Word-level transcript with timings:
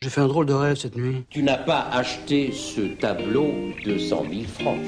J'ai 0.00 0.10
fait 0.10 0.20
un 0.20 0.28
drôle 0.28 0.46
de 0.46 0.52
rêve 0.52 0.76
cette 0.76 0.96
nuit. 0.96 1.24
Tu 1.28 1.42
n'as 1.42 1.56
pas 1.56 1.88
acheté 1.90 2.52
ce 2.52 2.82
tableau 2.82 3.52
de 3.84 3.98
100 3.98 4.26
000 4.30 4.42
francs. 4.44 4.78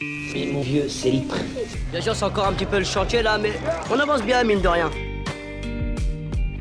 Mais 0.00 0.48
mon 0.50 0.62
vieux, 0.62 0.88
c'est 0.88 1.10
le 1.10 1.20
prix. 1.28 1.42
Bien 1.92 2.00
sûr, 2.00 2.16
c'est 2.16 2.24
encore 2.24 2.46
un 2.46 2.54
petit 2.54 2.64
peu 2.64 2.78
le 2.78 2.84
chantier 2.84 3.20
là, 3.20 3.36
mais 3.36 3.52
on 3.90 3.98
avance 3.98 4.22
bien, 4.22 4.42
mine 4.42 4.62
de 4.62 4.68
rien. 4.68 4.90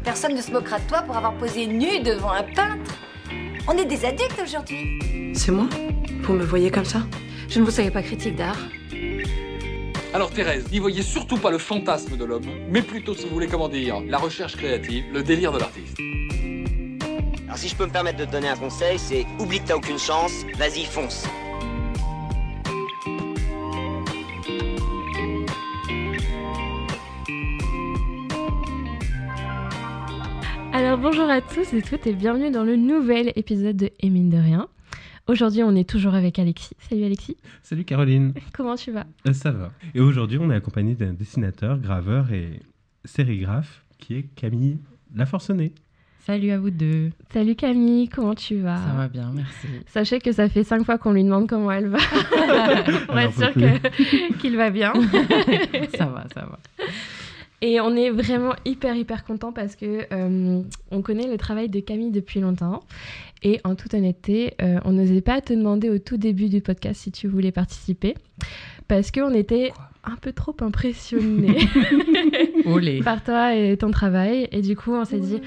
Personne 0.04 0.36
ne 0.36 0.41
se 0.41 0.52
moquera 0.52 0.79
de 0.79 0.88
toi 0.89 1.02
pour 1.04 1.15
avoir 1.15 1.33
posé 1.36 1.65
nu 1.65 2.02
devant 2.02 2.31
un 2.31 2.44
peintre. 2.44 2.99
On 3.70 3.78
est 3.78 3.86
des 3.86 4.04
adultes 4.04 4.42
aujourd'hui. 4.44 5.00
C'est 5.34 5.54
moi? 5.54 5.70
Vous 6.24 6.34
me 6.34 6.44
voyez 6.44 6.70
comme 6.70 6.84
ça? 6.84 7.04
Je 7.48 7.62
ne 7.62 7.64
vous 7.64 7.71
savais 7.71 7.92
pas 7.92 8.02
critique 8.02 8.36
d'art. 8.36 8.60
Alors 10.14 10.30
Thérèse, 10.32 10.70
n'y 10.74 10.80
voyez 10.80 11.04
surtout 11.04 11.38
pas 11.38 11.52
le 11.52 11.58
fantasme 11.58 12.18
de 12.18 12.26
l'homme, 12.26 12.50
mais 12.70 12.82
plutôt, 12.82 13.16
si 13.16 13.24
vous 13.28 13.34
voulez 13.34 13.48
comment 13.48 13.70
dire, 13.70 14.02
la 14.10 14.18
recherche 14.18 14.58
créative, 14.58 15.06
le 15.14 15.24
délire 15.24 15.54
de 15.54 15.60
l'artiste. 15.60 15.98
Alors 17.50 17.57
si 17.57 17.68
je 17.68 17.75
peux 17.75 17.88
me 17.88 17.91
permettre 17.91 18.20
de 18.20 18.25
te 18.25 18.31
donner 18.31 18.47
un 18.47 18.55
conseil, 18.55 19.00
c'est 19.00 19.25
oublie 19.39 19.60
que 19.60 19.69
t'as 19.69 19.75
aucune 19.75 19.97
chance, 19.97 20.46
vas-y 20.55 20.86
fonce. 20.86 21.25
Alors 30.74 31.00
bonjour 31.00 31.27
à 31.27 31.41
tous 31.41 31.74
et 31.74 31.82
toutes 31.82 32.05
et 32.05 32.14
bienvenue 32.14 32.52
dans 32.52 32.64
le 32.64 32.75
nouvel 32.75 33.33
épisode 33.36 33.77
de 33.77 33.89
Et 34.00 34.11
mine 34.11 34.30
de 34.30 34.38
rien. 34.38 34.67
Aujourd'hui 35.25 35.63
on 35.63 35.75
est 35.75 35.89
toujours 35.89 36.13
avec 36.13 36.38
Alexis. 36.38 36.75
Salut 36.88 37.03
Alexis. 37.03 37.38
Salut 37.63 37.83
Caroline. 37.83 38.36
Comment 38.53 38.75
tu 38.75 38.91
vas? 38.91 39.08
Euh, 39.27 39.33
ça 39.33 39.50
va. 39.50 39.72
Et 39.95 40.02
aujourd'hui, 40.02 40.38
on 40.39 40.52
est 40.52 40.55
accompagné 40.55 40.94
d'un 40.94 41.13
dessinateur, 41.13 41.80
graveur 41.80 42.31
et 42.31 42.59
sérigraphe 43.05 43.83
qui 43.97 44.13
est 44.13 44.23
Camille 44.36 44.77
Laforcenée. 45.16 45.73
Salut 46.25 46.52
à 46.52 46.59
vous 46.59 46.69
deux. 46.69 47.09
Salut 47.31 47.55
Camille, 47.55 48.08
comment 48.09 48.36
tu 48.36 48.58
vas? 48.58 48.77
Ça 48.77 48.94
va 48.95 49.08
bien, 49.08 49.31
merci. 49.33 49.67
Sachez 49.88 50.19
que 50.19 50.31
ça 50.31 50.50
fait 50.50 50.64
cinq 50.64 50.83
fois 50.83 50.97
qu'on 50.97 51.14
lui 51.14 51.23
demande 51.23 51.47
comment 51.47 51.71
elle 51.71 51.88
va. 51.88 51.97
Pour 51.97 53.16
Alors, 53.16 53.19
être 53.19 53.33
sûr 53.33 53.52
qu'il 54.39 54.57
va 54.57 54.69
bien. 54.69 54.94
ça 55.97 56.05
va, 56.05 56.25
ça 56.33 56.41
va. 56.41 56.59
Et 57.61 57.81
on 57.81 57.95
est 57.95 58.09
vraiment 58.09 58.53
hyper 58.66 58.95
hyper 58.95 59.25
content 59.25 59.52
parce 59.52 59.75
que 59.75 60.05
euh, 60.13 60.61
on 60.91 61.02
connaît 61.02 61.27
le 61.27 61.38
travail 61.38 61.67
de 61.69 61.79
Camille 61.79 62.11
depuis 62.11 62.39
longtemps. 62.39 62.83
Et 63.41 63.59
en 63.63 63.75
toute 63.75 63.94
honnêteté, 63.94 64.53
euh, 64.61 64.79
on 64.85 64.91
n'osait 64.91 65.22
pas 65.22 65.41
te 65.41 65.53
demander 65.53 65.89
au 65.89 65.97
tout 65.97 66.17
début 66.17 66.49
du 66.49 66.61
podcast 66.61 67.01
si 67.01 67.11
tu 67.11 67.27
voulais 67.27 67.51
participer. 67.51 68.16
Parce 68.88 69.11
qu'on 69.11 69.33
était 69.33 69.72
un 70.03 70.16
peu 70.16 70.31
trop 70.31 70.55
impressionnés 70.61 71.57
par 73.03 73.23
toi 73.23 73.55
et 73.55 73.77
ton 73.77 73.91
travail. 73.91 74.47
Et 74.51 74.61
du 74.61 74.75
coup, 74.75 74.94
on 74.94 75.05
s'est 75.05 75.19
dit, 75.19 75.41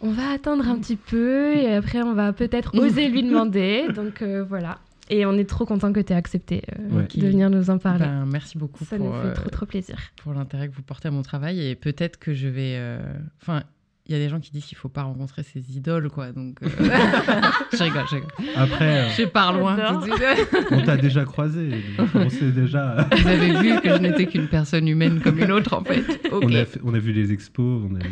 on 0.00 0.10
va 0.10 0.30
attendre 0.30 0.68
un 0.68 0.78
petit 0.78 0.96
peu 0.96 1.54
et 1.56 1.72
après, 1.74 2.02
on 2.02 2.14
va 2.14 2.32
peut-être 2.32 2.76
oser 2.78 3.08
lui 3.08 3.22
demander. 3.22 3.86
Donc 3.94 4.22
euh, 4.22 4.44
voilà. 4.44 4.78
Et 5.08 5.24
on 5.24 5.34
est 5.34 5.48
trop 5.48 5.64
content 5.66 5.92
que 5.92 6.00
tu 6.00 6.12
aies 6.12 6.16
accepté 6.16 6.62
euh, 6.78 6.98
Ouais. 6.98 7.06
de 7.14 7.26
venir 7.28 7.48
nous 7.48 7.70
en 7.70 7.78
parler. 7.78 8.04
Ben, 8.04 8.26
merci 8.26 8.58
beaucoup 8.58 8.84
Ça 8.84 8.96
pour, 8.96 9.06
nous 9.06 9.12
fait 9.22 9.28
euh, 9.28 9.34
trop 9.34 9.50
trop 9.50 9.66
plaisir. 9.66 9.96
pour 10.20 10.32
l'intérêt 10.32 10.68
que 10.68 10.74
vous 10.74 10.82
portez 10.82 11.06
à 11.08 11.10
mon 11.12 11.22
travail. 11.22 11.64
Et 11.64 11.76
peut-être 11.76 12.18
que 12.18 12.34
je 12.34 12.48
vais. 12.48 12.74
euh, 12.76 12.98
il 14.08 14.12
y 14.12 14.14
a 14.14 14.18
des 14.18 14.28
gens 14.28 14.40
qui 14.40 14.50
disent 14.52 14.64
qu'il 14.64 14.76
faut 14.76 14.88
pas 14.88 15.02
rencontrer 15.02 15.42
ses 15.42 15.60
idoles, 15.76 16.08
quoi. 16.10 16.32
Donc. 16.32 16.58
euh, 16.62 16.68
je 17.72 17.82
rigole, 17.82 18.04
je 18.10 18.14
rigole. 18.16 18.30
Après, 18.56 19.04
euh, 19.04 19.08
Je 19.16 19.24
pars 19.24 19.52
loin 19.52 19.76
on 20.70 20.82
t'a 20.84 20.96
déjà 20.96 21.24
croisé. 21.24 21.70
on 22.14 22.28
sait 22.30 22.50
déjà. 22.52 23.08
Vous 23.16 23.26
avez 23.28 23.52
vu 23.60 23.80
que 23.80 23.88
je 23.90 23.98
n'étais 23.98 24.26
qu'une 24.26 24.48
personne 24.48 24.86
humaine 24.88 25.20
comme 25.20 25.38
une 25.38 25.52
autre, 25.52 25.74
en 25.74 25.82
fait. 25.84 26.04
On, 26.32 26.52
a 26.54 26.64
fait- 26.64 26.80
on 26.84 26.94
a 26.94 26.98
vu 26.98 27.12
les 27.12 27.32
expos. 27.32 27.82
On 27.90 27.94
a 27.96 27.98
vu... 27.98 28.10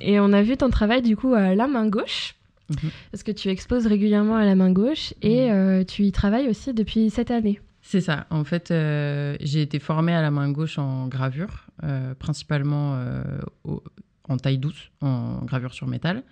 Et 0.00 0.20
on 0.20 0.32
a 0.32 0.42
vu 0.42 0.56
ton 0.56 0.70
travail 0.70 1.02
du 1.02 1.16
coup 1.16 1.34
à 1.34 1.54
la 1.54 1.66
main 1.66 1.88
gauche. 1.88 2.34
Mhm. 2.70 2.90
Parce 3.10 3.22
que 3.22 3.32
tu 3.32 3.48
exposes 3.48 3.86
régulièrement 3.86 4.36
à 4.36 4.44
la 4.44 4.54
main 4.54 4.70
gauche 4.70 5.14
et 5.22 5.50
euh, 5.50 5.84
tu 5.84 6.02
y 6.04 6.12
travailles 6.12 6.48
aussi 6.48 6.72
depuis 6.72 7.10
cette 7.10 7.30
année. 7.30 7.60
C'est 7.82 8.00
ça. 8.00 8.26
En 8.30 8.44
fait, 8.44 8.70
euh, 8.70 9.36
j'ai 9.40 9.60
été 9.62 9.78
formée 9.80 10.14
à 10.14 10.22
la 10.22 10.30
main 10.30 10.50
gauche 10.50 10.78
en 10.78 11.08
gravure, 11.08 11.66
euh, 11.82 12.14
principalement 12.14 12.94
euh, 12.96 13.22
au- 13.64 13.82
en 14.28 14.36
taille 14.36 14.58
douce, 14.58 14.90
en 15.00 15.44
gravure 15.44 15.74
sur 15.74 15.86
métal. 15.86 16.22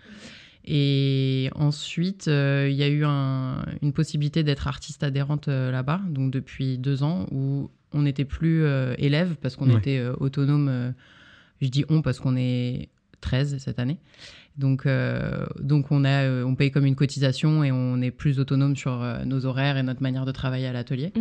Et 0.65 1.51
ensuite, 1.55 2.29
euh, 2.29 2.69
il 2.71 2.77
y 2.77 2.83
a 2.83 2.89
eu 2.89 3.05
un- 3.05 3.65
une 3.83 3.93
possibilité 3.93 4.43
d'être 4.43 4.69
artiste 4.69 5.03
adhérente 5.03 5.49
euh, 5.49 5.71
là-bas, 5.71 6.01
donc 6.09 6.31
depuis 6.31 6.77
deux 6.79 7.03
ans, 7.03 7.27
où 7.31 7.71
on 7.93 8.03
n'était 8.03 8.27
plus 8.27 8.63
euh, 8.63 8.95
élève 8.99 9.37
parce 9.41 9.57
qu'on 9.57 9.71
Ouais. 9.71 9.79
était 9.79 10.03
autonome. 10.19 10.93
je 11.63 11.69
dis 11.69 11.85
on 11.91 12.01
parce 12.03 12.21
qu'on 12.21 12.37
est 12.37 12.89
13 13.21 13.59
cette 13.59 13.79
année. 13.79 13.99
Donc, 14.59 14.85
euh, 14.85 15.47
donc 15.61 15.87
on, 15.91 16.05
a, 16.05 16.25
euh, 16.25 16.45
on 16.45 16.55
paye 16.55 16.71
comme 16.71 16.85
une 16.85 16.95
cotisation 16.97 17.65
et 17.65 17.73
on 17.73 18.01
est 18.03 18.11
plus 18.11 18.39
autonome 18.41 18.77
sur 18.77 19.01
euh, 19.03 19.25
nos 19.25 19.47
horaires 19.47 19.77
et 19.79 19.83
notre 19.83 20.03
manière 20.03 20.27
de 20.27 20.33
travailler 20.33 20.67
à 20.67 20.73
l'atelier. 20.73 21.13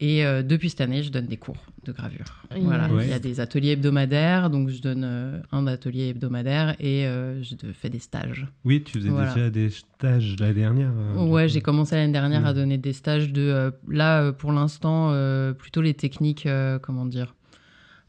Et 0.00 0.24
euh, 0.24 0.42
depuis 0.44 0.70
cette 0.70 0.82
année, 0.82 1.02
je 1.02 1.10
donne 1.10 1.26
des 1.26 1.38
cours 1.38 1.56
de 1.84 1.90
gravure. 1.90 2.44
Yes. 2.54 2.62
Voilà, 2.62 2.88
Ouais. 2.88 3.04
il 3.06 3.10
y 3.10 3.12
a 3.14 3.18
des 3.18 3.40
ateliers 3.40 3.70
hebdomadaires, 3.70 4.48
donc 4.48 4.68
je 4.68 4.80
donne 4.80 5.02
euh, 5.04 5.40
un 5.50 5.66
atelier 5.66 6.08
hebdomadaire 6.10 6.76
et 6.78 7.04
euh, 7.06 7.42
je 7.42 7.56
fais 7.72 7.90
des 7.90 7.98
stages. 7.98 8.46
Oui, 8.64 8.84
tu 8.84 8.98
faisais 8.98 9.08
Voilà. 9.08 9.34
déjà 9.34 9.50
des 9.50 9.70
stages 9.70 10.36
l'année 10.38 10.54
dernière. 10.54 10.92
euh, 10.96 11.24
du 11.24 11.30
ouais, 11.32 11.48
j'ai 11.48 11.60
commencé 11.62 11.96
l'année 11.96 12.12
dernière 12.12 12.46
à 12.46 12.54
donner 12.54 12.78
des 12.78 12.92
stages 12.92 13.32
de 13.32 13.42
euh, 13.42 13.70
là 13.88 14.30
pour 14.32 14.52
l'instant 14.52 15.10
euh, 15.12 15.52
plutôt 15.52 15.80
les 15.82 15.94
techniques, 15.94 16.46
euh, 16.46 16.78
comment 16.78 17.06
dire. 17.06 17.34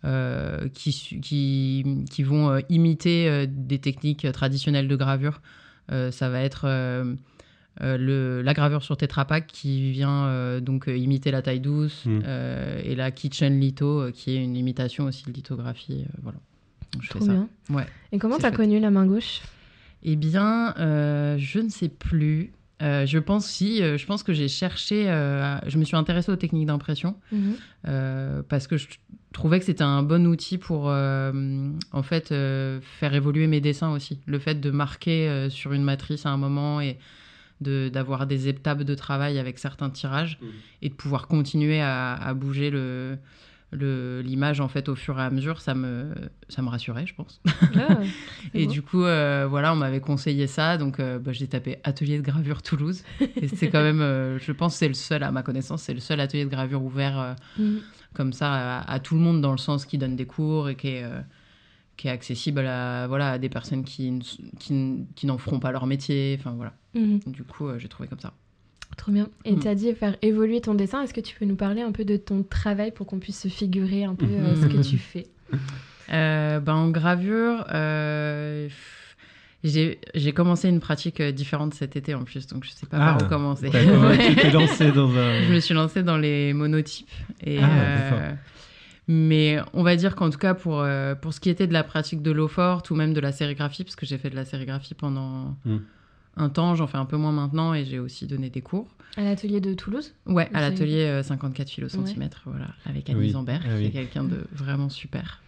Euh, 0.06 0.70
qui, 0.70 0.92
su- 0.92 1.20
qui, 1.20 1.84
qui 2.10 2.24
vont 2.24 2.50
euh, 2.50 2.60
imiter 2.70 3.28
euh, 3.30 3.46
des 3.50 3.80
techniques 3.80 4.32
traditionnelles 4.32 4.88
de 4.88 4.96
gravure. 4.96 5.42
Euh, 5.92 6.12
ça 6.12 6.30
va 6.30 6.42
être 6.42 6.66
euh, 6.66 7.16
euh, 7.82 7.98
le, 7.98 8.42
la 8.42 8.54
gravure 8.54 8.84
sur 8.84 8.96
Tetra 8.98 9.26
Pak 9.26 9.48
qui 9.48 9.92
vient 9.92 10.26
euh, 10.26 10.60
donc 10.60 10.88
euh, 10.88 10.96
imiter 10.98 11.32
la 11.32 11.42
taille 11.42 11.60
douce 11.62 12.06
Mm. 12.06 12.20
euh, 12.26 12.82
et 12.84 12.96
la 12.96 13.12
Kitchen 13.12 13.60
Litho 13.60 14.02
euh, 14.02 14.12
qui 14.12 14.36
est 14.36 14.44
une 14.44 14.56
imitation 14.56 15.06
aussi 15.06 15.24
de 15.26 15.32
lithographie. 15.32 16.06
euh, 16.08 16.18
voilà. 16.22 16.40
Donc, 16.94 17.04
je 17.04 17.10
Trop 17.10 17.20
fais 17.20 17.26
ça. 17.26 17.32
bien. 17.32 17.50
Ouais. 17.70 17.86
Et 18.12 18.18
comment 18.20 18.38
t'as 18.38 18.50
chouette. 18.50 18.56
connu 18.58 18.80
la 18.80 18.90
main 18.92 19.06
gauche? 19.06 19.42
Eh 20.04 20.16
bien, 20.16 20.74
euh, 20.78 21.38
je 21.38 21.60
ne 21.60 21.70
sais 21.70 21.90
plus. 21.90 22.52
Euh, 22.82 23.06
je 23.06 23.20
pense 23.20 23.46
si, 23.46 23.84
euh, 23.84 23.98
je 23.98 24.06
pense 24.06 24.24
que 24.24 24.32
j'ai 24.32 24.48
cherché, 24.48 25.10
euh, 25.10 25.58
je 25.68 25.78
me 25.78 25.84
suis 25.84 25.98
intéressée 25.98 26.32
aux 26.32 26.38
techniques 26.38 26.66
d'impression 26.68 27.16
euh, 27.88 28.42
parce 28.48 28.68
que 28.68 28.78
je 28.78 28.88
trouvais 29.34 29.60
que 29.60 29.66
c'était 29.66 29.84
un 29.84 30.02
bon 30.04 30.26
outil 30.28 30.58
pour 30.58 30.90
euh, 30.90 31.72
en 31.92 32.04
fait 32.04 32.32
euh, 32.32 32.80
faire 32.82 33.14
évoluer 33.14 33.48
mes 33.48 33.62
dessins 33.62 33.92
aussi. 33.92 34.20
Le 34.26 34.40
fait 34.40 34.56
de 34.62 34.72
marquer 34.72 35.28
euh, 35.28 35.50
sur 35.50 35.74
une 35.74 35.84
matrice 35.84 36.26
à 36.26 36.30
un 36.30 36.38
moment 36.38 36.80
et 36.82 36.98
de- 37.62 37.90
d'avoir 37.90 38.26
des 38.28 38.48
étapes 38.48 38.84
de 38.84 38.96
travail 38.96 39.38
avec 39.40 39.60
certains 39.60 39.90
tirages 39.90 40.38
Mhm. 40.42 40.48
et 40.84 40.90
de 40.90 40.94
pouvoir 40.94 41.28
continuer 41.28 41.82
à, 41.82 42.14
à 42.14 42.34
bouger 42.34 42.70
le 42.70 42.80
le- 43.12 43.18
l'image 43.72 44.62
en 44.62 44.68
fait 44.68 44.90
au 44.90 44.96
fur 44.96 45.20
et 45.20 45.24
à 45.24 45.30
mesure 45.30 45.62
ça 45.62 45.76
me 45.76 46.12
ça 46.48 46.62
me 46.64 46.70
rassurait 46.70 47.06
je 47.06 47.14
pense 47.14 47.40
Ah, 47.76 48.00
et 48.56 48.66
beau. 48.66 48.72
du 48.72 48.82
coup, 48.82 49.04
euh, 49.04 49.46
voilà, 49.50 49.72
on 49.74 49.76
m'avait 49.76 50.00
conseillé 50.02 50.48
ça. 50.48 50.78
Donc, 50.78 51.00
euh, 51.00 51.20
bah, 51.20 51.32
j'ai 51.34 51.48
tapé 51.48 51.78
atelier 51.84 52.18
de 52.18 52.24
gravure 52.24 52.62
Toulouse. 52.64 53.04
Et 53.36 53.48
c'est 53.48 53.70
quand 53.70 53.84
même, 53.84 54.02
euh, 54.02 54.40
je 54.40 54.52
pense, 54.52 54.76
c'est 54.76 54.88
le 54.88 54.94
seul, 54.96 55.22
à 55.24 55.32
ma 55.32 55.44
connaissance, 55.44 55.84
c'est 55.84 55.94
le 55.94 56.00
seul 56.00 56.20
atelier 56.20 56.46
de 56.46 56.50
gravure 56.50 56.84
ouvert 56.84 57.20
euh, 57.20 57.34
Mhm. 57.60 57.82
comme 58.14 58.34
ça 58.34 58.80
à, 58.80 58.92
à 58.92 59.00
tout 59.00 59.14
le 59.16 59.22
monde, 59.22 59.42
dans 59.42 59.52
le 59.52 59.58
sens 59.60 59.86
qui 59.86 59.98
donne 60.00 60.16
des 60.16 60.26
cours 60.26 60.70
et 60.70 60.76
qui 60.76 60.88
est, 60.88 61.06
qui 61.98 62.08
est 62.08 62.12
accessible 62.12 62.66
à, 62.66 63.06
voilà, 63.08 63.32
à 63.34 63.38
des 63.38 63.50
personnes 63.50 63.84
qui, 63.84 64.18
qui, 64.60 65.26
n'en 65.28 65.38
feront 65.38 65.60
pas 65.60 65.72
leur 65.72 65.86
métier. 65.86 66.36
Enfin, 66.40 66.54
voilà. 66.56 66.74
Mhm. 66.96 67.20
Du 67.28 67.44
coup, 67.44 67.68
euh, 67.68 67.78
j'ai 67.78 67.88
trouvé 67.90 68.10
comme 68.10 68.20
ça. 68.20 68.34
Trop 68.98 69.12
bien. 69.12 69.30
Et 69.46 69.54
Mm. 69.54 69.60
tu 69.60 69.68
as 69.68 69.76
dit 69.76 69.94
faire 69.94 70.16
évoluer 70.22 70.60
ton 70.62 70.74
dessin. 70.74 71.02
Est-ce 71.04 71.14
que 71.14 71.22
tu 71.22 71.36
peux 71.38 71.46
nous 71.46 71.56
parler 71.56 71.82
un 71.82 71.92
peu 71.92 72.04
de 72.06 72.18
ton 72.18 72.44
travail 72.44 72.92
pour 72.92 73.06
qu'on 73.08 73.20
puisse 73.20 73.40
se 73.42 73.48
figurer 73.48 74.04
un 74.04 74.16
peu 74.16 74.26
euh, 74.26 74.56
ce 74.56 74.66
que 74.68 74.82
tu 74.88 74.98
fais? 74.98 75.28
Euh, 76.12 76.60
ben, 76.60 76.74
en 76.74 76.90
gravure, 76.90 77.66
euh, 77.72 78.68
j'ai 79.64 80.32
commencé 80.34 80.68
une 80.68 80.80
pratique 80.80 81.22
différente 81.22 81.76
cet 81.76 81.96
été 81.96 82.16
en 82.16 82.24
plus, 82.24 82.48
donc 82.48 82.64
je 82.64 82.72
sais 82.72 82.88
pas 82.88 82.98
Ah, 83.00 83.14
par 83.16 83.28
où 83.28 83.30
commencer. 83.30 83.70
D'accord, 83.70 84.06
Ouais. 84.10 84.30
tu 84.30 84.36
t'es 84.36 84.50
lancé 84.52 84.92
dans 84.92 85.10
un. 85.16 85.44
Je 85.44 85.54
me 85.54 85.60
suis 85.60 85.76
lancée 85.76 86.02
dans 86.02 86.18
les 86.18 86.54
monotypes. 86.54 87.08
Et, 87.44 87.60
Ah, 87.62 87.70
euh, 87.70 88.10
d'accord. 88.10 88.38
mais 89.08 89.60
on 89.74 89.84
va 89.84 89.96
dire 89.96 90.16
qu'en 90.16 90.32
tout 90.32 90.40
cas, 90.40 90.56
pour, 90.56 90.80
euh, 90.82 91.14
pour 91.14 91.32
ce 91.34 91.40
qui 91.40 91.52
était 91.52 91.68
de 91.68 91.74
la 91.74 91.84
pratique 91.84 92.24
de 92.24 92.32
l'eau 92.32 92.48
forte 92.48 92.90
ou 92.90 92.96
même 92.96 93.14
de 93.14 93.20
la 93.20 93.32
sérigraphie, 93.32 93.84
parce 93.84 93.96
que 93.96 94.08
j'ai 94.08 94.18
fait 94.18 94.32
de 94.32 94.36
la 94.36 94.46
sérigraphie 94.46 94.96
pendant 94.96 95.56
Mm. 95.66 95.78
Un 96.40 96.50
temps, 96.50 96.76
j'en 96.76 96.88
fais 96.88 96.98
un 96.98 97.06
peu 97.06 97.18
moins 97.18 97.32
maintenant 97.32 97.74
et 97.74 97.86
j'ai 97.86 98.00
aussi 98.00 98.26
donné 98.28 98.50
des 98.50 98.62
cours. 98.62 98.88
À 99.18 99.24
l'atelier 99.24 99.60
de 99.60 99.74
Toulouse 99.74 100.14
Ouais, 100.28 100.50
à 100.54 100.62
l'atelier 100.62 101.04
euh, 101.06 101.24
54 101.24 101.70
fil 101.70 101.84
au 101.84 101.88
Ouais. 101.88 101.92
centimètre, 101.94 102.42
voilà, 102.46 102.68
avec 102.86 103.06
Oui. 103.10 103.16
Annie 103.16 103.30
Zambert, 103.32 103.62
Ah 103.66 103.70
qui 103.78 103.84
est 103.84 103.88
oui. 103.88 103.92
quelqu'un 103.92 104.24
de 104.24 104.46
vraiment 104.54 104.90
super. 104.90 105.42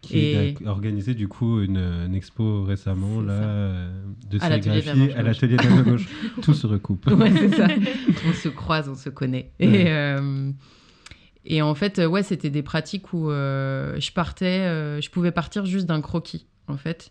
Qui 0.00 0.18
Et- 0.18 0.54
a 0.64 0.70
organisé 0.70 1.14
du 1.14 1.26
coup 1.26 1.60
une, 1.60 1.76
une 1.76 2.14
expo 2.14 2.62
récemment 2.62 3.20
là 3.20 3.32
euh, 3.32 3.90
de 4.30 4.38
À 4.40 4.48
l'atelier 4.48 4.80
de 4.80 4.86
la 4.86 4.94
sérigraphie 4.94 5.18
à 5.18 5.22
l'atelier 5.22 5.56
de 5.56 5.62
la 5.76 5.82
gauche. 5.82 6.08
Tout 6.42 6.54
se 6.54 6.66
recoupe. 6.68 7.06
Ouais, 7.08 7.32
c'est 7.36 7.54
ça. 7.56 7.66
on 8.28 8.32
se 8.32 8.48
croise, 8.48 8.88
on 8.88 8.94
se 8.94 9.08
connaît. 9.10 9.50
Ouais. 9.58 9.66
Et, 9.66 9.84
euh, 9.90 10.52
et 11.44 11.60
en 11.62 11.74
fait, 11.74 11.98
euh, 11.98 12.06
ouais, 12.06 12.22
c'était 12.22 12.50
des 12.50 12.62
pratiques 12.62 13.12
où 13.12 13.28
euh, 13.30 13.98
je 13.98 14.12
partais, 14.12 14.60
euh, 14.60 15.00
je 15.00 15.10
pouvais 15.10 15.32
partir 15.32 15.66
juste 15.66 15.86
d'un 15.86 16.00
croquis, 16.00 16.46
en 16.68 16.76
fait. 16.76 17.10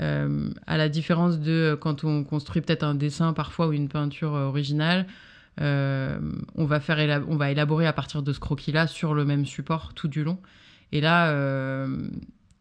Euh, 0.00 0.50
à 0.66 0.76
la 0.76 0.88
différence 0.88 1.40
de 1.40 1.76
quand 1.80 2.04
on 2.04 2.22
construit 2.24 2.62
peut-être 2.62 2.84
un 2.84 2.94
dessin 2.94 3.32
parfois 3.32 3.68
ou 3.68 3.72
une 3.72 3.88
peinture 3.88 4.34
euh, 4.34 4.44
originale, 4.44 5.06
euh, 5.60 6.18
on, 6.54 6.66
va 6.66 6.78
faire 6.78 7.24
on 7.28 7.36
va 7.36 7.50
élaborer 7.50 7.86
à 7.86 7.92
partir 7.92 8.22
de 8.22 8.32
ce 8.32 8.38
croquis-là 8.38 8.86
sur 8.86 9.14
le 9.14 9.24
même 9.24 9.44
support 9.44 9.92
tout 9.94 10.06
du 10.08 10.22
long. 10.22 10.38
Et 10.92 11.00
là, 11.00 11.30
euh, 11.30 12.08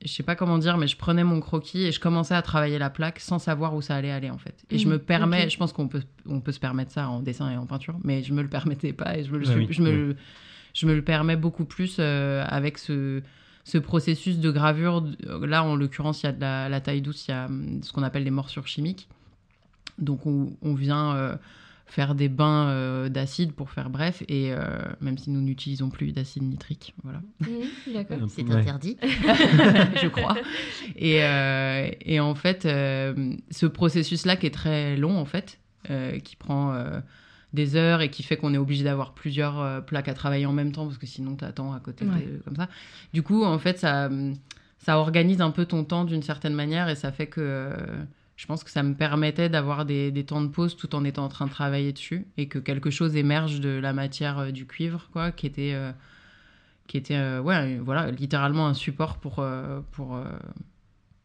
je 0.04 0.08
sais 0.12 0.24
pas 0.24 0.36
comment 0.36 0.58
dire, 0.58 0.78
mais 0.78 0.88
je 0.88 0.98
prenais 0.98 1.24
mon 1.24 1.40
croquis 1.40 1.84
et 1.84 1.92
je 1.92 2.00
commençais 2.00 2.34
à 2.34 2.42
travailler 2.42 2.80
la 2.80 2.90
plaque 2.90 3.20
sans 3.20 3.40
savoir 3.40 3.76
où 3.76 3.82
ça 3.82 3.96
allait 3.96 4.12
aller 4.12 4.30
en 4.30 4.38
fait. 4.38 4.64
Et 4.72 4.78
je 4.80 4.88
Mhm, 4.88 4.94
me 4.94 5.00
permets, 5.00 5.50
je 5.50 5.58
pense 5.58 5.74
qu'on 5.74 5.88
peut, 5.88 6.02
on 6.28 6.40
peut 6.42 6.52
se 6.52 6.60
permettre 6.60 6.92
ça 6.92 7.08
en 7.08 7.22
dessin 7.22 7.52
et 7.52 7.58
en 7.58 7.66
peinture, 7.68 7.98
mais 8.04 8.24
je 8.24 8.34
me 8.34 8.42
le 8.42 8.48
permettais 8.50 8.94
pas 8.94 9.18
et 9.18 9.24
je 9.24 9.32
me 9.32 9.38
le, 9.38 9.46
Ah 9.48 9.54
oui, 9.56 9.68
je 9.70 9.82
me, 9.82 10.08
oui. 10.10 10.16
je 10.74 10.86
me 10.88 10.96
le 10.96 11.04
permets 11.04 11.36
beaucoup 11.36 11.66
plus 11.66 11.98
euh, 12.00 12.44
avec 12.48 12.78
ce, 12.80 13.22
ce 13.68 13.78
processus 13.78 14.40
de 14.40 14.50
gravure. 14.50 15.04
Là, 15.42 15.62
en 15.62 15.76
l'occurrence, 15.76 16.24
il 16.24 16.28
y 16.28 16.30
a 16.30 16.32
de 16.32 16.40
la, 16.40 16.70
la 16.70 16.80
taille 16.80 17.02
douce, 17.02 17.28
il 17.28 17.32
y 17.32 17.34
a 17.34 17.48
hum, 17.48 17.82
ce 17.84 17.92
qu'on 17.92 18.02
appelle 18.02 18.24
les 18.24 18.32
morsures 18.32 18.66
chimiques. 18.66 19.10
Donc, 20.00 20.26
on, 20.26 20.54
on 20.62 20.74
vient 20.74 21.14
euh, 21.18 21.36
faire 21.86 22.16
des 22.16 22.30
bains 22.30 22.70
euh, 22.70 23.10
d'acide 23.10 23.52
pour 23.52 23.70
faire 23.70 23.90
bref, 23.90 24.24
et 24.30 24.54
euh, 24.54 24.60
même 25.02 25.18
si 25.18 25.32
nous 25.32 25.42
n'utilisons 25.42 25.90
plus 25.90 26.14
d'acide 26.14 26.44
nitrique, 26.44 26.96
voilà. 27.04 27.22
D'accord. 27.94 28.24
Un 28.24 28.30
C'est 28.30 28.50
interdit, 28.50 28.96
je 29.02 30.08
crois. 30.08 30.38
Et, 30.96 31.26
euh, 31.26 31.90
et 32.00 32.22
en 32.22 32.36
fait, 32.36 32.66
euh, 32.66 33.34
ce 33.52 33.66
processus-là 33.66 34.38
qui 34.38 34.46
est 34.46 34.54
très 34.54 34.96
long, 34.96 35.18
en 35.18 35.26
fait, 35.26 35.60
euh, 35.90 36.20
qui 36.20 36.38
prend 36.38 36.74
euh, 36.74 37.02
des 37.54 37.76
heures 37.76 38.02
et 38.02 38.10
qui 38.12 38.24
fait 38.24 38.36
qu'on 38.38 38.54
est 38.54 38.58
obligé 38.58 38.84
d'avoir 38.84 39.14
plusieurs 39.14 39.60
euh, 39.60 39.82
plaques 39.82 40.10
à 40.10 40.14
travailler 40.14 40.46
en 40.46 40.54
même 40.54 40.72
temps, 40.72 40.86
parce 40.86 40.98
que 40.98 41.06
sinon, 41.08 41.36
tu 41.36 41.46
attends 41.46 41.74
à 41.74 41.80
côté, 41.80 42.06
de- 42.06 42.38
comme 42.44 42.56
ça. 42.56 42.68
Du 43.14 43.24
coup, 43.24 43.44
en 43.44 43.58
fait, 43.58 43.80
ça, 43.80 44.10
ça 44.80 45.00
organise 45.00 45.42
un 45.42 45.52
peu 45.52 45.66
ton 45.66 45.84
temps 45.84 46.04
d'une 46.06 46.22
certaine 46.24 46.54
manière 46.54 46.90
et 46.90 46.96
ça 46.96 47.12
fait 47.12 47.28
que 47.28 47.40
euh, 47.42 47.76
je 48.36 48.46
pense 48.46 48.64
que 48.64 48.70
ça 48.70 48.84
me 48.84 48.94
permettait 48.94 49.50
d'avoir 49.50 49.86
des, 49.86 50.12
des 50.12 50.24
temps 50.26 50.42
de 50.42 50.48
pause 50.48 50.76
tout 50.78 50.94
en 50.94 51.04
étant 51.04 51.24
en 51.26 51.30
train 51.30 51.46
de 51.48 51.52
travailler 51.52 51.94
dessus 51.94 52.28
et 52.38 52.48
que 52.48 52.60
quelque 52.60 52.90
chose 52.92 53.16
émerge 53.16 53.60
de 53.62 53.70
la 53.70 53.94
matière 53.94 54.40
euh, 54.40 54.52
du 54.52 54.68
cuivre, 54.68 55.10
quoi, 55.14 55.32
qui 55.32 55.48
était, 55.48 55.76
qui 56.88 56.98
était 56.98 57.18
ouais, 57.40 57.78
voilà, 57.80 58.12
littéralement 58.12 58.68
un 58.68 58.74
support 58.74 59.18
pour, 59.18 59.44
pour, 59.92 60.20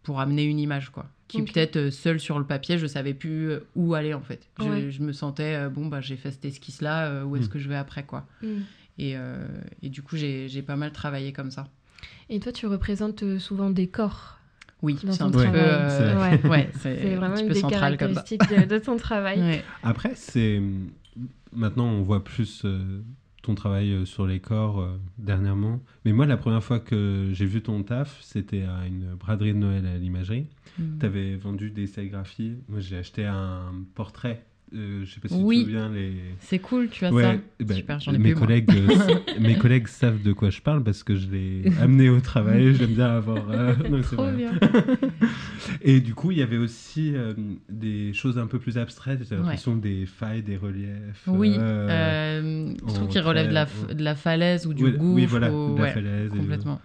pour 0.02 0.20
amener 0.20 0.44
une 0.44 0.58
image, 0.58 0.90
quoi. 0.90 1.06
Qui 1.32 1.40
Ok. 1.42 1.52
peut-être 1.52 1.76
euh, 1.76 1.90
seul 1.90 2.20
sur 2.20 2.38
le 2.38 2.44
papier, 2.44 2.76
je 2.78 2.86
savais 2.86 3.14
plus 3.14 3.50
euh, 3.50 3.60
où 3.74 3.94
aller 3.94 4.12
en 4.14 4.20
fait. 4.20 4.48
Je, 4.60 4.64
Ouais. 4.64 4.90
je 4.90 5.02
me 5.02 5.12
sentais, 5.12 5.54
euh, 5.56 5.68
bon, 5.70 5.86
bah, 5.86 6.00
j'ai 6.00 6.16
fait 6.16 6.30
cette 6.30 6.44
esquisse-là, 6.44 7.24
où 7.24 7.36
est-ce 7.36 7.46
Mm. 7.46 7.48
que 7.48 7.58
je 7.58 7.68
vais 7.68 7.76
après, 7.76 8.04
quoi. 8.04 8.26
Mhm. 8.42 8.64
Et, 8.98 9.16
euh, 9.16 9.46
et 9.82 9.88
du 9.88 10.02
coup, 10.02 10.16
j'ai 10.16 10.48
j'ai 10.48 10.60
pas 10.62 10.76
mal 10.76 10.92
travaillé 10.92 11.32
comme 11.32 11.50
ça. 11.50 11.68
Et 12.28 12.38
toi, 12.40 12.52
tu 12.52 12.66
représentes 12.66 13.38
souvent 13.38 13.70
des 13.70 13.86
corps 13.88 14.38
Oui, 14.82 14.98
c'est 15.00 15.22
un 15.22 15.30
petit 15.30 15.46
peu, 15.46 15.52
euh, 15.56 16.20
Ouais. 16.44 16.48
ouais, 16.50 16.70
C'est 16.80 17.14
un 17.14 17.16
vraiment 17.16 17.36
une 17.36 17.48
peu 17.48 17.54
des 17.54 17.60
central 17.60 17.96
comme 17.96 18.14
ça. 18.14 18.22
caractéristiques 18.22 18.68
de, 18.68 18.74
de 18.74 18.78
ton 18.78 18.96
travail. 18.96 19.40
Ouais. 19.42 19.64
Après, 19.82 20.12
c'est 20.14 20.60
maintenant 21.54 21.86
on 21.86 22.02
voit 22.02 22.22
plus 22.24 22.62
euh, 22.64 23.00
ton 23.42 23.54
travail 23.54 23.92
euh, 23.92 24.04
sur 24.04 24.26
les 24.26 24.40
corps 24.40 24.80
euh, 24.80 24.96
dernièrement. 25.18 25.80
Mais 26.04 26.12
moi, 26.12 26.26
la 26.26 26.36
première 26.36 26.62
fois 26.62 26.78
que 26.78 27.30
j'ai 27.32 27.44
vu 27.44 27.60
ton 27.62 27.82
taf, 27.82 28.20
c'était 28.22 28.62
à 28.62 28.86
une 28.86 29.14
braderie 29.14 29.52
de 29.52 29.58
Noël 29.58 29.86
à 29.86 29.98
l'imagerie. 29.98 30.46
Mm. 30.78 30.98
Tu 31.00 31.06
avais 31.06 31.36
vendu 31.36 31.70
des 31.70 31.86
sérigraphies. 31.86 32.58
Moi, 32.68 32.80
j'ai 32.80 32.96
acheté 32.96 33.26
un 33.26 33.72
portrait. 33.94 34.46
Euh, 34.74 35.04
je 35.04 35.12
sais 35.12 35.20
pas 35.20 35.28
si 35.28 35.34
Oui. 35.34 35.58
tu 35.58 35.64
te 35.64 35.70
souviens 35.70 35.90
les. 35.90 36.12
C'est 36.40 36.58
cool, 36.58 36.88
tu 36.88 37.04
as 37.04 37.12
Ouais, 37.12 37.22
ça. 37.22 37.34
ben, 37.60 37.74
Super, 37.74 38.00
j'en 38.00 38.14
ai 38.14 38.18
mes 38.18 38.32
plus, 38.32 38.40
collègues, 38.40 38.70
euh, 38.74 39.18
mes 39.40 39.54
collègues 39.56 39.86
savent 39.86 40.22
de 40.22 40.32
quoi 40.32 40.48
je 40.50 40.60
parle 40.62 40.82
parce 40.82 41.02
que 41.04 41.14
je 41.14 41.28
l'ai 41.28 41.64
amené 41.80 42.08
au 42.08 42.20
travail. 42.20 42.74
J'aime 42.74 42.94
bien 42.94 43.08
avoir. 43.14 43.50
euh, 43.50 43.74
non, 43.90 44.00
c'est 44.02 44.16
Trop 44.16 44.24
vrai. 44.24 44.36
bien. 44.36 44.52
Et 45.82 46.00
du 46.00 46.14
coup, 46.14 46.30
il 46.30 46.38
y 46.38 46.42
avait 46.42 46.56
aussi 46.56 47.12
euh, 47.14 47.34
des 47.68 48.12
choses 48.14 48.38
un 48.38 48.46
peu 48.46 48.58
plus 48.58 48.78
abstraites. 48.78 49.20
J'ai 49.28 49.34
Ouais. 49.34 49.42
l'impression 49.42 49.76
des 49.76 50.06
failles, 50.06 50.42
des 50.42 50.56
reliefs. 50.56 51.24
Oui, 51.26 51.54
euh, 51.58 52.72
je 52.86 52.94
trouve 52.94 53.02
en 53.04 53.06
qu'il 53.08 53.20
relève 53.20 53.48
de 53.48 53.52
la, 54.04 54.12
de 54.12 54.14
falaise 54.18 54.66
ou 54.66 54.74
du 54.74 54.84
oui, 54.84 54.92
gouffre. 54.92 55.14
oui, 55.14 55.26
voilà, 55.26 55.52
ou- 55.52 55.74
de 55.76 55.82
la 55.82 55.88
falaise 55.88 56.32
et 56.34 56.36
complètement. 56.38 56.80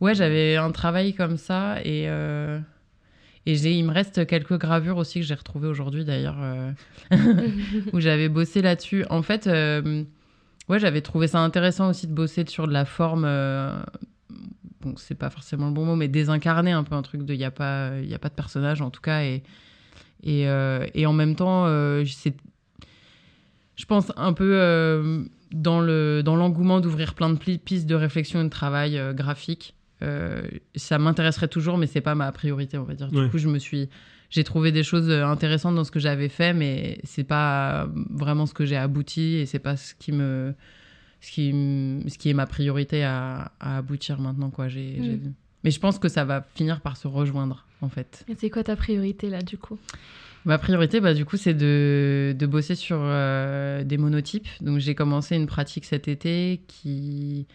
Ouais, 0.00 0.14
j'avais 0.14 0.56
un 0.56 0.72
travail 0.72 1.14
comme 1.14 1.36
ça 1.36 1.76
et, 1.84 2.08
et 3.46 3.52
il 3.52 3.84
me 3.84 3.92
reste 3.92 4.26
quelques 4.26 4.58
gravures 4.58 4.96
aussi 4.96 5.20
que 5.20 5.26
j'ai 5.26 5.34
retrouvées 5.34 5.68
aujourd'hui 5.68 6.04
d'ailleurs, 6.04 6.36
euh, 6.40 6.72
où 7.92 8.00
j'avais 8.00 8.28
bossé 8.28 8.62
là-dessus. 8.62 9.04
En 9.10 9.22
fait, 9.22 9.46
euh, 9.46 10.02
ouais, 10.68 10.78
j'avais 10.78 11.02
trouvé 11.02 11.26
ça 11.26 11.40
intéressant 11.40 11.90
aussi 11.90 12.06
de 12.06 12.12
bosser 12.14 12.44
sur 12.46 12.66
de 12.66 12.72
la 12.72 12.84
forme. 12.86 13.24
euh, 13.26 13.76
bon, 14.80 14.94
c'est 14.96 15.14
pas 15.14 15.28
forcément 15.30 15.66
le 15.68 15.72
bon 15.74 15.84
mot, 15.84 15.96
mais 15.96 16.08
désincarné, 16.08 16.72
un 16.72 16.84
peu 16.84 16.94
un 16.94 17.02
truc 17.02 17.22
de 17.24 17.34
il 17.34 17.38
n'y 17.38 17.44
a, 17.44 17.50
pas- 17.50 17.88
a 17.96 18.18
pas 18.18 18.28
de 18.30 18.34
personnage 18.34 18.80
en 18.80 18.90
tout 18.90 19.02
cas. 19.02 19.22
Et, 19.24 19.42
et, 20.22 20.44
et 20.94 21.04
en 21.06 21.12
même 21.12 21.36
temps, 21.36 21.66
euh, 21.66 22.02
je 23.76 23.84
pense 23.84 24.10
un 24.16 24.32
peu 24.32 25.26
dans 25.52 25.80
le 25.80 26.22
dans 26.24 26.36
l'engouement 26.36 26.80
d'ouvrir 26.80 27.14
plein 27.14 27.28
de 27.30 27.38
pistes 27.38 27.86
de 27.86 27.94
réflexion 27.94 28.40
et 28.40 28.44
de 28.44 28.48
travail 28.48 28.98
graphique. 29.14 29.74
Euh, 30.02 30.42
ça 30.74 30.98
m'intéresserait 30.98 31.48
toujours, 31.48 31.78
mais 31.78 31.86
c'est 31.86 32.00
pas 32.00 32.14
ma 32.14 32.30
priorité, 32.32 32.78
on 32.78 32.84
va 32.84 32.94
dire. 32.94 33.08
Du 33.08 33.18
Ouais. 33.18 33.28
coup, 33.28 33.38
je 33.38 33.48
me 33.48 33.58
suis, 33.58 33.88
j'ai 34.30 34.44
trouvé 34.44 34.72
des 34.72 34.82
choses 34.82 35.08
euh, 35.08 35.24
intéressantes 35.24 35.74
dans 35.76 35.84
ce 35.84 35.90
que 35.90 36.00
j'avais 36.00 36.28
fait, 36.28 36.52
mais 36.52 36.98
c'est 37.04 37.24
pas 37.24 37.88
vraiment 38.10 38.46
ce 38.46 38.54
que 38.54 38.64
j'ai 38.64 38.76
abouti 38.76 39.36
et 39.36 39.46
c'est 39.46 39.58
pas 39.60 39.76
ce 39.76 39.94
qui 39.94 40.12
me, 40.12 40.54
ce 41.20 41.30
qui, 41.30 41.50
ce 42.08 42.18
qui 42.18 42.30
est 42.30 42.34
ma 42.34 42.46
priorité 42.46 43.04
à, 43.04 43.52
à 43.60 43.78
aboutir 43.78 44.20
maintenant, 44.20 44.50
quoi. 44.50 44.68
J'ai, 44.68 44.96
Mm. 44.98 45.04
j'ai- 45.04 45.20
Mais 45.64 45.70
je 45.70 45.80
pense 45.80 45.98
que 45.98 46.08
ça 46.08 46.24
va 46.26 46.46
finir 46.54 46.80
par 46.82 46.96
se 46.98 47.08
rejoindre, 47.08 47.66
en 47.80 47.88
fait. 47.88 48.24
Et 48.28 48.34
C'est 48.38 48.50
quoi 48.50 48.62
ta 48.62 48.76
priorité 48.76 49.30
là, 49.30 49.40
du 49.40 49.56
coup? 49.56 49.78
Ma 50.44 50.58
priorité, 50.58 51.00
bah, 51.00 51.14
du 51.14 51.24
coup, 51.24 51.38
c'est 51.38 51.54
de, 51.54 52.34
de 52.38 52.46
bosser 52.46 52.74
sur 52.74 52.98
euh, 53.00 53.82
des 53.82 53.96
monotypes. 53.96 54.46
Donc, 54.60 54.78
j'ai 54.78 54.94
commencé 54.94 55.36
une 55.36 55.46
pratique 55.46 55.86
cet 55.86 56.06
été 56.06 56.60
qui, 56.68 57.46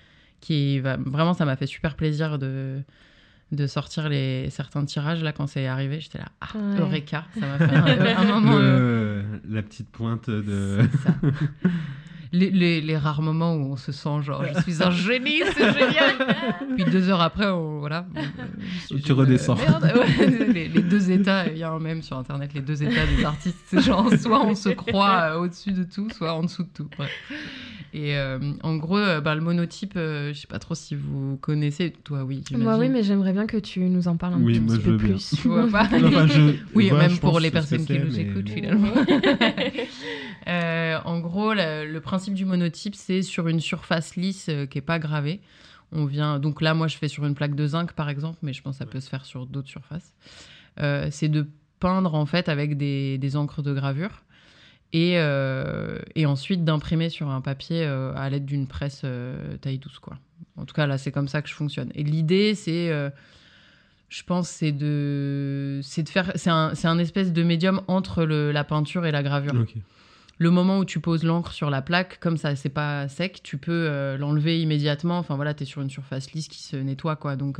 qui 0.41 0.79
va 0.79 0.97
vraiment, 0.97 1.33
ça 1.33 1.45
m'a 1.45 1.55
fait 1.55 1.65
super 1.67 1.95
plaisir 1.95 2.37
de, 2.39 2.81
de 3.51 3.67
sortir 3.67 4.09
les, 4.09 4.49
certains 4.49 4.85
tirages. 4.85 5.23
Là, 5.23 5.31
quand 5.33 5.47
c'est 5.47 5.67
arrivé, 5.67 5.99
j'étais 5.99 6.19
là, 6.19 6.25
ah, 6.41 6.47
Ouais. 6.55 6.79
Eureka, 6.79 7.25
ça 7.39 7.45
m'a 7.47 7.57
fait 7.67 7.75
un, 8.13 8.17
un 8.17 8.39
moment. 8.39 8.57
euh, 8.59 9.23
la 9.49 9.61
petite 9.61 9.89
pointe 9.89 10.29
de. 10.29 10.79
c'est 10.91 10.97
ça. 11.09 11.15
Les, 12.31 12.51
les- 12.51 12.79
les 12.79 12.95
rares 12.95 13.23
moments 13.23 13.55
où 13.55 13.71
on 13.71 13.75
se 13.75 13.91
sent 13.91 14.21
genre, 14.21 14.45
je 14.45 14.61
suis 14.61 14.83
un 14.83 14.91
génie, 14.91 15.41
c'est 15.51 15.73
génial. 15.79 16.15
Puis 16.75 16.85
deux 16.85 17.09
heures 17.09 17.21
après, 17.21 17.47
on- 17.47 17.79
voilà. 17.79 18.05
je 18.81 18.85
suis 18.97 19.01
Tu 19.01 19.13
redescends. 19.13 19.55
merde, 19.55 19.91
ouais, 19.95 20.27
les, 20.53 20.67
les 20.67 20.81
deux 20.83 21.09
états, 21.09 21.47
il 21.47 21.57
y 21.57 21.63
a 21.63 21.71
un 21.71 21.79
même 21.79 22.03
sur 22.03 22.19
internet, 22.19 22.53
les 22.53 22.61
deux 22.61 22.83
états 22.83 23.07
des 23.07 23.25
artistes. 23.25 23.57
C'est 23.65 23.81
genre, 23.81 24.13
soit 24.13 24.45
on 24.45 24.53
se 24.53 24.69
croit 24.69 25.21
euh, 25.31 25.39
au-dessus 25.39 25.71
de 25.71 25.83
tout, 25.83 26.07
soit 26.11 26.31
en 26.35 26.43
dessous 26.43 26.61
de 26.61 26.69
tout. 26.71 26.87
bref. 26.95 27.09
Et 27.93 28.15
euh, 28.17 28.37
en 28.63 28.75
gros, 28.77 28.97
euh, 28.97 29.19
bah, 29.19 29.33
le 29.35 29.41
monotype, 29.41 29.93
euh, 29.95 30.31
je 30.33 30.39
sais 30.39 30.47
pas 30.47 30.59
trop 30.59 30.75
si 30.75 30.93
vous 30.95 31.37
connaissez. 31.37 31.91
Toi, 32.03 32.23
oui. 32.23 32.43
Moi, 32.55 32.77
oui, 32.77 32.87
mais 32.89 33.01
j'aimerais 33.03 33.33
bien 33.33 33.47
que 33.47 33.57
tu 33.57 33.79
nous 33.81 34.07
en 34.07 34.15
parles 34.15 34.35
un 34.35 34.41
Oui, 34.41 34.53
petit 34.53 34.59
moi, 34.61 34.75
je 34.75 34.81
peu 34.81 34.91
veux 34.91 34.97
bien. 34.97 35.07
plus. 35.15 35.33
Tu 35.41 35.47
vois 35.47 35.67
pas 35.67 35.83
Enfin, 35.91 36.27
je 36.27 36.55
Oui, 36.75 36.91
même 36.91 37.11
je 37.11 37.19
pour 37.19 37.39
les 37.39 37.49
personnes 37.51 37.85
qui 37.85 37.97
nous 37.97 38.11
mais 38.11 38.21
écoutent, 38.21 38.45
bon. 38.45 38.53
finalement. 38.53 38.93
Euh, 40.47 40.97
en 41.05 41.19
gros, 41.19 41.53
le, 41.53 41.85
le 41.91 41.99
principe 42.01 42.33
du 42.33 42.45
monotype, 42.45 42.95
c'est 42.95 43.21
sur 43.21 43.47
une 43.47 43.59
surface 43.59 44.15
lisse 44.15 44.47
euh, 44.49 44.65
qui 44.65 44.77
est 44.77 44.81
pas 44.81 44.97
gravée. 44.97 45.41
On 45.91 46.05
vient 46.05 46.39
donc 46.39 46.61
là, 46.61 46.73
moi, 46.73 46.87
je 46.87 46.97
fais 46.97 47.07
sur 47.07 47.25
une 47.25 47.35
plaque 47.35 47.55
de 47.55 47.67
zinc, 47.67 47.93
par 47.93 48.09
exemple, 48.09 48.39
mais 48.41 48.53
je 48.53 48.61
pense 48.61 48.75
que 48.77 48.79
ça 48.79 48.85
peut 48.89 48.99
se 48.99 49.09
faire 49.09 49.25
sur 49.25 49.45
d'autres 49.45 49.67
surfaces. 49.67 50.13
Euh, 50.79 51.07
c'est 51.11 51.27
de 51.29 51.47
peindre 51.79 52.15
en 52.15 52.25
fait 52.25 52.49
avec 52.49 52.77
des, 52.77 53.17
des 53.17 53.35
encres 53.35 53.61
de 53.61 53.73
gravure 53.73 54.23
et, 54.93 55.13
euh, 55.17 55.99
et 56.15 56.25
ensuite 56.25 56.63
d'imprimer 56.63 57.09
sur 57.09 57.29
un 57.29 57.41
papier 57.41 57.83
euh, 57.85 58.13
à 58.15 58.29
l'aide 58.29 58.45
d'une 58.45 58.67
presse 58.67 59.01
euh, 59.03 59.57
taille 59.57 59.77
douce, 59.77 59.99
quoi. 59.99 60.17
En 60.57 60.65
tout 60.65 60.73
cas, 60.73 60.87
là, 60.87 60.97
c'est 60.97 61.11
comme 61.11 61.27
ça 61.27 61.41
que 61.41 61.49
je 61.49 61.53
fonctionne. 61.53 61.91
Et 61.95 62.03
l'idée, 62.03 62.55
c'est 62.55 62.91
je 64.09 64.23
pense 64.23 64.49
c'est 64.49 64.71
de 64.71 65.79
c'est 65.83 66.01
de 66.03 66.09
faire 66.09 66.31
c'est 66.35 66.49
un, 66.49 66.73
un 66.83 66.97
espèce 66.97 67.31
de 67.31 67.43
médium 67.43 67.81
entre 67.87 68.23
le- 68.23 68.51
la 68.51 68.63
peinture 68.63 69.05
et 69.05 69.11
la 69.11 69.21
gravure. 69.23 69.53
Le 70.39 70.49
moment 70.51 70.79
où 70.79 70.85
tu 70.85 70.99
poses 70.99 71.23
l'encre 71.23 71.51
sur 71.51 71.69
la 71.69 71.81
plaque, 71.81 72.19
comme 72.19 72.37
ça 72.37 72.55
c'est 72.55 72.69
pas 72.69 73.07
sec, 73.07 73.41
tu 73.43 73.57
peux 73.57 74.15
l'enlever 74.17 74.59
immédiatement. 74.61 75.17
Enfin 75.19 75.35
voilà, 75.35 75.53
tu 75.53 75.63
es 75.63 75.65
sur 75.65 75.81
une 75.81 75.89
surface 75.89 76.31
lisse 76.33 76.47
qui 76.47 76.63
se 76.63 76.75
nettoie 76.77 77.15
quoi. 77.17 77.35
Donc 77.35 77.59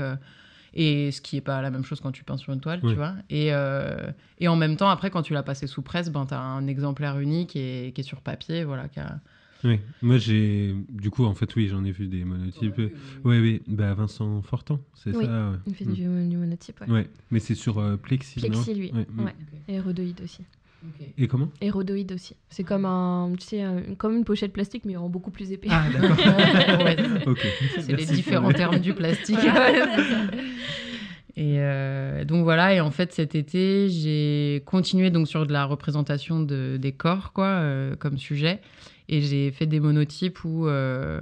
et 0.74 1.12
ce 1.12 1.22
qui 1.22 1.38
est 1.38 1.42
pas 1.42 1.62
la 1.62 1.72
même 1.72 1.84
chose 1.84 2.00
quand 2.00 2.12
tu 2.12 2.24
peins 2.24 2.38
sur 2.38 2.54
une 2.54 2.60
toile, 2.60 2.80
Oui. 2.84 2.92
tu 2.92 2.96
vois. 2.96 3.14
Et, 3.30 3.54
euh, 3.54 4.12
et 4.40 4.48
en 4.48 4.56
même 4.56 4.76
temps, 4.78 4.90
après, 4.90 5.10
quand 5.10 5.22
tu 5.22 5.34
l'as 5.34 5.44
passé 5.44 5.68
sous 5.68 5.82
presse, 5.82 6.10
ben, 6.10 6.26
tu 6.26 6.34
as 6.34 6.42
un 6.42 6.68
exemplaire 6.68 7.20
unique 7.20 7.56
et, 7.56 7.92
qui 7.94 8.02
est 8.02 8.04
sur 8.04 8.22
papier. 8.22 8.64
Voilà, 8.64 8.88
qui 8.88 9.00
a- 9.00 9.20
Oui, 9.66 9.80
moi 10.02 10.18
j'ai. 10.18 10.74
Du 10.90 11.10
coup, 11.10 11.26
en 11.26 11.34
fait, 11.34 11.54
oui, 11.58 11.68
j'en 11.68 11.84
ai 11.84 11.92
vu 11.92 12.08
des 12.08 12.24
monotypes. 12.24 12.76
Oui, 13.26 13.40
oui, 13.40 13.62
bah 13.68 13.94
Vincent 13.94 14.42
Fortan, 14.42 14.80
c'est 14.96 15.14
Oui, 15.16 15.26
ça 15.26 15.50
ouais. 15.52 15.58
Il 15.68 15.76
fait 15.76 15.86
Mm. 15.86 15.94
du, 15.94 16.28
du 16.30 16.38
monotype, 16.38 16.80
ouais. 16.82 16.90
Ouais, 16.90 17.10
mais 17.30 17.40
c'est 17.40 17.56
sur 17.56 17.78
euh, 17.80 17.98
Plexi, 17.98 18.40
non? 18.40 18.48
Plexi, 18.48 18.74
lui. 18.74 18.92
Ouais, 18.94 19.06
mm. 19.12 19.26
Ouais. 19.26 19.36
Et 19.68 19.74
Hérodoïde 19.76 20.22
aussi. 20.24 20.44
Et 21.18 21.28
comment 21.28 21.50
Hérodoïde 21.62 22.12
aussi. 22.14 22.36
C'est 22.50 22.64
comme 22.64 22.86
un, 22.86 23.34
tu 23.38 23.46
sais, 23.46 23.62
un- 23.62 23.96
comme 23.98 24.16
une 24.16 24.24
pochette 24.24 24.54
plastique, 24.54 24.84
mais 24.86 24.96
en 24.96 25.10
beaucoup 25.10 25.32
plus 25.32 25.52
épais. 25.52 25.68
Ah, 25.72 25.86
d'accord. 25.92 26.18
Ouais, 26.86 26.96
c'est 27.80 27.92
les 27.96 28.06
différents 28.06 28.54
termes 28.54 28.80
du 28.80 28.94
plastique. 28.94 29.38
Ouais. 29.38 29.82
Et 31.36 31.56
euh, 31.60 32.26
donc 32.26 32.44
voilà, 32.44 32.74
et 32.74 32.82
en 32.82 32.92
fait 32.92 33.14
cet 33.14 33.34
été, 33.34 33.88
j'ai 33.88 34.62
continué 34.66 35.10
donc 35.10 35.26
sur 35.28 35.46
de 35.48 35.54
la 35.54 35.64
représentation 35.64 36.42
de, 36.42 36.76
des 36.78 36.92
corps, 36.92 37.32
quoi, 37.32 37.46
euh, 37.46 37.96
comme 37.96 38.18
sujet. 38.18 38.60
Et 39.08 39.22
j'ai 39.22 39.52
fait 39.52 39.66
des 39.66 39.80
monotypes 39.80 40.44
où, 40.44 40.68
euh, 40.68 41.22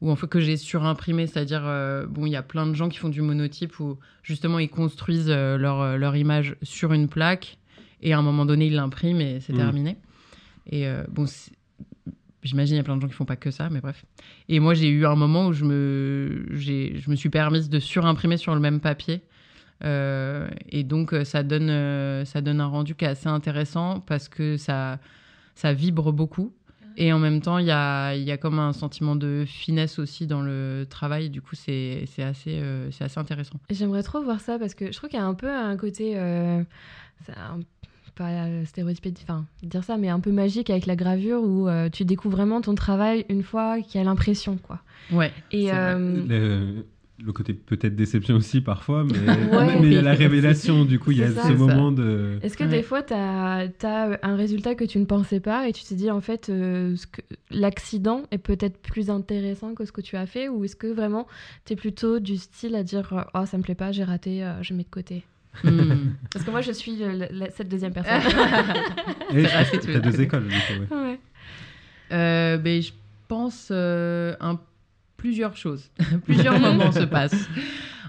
où 0.00 0.10
en 0.10 0.16
fait, 0.16 0.26
que 0.26 0.40
j'ai 0.40 0.56
surimprimé, 0.56 1.28
c'est-à-dire, 1.28 1.62
euh, 1.64 2.06
bon, 2.06 2.26
il 2.26 2.32
y 2.32 2.36
a 2.36 2.42
plein 2.42 2.66
de 2.66 2.74
gens 2.74 2.88
qui 2.88 2.98
font 2.98 3.08
du 3.08 3.22
monotype 3.22 3.78
où 3.78 3.98
justement 4.24 4.58
ils 4.58 4.68
construisent 4.70 5.30
euh, 5.30 5.56
leur, 5.56 5.96
leur 5.96 6.16
image 6.16 6.56
sur 6.62 6.92
une 6.92 7.06
plaque 7.08 7.58
et 8.02 8.12
à 8.12 8.18
un 8.18 8.22
moment 8.22 8.44
donné 8.46 8.66
ils 8.66 8.74
l'impriment 8.74 9.20
et 9.20 9.40
c'est 9.40 9.52
Mm. 9.52 9.56
terminé. 9.56 9.96
Et 10.70 10.86
euh, 10.86 11.04
bon, 11.10 11.24
j'imagine 12.42 12.74
il 12.74 12.78
y 12.78 12.80
a 12.80 12.84
plein 12.84 12.96
de 12.96 13.02
gens 13.02 13.08
qui 13.08 13.14
font 13.14 13.24
pas 13.24 13.36
que 13.36 13.50
ça, 13.50 13.68
mais 13.70 13.80
bref. 13.80 14.04
Et 14.48 14.60
moi 14.60 14.74
j'ai 14.74 14.88
eu 14.88 15.06
un 15.06 15.14
moment 15.16 15.46
où 15.48 15.52
je 15.52 15.64
me, 15.64 16.46
j'ai- 16.52 16.98
je 16.98 17.10
me 17.10 17.16
suis 17.16 17.30
permise 17.30 17.68
de 17.68 17.78
surimprimer 17.78 18.36
sur 18.36 18.54
le 18.54 18.60
même 18.60 18.80
papier. 18.80 19.22
Euh, 19.84 20.48
et 20.68 20.84
donc 20.84 21.12
euh, 21.12 21.24
ça 21.24 21.42
donne, 21.42 21.68
euh, 21.70 22.24
ça 22.24 22.40
donne 22.40 22.60
un 22.60 22.66
rendu 22.66 22.94
qui 22.94 23.04
est 23.04 23.08
assez 23.08 23.28
intéressant 23.28 23.98
parce 24.00 24.28
que 24.28 24.56
ça, 24.56 24.98
ça 25.54 25.72
vibre 25.72 26.12
beaucoup. 26.12 26.52
Et 26.98 27.10
en 27.10 27.18
même 27.18 27.40
temps, 27.40 27.56
il 27.56 27.64
y 27.66 27.70
a, 27.70 28.14
il 28.14 28.22
y 28.22 28.30
a 28.30 28.36
comme 28.36 28.58
un 28.58 28.74
sentiment 28.74 29.16
de 29.16 29.44
finesse 29.46 29.98
aussi 29.98 30.26
dans 30.26 30.42
le 30.42 30.84
travail. 30.88 31.30
Du 31.30 31.40
coup, 31.40 31.54
c'est 31.54 32.04
c'est 32.06 32.22
assez, 32.22 32.58
euh, 32.60 32.90
c'est 32.90 33.04
assez 33.04 33.18
intéressant. 33.18 33.58
J'aimerais 33.70 34.02
trop 34.02 34.22
voir 34.22 34.40
ça 34.40 34.58
parce 34.58 34.74
que 34.74 34.92
je 34.92 34.96
trouve 34.98 35.08
qu'il 35.08 35.18
y 35.18 35.22
a 35.22 35.24
un 35.26 35.32
peu 35.34 35.50
un 35.50 35.76
côté. 35.78 36.12
euh, 36.16 36.62
un- 37.34 37.60
pas 38.14 38.28
euh, 38.28 38.64
stéréotypé, 38.64 39.12
enfin, 39.22 39.46
dire 39.62 39.84
ça, 39.84 39.96
mais 39.96 40.08
un 40.08 40.20
peu 40.20 40.32
magique 40.32 40.70
avec 40.70 40.86
la 40.86 40.96
gravure 40.96 41.42
où 41.42 41.68
euh, 41.68 41.88
tu 41.90 42.04
découvres 42.04 42.36
vraiment 42.36 42.60
ton 42.60 42.74
travail 42.74 43.24
une 43.28 43.42
fois 43.42 43.80
qu'il 43.80 43.98
y 43.98 44.00
a 44.00 44.04
l'impression, 44.04 44.56
quoi. 44.56 44.80
Ouais. 45.12 45.32
Et 45.50 45.72
euh, 45.72 46.24
le, 46.26 46.84
le 47.24 47.32
côté 47.32 47.54
peut-être 47.54 47.94
déception 47.94 48.36
aussi 48.36 48.60
parfois, 48.60 49.04
mais 49.04 49.18
Ouais. 49.56 49.80
mais 49.80 49.86
il 49.86 49.92
y 49.92 49.96
a 49.98 50.02
la 50.02 50.14
révélation, 50.14 50.84
du 50.84 50.98
coup, 50.98 51.12
il 51.12 51.18
y 51.18 51.22
a 51.22 51.30
ça. 51.30 51.42
ce 51.42 51.48
ça. 51.48 51.54
moment 51.54 51.92
de. 51.92 52.38
Est-ce 52.42 52.56
que 52.56 52.64
Ouais. 52.64 52.70
des 52.70 52.82
fois, 52.82 53.02
tu 53.02 53.14
as, 53.14 53.68
un 54.22 54.36
résultat 54.36 54.74
que 54.74 54.84
tu 54.84 54.98
ne 54.98 55.04
pensais 55.04 55.40
pas 55.40 55.68
et 55.68 55.72
tu 55.72 55.84
te 55.84 55.94
dis, 55.94 56.10
en 56.10 56.20
fait, 56.20 56.48
euh, 56.48 56.96
l'accident 57.50 58.22
est 58.30 58.38
peut-être 58.38 58.78
plus 58.78 59.10
intéressant 59.10 59.74
que 59.74 59.84
ce 59.84 59.92
que 59.92 60.00
tu 60.00 60.16
as 60.16 60.26
fait 60.26 60.48
Ou 60.48 60.64
est-ce 60.64 60.76
que 60.76 60.86
vraiment, 60.86 61.26
tu 61.64 61.74
es 61.74 61.76
plutôt 61.76 62.18
du 62.18 62.36
style 62.36 62.74
à 62.74 62.82
dire, 62.82 63.26
oh, 63.34 63.46
ça 63.46 63.56
me 63.58 63.62
plaît 63.62 63.74
pas, 63.74 63.92
j'ai 63.92 64.04
raté, 64.04 64.44
euh, 64.44 64.62
je 64.62 64.74
mets 64.74 64.84
de 64.84 64.88
côté 64.90 65.24
Hmm. 65.64 66.12
Parce 66.32 66.44
que 66.44 66.50
moi, 66.50 66.60
je 66.62 66.72
suis 66.72 66.96
le- 66.96 67.26
la- 67.30 67.50
cette 67.50 67.68
deuxième 67.68 67.92
personne. 67.92 68.20
Et 69.34 70.00
deux 70.00 70.20
écoles, 70.20 70.48
du 70.48 70.54
coup, 70.54 70.94
ouais. 70.94 70.96
ouais. 71.10 71.20
Euh, 72.12 72.56
ben, 72.58 72.82
je 72.82 72.90
pense 73.28 73.68
euh, 73.70 74.34
un, 74.40 74.58
plusieurs 75.16 75.56
choses. 75.56 75.90
plusieurs 76.24 76.58
moments 76.58 76.92
se 76.92 77.04
passent. 77.04 77.48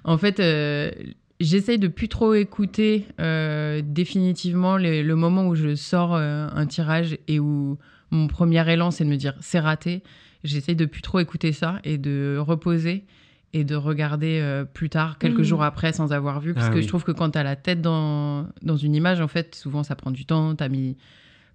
En 0.03 0.17
fait, 0.17 0.39
euh, 0.39 0.91
j'essaye 1.39 1.79
de 1.79 1.88
plus 1.88 2.09
trop 2.09 2.33
écouter 2.33 3.05
euh, 3.19 3.81
définitivement 3.83 4.77
les- 4.77 5.03
le 5.03 5.15
moment 5.15 5.47
où 5.47 5.55
je 5.55 5.75
sors 5.75 6.15
euh, 6.15 6.47
un 6.53 6.65
tirage 6.65 7.17
et 7.27 7.39
où 7.39 7.77
mon 8.12 8.27
premier 8.27 8.69
élan, 8.71 8.91
c'est 8.91 9.03
de 9.05 9.09
me 9.09 9.15
dire 9.17 9.33
c'est 9.41 9.59
raté. 9.59 10.01
J'essaye 10.43 10.75
de 10.75 10.85
plus 10.85 11.01
trop 11.01 11.19
écouter 11.19 11.53
ça 11.53 11.79
et 11.85 11.97
de 11.97 12.38
reposer 12.38 13.05
et 13.53 13.63
de 13.63 13.75
regarder 13.75 14.39
euh, 14.41 14.65
plus 14.65 14.89
tard, 14.89 15.17
quelques 15.19 15.39
Mhm. 15.39 15.43
jours 15.43 15.63
après, 15.63 15.93
sans 15.93 16.12
avoir 16.12 16.39
vu. 16.39 16.53
Parce 16.53 16.67
Ah 16.67 16.69
que 16.72 16.75
oui. 16.77 16.83
je 16.83 16.88
trouve 16.88 17.03
que 17.03 17.12
quand 17.12 17.31
tu 17.31 17.38
as 17.38 17.43
la 17.43 17.55
tête 17.55 17.81
dans, 17.81 18.48
dans 18.62 18.77
une 18.77 18.95
image, 18.95 19.22
en 19.22 19.27
fait, 19.27 19.53
souvent 19.55 19.83
ça 19.83 19.95
prend 19.95 20.12
du 20.12 20.25
temps. 20.25 20.55
Tu 20.55 20.63
as 20.63 20.69
mis 20.69 20.98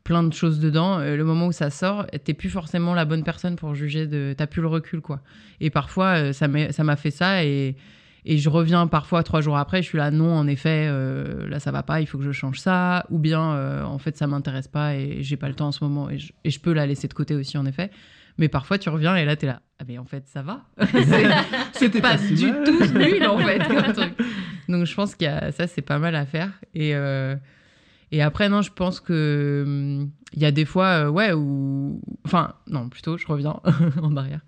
plein 0.05 0.23
de 0.23 0.33
choses 0.33 0.61
dedans. 0.61 0.99
Euh, 1.01 1.17
le 1.17 1.25
moment 1.25 1.49
où 1.49 1.53
ça 1.53 1.71
sort, 1.71 2.07
t'es 2.25 2.35
plus 2.35 2.49
forcément 2.51 2.95
la 2.95 3.05
bonne 3.05 3.25
personne 3.25 3.57
pour 3.57 3.75
juger 3.75 4.07
de. 4.07 4.35
T'as 4.37 4.47
plus 4.47 4.63
le 4.63 4.69
recul, 4.69 5.01
quoi. 5.01 5.21
Et 5.61 5.71
parfois, 5.71 6.17
euh, 6.29 6.33
ça 6.33 6.47
m'a 6.49 6.73
ça 6.73 6.85
m'a 6.85 6.97
fait 6.97 7.11
ça 7.11 7.45
et. 7.45 7.77
Et 8.25 8.37
je 8.37 8.51
reviens 8.51 8.87
parfois 8.89 9.23
trois 9.23 9.41
jours 9.41 9.57
après, 9.57 9.81
je 9.81 9.87
suis 9.89 9.97
là, 9.97 10.11
non, 10.11 10.35
en 10.35 10.47
effet, 10.49 10.87
euh, 10.91 11.49
là 11.49 11.61
ça 11.61 11.71
va 11.71 11.83
pas, 11.83 12.01
il 12.03 12.07
faut 12.07 12.19
que 12.19 12.25
je 12.25 12.33
change 12.33 12.59
ça, 12.61 13.07
ou 13.11 13.19
bien 13.19 13.53
euh, 13.53 13.85
en 13.85 13.97
fait 13.99 14.19
ça 14.19 14.27
m'intéresse 14.27 14.69
pas 14.69 14.97
et 14.97 15.23
j'ai 15.23 15.37
pas 15.39 15.49
le 15.49 15.55
temps 15.55 15.69
en 15.69 15.73
ce 15.73 15.83
moment 15.83 16.11
et 16.11 16.19
je, 16.19 16.33
et 16.45 16.51
je 16.51 16.61
peux 16.61 16.75
la 16.75 16.85
laisser 16.85 17.09
de 17.09 17.15
côté 17.15 17.35
aussi 17.35 17.57
en 17.57 17.65
effet. 17.65 17.91
Mais 18.39 18.49
parfois 18.49 18.79
tu 18.79 18.89
reviens 18.89 19.17
et 19.17 19.25
là 19.25 19.35
t'es 19.37 19.47
là, 19.47 19.63
ah 19.81 19.85
mais 19.87 19.99
en 19.99 20.05
fait 20.05 20.27
ça 20.29 20.43
va, 20.43 20.63
C'est- 20.93 21.91
c'est 21.93 22.01
pas, 22.01 22.17
si 22.19 22.35
du 22.35 22.47
mal. 22.47 22.65
tout 22.65 22.85
nul 22.99 23.27
en 23.27 23.39
fait 23.39 23.59
comme 23.67 23.93
truc. 23.93 24.15
Donc 24.69 24.85
je 24.87 24.95
pense 24.95 25.15
qu'il 25.15 25.27
y 25.27 25.31
a 25.31 25.51
ça 25.53 25.67
c'est 25.67 25.83
pas 25.83 25.99
mal 25.99 26.15
à 26.15 26.25
faire 26.27 26.51
et 26.75 26.95
euh, 26.95 27.35
et 28.13 28.23
après 28.23 28.49
non 28.49 28.63
je 28.63 28.71
pense 28.73 29.01
que 29.01 29.65
hum, 29.67 30.11
il 30.35 30.41
y 30.41 30.45
a 30.45 30.51
des 30.53 30.65
fois 30.65 31.07
euh, 31.07 31.09
ouais 31.09 31.33
où 31.33 32.01
enfin 32.25 32.55
non 32.69 32.89
plutôt 32.89 33.17
je 33.19 33.27
reviens 33.27 33.61
en 34.03 34.17
arrière. 34.17 34.41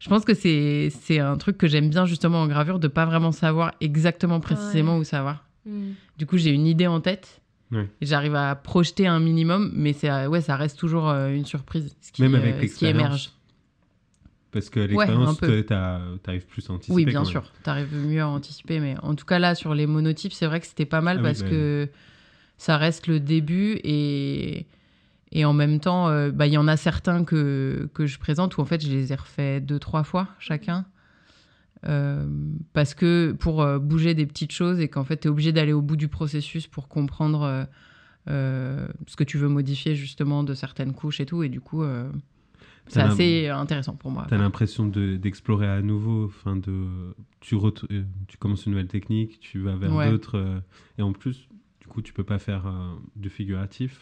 Je 0.00 0.08
pense 0.08 0.24
que 0.24 0.32
c'est 0.32 1.18
un 1.20 1.36
truc 1.36 1.58
que 1.58 1.66
j'aime 1.68 1.90
bien 1.90 2.06
justement 2.06 2.40
en 2.40 2.46
gravure 2.48 2.78
de 2.78 2.88
pas 2.88 3.04
vraiment 3.04 3.32
savoir 3.32 3.72
exactement 3.82 4.40
précisément 4.40 4.94
Ouais. 4.94 5.00
où 5.00 5.04
ça 5.04 5.22
va. 5.22 5.42
Mm. 5.66 5.90
Du 6.16 6.24
coup, 6.24 6.38
j'ai 6.38 6.52
une 6.52 6.66
idée 6.66 6.86
en 6.86 7.02
tête. 7.02 7.42
Ouais. 7.72 7.88
J'arrive 8.02 8.34
à 8.34 8.54
projeter 8.56 9.06
un 9.06 9.20
minimum, 9.20 9.70
mais 9.74 9.92
c'est 9.92 10.10
euh, 10.10 10.28
ouais, 10.28 10.40
ça 10.40 10.56
reste 10.56 10.78
toujours 10.78 11.08
euh, 11.08 11.30
une 11.30 11.44
surprise. 11.44 11.94
Ce 12.00 12.10
qui, 12.10 12.22
Même 12.22 12.34
avec 12.34 12.54
euh, 12.54 12.56
ce 12.56 12.58
qui 12.58 12.62
l'expérience. 12.84 12.98
émerge. 13.00 13.30
Parce 14.52 14.68
que 14.70 14.80
l'expérience, 14.80 15.38
t'as- 15.38 16.00
t'arrives 16.24 16.46
plus 16.46 16.68
à 16.68 16.72
anticiper. 16.72 16.94
Oui, 16.94 17.04
bien 17.04 17.24
sûr. 17.24 17.44
T'arrives 17.62 17.94
mieux 17.94 18.20
à 18.20 18.26
anticiper, 18.26 18.80
mais 18.80 18.96
en 19.02 19.14
tout 19.14 19.24
cas 19.24 19.38
là 19.38 19.54
sur 19.54 19.74
les 19.74 19.86
monotypes, 19.86 20.32
c'est 20.32 20.46
vrai 20.46 20.58
que 20.58 20.66
c'était 20.66 20.86
pas 20.86 21.00
mal 21.00 21.18
Ah 21.18 21.20
oui, 21.20 21.28
parce 21.28 21.42
bah 21.42 21.50
que 21.50 21.88
ça 22.58 22.76
reste 22.76 23.06
le 23.06 23.20
début 23.20 23.78
et 23.84 24.66
et 25.32 25.44
en 25.44 25.52
même 25.52 25.78
temps, 25.78 26.08
euh, 26.08 26.32
bah, 26.32 26.48
il 26.48 26.52
y 26.52 26.58
en 26.58 26.66
a 26.66 26.76
certains 26.76 27.22
que 27.24 27.88
que 27.94 28.06
je 28.06 28.18
présente 28.18 28.56
où 28.56 28.60
en 28.60 28.64
fait 28.64 28.84
je 28.84 28.90
les 28.90 29.12
ai 29.12 29.14
refaits 29.14 29.64
deux 29.64 29.78
trois 29.78 30.02
fois 30.02 30.26
chacun. 30.40 30.84
Euh, 31.86 32.26
parce 32.74 32.92
que 32.92 33.32
pour 33.32 33.62
euh, 33.62 33.78
bouger 33.78 34.14
des 34.14 34.26
petites 34.26 34.52
choses 34.52 34.80
et 34.80 34.88
qu'en 34.88 35.04
fait 35.04 35.20
tu 35.20 35.28
es 35.28 35.30
obligé 35.30 35.50
d'aller 35.50 35.72
au 35.72 35.80
bout 35.80 35.96
du 35.96 36.08
processus 36.08 36.66
pour 36.66 36.88
comprendre 36.88 37.66
euh, 38.28 38.86
ce 39.06 39.16
que 39.16 39.24
tu 39.24 39.38
veux 39.38 39.48
modifier 39.48 39.94
justement 39.94 40.44
de 40.44 40.52
certaines 40.52 40.92
couches 40.92 41.20
et 41.20 41.26
tout 41.26 41.42
et 41.42 41.48
du 41.48 41.60
coup 41.62 41.82
c'est 42.86 43.00
assez 43.00 43.48
intéressant 43.48 43.94
pour 43.96 44.10
moi. 44.10 44.26
T'as 44.28 44.36
l'impression 44.36 44.86
de- 44.86 45.16
d'explorer 45.16 45.68
à 45.68 45.80
nouveau, 45.80 46.26
enfin 46.26 46.56
de, 46.56 47.14
tu, 47.40 47.56
tu 48.28 48.36
commences 48.36 48.66
une 48.66 48.72
nouvelle 48.72 48.88
technique, 48.88 49.40
tu 49.40 49.60
vas 49.60 49.76
vers 49.76 49.94
Ouais. 49.94 50.10
d'autres, 50.10 50.62
et 50.98 51.02
en 51.02 51.12
plus, 51.12 51.48
coup, 51.90 52.00
tu 52.02 52.12
peux 52.14 52.24
pas 52.24 52.38
faire 52.38 52.66
euh, 52.66 52.94
du 53.16 53.28
figuratif. 53.28 54.00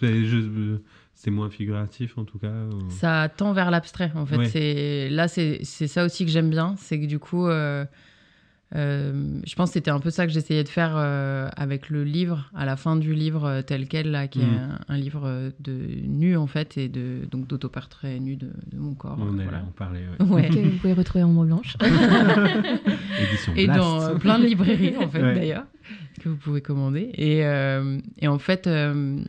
C'est 0.00 0.06
euh, 0.06 0.78
c'est 1.14 1.30
moins 1.32 1.50
figuratif 1.50 2.16
en 2.18 2.24
tout 2.24 2.38
cas. 2.38 2.46
euh. 2.46 2.70
Ça 2.90 3.28
tend 3.34 3.52
vers 3.52 3.70
l'abstrait, 3.72 4.12
en 4.14 4.26
fait. 4.26 4.36
Ouais. 4.36 4.44
C'est 4.46 5.08
Là, 5.10 5.26
c'est 5.28 5.64
ça 5.64 6.04
aussi 6.04 6.24
que 6.24 6.30
j'aime 6.30 6.50
bien. 6.50 6.74
C'est 6.78 7.00
que 7.00 7.06
du 7.06 7.18
coup, 7.18 7.46
euh, 7.48 7.84
euh, 8.74 9.40
je 9.46 9.54
pense 9.54 9.70
que 9.70 9.74
c'était 9.74 9.92
un 9.92 10.00
peu 10.00 10.10
ça 10.10 10.26
que 10.26 10.32
j'essayais 10.32 10.64
de 10.64 10.68
faire 10.68 10.94
euh, 10.96 11.48
avec 11.56 11.88
le 11.88 12.02
livre, 12.04 12.50
à 12.54 12.66
la 12.66 12.76
fin 12.76 12.96
du 12.96 13.14
livre 13.14 13.62
tel 13.62 13.86
quel, 13.88 14.10
là, 14.10 14.26
qui 14.28 14.40
est 14.40 14.44
Mhm. 14.44 14.76
un, 14.88 14.94
un 14.94 14.96
livre 14.98 15.52
de 15.60 15.72
nu, 16.04 16.36
en 16.36 16.46
fait, 16.48 16.76
et 16.76 16.88
de, 16.88 17.20
donc 17.30 17.46
d'autoportrait 17.46 18.18
nu 18.18 18.36
de, 18.36 18.50
de 18.70 18.76
mon 18.78 18.94
corps. 18.94 19.18
On 19.20 19.26
voilà. 19.32 19.62
en 19.62 19.70
parler. 19.70 20.00
ouais. 20.20 20.26
Ouais. 20.26 20.48
Que 20.50 20.58
vous 20.58 20.76
pouvez 20.78 20.92
retrouver 20.94 21.24
en 21.24 21.28
mots 21.28 21.44
blanche. 21.44 21.76
Édition 23.22 23.52
Et 23.56 23.66
Blast. 23.66 23.78
dans 23.80 24.02
euh, 24.02 24.14
plein 24.16 24.38
de 24.38 24.44
librairies, 24.46 24.96
en 24.96 25.08
fait, 25.08 25.22
Ouais. 25.22 25.34
d'ailleurs, 25.34 25.64
que 26.20 26.28
vous 26.28 26.36
pouvez 26.36 26.60
commander. 26.60 27.10
Et, 27.14 27.44
euh, 27.44 27.98
et 28.18 28.28
en 28.28 28.38
fait, 28.38 28.66
euh, 28.66 29.20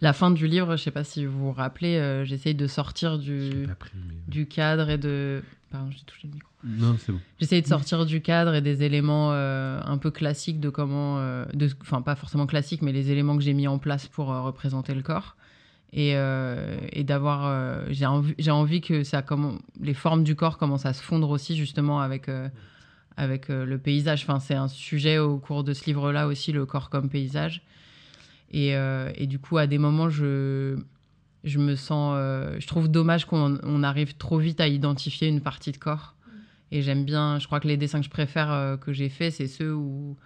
la 0.00 0.12
fin 0.12 0.30
du 0.30 0.46
livre, 0.46 0.76
je 0.76 0.82
sais 0.82 0.90
pas 0.90 1.04
si 1.04 1.24
vous 1.26 1.38
vous 1.38 1.52
rappelez, 1.52 1.96
euh, 1.96 2.24
j'essaye 2.24 2.54
de 2.54 2.66
sortir 2.66 3.18
du, 3.18 3.66
pris, 3.78 3.92
mais- 3.94 4.14
du 4.28 4.46
cadre 4.46 4.90
et 4.90 4.98
de... 4.98 5.42
Pardon, 5.70 5.90
j'ai 5.90 6.04
touché 6.04 6.28
le 6.28 6.34
micro. 6.34 6.50
Non, 6.64 6.96
c'est 6.98 7.12
bon. 7.12 7.20
J'essaye 7.40 7.62
de 7.62 7.66
sortir 7.66 8.04
du 8.04 8.20
cadre 8.20 8.54
et 8.54 8.60
des 8.60 8.82
éléments 8.82 9.30
euh, 9.32 9.80
un 9.84 9.98
peu 9.98 10.10
classiques 10.10 10.60
de 10.60 10.68
comment... 10.68 11.18
euh, 11.18 11.44
de- 11.54 11.70
Enfin, 11.80 12.02
pas 12.02 12.14
forcément 12.14 12.46
classiques, 12.46 12.82
mais 12.82 12.92
les 12.92 13.10
éléments 13.10 13.36
que 13.36 13.42
j'ai 13.42 13.54
mis 13.54 13.66
en 13.68 13.78
place 13.78 14.06
pour 14.06 14.32
euh, 14.32 14.42
représenter 14.42 14.94
le 14.94 15.02
corps. 15.02 15.36
Et, 15.94 16.14
et 16.92 17.04
d'avoir... 17.04 17.46
j'ai 17.90 18.06
envie, 18.06 18.34
j'ai 18.38 18.50
envie 18.50 18.80
que 18.80 19.04
ça 19.04 19.22
les 19.80 19.92
formes 19.94 20.24
du 20.24 20.34
corps 20.34 20.56
commencent 20.56 20.86
à 20.86 20.94
se 20.94 21.02
fondre 21.02 21.28
aussi, 21.28 21.54
justement, 21.54 22.00
avec, 22.00 22.28
avec 23.16 23.50
euh, 23.50 23.64
le 23.64 23.78
paysage. 23.78 24.22
Enfin, 24.22 24.40
c'est 24.40 24.54
un 24.54 24.68
sujet 24.68 25.18
au 25.18 25.38
cours 25.38 25.64
de 25.64 25.72
ce 25.74 25.84
livre-là 25.86 26.26
aussi, 26.26 26.52
le 26.52 26.66
corps 26.66 26.90
comme 26.90 27.08
paysage. 27.08 27.62
Et, 28.50 28.76
euh, 28.76 29.10
et 29.16 29.26
du 29.26 29.38
coup, 29.38 29.58
à 29.58 29.66
des 29.66 29.78
moments, 29.78 30.10
je, 30.10 30.76
je 31.44 31.58
me 31.58 31.74
sens. 31.74 32.14
euh, 32.16 32.56
je 32.58 32.66
trouve 32.66 32.88
dommage 32.88 33.24
qu'on 33.24 33.58
on 33.62 33.82
arrive 33.82 34.14
trop 34.16 34.38
vite 34.38 34.60
à 34.60 34.68
identifier 34.68 35.28
une 35.28 35.40
partie 35.40 35.72
de 35.72 35.78
corps. 35.78 36.14
Et 36.70 36.82
j'aime 36.82 37.04
bien. 37.04 37.38
Je 37.38 37.46
crois 37.46 37.60
que 37.60 37.68
les 37.68 37.76
dessins 37.76 37.98
que 38.00 38.04
je 38.06 38.10
préfère 38.10 38.50
euh, 38.50 38.76
que 38.76 38.92
j'ai 38.92 39.08
faits, 39.08 39.32
c'est 39.34 39.46
ceux 39.46 39.74
où, 39.74 40.16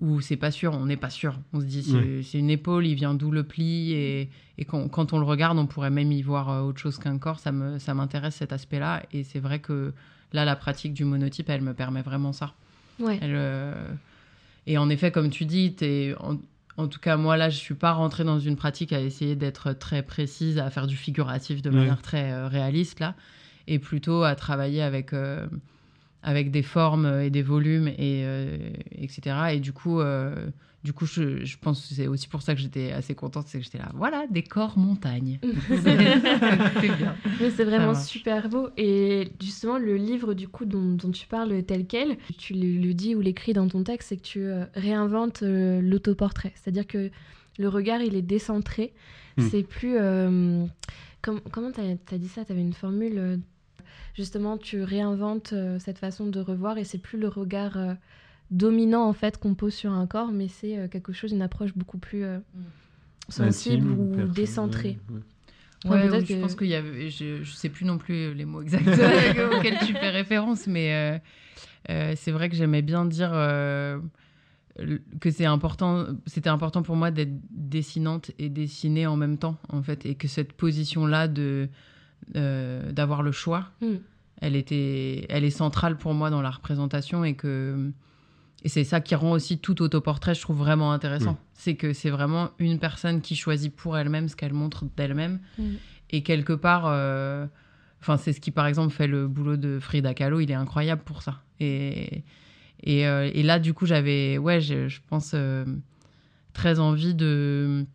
où 0.00 0.20
c'est 0.20 0.36
pas 0.36 0.50
sûr, 0.50 0.72
on 0.74 0.86
n'est 0.86 0.96
pas 0.96 1.10
sûr. 1.10 1.38
On 1.52 1.60
se 1.60 1.64
dit, 1.64 1.82
c'est 1.82 1.96
Ouais. 1.96 2.22
une 2.40 2.50
épaule, 2.50 2.86
il 2.86 2.94
vient 2.96 3.14
d'où 3.14 3.30
le 3.30 3.44
pli? 3.44 3.92
Et, 3.92 4.30
et 4.58 4.64
quand, 4.64 4.88
quand 4.88 5.12
on 5.12 5.18
le 5.18 5.24
regarde, 5.24 5.58
on 5.58 5.66
pourrait 5.66 5.90
même 5.90 6.10
y 6.12 6.22
voir 6.22 6.64
autre 6.64 6.78
chose 6.80 6.98
qu'un 6.98 7.18
corps. 7.18 7.38
Ça 7.40 7.52
me- 7.52 7.78
ça 7.78 7.94
m'intéresse 7.94 8.34
cet 8.36 8.52
aspect-là. 8.52 9.02
Et 9.12 9.22
c'est 9.22 9.38
vrai 9.40 9.60
que 9.60 9.92
là, 10.36 10.44
la 10.44 10.54
pratique 10.54 10.94
du 10.94 11.04
monotype, 11.04 11.50
elle 11.50 11.62
me 11.62 11.74
permet 11.74 12.02
vraiment 12.02 12.32
ça. 12.32 12.52
Ouais. 13.00 13.18
Elle, 13.20 13.32
euh, 13.34 13.72
Et 14.68 14.78
en 14.78 14.88
effet, 14.88 15.10
comme 15.10 15.30
tu 15.30 15.44
dis, 15.44 15.74
t'es- 15.74 16.14
en, 16.20 16.36
en 16.76 16.88
tout 16.88 16.98
cas, 17.00 17.16
moi, 17.16 17.36
là, 17.36 17.50
je 17.50 17.56
suis 17.56 17.74
pas 17.74 17.92
rentrée 17.92 18.24
dans 18.24 18.38
une 18.40 18.56
pratique 18.56 18.92
à 18.92 19.00
essayer 19.00 19.34
d'être 19.36 19.72
très 19.72 20.02
précise, 20.02 20.58
à 20.58 20.70
faire 20.70 20.86
du 20.86 20.96
figuratif 20.96 21.62
de 21.62 21.70
Ouais. 21.70 21.76
manière 21.76 22.02
très 22.02 22.32
euh, 22.32 22.48
réaliste, 22.48 23.00
là, 23.00 23.14
et 23.68 23.78
plutôt 23.78 24.22
à 24.24 24.34
travailler 24.34 24.82
avec, 24.82 25.12
euh, 25.12 25.46
avec 26.22 26.50
des 26.50 26.62
formes 26.62 27.20
et 27.20 27.30
des 27.30 27.42
volumes, 27.42 27.88
et, 27.88 28.22
euh, 28.24 28.56
etc. 28.92 29.54
Et 29.54 29.60
du 29.60 29.72
coup, 29.72 30.00
euh, 30.00 30.34
du 30.86 30.92
coup 30.92 31.04
je, 31.04 31.44
je 31.44 31.56
pense 31.58 31.88
que 31.88 31.94
c'est 31.94 32.06
aussi 32.06 32.28
pour 32.28 32.42
ça 32.42 32.54
que 32.54 32.60
j'étais 32.60 32.92
assez 32.92 33.16
contente, 33.16 33.46
c'est 33.48 33.58
que 33.58 33.64
j'étais 33.64 33.78
là, 33.78 33.90
voilà, 33.94 34.26
décor 34.30 34.78
montagne. 34.78 35.40
c'est 35.68 36.96
bien. 36.96 37.16
C'est 37.50 37.64
vraiment 37.64 37.94
super 37.94 38.48
beau. 38.48 38.68
Et 38.76 39.32
justement, 39.40 39.78
le 39.78 39.96
livre 39.96 40.32
du 40.34 40.46
coup 40.46 40.64
dont, 40.64 40.92
dont 40.94 41.10
tu 41.10 41.26
parles 41.26 41.64
tel 41.64 41.86
quel, 41.86 42.16
tu 42.38 42.54
le, 42.54 42.80
le 42.80 42.94
dis 42.94 43.16
ou 43.16 43.20
l'écris 43.20 43.52
dans 43.52 43.66
ton 43.66 43.82
texte, 43.82 44.10
c'est 44.10 44.16
que 44.16 44.22
tu 44.22 44.44
euh, 44.44 44.64
réinventes 44.74 45.42
euh, 45.42 45.80
l'autoportrait. 45.80 46.52
C'est-à-dire 46.54 46.86
que 46.86 47.10
le 47.58 47.68
regard, 47.68 48.00
il 48.00 48.14
est 48.14 48.22
décentré. 48.22 48.92
Hmm. 49.36 49.48
C'est 49.50 49.64
plus... 49.64 49.96
euh, 49.98 50.64
com- 51.22 51.40
comment 51.50 51.72
t'as 51.72 51.82
as 52.14 52.18
dit 52.18 52.28
ça? 52.28 52.44
T'avais 52.44 52.60
une 52.60 52.74
formule... 52.74 53.40
justement, 54.14 54.56
tu 54.56 54.82
réinventes 54.82 55.52
euh, 55.52 55.78
cette 55.80 55.98
façon 55.98 56.26
de 56.26 56.38
revoir 56.40 56.78
et 56.78 56.84
c'est 56.84 56.98
plus 56.98 57.18
le 57.18 57.28
regard 57.28 57.76
euh, 57.76 57.94
dominant 58.50 59.08
en 59.08 59.12
fait 59.12 59.38
qu'on 59.38 59.54
pose 59.54 59.74
sur 59.74 59.92
un 59.92 60.06
corps, 60.06 60.32
mais 60.32 60.48
c'est 60.48 60.78
euh, 60.78 60.88
quelque 60.88 61.12
chose, 61.12 61.32
une 61.32 61.42
approche 61.42 61.74
beaucoup 61.74 61.98
plus 61.98 62.24
euh, 62.24 62.38
sensible 63.28 63.88
Intime, 63.90 64.00
ou 64.00 64.26
décentrée. 64.28 64.98
ouais, 65.84 66.08
je 66.24 66.40
pense 66.40 66.54
qu'il 66.54 66.68
y 66.68 66.74
avait, 66.74 67.10
je, 67.10 67.42
je 67.42 67.52
sais 67.52 67.68
plus 67.68 67.84
non 67.84 67.98
plus 67.98 68.34
les 68.34 68.44
mots 68.44 68.62
exacts 68.62 68.86
auxquels 69.56 69.78
tu 69.86 69.92
fais 69.94 70.10
référence, 70.10 70.66
mais 70.66 70.94
euh, 70.94 71.18
euh, 71.90 72.12
c'est 72.16 72.30
vrai 72.32 72.48
que 72.48 72.56
j'aimais 72.56 72.82
bien 72.82 73.04
dire 73.04 73.30
euh, 73.32 73.98
que 75.20 75.30
c'est 75.30 75.46
important, 75.46 76.06
c'était 76.26 76.50
important 76.50 76.82
pour 76.82 76.96
moi 76.96 77.10
d'être 77.10 77.32
dessinante 77.50 78.30
et 78.38 78.48
dessinée 78.48 79.06
en 79.06 79.16
même 79.16 79.38
temps, 79.38 79.56
en 79.70 79.82
fait, 79.82 80.04
et 80.06 80.14
que 80.14 80.28
cette 80.28 80.52
position-là 80.52 81.28
de 81.28 81.68
euh, 82.34 82.90
d'avoir 82.92 83.22
le 83.22 83.32
choix, 83.32 83.70
Mm. 83.80 83.94
elle 84.40 84.56
était, 84.56 85.26
elle 85.28 85.44
est 85.44 85.50
centrale 85.50 85.96
pour 85.96 86.12
moi 86.14 86.28
dans 86.30 86.42
la 86.42 86.50
représentation 86.50 87.24
et 87.24 87.34
que 87.34 87.90
et 88.66 88.68
c'est 88.68 88.82
ça 88.82 89.00
qui 89.00 89.14
rend 89.14 89.30
aussi 89.30 89.58
tout 89.58 89.80
autoportrait, 89.80 90.34
je 90.34 90.40
trouve 90.40 90.56
vraiment 90.56 90.90
intéressant. 90.90 91.34
Mm. 91.34 91.38
C'est 91.54 91.74
que 91.76 91.92
c'est 91.92 92.10
vraiment 92.10 92.50
une 92.58 92.80
personne 92.80 93.20
qui 93.20 93.36
choisit 93.36 93.72
pour 93.72 93.96
elle-même 93.96 94.28
ce 94.28 94.34
qu'elle 94.34 94.54
montre 94.54 94.86
d'elle-même. 94.96 95.38
Mm. 95.56 95.74
Et 96.10 96.24
quelque 96.24 96.52
part, 96.52 96.86
euh, 96.86 97.46
enfin, 98.00 98.16
c'est 98.16 98.32
ce 98.32 98.40
qui, 98.40 98.50
par 98.50 98.66
exemple, 98.66 98.92
fait 98.92 99.06
le 99.06 99.28
boulot 99.28 99.56
de 99.56 99.78
Frida 99.78 100.14
Kahlo. 100.14 100.40
Il 100.40 100.50
est 100.50 100.54
incroyable 100.54 101.02
pour 101.04 101.22
ça. 101.22 101.42
Et, 101.60 102.24
et, 102.82 103.06
euh, 103.06 103.30
et 103.32 103.44
là, 103.44 103.60
du 103.60 103.72
coup, 103.72 103.86
j'avais, 103.86 104.36
ouais, 104.36 104.60
je, 104.60 104.98
pense, 105.08 105.30
euh, 105.34 105.64
très 106.52 106.80
envie 106.80 107.14
de, 107.14 107.86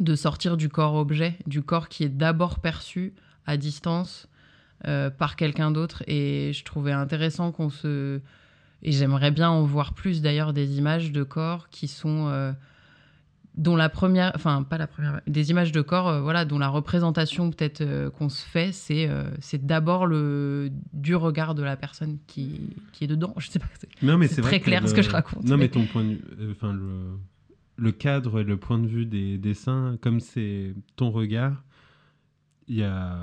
de 0.00 0.14
sortir 0.14 0.56
du 0.56 0.70
corps-objet, 0.70 1.36
du 1.46 1.60
corps 1.60 1.90
qui 1.90 2.02
est 2.02 2.08
d'abord 2.08 2.60
perçu 2.60 3.12
à 3.44 3.58
distance 3.58 4.26
euh, 4.88 5.10
par 5.10 5.36
quelqu'un 5.36 5.70
d'autre. 5.70 6.02
Et 6.06 6.52
je 6.54 6.64
trouvais 6.64 6.92
intéressant 6.92 7.52
qu'on 7.52 7.68
se. 7.68 8.22
Et 8.82 8.92
j'aimerais 8.92 9.30
bien 9.30 9.48
en 9.50 9.62
voir 9.64 9.94
plus 9.94 10.22
d'ailleurs 10.22 10.52
des 10.52 10.78
images 10.78 11.12
de 11.12 11.22
corps 11.22 11.68
qui 11.70 11.88
sont. 11.88 12.28
euh, 12.28 12.52
dont 13.54 13.76
la 13.76 13.90
première. 13.90 14.32
Enfin, 14.34 14.62
pas 14.62 14.78
la 14.78 14.86
première. 14.86 15.20
Des 15.26 15.50
images 15.50 15.72
de 15.72 15.82
corps, 15.82 16.08
euh, 16.08 16.20
voilà, 16.22 16.46
dont 16.46 16.58
la 16.58 16.68
représentation 16.68 17.50
peut-être 17.50 17.82
euh, 17.82 18.08
qu'on 18.10 18.30
se 18.30 18.44
fait, 18.46 18.72
c'est 18.72 19.10
c'est 19.40 19.66
d'abord 19.66 20.06
le 20.06 20.70
du 20.94 21.14
regard 21.14 21.54
de 21.54 21.62
la 21.62 21.76
personne 21.76 22.16
qui, 22.26 22.70
qui 22.92 23.04
est 23.04 23.08
dedans. 23.08 23.34
Je 23.36 23.48
sais 23.50 23.58
pas. 23.58 23.66
c'est- 23.78 24.02
Non, 24.02 24.16
mais 24.16 24.26
C'est 24.26 24.40
vrai 24.40 24.52
très 24.52 24.60
clair 24.60 24.80
le- 24.80 24.88
ce 24.88 24.94
que 24.94 25.02
je 25.02 25.10
raconte, 25.10 25.44
Non, 25.44 25.56
mais 25.58 25.64
mais- 25.64 25.68
ton 25.68 25.84
point 25.84 26.02
de 26.02 26.08
vue, 26.14 26.20
enfin 26.50 26.72
le, 26.72 27.18
le 27.76 27.92
cadre 27.92 28.40
et 28.40 28.44
le 28.44 28.56
point 28.56 28.78
de 28.78 28.86
vue 28.86 29.04
des 29.04 29.36
dessins, 29.36 29.98
comme 30.00 30.20
c'est 30.20 30.74
ton 30.96 31.10
regard, 31.10 31.62
il 32.68 32.76
y 32.76 32.82
a, 32.84 33.18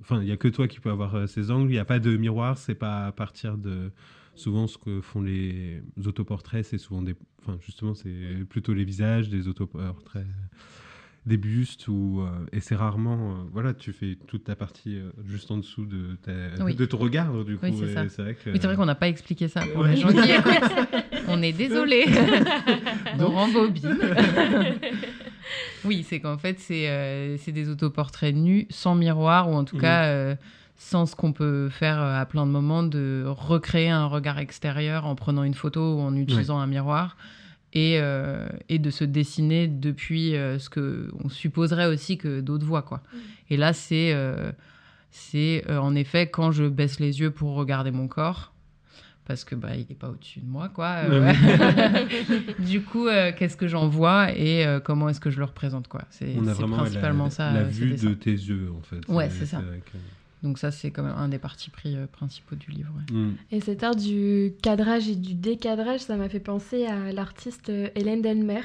enfin 0.00 0.20
il 0.22 0.26
y 0.26 0.32
a 0.32 0.36
que 0.36 0.48
toi 0.48 0.66
qui 0.66 0.80
peux 0.80 0.90
avoir 0.90 1.28
ces 1.28 1.52
angles. 1.52 1.70
Il 1.70 1.74
n'y 1.74 1.78
a 1.78 1.84
pas 1.84 2.00
de 2.00 2.16
miroir. 2.16 2.58
C'est 2.58 2.74
pas 2.74 3.06
à 3.06 3.12
partir 3.12 3.56
de 3.56 3.92
souvent 4.38 4.66
ce 4.66 4.78
que 4.78 5.00
font 5.00 5.20
les 5.22 5.82
autoportraits, 6.06 6.64
c'est 6.64 6.78
souvent 6.78 7.02
des, 7.02 7.14
enfin 7.42 7.58
justement 7.60 7.94
c'est 7.94 8.10
plutôt 8.48 8.74
les 8.74 8.84
visages, 8.84 9.28
des 9.28 9.48
autoportraits, 9.48 10.26
des 11.26 11.36
bustes 11.36 11.88
ou 11.88 12.20
euh, 12.22 12.46
et 12.52 12.60
c'est 12.60 12.74
rarement, 12.74 13.32
euh, 13.32 13.34
voilà, 13.52 13.74
tu 13.74 13.92
fais 13.92 14.16
toute 14.26 14.44
ta 14.44 14.56
partie 14.56 14.96
euh, 14.96 15.10
juste 15.26 15.50
en 15.50 15.58
dessous 15.58 15.84
de 15.84 16.16
ta, 16.22 16.64
Oui. 16.64 16.74
de 16.74 16.84
ton 16.86 16.96
regard 16.96 17.44
du 17.44 17.56
coup. 17.58 17.66
Oui, 17.66 17.74
c'est 18.08 18.22
vrai. 18.22 18.36
Oui, 18.46 18.76
qu'on 18.76 18.86
n'a 18.86 18.94
pas 18.94 19.08
expliqué 19.08 19.46
ça 19.48 19.60
pour 19.72 19.82
Ouais. 19.82 19.90
les 19.90 19.96
gens 20.00 20.08
qui 20.08 20.18
écoutent. 20.30 20.72
On 21.28 21.42
est 21.42 21.52
désolé. 21.52 22.06
On 23.18 23.26
rembobine. 23.28 23.98
oui, 25.84 26.04
c'est 26.08 26.20
qu'en 26.20 26.38
fait, 26.38 26.58
c'est 26.58 27.52
des 27.52 27.68
autoportraits 27.68 28.34
nus, 28.34 28.66
sans 28.70 28.94
miroir, 28.94 29.50
ou 29.50 29.54
en 29.54 29.64
tout 29.64 29.76
Mhm. 29.76 29.82
cas, 29.82 30.36
sans 30.78 31.04
ce 31.06 31.14
qu'on 31.16 31.32
peut 31.32 31.68
faire 31.68 32.00
euh, 32.00 32.18
à 32.20 32.24
plein 32.24 32.46
de 32.46 32.50
moments, 32.52 32.82
de 32.84 33.24
recréer 33.26 33.90
un 33.90 34.06
regard 34.06 34.38
extérieur 34.38 35.04
en 35.06 35.14
prenant 35.16 35.42
une 35.44 35.54
photo 35.54 35.96
ou 35.96 36.00
en 36.00 36.14
utilisant 36.16 36.58
un 36.58 36.66
miroir. 36.66 37.16
Et, 37.74 37.98
euh, 38.00 38.48
et 38.70 38.78
de 38.78 38.88
se 38.88 39.04
dessiner 39.04 39.68
depuis 39.68 40.34
euh, 40.34 40.58
ce 40.58 40.70
que 40.70 41.10
on 41.22 41.28
supposerait 41.28 41.84
aussi 41.84 42.16
que 42.16 42.40
d'autres 42.40 42.64
voient 42.64 42.80
quoi. 42.80 43.02
Et 43.50 43.58
là 43.58 43.74
c'est 43.74 44.12
euh, 44.14 44.52
c'est 45.10 45.64
euh, 45.68 45.78
en 45.78 45.94
effet 45.94 46.28
quand 46.30 46.50
je 46.50 46.64
baisse 46.64 46.98
les 46.98 47.20
yeux 47.20 47.30
pour 47.30 47.54
regarder 47.56 47.90
mon 47.90 48.08
corps 48.08 48.54
parce 49.26 49.44
que 49.44 49.54
bah 49.54 49.76
il 49.76 49.82
est 49.82 49.98
pas 49.98 50.08
au-dessus 50.08 50.40
de 50.40 50.46
moi 50.46 50.70
quoi. 50.70 50.86
euh, 51.10 51.30
du 52.60 52.80
coup 52.80 53.06
euh, 53.06 53.32
qu'est-ce 53.36 53.58
que 53.58 53.68
j'en 53.68 53.86
vois 53.86 54.32
et 54.34 54.64
euh, 54.64 54.80
comment 54.80 55.10
est-ce 55.10 55.20
que 55.20 55.28
je 55.30 55.38
le 55.38 55.44
représente 55.44 55.88
quoi. 55.88 56.04
C'est 56.08 56.34
principalement 56.34 57.24
la, 57.24 57.30
ça. 57.30 57.52
la 57.52 57.64
vue 57.64 57.96
de 57.96 58.14
tes 58.14 58.30
yeux, 58.32 58.72
en 58.78 58.80
fait. 58.80 59.06
Ouais, 59.12 59.28
c'est 59.28 59.44
ça. 59.46 59.60
Donc 60.42 60.58
ça 60.58 60.70
c'est 60.70 60.90
quand 60.90 61.02
même 61.02 61.16
un 61.16 61.28
des 61.28 61.38
partis 61.38 61.70
pris 61.70 61.96
euh, 61.96 62.06
principaux 62.06 62.56
du 62.56 62.70
livre. 62.70 62.92
ouais. 62.96 63.16
Mm. 63.16 63.36
Et 63.50 63.60
cette 63.60 63.82
art 63.82 63.96
du 63.96 64.52
cadrage 64.62 65.08
et 65.08 65.16
du 65.16 65.34
décadrage, 65.34 66.00
ça 66.00 66.16
m'a 66.16 66.28
fait 66.28 66.40
penser 66.40 66.86
à 66.86 67.12
l'artiste 67.12 67.70
euh, 67.70 67.88
Hélène 67.94 68.22
Delmer. 68.22 68.62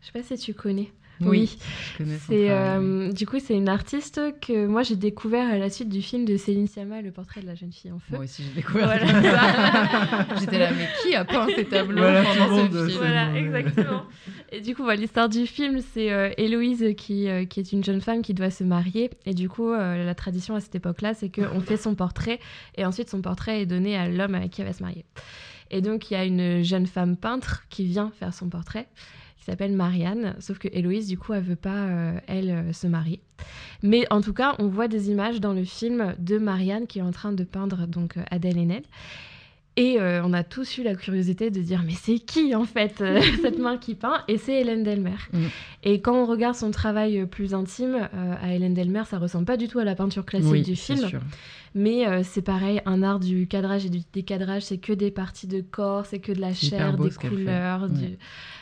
Je 0.00 0.06
sais 0.06 0.12
pas 0.12 0.22
si 0.22 0.36
tu 0.36 0.54
connais. 0.54 0.92
Oui, 1.30 1.56
je 1.92 1.98
connais 1.98 2.18
son 2.18 2.24
C'est 2.28 2.50
euh, 2.50 3.12
du 3.12 3.26
coup 3.26 3.38
c'est 3.38 3.54
une 3.54 3.68
artiste 3.68 4.20
que 4.40 4.66
moi 4.66 4.82
j'ai 4.82 4.96
découvert 4.96 5.48
à 5.48 5.58
la 5.58 5.70
suite 5.70 5.88
du 5.88 6.02
film 6.02 6.24
de 6.24 6.36
Céline 6.36 6.66
Sciamma, 6.66 7.02
Le 7.02 7.10
portrait 7.10 7.40
de 7.40 7.46
la 7.46 7.54
jeune 7.54 7.72
fille 7.72 7.92
en 7.92 7.98
feu. 7.98 8.14
Moi 8.14 8.24
aussi 8.24 8.42
j'ai 8.44 8.60
découvert 8.60 8.86
Voilà. 8.86 9.06
ça. 9.06 10.26
J'étais 10.40 10.58
là 10.58 10.70
mais 10.72 10.88
qui 11.02 11.14
a 11.14 11.24
peint 11.24 11.46
ces 11.54 11.64
tableaux 11.64 11.98
Voilà, 12.02 12.22
pendant 12.22 12.56
ce 12.70 12.88
film 12.88 12.98
Voilà, 12.98 13.34
exactement. 13.38 14.02
Et 14.52 14.60
du 14.60 14.74
coup, 14.76 14.82
voilà, 14.84 15.00
l'histoire 15.00 15.28
du 15.28 15.46
film, 15.46 15.80
c'est 15.92 16.12
euh, 16.12 16.30
Héloïse 16.36 16.94
qui, 16.96 17.28
euh, 17.28 17.44
qui 17.44 17.60
est 17.60 17.72
une 17.72 17.82
jeune 17.82 18.00
femme 18.00 18.22
qui 18.22 18.34
doit 18.34 18.50
se 18.50 18.62
marier. 18.62 19.10
Et 19.26 19.34
du 19.34 19.48
coup, 19.48 19.72
euh, 19.72 20.04
la 20.04 20.14
tradition 20.14 20.54
à 20.54 20.60
cette 20.60 20.74
époque-là, 20.76 21.14
c'est 21.14 21.28
qu'on 21.28 21.60
fait 21.60 21.76
son 21.76 21.94
portrait 21.94 22.38
et 22.76 22.84
ensuite 22.84 23.10
son 23.10 23.20
portrait 23.20 23.62
est 23.62 23.66
donné 23.66 23.96
à 23.96 24.08
l'homme 24.08 24.34
avec 24.34 24.50
qui 24.50 24.60
elle 24.60 24.68
va 24.68 24.72
se 24.72 24.82
marier. 24.82 25.04
Et 25.70 25.80
donc, 25.80 26.10
il 26.10 26.14
y 26.14 26.16
a 26.16 26.24
une 26.24 26.62
jeune 26.62 26.86
femme 26.86 27.16
peintre 27.16 27.64
qui 27.68 27.84
vient 27.84 28.12
faire 28.20 28.32
son 28.32 28.48
portrait 28.48 28.86
qui 29.44 29.50
s'appelle 29.50 29.72
Marianne, 29.72 30.36
sauf 30.38 30.58
que 30.58 30.68
Héloïse, 30.72 31.06
du 31.06 31.18
coup, 31.18 31.34
elle 31.34 31.42
veut 31.42 31.54
pas, 31.54 31.86
euh, 31.86 32.18
elle, 32.26 32.50
euh, 32.50 32.72
se 32.72 32.86
marier. 32.86 33.20
Mais 33.82 34.06
en 34.10 34.22
tout 34.22 34.32
cas, 34.32 34.54
on 34.58 34.68
voit 34.68 34.88
des 34.88 35.10
images 35.10 35.38
dans 35.38 35.52
le 35.52 35.64
film 35.64 36.14
de 36.18 36.38
Marianne 36.38 36.86
qui 36.86 37.00
est 37.00 37.02
en 37.02 37.10
train 37.10 37.32
de 37.32 37.44
peindre 37.44 37.86
donc 37.86 38.16
euh, 38.16 38.22
Adèle 38.30 38.58
Haenel. 38.58 38.84
Et 39.76 40.00
euh, 40.00 40.22
on 40.24 40.32
a 40.32 40.44
tous 40.44 40.78
eu 40.78 40.84
la 40.84 40.94
curiosité 40.94 41.50
de 41.50 41.60
dire 41.60 41.82
mais 41.84 41.94
c'est 42.00 42.20
qui 42.20 42.54
en 42.54 42.64
fait 42.64 43.00
euh, 43.00 43.20
cette 43.42 43.58
main 43.58 43.76
qui 43.76 43.94
peint? 43.94 44.22
Et 44.28 44.38
c'est 44.38 44.60
Hélène 44.60 44.84
Delmer. 44.84 45.16
Mm. 45.32 45.46
Et 45.82 46.00
quand 46.00 46.14
on 46.14 46.26
regarde 46.26 46.54
son 46.54 46.70
travail 46.70 47.26
plus 47.26 47.54
intime, 47.54 48.08
euh, 48.14 48.34
à 48.40 48.54
Hélène 48.54 48.74
Delmer, 48.74 49.02
ça 49.04 49.18
ressemble 49.18 49.46
pas 49.46 49.56
du 49.56 49.66
tout 49.66 49.80
à 49.80 49.84
la 49.84 49.96
peinture 49.96 50.24
classique 50.24 50.50
Oui, 50.50 50.62
du 50.62 50.76
film. 50.76 50.98
sûr. 51.08 51.20
Mais 51.74 52.06
euh, 52.06 52.22
c'est 52.22 52.42
pareil, 52.42 52.80
un 52.86 53.02
art 53.02 53.18
du 53.18 53.48
cadrage 53.48 53.84
et 53.84 53.90
du 53.90 54.00
décadrage, 54.12 54.62
c'est 54.62 54.78
que 54.78 54.92
des 54.92 55.10
parties 55.10 55.48
de 55.48 55.60
corps, 55.60 56.06
c'est 56.06 56.20
que 56.20 56.30
de 56.32 56.40
la 56.40 56.52
chair, 56.54 56.96
beau 56.96 57.08
des 57.08 57.14
couleurs. 57.14 57.88
du- 57.88 58.00
Ouais. 58.04 58.18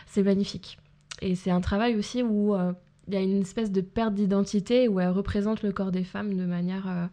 C'est 0.06 0.22
magnifique. 0.22 0.78
Et 1.20 1.34
c'est 1.34 1.50
un 1.50 1.60
travail 1.60 1.94
aussi 1.96 2.22
où 2.22 2.54
euh, 2.54 2.72
il 3.08 3.14
y 3.14 3.16
a 3.16 3.20
une 3.20 3.42
espèce 3.42 3.70
de 3.70 3.80
perte 3.82 4.14
d'identité, 4.14 4.88
où 4.88 4.98
elle 5.00 5.10
représente 5.10 5.62
le 5.62 5.72
corps 5.72 5.92
des 5.92 6.04
femmes 6.04 6.34
de 6.36 6.44
manière 6.46 6.88
euh, 6.88 7.06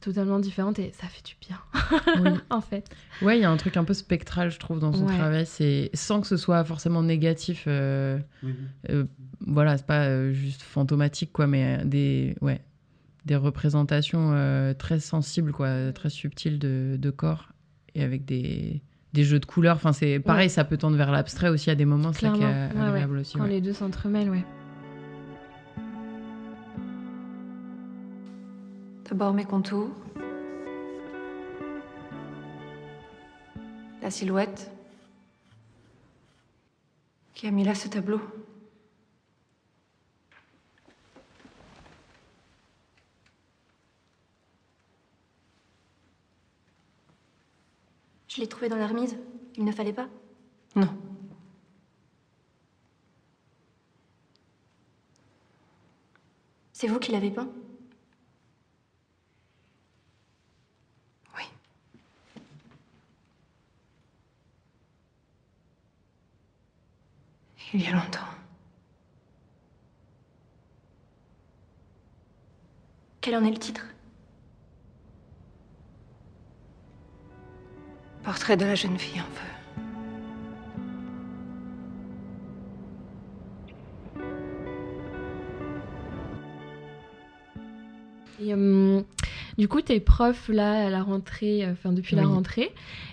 totalement 0.00 0.38
différente 0.38 0.78
et 0.78 0.92
ça 1.00 1.06
fait 1.06 1.24
du 1.24 1.34
bien, 1.40 1.58
Oui. 2.22 2.30
en 2.50 2.60
fait. 2.60 2.90
Ouais, 3.22 3.38
il 3.38 3.42
y 3.42 3.44
a 3.44 3.50
un 3.50 3.56
truc 3.56 3.76
un 3.76 3.84
peu 3.84 3.94
spectral, 3.94 4.50
je 4.50 4.58
trouve, 4.58 4.80
dans 4.80 4.92
son 4.92 5.06
Ouais. 5.06 5.16
travail. 5.16 5.46
C'est 5.46 5.90
sans 5.94 6.20
que 6.20 6.26
ce 6.26 6.36
soit 6.36 6.62
forcément 6.64 7.02
négatif. 7.02 7.64
euh, 7.68 8.18
euh, 8.90 9.04
voilà, 9.46 9.76
c'est 9.78 9.86
pas 9.86 10.04
euh, 10.06 10.32
juste 10.32 10.60
fantomatique, 10.62 11.32
quoi, 11.32 11.46
mais 11.46 11.78
euh, 11.80 11.84
des, 11.84 12.34
ouais, 12.42 12.60
des 13.24 13.36
représentations 13.36 14.32
euh, 14.32 14.74
très 14.74 14.98
sensibles, 15.00 15.52
quoi, 15.52 15.92
très 15.92 16.10
subtiles 16.10 16.58
de, 16.58 16.96
de 16.98 17.10
corps 17.10 17.48
et 17.94 18.02
avec 18.02 18.24
des, 18.24 18.82
des 19.12 19.24
jeux 19.24 19.38
de 19.38 19.46
couleurs. 19.46 19.76
Enfin, 19.76 19.92
c'est 19.92 20.18
pareil, 20.18 20.46
Ouais. 20.46 20.48
ça 20.48 20.64
peut 20.64 20.76
tendre 20.76 20.96
vers 20.96 21.12
l'abstrait 21.12 21.48
aussi 21.48 21.70
à 21.70 21.74
des 21.74 21.84
moments, 21.84 22.12
c'est 22.12 22.26
ça 22.26 22.32
qui 22.32 22.42
est 22.42 22.46
ouais, 22.46 22.68
agréable 22.86 23.14
ouais. 23.14 23.20
aussi. 23.20 23.36
Quand 23.36 23.44
ouais. 23.44 23.50
les 23.50 23.60
deux 23.60 23.72
s'entremêlent, 23.72 24.30
ouais. 24.30 24.44
D'abord 29.08 29.34
mes 29.34 29.44
contours. 29.44 29.90
La 34.02 34.10
silhouette. 34.10 34.70
Qui 37.34 37.46
a 37.46 37.50
mis 37.50 37.62
là 37.62 37.74
ce 37.74 37.88
tableau? 37.88 38.20
Je 48.34 48.40
l'ai 48.40 48.48
trouvé 48.48 48.70
dans 48.70 48.76
la 48.76 48.86
remise? 48.86 49.14
Il 49.56 49.64
ne 49.64 49.72
fallait 49.72 49.92
pas? 49.92 50.08
Non. 50.74 50.88
C'est 56.72 56.86
vous 56.86 56.98
qui 56.98 57.12
l'avez 57.12 57.30
peint? 57.30 57.50
Oui. 61.36 61.42
Il 67.74 67.82
y 67.82 67.86
a 67.88 67.92
longtemps. 67.92 68.20
Quel 73.20 73.36
en 73.36 73.44
est 73.44 73.50
le 73.50 73.58
titre? 73.58 73.91
Portrait 78.24 78.56
de 78.56 78.64
la 78.64 78.74
jeune 78.74 78.98
fille 78.98 79.20
en 79.20 79.24
feu. 79.24 79.52
Et, 88.44 88.54
euh, 88.54 89.00
du 89.58 89.68
coup, 89.68 89.80
t'es 89.80 90.00
prof 90.00 90.48
là 90.48 90.86
à 90.86 90.90
la 90.90 91.02
rentrée, 91.02 91.64
euh, 91.64 91.72
enfin 91.72 91.92
depuis 91.92 92.16
la 92.16 92.26
rentrée. 92.26 92.72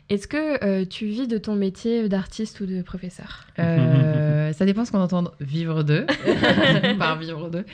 Est-ce 0.09 0.27
que 0.27 0.63
euh, 0.63 0.85
tu 0.85 1.05
vis 1.05 1.27
de 1.27 1.37
ton 1.37 1.55
métier 1.55 2.07
d'artiste 2.09 2.61
ou 2.61 2.65
de 2.65 2.81
professeur? 2.81 3.45
Euh, 3.59 4.53
ça 4.53 4.65
dépend 4.65 4.85
ce 4.85 4.91
qu'on 4.91 5.01
entend 5.01 5.25
vivre 5.39 5.83
d'eux, 5.83 6.05
par 6.97 7.19
vivre 7.19 7.49
d'eux. 7.49 7.65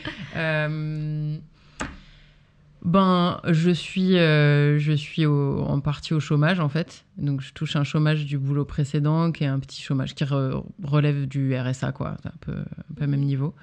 Ben, 2.85 3.41
je 3.49 3.71
suis, 3.71 4.15
euh, 4.19 4.77
je 4.77 4.91
suis 4.93 5.25
au- 5.25 5.59
en 5.63 5.79
partie 5.79 6.13
au 6.13 6.19
chômage 6.19 6.59
en 6.59 6.69
fait. 6.69 7.03
Donc, 7.17 7.41
je 7.41 7.51
touche 7.51 7.75
un 7.75 7.83
chômage 7.83 8.25
du 8.25 8.37
boulot 8.37 8.63
précédent 8.63 9.31
qui 9.31 9.43
est 9.43 9.47
un 9.47 9.57
petit 9.59 9.81
chômage 9.81 10.13
qui 10.13 10.23
re- 10.23 10.63
relève 10.83 11.25
du 11.27 11.55
RSA, 11.57 11.91
quoi. 11.93 12.15
C'est 12.21 12.29
un 12.29 12.33
peu, 12.41 12.51
un 12.53 12.93
peu 12.95 13.07
même 13.07 13.21
niveau. 13.21 13.55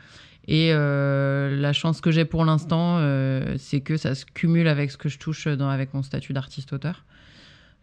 Et 0.48 0.70
euh, 0.72 1.54
la 1.56 1.72
chance 1.72 2.00
que 2.00 2.11
j'ai 2.11 2.24
pour 2.24 2.44
l'instant, 2.44 2.96
euh, 2.98 3.54
c'est 3.58 3.80
que 3.80 3.96
ça 3.96 4.16
se 4.16 4.24
cumule 4.26 4.66
avec 4.66 4.90
ce 4.90 4.96
que 4.96 5.08
je 5.08 5.20
touche 5.20 5.46
dans, 5.46 5.68
avec 5.68 5.94
mon 5.94 6.02
statut 6.02 6.32
d'artiste-auteur. 6.32 7.04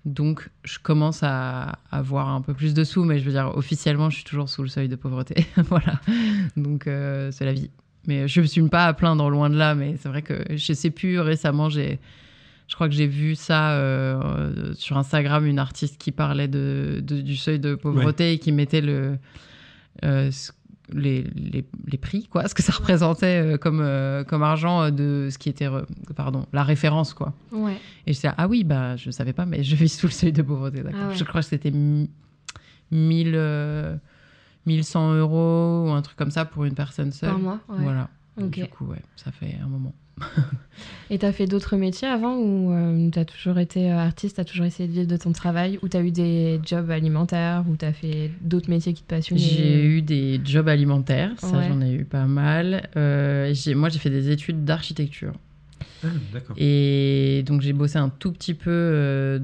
Donc, 0.03 0.49
je 0.65 0.77
commence 0.79 1.21
à 1.23 1.79
avoir 1.89 2.27
un 2.27 2.41
peu 2.41 2.53
plus 2.53 2.73
de 2.73 2.83
sous, 2.83 3.05
mais 3.05 3.17
je 3.17 3.23
veux 3.23 3.31
dire, 3.31 3.53
officiellement, 3.55 4.09
je 4.09 4.15
suis 4.17 4.25
toujours 4.25 4.49
sous 4.49 4.61
le 4.61 4.67
seuil 4.69 4.89
de 4.89 4.97
pauvreté. 4.97 5.45
voilà. 5.69 6.01
Donc, 6.57 6.83
c'est 6.85 7.45
la 7.45 7.53
vie. 7.53 7.69
Mais 8.07 8.27
je 8.27 8.39
ne 8.39 8.43
me 8.43 8.47
suis 8.47 8.61
pas 8.69 8.85
à 8.85 8.93
plaindre, 8.93 9.29
loin 9.29 9.49
de 9.49 9.57
là. 9.57 9.75
Mais 9.75 9.95
c'est 9.99 10.09
vrai 10.09 10.21
que 10.21 10.33
je 10.55 10.73
sais 10.73 10.89
plus, 10.89 11.19
récemment, 11.19 11.69
j'ai. 11.69 11.99
Je 12.67 12.75
crois 12.75 12.87
que 12.87 12.93
j'ai 12.93 13.07
vu 13.07 13.33
ça 13.35 13.71
euh, 13.71 14.73
sur 14.75 14.97
Instagram, 14.97 15.45
une 15.45 15.57
artiste 15.57 15.99
qui 15.99 16.11
parlait 16.11 16.47
de, 16.47 16.99
de- 17.03 17.21
du 17.21 17.35
seuil 17.35 17.59
de 17.59 17.73
pauvreté 17.73 18.33
et 18.33 18.37
qui 18.39 18.51
mettait 18.51 18.81
le, 18.81 19.17
euh, 20.05 20.29
les, 20.93 21.23
les, 21.35 21.65
les 21.87 21.97
prix, 21.97 22.27
quoi, 22.27 22.47
ce 22.47 22.53
que 22.53 22.61
ça 22.61 22.71
représentait 22.73 23.41
euh, 23.43 23.57
comme, 23.57 23.79
euh, 23.81 24.23
comme 24.23 24.43
argent 24.43 24.83
euh, 24.83 24.89
de 24.91 25.29
ce 25.31 25.39
qui 25.39 25.49
était, 25.49 25.65
re- 25.67 25.85
pardon, 26.15 26.45
la 26.53 26.63
référence, 26.63 27.15
quoi. 27.15 27.33
Ouais. 27.51 27.73
Et 28.05 28.13
je 28.13 28.17
disais, 28.19 28.31
ah 28.37 28.47
oui, 28.47 28.63
bah, 28.63 28.95
je 28.97 29.09
savais 29.09 29.33
pas, 29.33 29.47
mais 29.47 29.63
je 29.63 29.75
vis 29.75 29.89
sous 29.89 30.05
le 30.05 30.11
seuil 30.11 30.31
de 30.31 30.43
pauvreté. 30.43 30.81
d'accord. 30.83 30.99
Ah 31.05 31.07
ouais. 31.09 31.15
Je 31.15 31.23
crois 31.23 31.41
que 31.41 31.47
c'était 31.47 31.71
mi- 31.71 32.09
1000, 32.91 33.33
euh, 33.35 33.95
1100 34.69 35.13
euros 35.15 35.85
ou 35.87 35.91
un 35.91 36.01
truc 36.01 36.15
comme 36.17 36.31
ça 36.31 36.45
pour 36.45 36.65
une 36.65 36.75
personne 36.75 37.11
seule. 37.11 37.29
Par 37.31 37.39
mois, 37.39 37.59
ouais. 37.69 37.75
Voilà. 37.83 38.09
Du 38.37 38.65
coup, 38.67 38.85
ouais, 38.85 39.01
ça 39.17 39.31
fait 39.31 39.57
un 39.61 39.67
moment. 39.67 39.93
Et 41.09 41.17
t'as 41.17 41.31
fait 41.31 41.47
d'autres 41.47 41.75
métiers 41.75 42.07
avant 42.07 42.35
ou 42.37 42.71
euh, 42.71 43.09
t'as 43.09 43.25
toujours 43.25 43.57
été 43.57 43.91
euh, 43.91 43.97
artiste, 43.97 44.35
t'as 44.37 44.43
toujours 44.43 44.65
essayé 44.65 44.87
de 44.87 44.93
vivre 44.93 45.07
de 45.07 45.17
ton 45.17 45.31
travail 45.31 45.79
ou 45.81 45.87
t'as 45.87 46.01
eu 46.01 46.11
des 46.11 46.59
jobs 46.65 46.89
alimentaires 46.91 47.65
ou 47.69 47.75
t'as 47.75 47.93
fait 47.93 48.29
d'autres 48.41 48.69
métiers 48.69 48.93
qui 48.93 49.01
te 49.03 49.07
passionnaient? 49.07 49.41
J'ai 49.41 49.83
eu 49.85 50.01
des 50.01 50.39
jobs 50.43 50.67
alimentaires, 50.67 51.31
ça 51.39 51.57
Ouais. 51.57 51.65
j'en 51.67 51.81
ai 51.81 51.93
eu 51.93 52.05
pas 52.05 52.25
mal. 52.25 52.89
Euh, 52.95 53.51
j'ai- 53.53 53.75
moi, 53.75 53.89
j'ai 53.89 53.97
fait 53.99 54.09
des 54.11 54.29
études 54.29 54.63
d'architecture. 54.65 55.33
Ah, 56.03 56.07
d'accord. 56.31 56.55
Et 56.59 57.43
donc 57.45 57.61
j'ai 57.61 57.73
bossé 57.73 57.97
un 57.97 58.09
tout 58.09 58.31
petit 58.31 58.53
peu. 58.53 58.69
euh, 58.69 59.39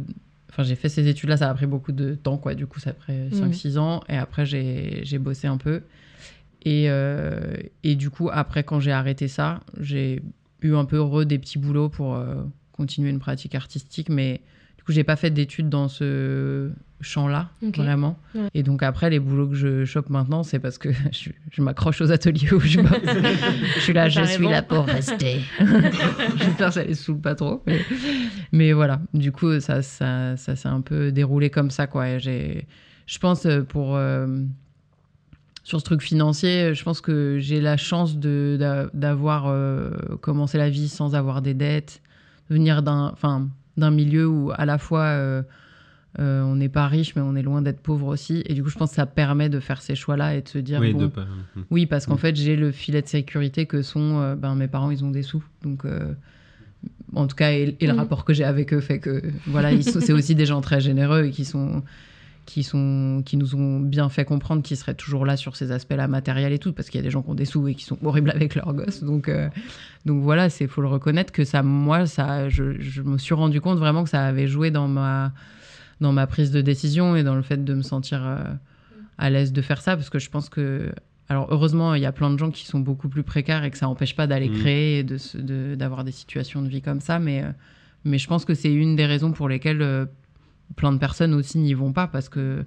Enfin, 0.55 0.63
j'ai 0.63 0.75
fait 0.75 0.87
ces 0.87 1.05
études-là, 1.09 1.35
ça 1.35 1.49
a 1.49 1.53
pris 1.53 1.65
beaucoup 1.65 1.91
de 1.91 2.15
temps, 2.15 2.37
quoi. 2.37 2.55
Du 2.55 2.65
coup, 2.65 2.79
ça 2.79 2.91
a 2.91 2.93
pris 2.93 3.11
Mhm. 3.13 3.31
5-6 3.51 3.77
ans. 3.77 4.01
Et 4.07 4.15
après, 4.15 4.45
j'ai 4.45 5.01
j'ai 5.03 5.19
bossé 5.19 5.47
un 5.47 5.57
peu. 5.57 5.81
Et, 6.63 6.85
euh, 6.89 7.57
et 7.83 7.95
du 7.95 8.09
coup, 8.09 8.29
après, 8.31 8.63
quand 8.63 8.79
j'ai 8.79 8.93
arrêté 8.93 9.27
ça, 9.27 9.59
j'ai 9.81 10.21
eu 10.61 10.73
un 10.75 10.85
peu 10.85 11.01
re 11.01 11.25
des 11.25 11.37
petits 11.39 11.59
boulots 11.59 11.89
pour 11.89 12.15
euh, 12.15 12.35
continuer 12.71 13.09
une 13.09 13.19
pratique 13.19 13.53
artistique. 13.53 14.07
Mais 14.09 14.39
du 14.77 14.83
coup, 14.85 14.93
j'ai 14.93 15.03
pas 15.03 15.17
fait 15.17 15.29
d'études 15.29 15.67
dans 15.67 15.89
ce 15.89 16.71
champ-là, 17.05 17.49
vraiment. 17.61 18.17
Ouais. 18.33 18.49
Et 18.53 18.63
donc 18.63 18.83
après, 18.83 19.09
les 19.09 19.19
boulots 19.19 19.47
que 19.47 19.55
je 19.55 19.85
chope 19.85 20.09
maintenant, 20.09 20.43
c'est 20.43 20.59
parce 20.59 20.77
que 20.77 20.89
je, 21.11 21.29
je 21.51 21.61
m'accroche 21.61 22.01
aux 22.01 22.11
ateliers 22.11 22.51
où 22.53 22.59
je 22.59 22.81
bosse. 22.81 22.91
je 23.75 23.79
suis 23.79 23.93
là, 23.93 24.09
je 24.09 24.21
suis 24.23 24.37
raison. 24.37 24.49
là 24.49 24.61
pour 24.61 24.85
rester. 24.85 25.41
J'espère 26.37 26.67
que 26.67 26.73
ça 26.73 26.83
les 26.83 26.93
saoule 26.95 27.19
pas 27.21 27.35
trop. 27.35 27.63
Mais, 27.65 27.79
mais 28.51 28.73
voilà, 28.73 28.99
du 29.13 29.31
coup, 29.31 29.59
ça, 29.59 29.81
ça, 29.81 30.35
ça 30.37 30.55
s'est 30.55 30.67
un 30.67 30.81
peu 30.81 31.11
déroulé 31.11 31.49
comme 31.49 31.71
ça, 31.71 31.87
quoi. 31.87 32.17
J'ai, 32.17 32.67
je 33.07 33.19
pense, 33.19 33.45
euh, 33.45 33.61
pour... 33.61 33.95
euh, 33.95 34.27
sur 35.63 35.79
ce 35.79 35.85
truc 35.85 36.01
financier, 36.03 36.75
je 36.75 36.83
pense 36.83 37.01
que 37.01 37.39
j'ai 37.39 37.59
la 37.59 37.75
chance 37.75 38.17
de, 38.19 38.87
d'avoir 38.93 39.47
euh, 39.47 39.89
commencé 40.21 40.59
la 40.59 40.69
vie 40.69 40.87
sans 40.87 41.15
avoir 41.15 41.41
des 41.41 41.55
dettes, 41.55 42.01
de 42.49 42.55
venir 42.55 42.83
d'un, 42.83 43.09
enfin, 43.11 43.49
d'un 43.75 43.89
milieu 43.89 44.27
où 44.27 44.51
à 44.55 44.65
la 44.65 44.77
fois 44.77 45.05
euh, 45.05 45.41
euh, 46.19 46.41
on 46.43 46.55
n'est 46.55 46.69
pas 46.69 46.87
riche, 46.87 47.15
mais 47.15 47.21
on 47.21 47.35
est 47.35 47.41
loin 47.41 47.61
d'être 47.61 47.81
pauvre 47.81 48.07
aussi. 48.07 48.41
Et 48.45 48.53
du 48.53 48.63
coup, 48.63 48.69
je 48.69 48.77
pense 48.77 48.91
que 48.91 48.95
ça 48.95 49.05
permet 49.05 49.49
de 49.49 49.59
faire 49.59 49.81
ces 49.81 49.95
choix-là 49.95 50.35
et 50.35 50.41
de 50.41 50.47
se 50.47 50.57
dire, 50.59 50.79
Oui, 50.79 50.93
bon, 50.93 50.99
de 50.99 51.07
pas- 51.07 51.25
oui, 51.71 51.85
parce 51.85 52.05
qu'en 52.05 52.15
Mm. 52.15 52.19
fait, 52.19 52.35
j'ai 52.35 52.55
le 52.55 52.71
filet 52.71 53.01
de 53.01 53.07
sécurité 53.07 53.65
que 53.65 53.81
sont 53.81 54.19
euh, 54.19 54.35
ben, 54.35 54.55
mes 54.55 54.67
parents, 54.67 54.91
ils 54.91 55.03
ont 55.03 55.11
des 55.11 55.23
sous. 55.23 55.43
Donc, 55.63 55.83
euh, 55.85 56.13
en 57.13 57.27
tout 57.27 57.35
cas, 57.35 57.51
et, 57.51 57.75
et 57.79 57.87
le 57.87 57.93
Mm. 57.93 57.97
rapport 57.97 58.25
que 58.25 58.33
j'ai 58.33 58.43
avec 58.43 58.73
eux 58.73 58.79
fait 58.81 58.99
que, 58.99 59.21
voilà, 59.45 59.81
c'est 59.81 60.13
aussi 60.13 60.35
des 60.35 60.45
gens 60.45 60.61
très 60.61 60.79
généreux 60.81 61.25
et 61.25 61.31
qui 61.31 61.45
sont 61.45 61.83
qui 62.47 62.61
sont 62.61 63.23
qui 63.25 63.37
nous 63.37 63.55
ont 63.55 63.79
bien 63.79 64.07
fait 64.07 64.23
comprendre 64.23 64.61
qu'ils 64.61 64.77
seraient 64.77 64.93
toujours 64.93 65.25
là 65.25 65.35
sur 65.35 65.55
ces 65.55 65.71
aspects-là 65.71 66.07
matériels 66.07 66.53
et 66.53 66.59
tout 66.59 66.73
parce 66.73 66.91
qu'il 66.91 66.99
y 66.99 67.03
a 67.03 67.03
des 67.03 67.09
gens 67.09 67.23
qui 67.23 67.29
ont 67.31 67.33
des 67.33 67.43
sous 67.45 67.67
et 67.67 67.73
qui 67.73 67.83
sont 67.83 67.97
horribles 68.05 68.29
avec 68.29 68.53
leurs 68.53 68.71
gosses 68.71 69.03
donc 69.03 69.29
euh, 69.29 69.49
donc 70.05 70.21
voilà 70.21 70.51
c'est 70.51 70.67
faut 70.67 70.81
le 70.83 70.87
reconnaître 70.87 71.33
que 71.33 71.43
ça 71.43 71.63
moi 71.63 72.05
ça 72.05 72.47
je, 72.49 72.79
je 72.79 73.01
me 73.01 73.17
suis 73.17 73.33
rendu 73.33 73.61
compte 73.61 73.79
vraiment 73.79 74.03
que 74.03 74.11
ça 74.11 74.23
avait 74.23 74.45
joué 74.45 74.69
dans 74.69 74.87
ma 74.87 75.33
dans 76.01 76.11
ma 76.11 76.27
prise 76.27 76.51
de 76.51 76.61
décision 76.61 77.15
et 77.15 77.23
dans 77.23 77.35
le 77.35 77.41
fait 77.41 77.63
de 77.63 77.73
me 77.73 77.81
sentir 77.81 78.21
euh, 78.25 78.43
à 79.17 79.29
l'aise 79.29 79.53
de 79.53 79.61
faire 79.61 79.81
ça 79.81 79.95
parce 79.95 80.09
que 80.09 80.19
je 80.19 80.29
pense 80.29 80.49
que 80.49 80.91
alors 81.29 81.47
heureusement 81.49 81.95
il 81.95 82.01
y 82.01 82.05
a 82.05 82.11
plein 82.11 82.29
de 82.31 82.37
gens 82.37 82.51
qui 82.51 82.65
sont 82.65 82.79
beaucoup 82.79 83.07
plus 83.09 83.23
précaires 83.23 83.63
et 83.63 83.71
que 83.71 83.77
ça 83.77 83.85
n'empêche 83.85 84.15
pas 84.15 84.27
d'aller 84.27 84.49
Mhm. 84.49 84.59
créer 84.59 84.99
et 84.99 85.03
de 85.03 85.17
se- 85.17 85.37
de- 85.37 85.75
d'avoir 85.75 86.03
des 86.03 86.11
situations 86.11 86.61
de 86.61 86.67
vie 86.67 86.81
comme 86.81 86.99
ça 87.01 87.17
mais 87.19 87.43
euh, 87.43 87.47
mais 88.03 88.17
je 88.19 88.27
pense 88.27 88.45
que 88.45 88.53
c'est 88.53 88.71
une 88.73 88.95
des 88.95 89.05
raisons 89.05 89.31
pour 89.31 89.47
lesquelles 89.49 89.81
euh, 89.81 90.05
plein 90.75 90.91
de 90.91 90.97
personnes 90.97 91.33
aussi 91.33 91.57
n'y 91.59 91.73
vont 91.73 91.93
pas 91.93 92.07
parce 92.07 92.27
que 92.29 92.65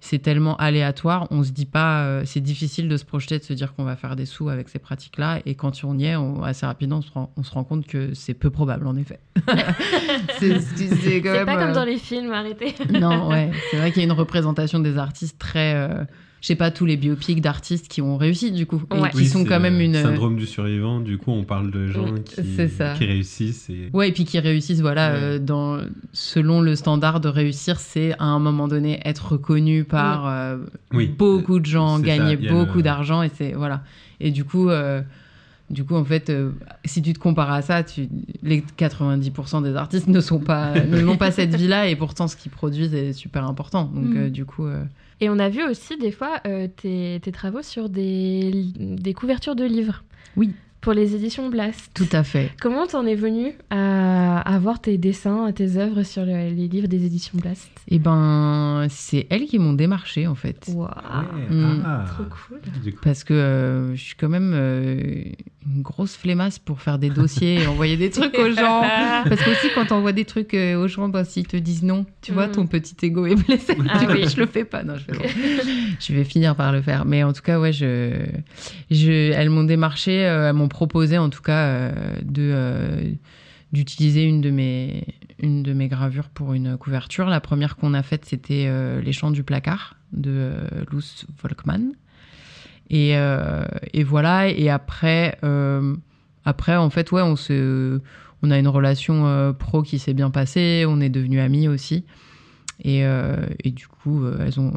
c'est 0.00 0.18
tellement 0.18 0.56
aléatoire, 0.56 1.26
on 1.30 1.42
se 1.44 1.50
dit 1.50 1.66
pas, 1.66 2.04
euh, 2.04 2.22
c'est 2.24 2.40
difficile 2.40 2.88
de 2.88 2.96
se 2.96 3.04
projeter, 3.04 3.38
de 3.38 3.44
se 3.44 3.52
dire 3.52 3.74
qu'on 3.74 3.84
va 3.84 3.96
faire 3.96 4.16
des 4.16 4.24
sous 4.26 4.48
avec 4.48 4.68
ces 4.70 4.78
pratiques-là, 4.78 5.40
et 5.44 5.54
quand 5.54 5.72
on 5.84 5.98
y 5.98 6.06
est, 6.06 6.16
on- 6.16 6.42
assez 6.42 6.64
rapidement, 6.64 6.98
on 6.98 7.02
se, 7.02 7.10
rend, 7.12 7.32
on 7.36 7.42
se 7.42 7.52
rend 7.52 7.64
compte 7.64 7.86
que 7.86 8.14
c'est 8.14 8.32
peu 8.34 8.48
probable, 8.50 8.86
en 8.86 8.96
effet. 8.96 9.20
c'est 10.38 11.20
pas 11.44 11.56
comme 11.56 11.70
euh, 11.70 11.74
dans 11.74 11.84
les 11.84 11.98
films, 11.98 12.32
arrêtez. 12.32 12.74
non, 12.90 13.28
ouais. 13.28 13.50
C'est 13.70 13.76
vrai 13.76 13.92
qu'il 13.92 14.02
y 14.02 14.04
a 14.04 14.08
une 14.08 14.12
représentation 14.18 14.80
des 14.80 14.98
artistes 14.98 15.38
très. 15.38 15.74
euh, 15.74 16.04
je 16.40 16.46
sais 16.46 16.54
pas, 16.54 16.70
tous 16.70 16.86
les 16.86 16.96
biopics 16.96 17.40
d'artistes 17.42 17.86
qui 17.88 18.00
ont 18.00 18.16
réussi, 18.16 18.50
du 18.50 18.64
coup. 18.66 18.82
Et 18.94 18.98
Ouais. 18.98 19.10
qui 19.10 19.16
Oui, 19.18 19.26
sont 19.26 19.44
quand 19.44 19.60
même 19.60 19.80
une. 19.80 19.94
euh, 19.96 20.02
Syndrome 20.02 20.36
du 20.36 20.46
survivant, 20.46 21.00
du 21.00 21.18
coup, 21.18 21.30
on 21.32 21.44
parle 21.44 21.70
de 21.70 21.86
gens 21.88 22.06
Mm, 22.12 22.22
qui, 22.24 22.34
c'est 22.56 22.68
ça. 22.68 22.94
qui 22.96 23.04
réussissent. 23.04 23.68
Et... 23.68 23.90
Ouais, 23.92 24.08
et 24.08 24.12
puis 24.12 24.24
qui 24.24 24.38
réussissent, 24.38 24.80
voilà, 24.80 25.10
Ouais. 25.12 25.18
euh, 25.20 25.38
dans, 25.38 25.80
selon 26.12 26.60
le 26.62 26.76
standard 26.76 27.20
de 27.20 27.28
réussir, 27.28 27.78
c'est 27.78 28.12
à 28.18 28.24
un 28.24 28.38
moment 28.38 28.68
donné 28.68 29.00
être 29.04 29.32
reconnu 29.32 29.84
par 29.84 30.26
euh, 30.26 30.56
Oui. 30.94 31.06
beaucoup 31.08 31.60
de 31.60 31.66
gens, 31.66 31.98
gagner 32.00 32.36
beaucoup 32.36 32.78
le- 32.78 32.82
d'argent, 32.84 33.22
et 33.22 33.30
c'est 33.34 33.52
voilà. 33.52 33.82
Et 34.20 34.30
du 34.30 34.44
coup, 34.44 34.70
euh, 34.70 35.02
du 35.68 35.84
coup, 35.84 35.94
en 35.94 36.04
fait, 36.04 36.30
euh, 36.30 36.50
si 36.84 37.00
tu 37.02 37.12
te 37.12 37.18
compares 37.18 37.52
à 37.52 37.62
ça, 37.62 37.84
tu, 37.84 38.08
les 38.42 38.64
90% 38.76 39.62
des 39.62 39.76
artistes 39.76 40.08
ne 40.08 40.20
sont 40.20 40.40
pas, 40.40 40.84
n'ont 40.84 41.16
pas 41.16 41.30
cette 41.30 41.54
vie-là, 41.54 41.86
et 41.88 41.96
pourtant, 41.96 42.26
ce 42.28 42.36
qu'ils 42.36 42.50
produisent 42.50 42.94
est 42.94 43.12
super 43.12 43.44
important. 43.44 43.84
Donc, 43.84 44.14
Mm. 44.14 44.16
euh, 44.16 44.30
du 44.30 44.44
coup, 44.44 44.64
euh, 44.66 44.82
Et 45.20 45.28
on 45.28 45.38
a 45.38 45.48
vu 45.48 45.62
aussi 45.62 45.96
des 45.98 46.12
fois 46.12 46.40
euh, 46.46 46.66
tes, 46.68 47.20
tes 47.22 47.32
travaux 47.32 47.62
sur 47.62 47.88
des, 47.88 48.50
des 48.78 49.14
couvertures 49.14 49.56
de 49.56 49.64
livres. 49.64 50.02
Oui. 50.36 50.52
Pour 50.80 50.94
les 50.94 51.14
éditions 51.14 51.50
Blast. 51.50 51.90
tout 51.92 52.08
à 52.10 52.22
fait. 52.24 52.52
Comment 52.58 52.86
t'en 52.86 53.04
es 53.04 53.14
venu 53.14 53.52
à 53.68 54.40
avoir 54.40 54.80
tes 54.80 54.96
dessins, 54.96 55.52
tes 55.52 55.76
œuvres 55.76 56.04
sur 56.04 56.24
le- 56.24 56.32
les 56.54 56.68
livres 56.68 56.88
des 56.88 57.04
éditions 57.04 57.36
Blast? 57.38 57.68
Et 57.88 57.98
ben, 57.98 58.86
c'est 58.88 59.26
elles 59.28 59.44
qui 59.44 59.58
m'ont 59.58 59.74
démarché, 59.74 60.26
en 60.26 60.34
fait. 60.34 60.70
Waouh 60.74 60.88
Ouais, 60.88 61.54
Mm. 61.54 61.82
ah. 61.84 62.04
Trop 62.08 62.24
cool. 62.24 62.60
Parce 63.02 63.24
que 63.24 63.34
euh, 63.34 63.94
je 63.94 64.02
suis 64.02 64.14
quand 64.14 64.30
même. 64.30 64.52
euh, 64.54 65.24
une 65.66 65.82
grosse 65.82 66.16
flemmasse 66.16 66.58
pour 66.58 66.80
faire 66.80 66.98
des 66.98 67.10
dossiers 67.10 67.62
et 67.62 67.66
envoyer 67.66 67.96
des 67.98 68.08
trucs 68.10 68.34
aux 68.38 68.50
gens. 68.50 68.80
Parce 69.28 69.42
que 69.42 69.50
aussi, 69.50 69.66
quand 69.74 69.92
on 69.92 69.96
envoie 69.96 70.12
des 70.12 70.24
trucs 70.24 70.54
euh, 70.54 70.76
aux 70.82 70.88
gens, 70.88 71.08
bah, 71.10 71.24
s'ils 71.24 71.46
te 71.46 71.56
disent 71.56 71.82
non, 71.82 72.06
tu 72.22 72.32
vois, 72.32 72.46
Mm. 72.48 72.52
ton 72.52 72.66
petit 72.66 72.94
ego 73.04 73.26
est 73.26 73.34
blessé. 73.34 73.76
Ah 73.90 74.04
coup, 74.06 74.12
oui. 74.12 74.26
je 74.28 74.36
le 74.40 74.46
fais 74.46 74.64
pas. 74.64 74.82
Non, 74.82 74.94
je, 74.96 75.04
je 76.00 76.12
vais 76.14 76.24
finir 76.24 76.56
par 76.56 76.72
le 76.72 76.80
faire. 76.80 77.04
Mais 77.04 77.22
en 77.22 77.32
tout 77.34 77.42
cas, 77.42 77.60
ouais, 77.60 77.72
je, 77.74 78.24
je, 78.90 79.32
elles 79.32 79.50
m'ont 79.50 79.64
démarché, 79.64 80.26
euh, 80.26 80.48
elles 80.48 80.54
m'ont 80.54 80.68
proposé 80.68 81.18
en 81.18 81.28
tout 81.28 81.42
cas 81.42 81.64
euh, 81.66 81.92
de 82.22 82.50
euh, 82.54 83.12
d'utiliser 83.72 84.24
une 84.24 84.40
de 84.40 84.50
mes 84.50 85.04
une 85.38 85.62
de 85.62 85.72
mes 85.74 85.88
gravures 85.88 86.28
pour 86.30 86.54
une 86.54 86.76
couverture. 86.78 87.26
La 87.28 87.40
première 87.40 87.76
qu'on 87.76 87.94
a 87.94 88.02
faite, 88.02 88.24
c'était 88.24 88.68
Les 89.02 89.12
Chants 89.12 89.30
du 89.30 89.42
placard 89.42 89.94
de 90.12 90.52
Luz 90.92 91.24
Volkmann. 91.42 91.92
Et, 92.90 93.16
euh, 93.16 93.64
et 93.94 94.02
voilà. 94.02 94.48
Et 94.48 94.68
après, 94.68 95.38
euh, 95.44 95.94
après, 96.44 96.76
en 96.76 96.90
fait, 96.90 97.12
ouais, 97.12 97.22
on 97.22 98.50
a 98.50 98.58
une 98.58 98.68
relation 98.68 99.26
euh, 99.26 99.52
pro 99.52 99.82
qui 99.82 99.98
s'est 99.98 100.14
bien 100.14 100.30
passée. 100.30 100.84
On 100.86 101.00
est 101.00 101.08
devenus 101.08 101.40
amis 101.40 101.68
aussi. 101.68 102.04
Et, 102.82 103.04
du 103.66 103.86
coup, 103.86 104.26
elles 104.26 104.58
ont 104.58 104.72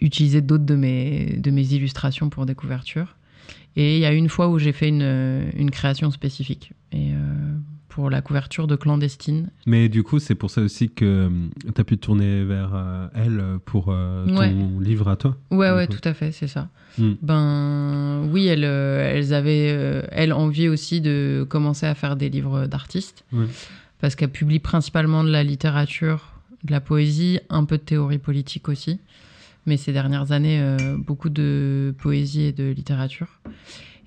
utilisé 0.00 0.40
d'autres 0.40 0.64
de 0.64 0.74
mes, 0.74 1.72
illustrations 1.72 2.28
pour 2.28 2.44
des 2.44 2.54
couvertures. 2.54 3.16
Et 3.76 3.96
il 3.96 4.00
y 4.00 4.06
a 4.06 4.12
une 4.12 4.28
fois 4.28 4.48
où 4.48 4.58
j'ai 4.58 4.72
fait 4.72 4.88
une, 4.88 5.70
création 5.70 6.10
spécifique. 6.10 6.72
Pour 7.90 8.08
la 8.08 8.22
couverture 8.22 8.66
de 8.66 8.76
Clandestine. 8.76 9.50
Mais 9.66 9.88
du 9.90 10.02
coup, 10.02 10.18
c'est 10.18 10.34
pour 10.34 10.50
ça 10.50 10.62
aussi 10.62 10.88
que 10.90 11.28
tu 11.74 11.80
as 11.80 11.84
pu 11.84 11.98
te 11.98 12.06
tourner 12.06 12.44
vers 12.44 12.70
euh, 12.74 13.06
elle 13.14 13.42
pour 13.66 13.86
euh, 13.88 14.24
ton 14.26 14.38
Ouais. 14.38 14.54
livre 14.80 15.08
à 15.08 15.16
toi. 15.16 15.36
Ouais, 15.50 15.70
ouais, 15.72 15.86
coup. 15.86 15.94
tout 15.94 16.08
à 16.08 16.14
fait, 16.14 16.32
c'est 16.32 16.46
ça. 16.46 16.68
Mm. 16.98 17.10
Ben 17.22 18.22
oui, 18.32 18.46
elles, 18.46 18.64
euh, 18.64 19.12
elles 19.14 19.34
avaient, 19.34 19.70
euh, 19.72 20.02
elles, 20.12 20.32
envie 20.32 20.68
aussi 20.68 21.00
de 21.00 21.44
commencer 21.48 21.84
à 21.86 21.94
faire 21.94 22.16
des 22.16 22.30
livres 22.30 22.66
d'artistes. 22.66 23.24
Ouais. 23.32 23.46
Parce 24.00 24.14
qu'elles 24.14 24.30
publient 24.30 24.60
principalement 24.60 25.22
de 25.24 25.30
la 25.30 25.42
littérature, 25.44 26.32
de 26.64 26.72
la 26.72 26.80
poésie, 26.80 27.40
un 27.50 27.64
peu 27.64 27.76
de 27.76 27.82
théorie 27.82 28.18
politique 28.18 28.68
aussi. 28.68 28.98
Mais 29.66 29.76
ces 29.76 29.92
dernières 29.92 30.32
années, 30.32 30.58
euh, 30.60 30.96
beaucoup 30.96 31.28
de 31.28 31.94
poésie 31.98 32.42
et 32.44 32.52
de 32.52 32.70
littérature. 32.70 33.28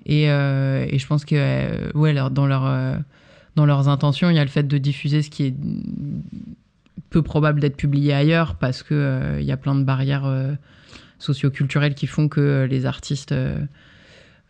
Et, 0.06 0.28
euh, 0.30 0.84
et 0.88 0.98
je 0.98 1.06
pense 1.06 1.24
que 1.24 1.34
euh, 1.38 1.90
ouais, 1.94 2.12
leur- 2.12 2.30
dans, 2.30 2.46
leur, 2.46 2.66
euh, 2.66 2.96
dans 3.56 3.66
leurs 3.66 3.88
intentions, 3.88 4.30
il 4.30 4.36
y 4.36 4.38
a 4.38 4.44
le 4.44 4.50
fait 4.50 4.64
de 4.66 4.78
diffuser 4.78 5.22
ce 5.22 5.30
qui 5.30 5.44
est 5.44 5.54
peu 7.10 7.22
probable 7.22 7.60
d'être 7.60 7.76
publié 7.76 8.12
ailleurs 8.12 8.56
parce 8.56 8.82
que 8.82 8.94
euh, 8.94 9.40
il 9.40 9.46
y 9.46 9.52
a 9.52 9.56
plein 9.56 9.74
de 9.76 9.84
barrières 9.84 10.24
euh, 10.26 10.52
socioculturelles 11.18 11.94
qui 11.94 12.06
font 12.06 12.28
que 12.28 12.40
euh, 12.40 12.66
les 12.66 12.86
artistes 12.86 13.32
euh, 13.32 13.56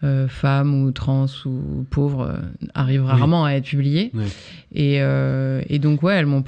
euh, 0.03 0.27
femmes 0.29 0.75
ou 0.83 0.91
trans 0.91 1.27
ou 1.47 1.85
pauvres 1.91 2.23
euh, 2.23 2.37
arrivent 2.75 3.03
Oui. 3.05 3.09
rarement 3.11 3.45
à 3.45 3.53
être 3.53 3.65
publiés. 3.67 4.11
Et, 4.73 4.99
euh, 5.01 5.61
et 5.69 5.79
donc 5.79 6.03
ouais, 6.03 6.15
elles 6.15 6.27
m'ont 6.27 6.43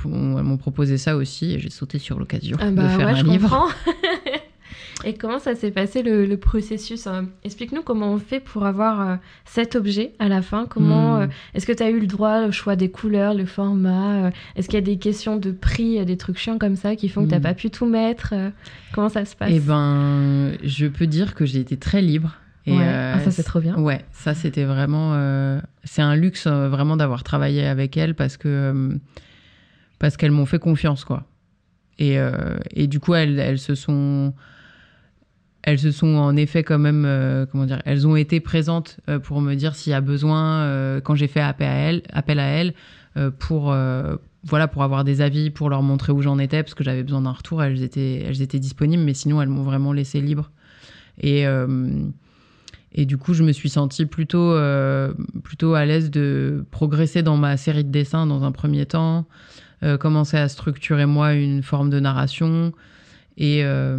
proposé 0.57 0.97
ça 0.99 1.17
aussi 1.17 1.53
et 1.55 1.59
j'ai 1.59 1.71
sauté 1.71 1.99
sur 1.99 2.19
l'occasion 2.19 2.57
Ah 2.61 2.71
de 2.71 2.77
bah 2.77 2.89
faire 2.89 3.07
ouais, 3.07 3.13
un 3.13 3.17
je 3.17 3.25
livre. 3.25 3.69
Et 5.05 5.15
comment 5.15 5.39
ça 5.39 5.55
s'est 5.55 5.71
passé 5.71 6.03
le, 6.03 6.25
le 6.25 6.37
processus 6.39 7.07
hein? 7.07 7.27
Explique-nous 7.45 7.83
comment 7.83 8.13
on 8.13 8.19
fait 8.19 8.41
pour 8.41 8.65
avoir 8.65 9.01
euh, 9.09 9.17
cet 9.45 9.77
objet 9.77 10.13
à 10.19 10.29
la 10.29 10.41
fin. 10.41 10.65
Comment 10.67 11.19
Hmm. 11.19 11.23
euh, 11.23 11.27
Est-ce 11.55 11.67
que 11.67 11.73
tu 11.73 11.83
as 11.83 11.91
eu 11.91 12.01
le 12.01 12.07
droit 12.07 12.47
au 12.47 12.51
choix 12.53 12.77
des 12.77 12.91
couleurs, 12.91 13.35
le 13.35 13.45
format 13.45 14.27
euh, 14.27 14.31
Est-ce 14.57 14.69
qu'il 14.69 14.77
y 14.79 14.83
a 14.83 14.85
des 14.85 14.97
questions 14.99 15.37
de 15.37 15.51
prix, 15.53 16.03
des 16.07 16.17
trucs 16.17 16.39
chiants 16.39 16.59
comme 16.59 16.77
ça 16.77 16.97
qui 16.97 17.09
font 17.11 17.25
que 17.27 17.31
tu 17.31 17.37
Hmm. 17.37 17.41
pas 17.43 17.55
pu 17.55 17.71
tout 17.71 17.85
mettre 17.87 18.33
Comment 18.93 19.11
ça 19.11 19.25
se 19.27 19.37
passe? 19.37 19.51
Eh 19.53 19.61
ben, 19.61 20.53
je 20.65 20.87
peux 20.87 21.07
dire 21.07 21.35
que 21.35 21.45
j'ai 21.45 21.61
été 21.61 21.77
très 21.77 22.01
libre. 22.01 22.35
Et 22.65 22.73
Ouais. 22.73 22.79
euh, 22.83 23.13
Ah, 23.17 23.21
ça, 23.21 23.31
c'est 23.31 23.43
trop 23.45 23.61
bien. 23.61 23.77
Ouais, 23.79 24.03
ça 24.13 24.35
c'était 24.35 24.65
vraiment, 24.65 25.13
euh, 25.15 25.61
c'est 25.85 26.03
un 26.03 26.17
luxe 26.17 26.47
euh, 26.49 26.69
vraiment 26.69 26.97
d'avoir 26.97 27.23
travaillé 27.23 27.67
avec 27.67 27.97
elles 27.99 28.15
parce 28.15 28.37
que 28.39 28.97
parce 29.99 30.17
qu'elles 30.17 30.31
m'ont 30.33 30.47
fait 30.47 30.59
confiance 30.59 31.05
quoi. 31.05 31.25
Et, 31.99 32.19
et 32.75 32.87
du 32.89 32.99
coup 33.01 33.15
elles, 33.15 33.39
elles 33.39 33.59
se 33.59 33.75
sont 33.75 34.35
elles 35.67 35.81
se 35.81 35.91
sont 35.91 36.15
en 36.15 36.37
effet 36.37 36.63
quand 36.63 36.79
même 36.79 37.05
euh, 37.05 37.45
comment 37.45 37.67
dire 37.67 37.83
elles 37.85 38.07
ont 38.07 38.17
été 38.17 38.41
présentes 38.41 38.99
euh, 39.11 39.19
pour 39.19 39.41
me 39.41 39.55
dire 39.55 39.75
s'il 39.75 39.91
y 39.91 39.95
a 39.95 40.01
besoin 40.01 40.61
euh, 40.61 41.01
quand 41.01 41.17
j'ai 41.17 41.27
fait 41.27 41.41
appel 41.41 41.69
à 41.69 41.75
elles 41.75 42.03
appel 42.13 42.39
à 42.39 42.47
elles 42.47 42.73
pour 43.39 43.75
voilà 44.45 44.69
pour 44.69 44.83
avoir 44.83 45.03
des 45.03 45.23
avis 45.23 45.49
pour 45.49 45.71
leur 45.71 45.83
montrer 45.83 46.13
où 46.13 46.21
j'en 46.21 46.39
étais 46.39 46.63
parce 46.63 46.75
que 46.75 46.85
j'avais 46.85 47.03
besoin 47.03 47.23
d'un 47.23 47.33
retour 47.33 47.63
elles 47.63 47.83
étaient 47.83 48.23
elles 48.27 48.43
étaient 48.43 48.59
disponibles 48.59 49.03
mais 49.03 49.15
sinon 49.15 49.41
elles 49.41 49.49
m'ont 49.49 49.63
vraiment 49.63 49.95
laissé 49.95 50.21
libre 50.21 50.51
et 51.23 51.47
et 52.99 53.05
du 53.05 53.19
coup, 53.19 53.35
je 53.35 53.43
me 53.43 53.53
suis 53.53 53.69
sentie 53.69 54.07
plutôt, 54.07 54.55
plutôt 55.45 55.75
à 55.75 55.85
l'aise 55.87 56.11
de 56.11 56.65
progresser 56.71 57.23
dans 57.23 57.37
ma 57.37 57.57
série 57.57 57.85
de 57.85 57.91
dessins 57.91 58.27
dans 58.27 58.45
un 58.45 58.53
premier 58.53 58.85
temps, 58.85 59.27
commencer 59.99 60.37
à 60.37 60.49
structurer 60.49 61.07
moi 61.07 61.33
une 61.33 61.63
forme 61.63 61.89
de 61.89 62.01
narration. 62.01 62.73
Et, 63.39 63.61
euh, 63.65 63.99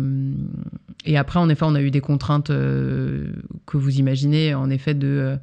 et 1.06 1.18
après, 1.18 1.40
en 1.40 1.48
effet, 1.50 1.66
on 1.66 1.76
a 1.76 1.82
eu 1.82 1.92
des 1.92 2.02
contraintes 2.02 2.50
euh, 2.50 3.28
que 3.66 3.78
vous 3.78 4.00
imaginez, 4.00 4.54
en 4.56 4.70
effet, 4.70 4.94
de 4.94 5.08
euh, 5.08 5.36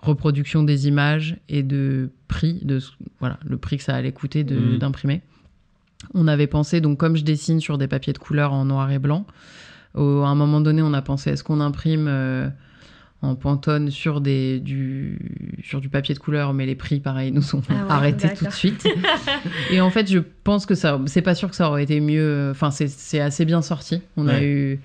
reproduction 0.00 0.62
des 0.62 0.86
images 0.88 1.36
et 1.48 1.62
de 1.62 2.10
prix, 2.28 2.60
de 2.62 2.78
voilà, 3.18 3.38
le 3.44 3.56
prix 3.58 3.76
que 3.78 3.82
ça 3.82 3.94
allait 3.94 4.12
coûter 4.12 4.44
Mhm. 4.44 4.78
d'imprimer. 4.78 5.22
On 6.14 6.28
avait 6.28 6.46
pensé, 6.46 6.80
donc 6.80 6.98
comme 6.98 7.16
je 7.16 7.24
dessine 7.24 7.60
sur 7.60 7.76
des 7.76 7.88
papiers 7.88 8.12
de 8.12 8.18
couleur 8.18 8.52
en 8.52 8.64
noir 8.64 8.90
et 8.90 8.98
blanc, 8.98 9.26
au- 9.94 10.22
à 10.22 10.28
un 10.28 10.34
moment 10.36 10.60
donné, 10.60 10.80
on 10.82 10.94
a 10.94 11.02
pensé, 11.02 11.30
est-ce 11.30 11.44
qu'on 11.44 11.60
imprime 11.60 12.06
en 13.22 13.34
pantone 13.34 13.90
sur, 13.90 14.20
des, 14.22 14.60
du, 14.60 15.18
sur 15.62 15.80
du 15.80 15.88
papier 15.90 16.14
de 16.14 16.18
couleur, 16.18 16.54
mais 16.54 16.64
les 16.64 16.74
prix, 16.74 17.00
pareil, 17.00 17.32
nous 17.32 17.42
sont 17.42 17.60
Ah 17.68 17.72
ouais, 17.74 17.80
arrêtés 17.90 18.32
tout 18.32 18.46
de 18.46 18.50
suite. 18.52 18.86
Et 19.70 19.80
en 19.82 19.90
fait, 19.90 20.10
je 20.10 20.18
pense 20.44 20.64
que 20.64 20.74
ça, 20.74 20.98
c'est 21.06 21.20
pas 21.22 21.34
sûr 21.34 21.50
que 21.50 21.56
ça 21.56 21.68
aurait 21.68 21.82
été 21.82 22.00
mieux. 22.00 22.48
Enfin, 22.50 22.70
c'est, 22.70 22.88
c'est 22.88 23.20
assez 23.20 23.44
bien 23.44 23.60
sorti. 23.60 24.00
On 24.16 24.26
a 24.26 24.42
eu, 24.42 24.80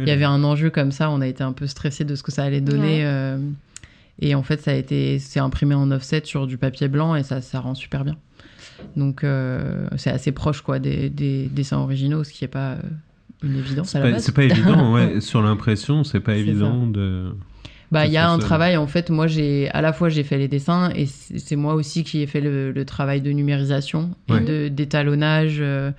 il 0.00 0.08
y 0.08 0.10
avait 0.10 0.24
un 0.24 0.42
enjeu 0.42 0.70
comme 0.70 0.90
ça. 0.90 1.10
On 1.10 1.20
a 1.20 1.26
été 1.28 1.44
un 1.44 1.52
peu 1.52 1.66
stressé 1.68 2.04
de 2.04 2.14
ce 2.16 2.22
que 2.24 2.32
ça 2.32 2.42
allait 2.42 2.60
donner. 2.60 2.98
Ouais. 2.98 3.04
euh, 3.04 3.38
et 4.20 4.34
en 4.34 4.42
fait, 4.42 4.60
ça 4.62 4.72
a 4.72 4.74
été, 4.74 5.18
c'est 5.20 5.40
imprimé 5.40 5.74
en 5.76 5.90
offset 5.92 6.22
sur 6.24 6.46
du 6.48 6.58
papier 6.58 6.88
blanc 6.88 7.14
et 7.14 7.22
ça, 7.22 7.40
ça 7.40 7.60
rend 7.60 7.74
super 7.74 8.02
bien. 8.04 8.16
Donc, 8.96 9.22
euh, 9.24 9.86
c'est 9.96 10.10
assez 10.10 10.32
proche, 10.32 10.60
quoi, 10.60 10.78
des, 10.78 11.08
des 11.08 11.46
dessins 11.46 11.78
originaux, 11.78 12.24
ce 12.24 12.32
qui 12.32 12.44
est 12.44 12.48
pas 12.48 12.72
euh, 12.72 12.78
une 13.44 13.56
évidence 13.58 13.90
C'est 13.90 13.98
à 13.98 14.00
la 14.00 14.06
pas, 14.06 14.12
base. 14.14 14.24
c'est 14.24 14.34
pas 14.34 14.44
évident, 14.44 14.92
ouais. 14.94 15.20
Sur 15.20 15.40
l'impression, 15.42 16.02
c'est 16.02 16.20
pas 16.20 16.32
C'est 16.32 16.40
évident 16.40 16.86
de. 16.86 17.30
Bah, 17.92 18.06
il 18.06 18.12
y 18.12 18.16
a 18.16 18.28
un 18.28 18.36
seul. 18.36 18.44
travail, 18.44 18.76
en 18.76 18.86
fait, 18.86 19.10
moi, 19.10 19.26
j'ai, 19.26 19.68
à 19.70 19.80
la 19.80 19.92
fois, 19.92 20.08
j'ai 20.08 20.24
fait 20.24 20.38
les 20.38 20.48
dessins 20.48 20.90
et 20.94 21.06
c'est 21.06 21.56
moi 21.56 21.74
aussi 21.74 22.02
qui 22.04 22.20
ai 22.22 22.26
fait 22.26 22.40
le, 22.40 22.72
le 22.72 22.84
travail 22.84 23.20
de 23.20 23.30
numérisation 23.30 24.10
Ouais. 24.28 24.42
et 24.42 24.44
de, 24.44 24.68
d'étalonnage 24.68 25.58
euh, 25.60 25.92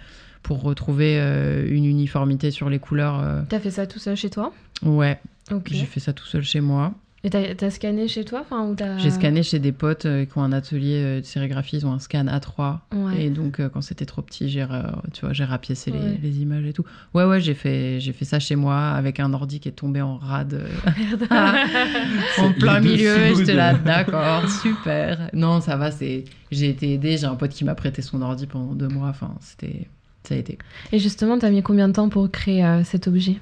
pour 0.43 0.62
retrouver 0.62 1.17
euh, 1.19 1.65
une 1.69 1.86
uniformité 1.86 2.52
sur 2.52 2.69
les 2.69 2.80
couleurs. 2.80 3.19
euh. 3.23 3.41
T'as 3.50 3.60
fait 3.60 3.71
ça 3.71 3.88
tout 3.88 4.00
seul 4.00 4.15
chez 4.17 4.30
toi? 4.30 4.54
Ouais, 4.84 5.19
Ok. 5.52 5.69
j'ai 5.71 5.86
fait 5.86 6.00
ça 6.02 6.13
tout 6.13 6.26
seul 6.26 6.43
chez 6.43 6.60
moi. 6.62 6.93
Et 7.28 7.30
t'as 7.30 7.56
t'as 7.56 7.70
scanné 7.72 8.08
chez 8.08 8.24
toi 8.24 8.46
enfin, 8.50 8.74
J'ai 9.00 9.12
scanné 9.12 9.44
chez 9.44 9.60
des 9.60 9.74
potes 9.74 10.06
euh, 10.06 10.24
qui 10.24 10.38
ont 10.38 10.44
un 10.44 10.54
atelier 10.54 11.02
euh, 11.04 11.20
de 11.20 11.26
sérigraphie, 11.26 11.76
ils 11.76 11.86
ont 11.86 11.92
un 11.92 12.00
scan 12.00 12.24
A3. 12.28 12.80
Ouais. 12.94 13.26
Et 13.26 13.30
donc, 13.30 13.60
euh, 13.60 13.68
quand 13.68 13.82
c'était 13.82 14.06
trop 14.06 14.22
petit, 14.22 14.48
j'ai, 14.48 14.63
ra- 14.63 15.02
tu 15.12 15.26
vois, 15.26 15.34
j'ai 15.34 15.44
rapiécé 15.44 15.92
les, 15.92 16.00
Ouais. 16.00 16.20
les 16.24 16.40
images 16.42 16.63
et 16.66 16.72
tout. 16.72 16.86
Ouais, 17.13 17.26
ouais, 17.26 17.42
j'ai 17.42 17.54
fait, 17.54 18.00
j'ai 18.00 18.13
fait 18.13 18.24
ça 18.24 18.40
chez 18.40 18.56
moi 18.56 18.78
avec 18.92 19.20
un 19.20 19.34
ordi 19.34 19.60
qui 19.60 19.68
est 19.68 19.74
tombé 19.74 20.02
en 20.02 20.16
rade. 20.16 20.54
euh, 20.54 20.70
en 22.38 22.54
plein 22.54 22.80
Le 22.80 22.92
milieu, 22.92 23.36
j'étais 23.36 23.56
là, 23.56 23.74
d'accord, 23.74 24.48
super. 24.48 25.30
Non, 25.34 25.60
ça 25.60 25.76
va, 25.76 25.92
c'est, 25.92 26.24
j'ai 26.50 26.70
été 26.70 26.94
aidée, 26.94 27.18
j'ai 27.18 27.26
un 27.28 27.36
pote 27.36 27.52
qui 27.52 27.66
m'a 27.66 27.76
prêté 27.76 28.02
son 28.02 28.22
ordi 28.22 28.48
pendant 28.48 28.74
deux 28.74 28.88
mois, 28.88 29.10
enfin, 29.10 29.36
c'était, 29.42 29.90
ça 30.24 30.34
a 30.36 30.38
été. 30.38 30.58
Et 30.94 31.00
justement, 31.00 31.38
t'as 31.38 31.50
mis 31.50 31.62
combien 31.62 31.90
de 31.90 31.94
temps 31.94 32.08
pour 32.08 32.32
créer 32.32 32.63
euh, 32.63 32.86
cet 32.86 33.10
objet? 33.10 33.36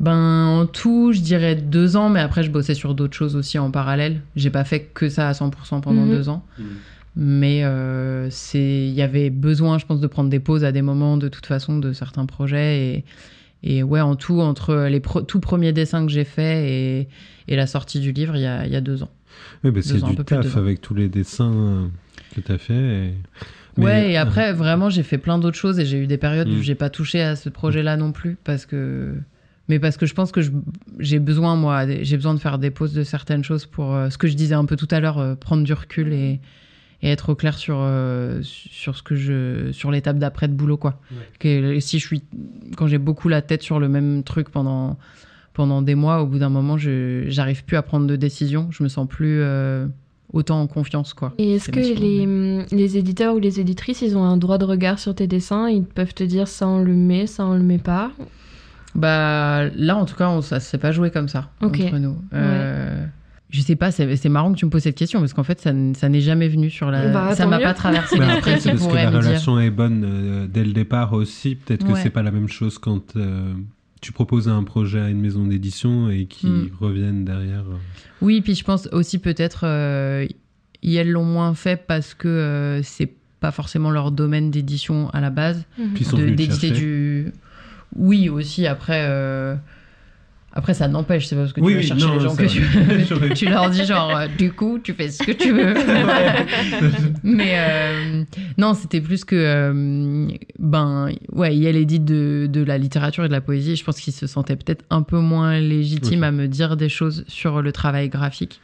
Ben, 0.00 0.46
en 0.46 0.66
tout, 0.66 1.12
je 1.12 1.20
dirais 1.20 1.54
deux 1.56 1.96
ans, 1.96 2.08
mais 2.08 2.20
après, 2.20 2.42
je 2.42 2.50
bossais 2.50 2.74
sur 2.74 2.94
d'autres 2.94 3.14
choses 3.16 3.36
aussi 3.36 3.58
en 3.58 3.70
parallèle. 3.70 4.22
J'ai 4.34 4.48
pas 4.50 4.64
fait 4.64 4.80
que 4.94 5.08
ça 5.10 5.28
à 5.28 5.32
100% 5.34 5.80
pendant 5.82 6.06
Mhm. 6.06 6.10
deux 6.10 6.28
ans. 6.30 6.44
Mais 7.16 7.64
euh, 7.64 8.28
c'est, 8.30 8.86
il 8.86 8.94
y 8.94 9.02
avait 9.02 9.30
besoin, 9.30 9.78
je 9.78 9.84
pense, 9.84 10.00
de 10.00 10.06
prendre 10.06 10.30
des 10.30 10.40
pauses 10.40 10.64
à 10.64 10.72
des 10.72 10.80
moments, 10.80 11.16
de 11.16 11.28
toute 11.28 11.44
façon, 11.44 11.78
de 11.78 11.92
certains 11.92 12.24
projets. 12.24 13.04
Et, 13.62 13.76
et 13.78 13.82
ouais, 13.82 14.00
en 14.00 14.14
tout, 14.16 14.40
entre 14.40 14.86
les 14.88 15.00
pro- 15.00 15.20
tout 15.22 15.40
premiers 15.40 15.72
dessins 15.72 16.06
que 16.06 16.12
j'ai 16.12 16.24
faits 16.24 16.64
et, 16.66 17.08
et 17.48 17.56
la 17.56 17.66
sortie 17.66 18.00
du 18.00 18.12
livre, 18.12 18.36
il 18.36 18.42
y 18.42 18.46
a, 18.46 18.64
il 18.64 18.72
y 18.72 18.76
a 18.76 18.80
deux 18.80 19.02
ans. 19.02 19.10
Oui, 19.64 19.70
bah, 19.70 19.80
c'est 19.82 19.94
Deux 19.94 20.04
ans, 20.04 20.06
un 20.06 20.10
du 20.10 20.16
peu 20.16 20.24
plus 20.24 20.36
de 20.36 20.42
taf 20.42 20.56
avec 20.56 20.80
tous 20.80 20.94
les 20.94 21.08
dessins 21.08 21.52
euh, 21.52 21.86
que 22.34 22.40
tu 22.40 22.52
as 22.52 22.58
fait. 22.58 22.74
et- 22.74 23.14
Mais- 23.76 23.84
Ouais, 23.84 24.10
et 24.12 24.16
après, 24.16 24.52
vraiment, 24.52 24.88
j'ai 24.88 25.02
fait 25.02 25.18
plein 25.18 25.38
d'autres 25.38 25.56
choses 25.58 25.78
et 25.78 25.84
j'ai 25.84 25.98
eu 25.98 26.06
des 26.06 26.16
périodes 26.18 26.48
Mm. 26.48 26.58
où 26.58 26.62
j'ai 26.62 26.74
pas 26.74 26.90
touché 26.90 27.20
à 27.22 27.36
ce 27.36 27.48
projet-là 27.50 27.96
non 27.98 28.12
plus 28.12 28.36
parce 28.44 28.64
que. 28.66 29.14
Mais 29.70 29.78
parce 29.78 29.96
que 29.96 30.04
je 30.04 30.14
pense 30.14 30.32
que 30.32 30.40
j'ai 30.98 31.20
besoin, 31.20 31.54
moi, 31.54 31.86
j'ai 32.02 32.16
besoin 32.16 32.34
de 32.34 32.40
faire 32.40 32.58
des 32.58 32.72
pauses 32.72 32.92
de 32.92 33.04
certaines 33.04 33.44
choses 33.44 33.66
pour 33.66 33.94
euh, 33.94 34.10
ce 34.10 34.18
que 34.18 34.26
je 34.26 34.34
disais 34.34 34.56
un 34.56 34.64
peu 34.64 34.74
tout 34.74 34.88
à 34.90 34.98
l'heure, 34.98 35.18
euh, 35.18 35.36
prendre 35.36 35.62
du 35.62 35.72
recul 35.72 36.12
et, 36.12 36.40
et 37.02 37.08
être 37.08 37.28
au 37.28 37.34
clair 37.36 37.56
sur, 37.56 37.76
euh, 37.78 38.40
sur 38.42 38.96
ce 38.96 39.04
que 39.04 39.14
je. 39.14 39.70
sur 39.70 39.92
l'étape 39.92 40.18
d'après 40.18 40.48
de 40.48 40.54
boulot, 40.54 40.76
quoi. 40.76 40.98
Que 41.38 41.78
si 41.78 42.00
je 42.00 42.04
suis. 42.04 42.22
quand 42.76 42.88
j'ai 42.88 42.98
beaucoup 42.98 43.28
la 43.28 43.42
tête 43.42 43.62
sur 43.62 43.78
le 43.78 43.88
même 43.88 44.24
truc 44.24 44.48
pendant 44.48 44.98
pendant 45.52 45.82
des 45.82 45.94
mois, 45.94 46.20
au 46.20 46.26
bout 46.26 46.40
d'un 46.40 46.48
moment, 46.48 46.76
je 46.76 47.26
j'arrive 47.28 47.64
plus 47.64 47.76
à 47.76 47.82
prendre 47.82 48.08
de 48.08 48.16
décision. 48.16 48.66
Je 48.72 48.82
me 48.82 48.88
sens 48.88 49.06
plus 49.06 49.40
autant 50.32 50.60
en 50.60 50.66
confiance, 50.66 51.14
quoi. 51.14 51.32
Et 51.38 51.54
est-ce 51.54 51.70
que 51.70 51.78
les, 51.78 52.66
les 52.76 52.98
éditeurs 52.98 53.36
ou 53.36 53.38
les 53.38 53.60
éditrices, 53.60 54.02
ils 54.02 54.16
ont 54.16 54.24
un 54.24 54.36
droit 54.36 54.58
de 54.58 54.64
regard 54.64 54.98
sur 54.98 55.14
tes 55.14 55.28
dessins? 55.28 55.68
Ils 55.68 55.84
peuvent 55.84 56.14
te 56.14 56.24
dire 56.24 56.48
ça 56.48 56.66
on 56.66 56.82
le 56.82 56.94
met, 56.94 57.28
ça 57.28 57.46
on 57.46 57.54
le 57.54 57.62
met 57.62 57.78
pas? 57.78 58.10
Bah 58.94 59.68
là, 59.76 59.96
en 59.96 60.04
tout 60.04 60.16
cas, 60.16 60.28
on, 60.28 60.40
ça 60.42 60.60
s'est 60.60 60.78
pas 60.78 60.92
joué 60.92 61.10
comme 61.10 61.28
ça 61.28 61.50
Ok. 61.62 61.80
entre 61.80 61.98
nous. 61.98 62.16
Euh, 62.34 63.04
Je 63.50 63.60
sais 63.62 63.76
pas, 63.76 63.90
c'est 63.90 64.28
marrant 64.28 64.52
que 64.52 64.58
tu 64.58 64.64
me 64.64 64.70
poses 64.70 64.82
cette 64.82 64.96
question 64.96 65.18
parce 65.20 65.32
qu'en 65.32 65.42
fait, 65.42 65.60
ça, 65.60 65.72
n'est 65.72 66.20
jamais 66.20 66.48
venu 66.48 66.70
sur 66.70 66.90
la. 66.90 67.08
Bah, 67.08 67.34
ça 67.34 67.46
m'a 67.46 67.58
pas 67.58 67.74
traversé 67.74 68.18
Mais 68.18 68.26
l'esprit 68.26 68.38
après, 68.52 68.60
c'est 68.60 68.70
parce 68.70 68.86
que 68.86 68.94
la 68.94 69.10
dire. 69.10 69.20
relation 69.20 69.58
est 69.60 69.70
bonne 69.70 70.04
euh, 70.04 70.46
dès 70.48 70.64
le 70.64 70.72
départ 70.72 71.12
aussi. 71.12 71.54
Peut-être 71.56 71.84
que 71.86 71.92
Ouais. 71.92 72.00
c'est 72.02 72.10
pas 72.10 72.22
la 72.22 72.30
même 72.30 72.48
chose 72.48 72.78
quand 72.78 73.16
euh, 73.16 73.52
tu 74.00 74.12
proposes 74.12 74.48
un 74.48 74.62
projet 74.62 75.00
à 75.00 75.08
une 75.08 75.20
maison 75.20 75.46
d'édition 75.46 76.10
et 76.10 76.26
qui 76.26 76.46
Mm. 76.46 76.70
reviennent 76.80 77.24
derrière. 77.24 77.60
euh. 77.70 77.76
Oui, 78.22 78.40
puis 78.40 78.54
je 78.54 78.62
pense 78.64 78.88
aussi 78.92 79.18
peut-être 79.18 79.62
euh, 79.64 80.26
ils 80.82 80.96
elles 80.96 81.10
l'ont 81.10 81.24
moins 81.24 81.54
fait 81.54 81.84
parce 81.86 82.14
que 82.14 82.28
euh, 82.28 82.82
c'est 82.82 83.12
pas 83.40 83.50
forcément 83.50 83.90
leur 83.90 84.12
domaine 84.12 84.50
d'édition 84.50 85.10
à 85.10 85.20
la 85.20 85.30
base. 85.30 85.64
Te 85.76 86.16
d'éditer 86.16 86.70
du. 86.70 87.32
Oui, 87.96 88.28
aussi 88.28 88.66
après. 88.66 89.04
euh, 89.08 89.54
Après, 90.52 90.74
ça 90.74 90.88
n'empêche, 90.88 91.26
c'est 91.26 91.36
pas 91.36 91.42
parce 91.42 91.52
que 91.52 91.60
Oui, 91.60 91.72
tu 91.72 91.74
vas 91.74 91.80
oui, 91.80 91.86
chercher 91.88 92.06
non, 92.06 92.14
les 92.14 92.20
gens 92.20 92.34
que 92.36 93.34
tu, 93.34 93.46
leur 93.46 93.70
dis 93.70 93.84
genre, 93.84 94.16
euh, 94.16 94.26
du 94.38 94.52
coup, 94.52 94.78
tu 94.82 94.94
fais 94.94 95.08
ce 95.08 95.22
que 95.22 95.30
tu 95.32 95.52
veux. 95.52 95.74
Mais 97.22 97.52
euh, 97.54 98.24
non, 98.58 98.74
c'était 98.74 99.00
plus 99.00 99.24
que, 99.24 99.36
euh, 99.36 100.28
ben, 100.58 101.10
ouais, 101.32 101.54
il 101.56 101.62
y 101.62 101.66
a 101.68 101.72
l'édite 101.72 102.04
de, 102.04 102.48
de 102.50 102.62
la 102.64 102.78
littérature 102.78 103.24
et 103.24 103.28
de 103.28 103.32
la 103.32 103.40
poésie. 103.40 103.76
Je 103.76 103.84
pense 103.84 104.00
qu'ils 104.00 104.12
se 104.12 104.26
sentaient 104.26 104.56
peut-être 104.56 104.84
un 104.90 105.02
peu 105.02 105.18
moins 105.18 105.58
légitimes 105.60 106.24
à 106.24 106.32
me 106.32 106.48
dire 106.48 106.76
des 106.76 106.88
choses 106.88 107.24
sur 107.28 107.62
le 107.62 107.72
travail 107.72 108.08
graphique. 108.08 108.60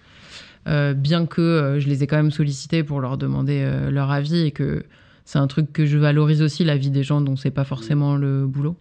Bien 0.67 1.27
que 1.27 1.77
je 1.79 1.87
les 1.89 2.03
ai 2.03 2.09
quand 2.09 2.17
même 2.17 2.33
sollicités 2.33 2.83
pour 2.83 3.01
leur 3.01 3.17
demander 3.19 3.65
leur 3.91 4.11
avis 4.11 4.41
et 4.47 4.51
que 4.51 4.83
c'est 5.25 5.39
un 5.39 5.47
truc 5.47 5.73
que 5.73 5.87
je 5.87 5.97
valorise 5.99 6.43
aussi, 6.43 6.65
l'avis 6.65 6.91
des 6.91 7.05
gens 7.05 7.21
dont 7.21 7.37
c'est 7.37 7.51
pas 7.53 7.65
forcément 7.65 8.17
le 8.17 8.47
boulot. 8.47 8.77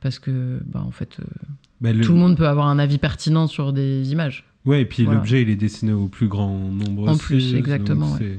Parce 0.00 0.18
que, 0.18 0.60
bah, 0.66 0.82
en 0.86 0.90
fait, 0.90 1.16
euh, 1.20 1.24
Bah, 1.80 1.92
le- 1.92 2.00
tout 2.02 2.12
le 2.12 2.18
monde 2.18 2.36
peut 2.36 2.46
avoir 2.48 2.66
un 2.68 2.78
avis 2.78 2.98
pertinent 2.98 3.46
sur 3.46 3.72
des 3.72 4.12
images. 4.12 4.44
Ouais, 4.64 4.82
et 4.82 4.84
puis 4.84 5.04
Voilà. 5.04 5.18
l'objet, 5.20 5.42
il 5.42 5.50
est 5.50 5.56
dessiné 5.56 5.92
au 5.92 6.06
plus 6.08 6.28
grand 6.28 6.48
nombre 6.70 7.08
En 7.08 7.12
aussi, 7.12 7.22
plus, 7.22 7.50
donc 7.52 7.58
exactement, 7.60 8.12
ouais. 8.12 8.36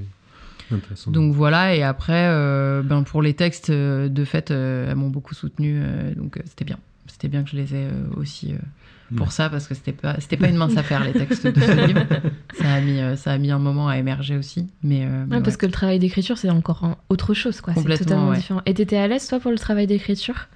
C'est 0.69 0.75
intéressant. 0.75 1.11
Donc 1.11 1.33
voilà, 1.33 1.73
et 1.75 1.83
après, 1.83 2.27
euh, 2.27 2.81
ben 2.83 3.03
pour 3.03 3.21
les 3.21 3.33
textes, 3.33 3.69
euh, 3.69 4.09
de 4.09 4.25
fait, 4.25 4.51
euh, 4.51 4.89
elles 4.89 4.95
m'ont 4.97 5.09
beaucoup 5.09 5.33
soutenu, 5.33 5.79
euh, 5.81 6.13
donc 6.15 6.37
euh, 6.37 6.41
c'était 6.45 6.65
bien. 6.65 6.77
C'était 7.07 7.29
bien 7.29 7.43
que 7.43 7.49
je 7.49 7.55
les 7.55 7.73
ai 7.73 7.85
euh, 7.85 7.91
aussi 8.17 8.51
euh, 8.53 8.57
pour 9.15 9.27
Ouais. 9.27 9.31
ça, 9.31 9.49
parce 9.49 9.67
que 9.67 9.73
c'était 9.75 9.93
pas, 9.93 10.19
c'était 10.19 10.35
pas 10.35 10.49
une 10.49 10.57
mince 10.57 10.75
affaire, 10.75 11.01
les 11.05 11.13
textes 11.13 11.47
de 11.47 11.59
ce 11.61 11.87
livre. 11.87 12.05
Ça 12.59 12.73
a, 12.73 12.81
mis, 12.81 12.99
euh, 12.99 13.15
ça 13.15 13.31
a 13.31 13.37
mis 13.37 13.51
un 13.51 13.59
moment 13.59 13.87
à 13.87 13.97
émerger 13.97 14.35
aussi. 14.35 14.67
Mais, 14.83 15.05
euh, 15.05 15.25
parce 15.29 15.45
ouais. 15.53 15.57
que 15.57 15.65
le 15.67 15.71
travail 15.71 15.99
d'écriture, 15.99 16.37
c'est 16.37 16.49
encore 16.49 16.83
un- 16.83 16.97
autre 17.09 17.33
chose, 17.33 17.61
quoi. 17.61 17.73
C'est 17.75 17.97
totalement 17.99 18.29
ouais. 18.29 18.35
différent. 18.37 18.61
Et 18.65 18.73
t'étais 18.73 18.97
à 18.97 19.07
l'aise, 19.07 19.27
toi, 19.27 19.39
pour 19.39 19.51
le 19.51 19.57
travail 19.57 19.87
d'écriture? 19.87 20.47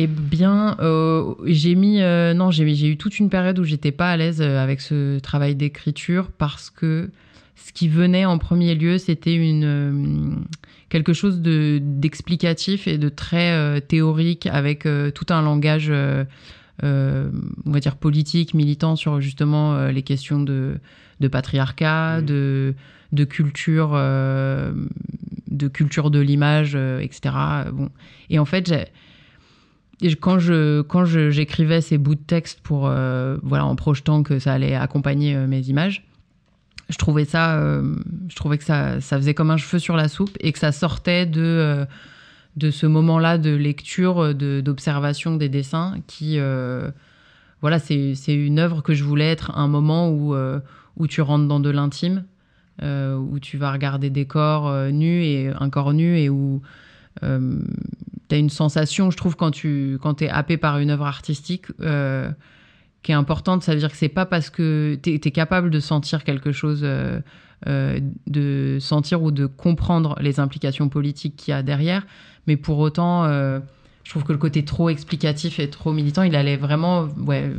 Eh 0.00 0.06
bien, 0.06 0.76
euh, 0.78 1.34
j'ai 1.44 1.74
mis, 1.74 2.00
euh, 2.00 2.32
non, 2.32 2.52
j'ai 2.52 2.72
j'ai 2.76 2.86
eu 2.86 2.96
toute 2.96 3.18
une 3.18 3.28
période 3.28 3.58
où 3.58 3.64
j'étais 3.64 3.90
pas 3.90 4.12
à 4.12 4.16
l'aise 4.16 4.40
euh, 4.40 4.62
avec 4.62 4.80
ce 4.80 5.18
travail 5.18 5.56
d'écriture 5.56 6.30
parce 6.38 6.70
que 6.70 7.10
ce 7.56 7.72
qui 7.72 7.88
venait 7.88 8.24
en 8.24 8.38
premier 8.38 8.76
lieu, 8.76 8.98
c'était 8.98 9.34
une 9.34 9.64
euh, 9.64 10.36
quelque 10.88 11.12
chose 11.12 11.40
de 11.40 11.80
d'explicatif 11.82 12.86
et 12.86 12.96
de 12.96 13.08
très 13.08 13.80
théorique 13.80 14.46
avec 14.46 14.86
tout 15.14 15.26
un 15.30 15.42
langage, 15.42 15.90
on 15.90 17.30
va 17.66 17.80
dire 17.80 17.96
politique, 17.96 18.54
militant 18.54 18.94
sur 18.94 19.20
justement 19.20 19.88
les 19.88 20.02
questions 20.02 20.40
de 20.40 20.76
de 21.18 21.28
patriarcat, 21.28 22.22
de 22.22 22.74
de 23.10 23.24
culture, 23.24 23.90
de 23.90 25.68
culture 25.68 26.10
de 26.12 26.20
l'image, 26.20 26.76
etc. 26.76 27.34
Bon, 27.72 27.90
et 28.30 28.38
en 28.38 28.44
fait, 28.44 28.68
j'ai 28.68 28.84
quand 30.20 30.38
je 30.38 30.82
quand 30.82 31.04
j'écrivais 31.04 31.80
ces 31.80 31.98
bouts 31.98 32.14
de 32.14 32.20
texte 32.20 32.60
pour 32.60 32.86
euh, 32.86 33.36
voilà 33.42 33.64
en 33.66 33.76
projetant 33.76 34.22
que 34.22 34.38
ça 34.38 34.52
allait 34.52 34.74
accompagner 34.74 35.34
euh, 35.34 35.46
mes 35.46 35.60
images 35.62 36.06
je 36.88 36.96
trouvais 36.96 37.24
ça 37.24 37.58
euh, 37.58 37.96
je 38.28 38.36
trouvais 38.36 38.58
que 38.58 38.64
ça 38.64 39.00
ça 39.00 39.16
faisait 39.16 39.34
comme 39.34 39.50
un 39.50 39.56
cheveu 39.56 39.78
sur 39.78 39.96
la 39.96 40.08
soupe 40.08 40.36
et 40.40 40.52
que 40.52 40.58
ça 40.58 40.72
sortait 40.72 41.26
de 41.26 41.86
de 42.56 42.70
ce 42.70 42.86
moment-là 42.86 43.38
de 43.38 43.54
lecture 43.54 44.34
d'observation 44.34 45.36
des 45.36 45.48
dessins 45.48 45.96
qui 46.06 46.38
voilà 47.60 47.78
c'est 47.78 48.14
une 48.28 48.58
œuvre 48.58 48.82
que 48.82 48.94
je 48.94 49.04
voulais 49.04 49.30
être 49.30 49.56
un 49.56 49.68
moment 49.68 50.10
où 50.10 50.34
où 50.96 51.06
tu 51.06 51.20
rentres 51.20 51.46
dans 51.46 51.60
de 51.60 51.70
l'intime 51.70 52.24
où 52.82 53.38
tu 53.40 53.58
vas 53.58 53.72
regarder 53.72 54.10
des 54.10 54.26
corps 54.26 54.90
nus 54.90 55.24
et 55.24 55.50
un 55.60 55.70
corps 55.70 55.92
nu 55.92 56.18
et 56.18 56.30
où 56.30 56.62
tu 58.28 58.34
as 58.34 58.38
une 58.38 58.50
sensation, 58.50 59.10
je 59.10 59.16
trouve, 59.16 59.36
quand 59.36 59.50
tu 59.50 59.98
quand 60.02 60.22
es 60.22 60.28
happé 60.28 60.56
par 60.56 60.78
une 60.78 60.90
œuvre 60.90 61.06
artistique 61.06 61.66
euh, 61.80 62.30
qui 63.02 63.12
est 63.12 63.14
importante. 63.14 63.62
Ça 63.62 63.72
veut 63.72 63.78
dire 63.78 63.90
que 63.90 63.96
c'est 63.96 64.08
pas 64.08 64.26
parce 64.26 64.50
que 64.50 64.98
tu 65.02 65.14
es, 65.14 65.30
capable 65.30 65.70
de 65.70 65.80
sentir 65.80 66.24
quelque 66.24 66.52
chose, 66.52 66.80
euh, 66.82 67.20
euh, 67.66 68.00
de 68.26 68.78
sentir 68.80 69.22
ou 69.22 69.30
de 69.30 69.46
comprendre 69.46 70.16
les 70.20 70.40
implications 70.40 70.88
politiques 70.88 71.36
qu'il 71.36 71.52
y 71.52 71.54
a 71.54 71.62
derrière, 71.62 72.06
mais 72.46 72.56
pour 72.56 72.78
autant, 72.78 73.24
je 73.24 74.10
trouve 74.10 74.24
que 74.24 74.32
le 74.32 74.38
côté 74.38 74.64
trop 74.64 74.88
explicatif 74.88 75.58
et 75.58 75.68
trop 75.68 75.92
militant, 75.92 76.22
il 76.22 76.34
allait 76.34 76.56
vraiment. 76.56 77.08
Ouais, 77.18 77.50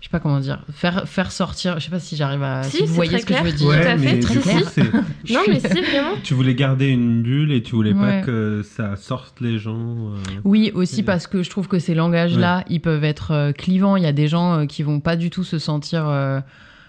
je 0.00 0.06
sais 0.06 0.10
pas 0.10 0.20
comment 0.20 0.38
dire, 0.40 0.62
faire, 0.72 1.08
faire 1.08 1.32
sortir, 1.32 1.78
je 1.80 1.84
sais 1.84 1.90
pas 1.90 1.98
si 1.98 2.16
j'arrive 2.16 2.42
à. 2.42 2.62
Si, 2.62 2.78
vous 2.80 2.86
c'est 2.86 2.92
voyez 2.92 3.18
ce 3.18 3.26
que 3.26 3.34
je 3.34 3.40
clair. 3.40 3.44
veux 3.44 3.52
dire. 3.56 3.66
Ouais, 3.68 3.80
Tout 3.82 3.88
à 3.88 3.96
mais 3.96 4.06
fait, 4.08 4.14
du 4.18 4.20
très 4.20 4.40
clair. 4.40 4.62
Non, 5.30 5.40
mais 5.48 5.58
si, 5.60 5.66
vraiment. 5.66 6.12
Tu 6.22 6.34
voulais 6.34 6.54
garder 6.54 6.88
une 6.88 7.22
bulle 7.22 7.50
et 7.52 7.62
tu 7.62 7.74
voulais 7.74 7.92
Ouais. 7.92 8.20
pas 8.20 8.26
que 8.26 8.62
ça 8.62 8.94
sorte 8.96 9.40
les 9.40 9.58
gens. 9.58 9.76
euh, 10.10 10.16
Oui, 10.44 10.70
aussi 10.74 11.02
parce 11.02 11.26
que 11.26 11.42
je 11.42 11.50
trouve 11.50 11.66
que 11.66 11.78
ces 11.78 11.94
langages-là, 11.94 12.64
ils 12.68 12.80
peuvent 12.80 13.04
être 13.04 13.32
euh, 13.32 13.52
clivants. 13.52 13.96
Il 13.96 14.02
y 14.04 14.06
a 14.06 14.12
des 14.12 14.28
gens 14.28 14.60
euh, 14.60 14.66
qui 14.66 14.82
vont 14.82 15.00
pas 15.00 15.16
du 15.16 15.30
tout 15.30 15.44
se 15.44 15.58
sentir, 15.58 16.06
euh, 16.06 16.40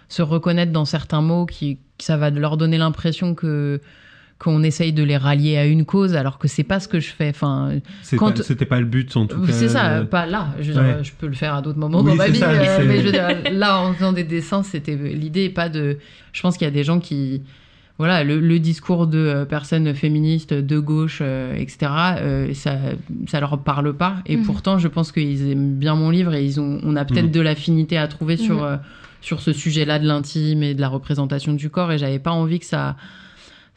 se 0.09 0.21
reconnaître 0.21 0.71
dans 0.71 0.85
certains 0.85 1.21
mots, 1.21 1.45
qui- 1.45 1.79
ça 1.99 2.17
va 2.17 2.29
leur 2.29 2.57
donner 2.57 2.77
l'impression 2.77 3.33
que 3.33 3.81
qu'on 4.39 4.61
essaye 4.61 4.93
de 4.93 5.01
les 5.03 5.17
rallier 5.17 5.57
à 5.57 5.65
une 5.65 5.83
cause, 5.83 6.15
alors 6.15 6.37
que 6.37 6.47
c'est 6.47 6.63
pas 6.63 6.79
ce 6.79 6.87
que 6.87 6.99
je 6.99 7.09
fais. 7.09 7.29
Enfin, 7.29 7.71
c'est 8.03 8.17
quand- 8.17 8.31
pas- 8.37 8.43
C'était 8.43 8.65
pas 8.65 8.79
le 8.79 8.85
but 8.85 9.15
en 9.17 9.25
tout 9.25 9.41
cas. 9.41 9.51
c'est 9.51 9.67
ça, 9.69 9.89
euh, 9.91 10.03
pas 10.03 10.25
là. 10.27 10.49
Je, 10.61 10.71
dire, 10.73 11.03
je 11.03 11.11
peux 11.17 11.25
le 11.27 11.33
faire 11.33 11.55
à 11.55 11.61
d'autres 11.63 11.79
moments 11.79 12.01
Oui, 12.01 12.11
dans 12.11 12.15
ma 12.15 12.27
vie, 12.27 12.37
ça, 12.37 12.49
euh, 12.51 12.85
mais 12.87 12.99
je 12.99 13.05
veux 13.05 13.11
dire, 13.11 13.27
là, 13.51 13.79
en 13.81 13.93
faisant 13.93 14.13
des 14.13 14.23
dessins, 14.23 14.61
c'était 14.63 14.95
l'idée 14.95 15.45
est 15.45 15.49
pas 15.49 15.69
de. 15.69 15.97
Je 16.33 16.41
pense 16.41 16.55
qu'il 16.57 16.65
y 16.65 16.67
a 16.67 16.71
des 16.71 16.83
gens 16.83 16.99
qui, 16.99 17.41
voilà, 17.97 18.23
le, 18.23 18.39
le 18.39 18.59
discours 18.59 19.07
de 19.07 19.17
euh, 19.17 19.45
personnes 19.45 19.91
féministes 19.95 20.53
de 20.53 20.77
gauche, 20.77 21.17
euh, 21.21 21.55
etc. 21.55 21.77
euh, 22.19 22.53
ça, 22.53 22.75
ça 23.27 23.39
leur 23.39 23.57
parle 23.57 23.91
pas. 23.95 24.17
Et 24.27 24.37
Mhm. 24.37 24.43
pourtant, 24.45 24.77
je 24.77 24.87
pense 24.87 25.11
qu'ils 25.11 25.49
aiment 25.49 25.73
bien 25.79 25.95
mon 25.95 26.11
livre 26.11 26.35
et 26.35 26.45
ils 26.45 26.59
ont, 26.59 26.79
on 26.83 26.95
a 26.95 27.05
peut-être 27.05 27.25
Mhm. 27.25 27.31
de 27.31 27.41
l'affinité 27.41 27.97
à 27.97 28.07
trouver 28.07 28.37
sur 28.37 28.57
Mhm. 28.57 28.63
euh, 28.65 28.77
sur 29.19 29.41
ce 29.41 29.51
sujet-là 29.51 29.97
de 29.97 30.05
l'intime 30.05 30.61
et 30.61 30.75
de 30.75 30.79
la 30.79 30.89
représentation 30.89 31.53
du 31.53 31.71
corps. 31.71 31.91
Et 31.91 31.97
j'avais 31.97 32.19
pas 32.19 32.29
envie 32.31 32.59
que 32.59 32.67
ça 32.67 32.95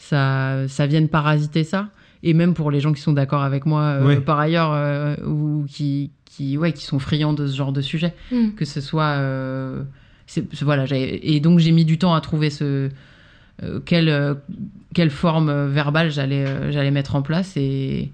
ça 0.01 0.67
ça 0.69 0.87
vienne 0.87 1.09
parasiter 1.09 1.63
ça 1.63 1.89
et 2.23 2.33
même 2.35 2.55
pour 2.55 2.71
les 2.71 2.81
gens 2.81 2.93
qui 2.93 3.01
sont 3.03 3.13
d'accord 3.13 3.43
avec 3.43 3.67
moi 3.67 3.83
euh, 3.83 4.07
Ouais. 4.07 4.21
par 4.21 4.39
ailleurs 4.41 4.73
euh, 4.73 5.15
ou 5.27 5.65
qui 5.69 6.11
qui 6.25 6.57
ouais 6.57 6.73
qui 6.73 6.85
sont 6.85 6.99
friands 6.99 7.35
de 7.35 7.47
ce 7.47 7.55
genre 7.57 7.73
de 7.73 7.81
sujet 7.83 8.15
Mm. 8.33 8.51
que 8.57 8.65
ce 8.65 8.81
soit 8.81 9.13
euh, 9.19 9.83
voilà 10.63 10.87
j'ai- 10.87 11.35
et 11.35 11.41
donc 11.41 11.59
j'ai 11.59 11.73
mis 11.73 11.85
du 11.85 11.99
temps 11.99 12.15
à 12.15 12.21
trouver 12.21 12.51
ce 12.51 12.89
euh, 13.63 13.79
quelle 13.85 14.09
euh, 14.09 14.35
quelle 14.95 15.11
forme 15.11 15.67
verbale 15.69 16.11
j'allais 16.11 16.47
euh, 16.47 16.73
j'allais 16.73 16.91
mettre 16.91 17.15
en 17.15 17.23
place 17.23 17.57
et 17.57 18.11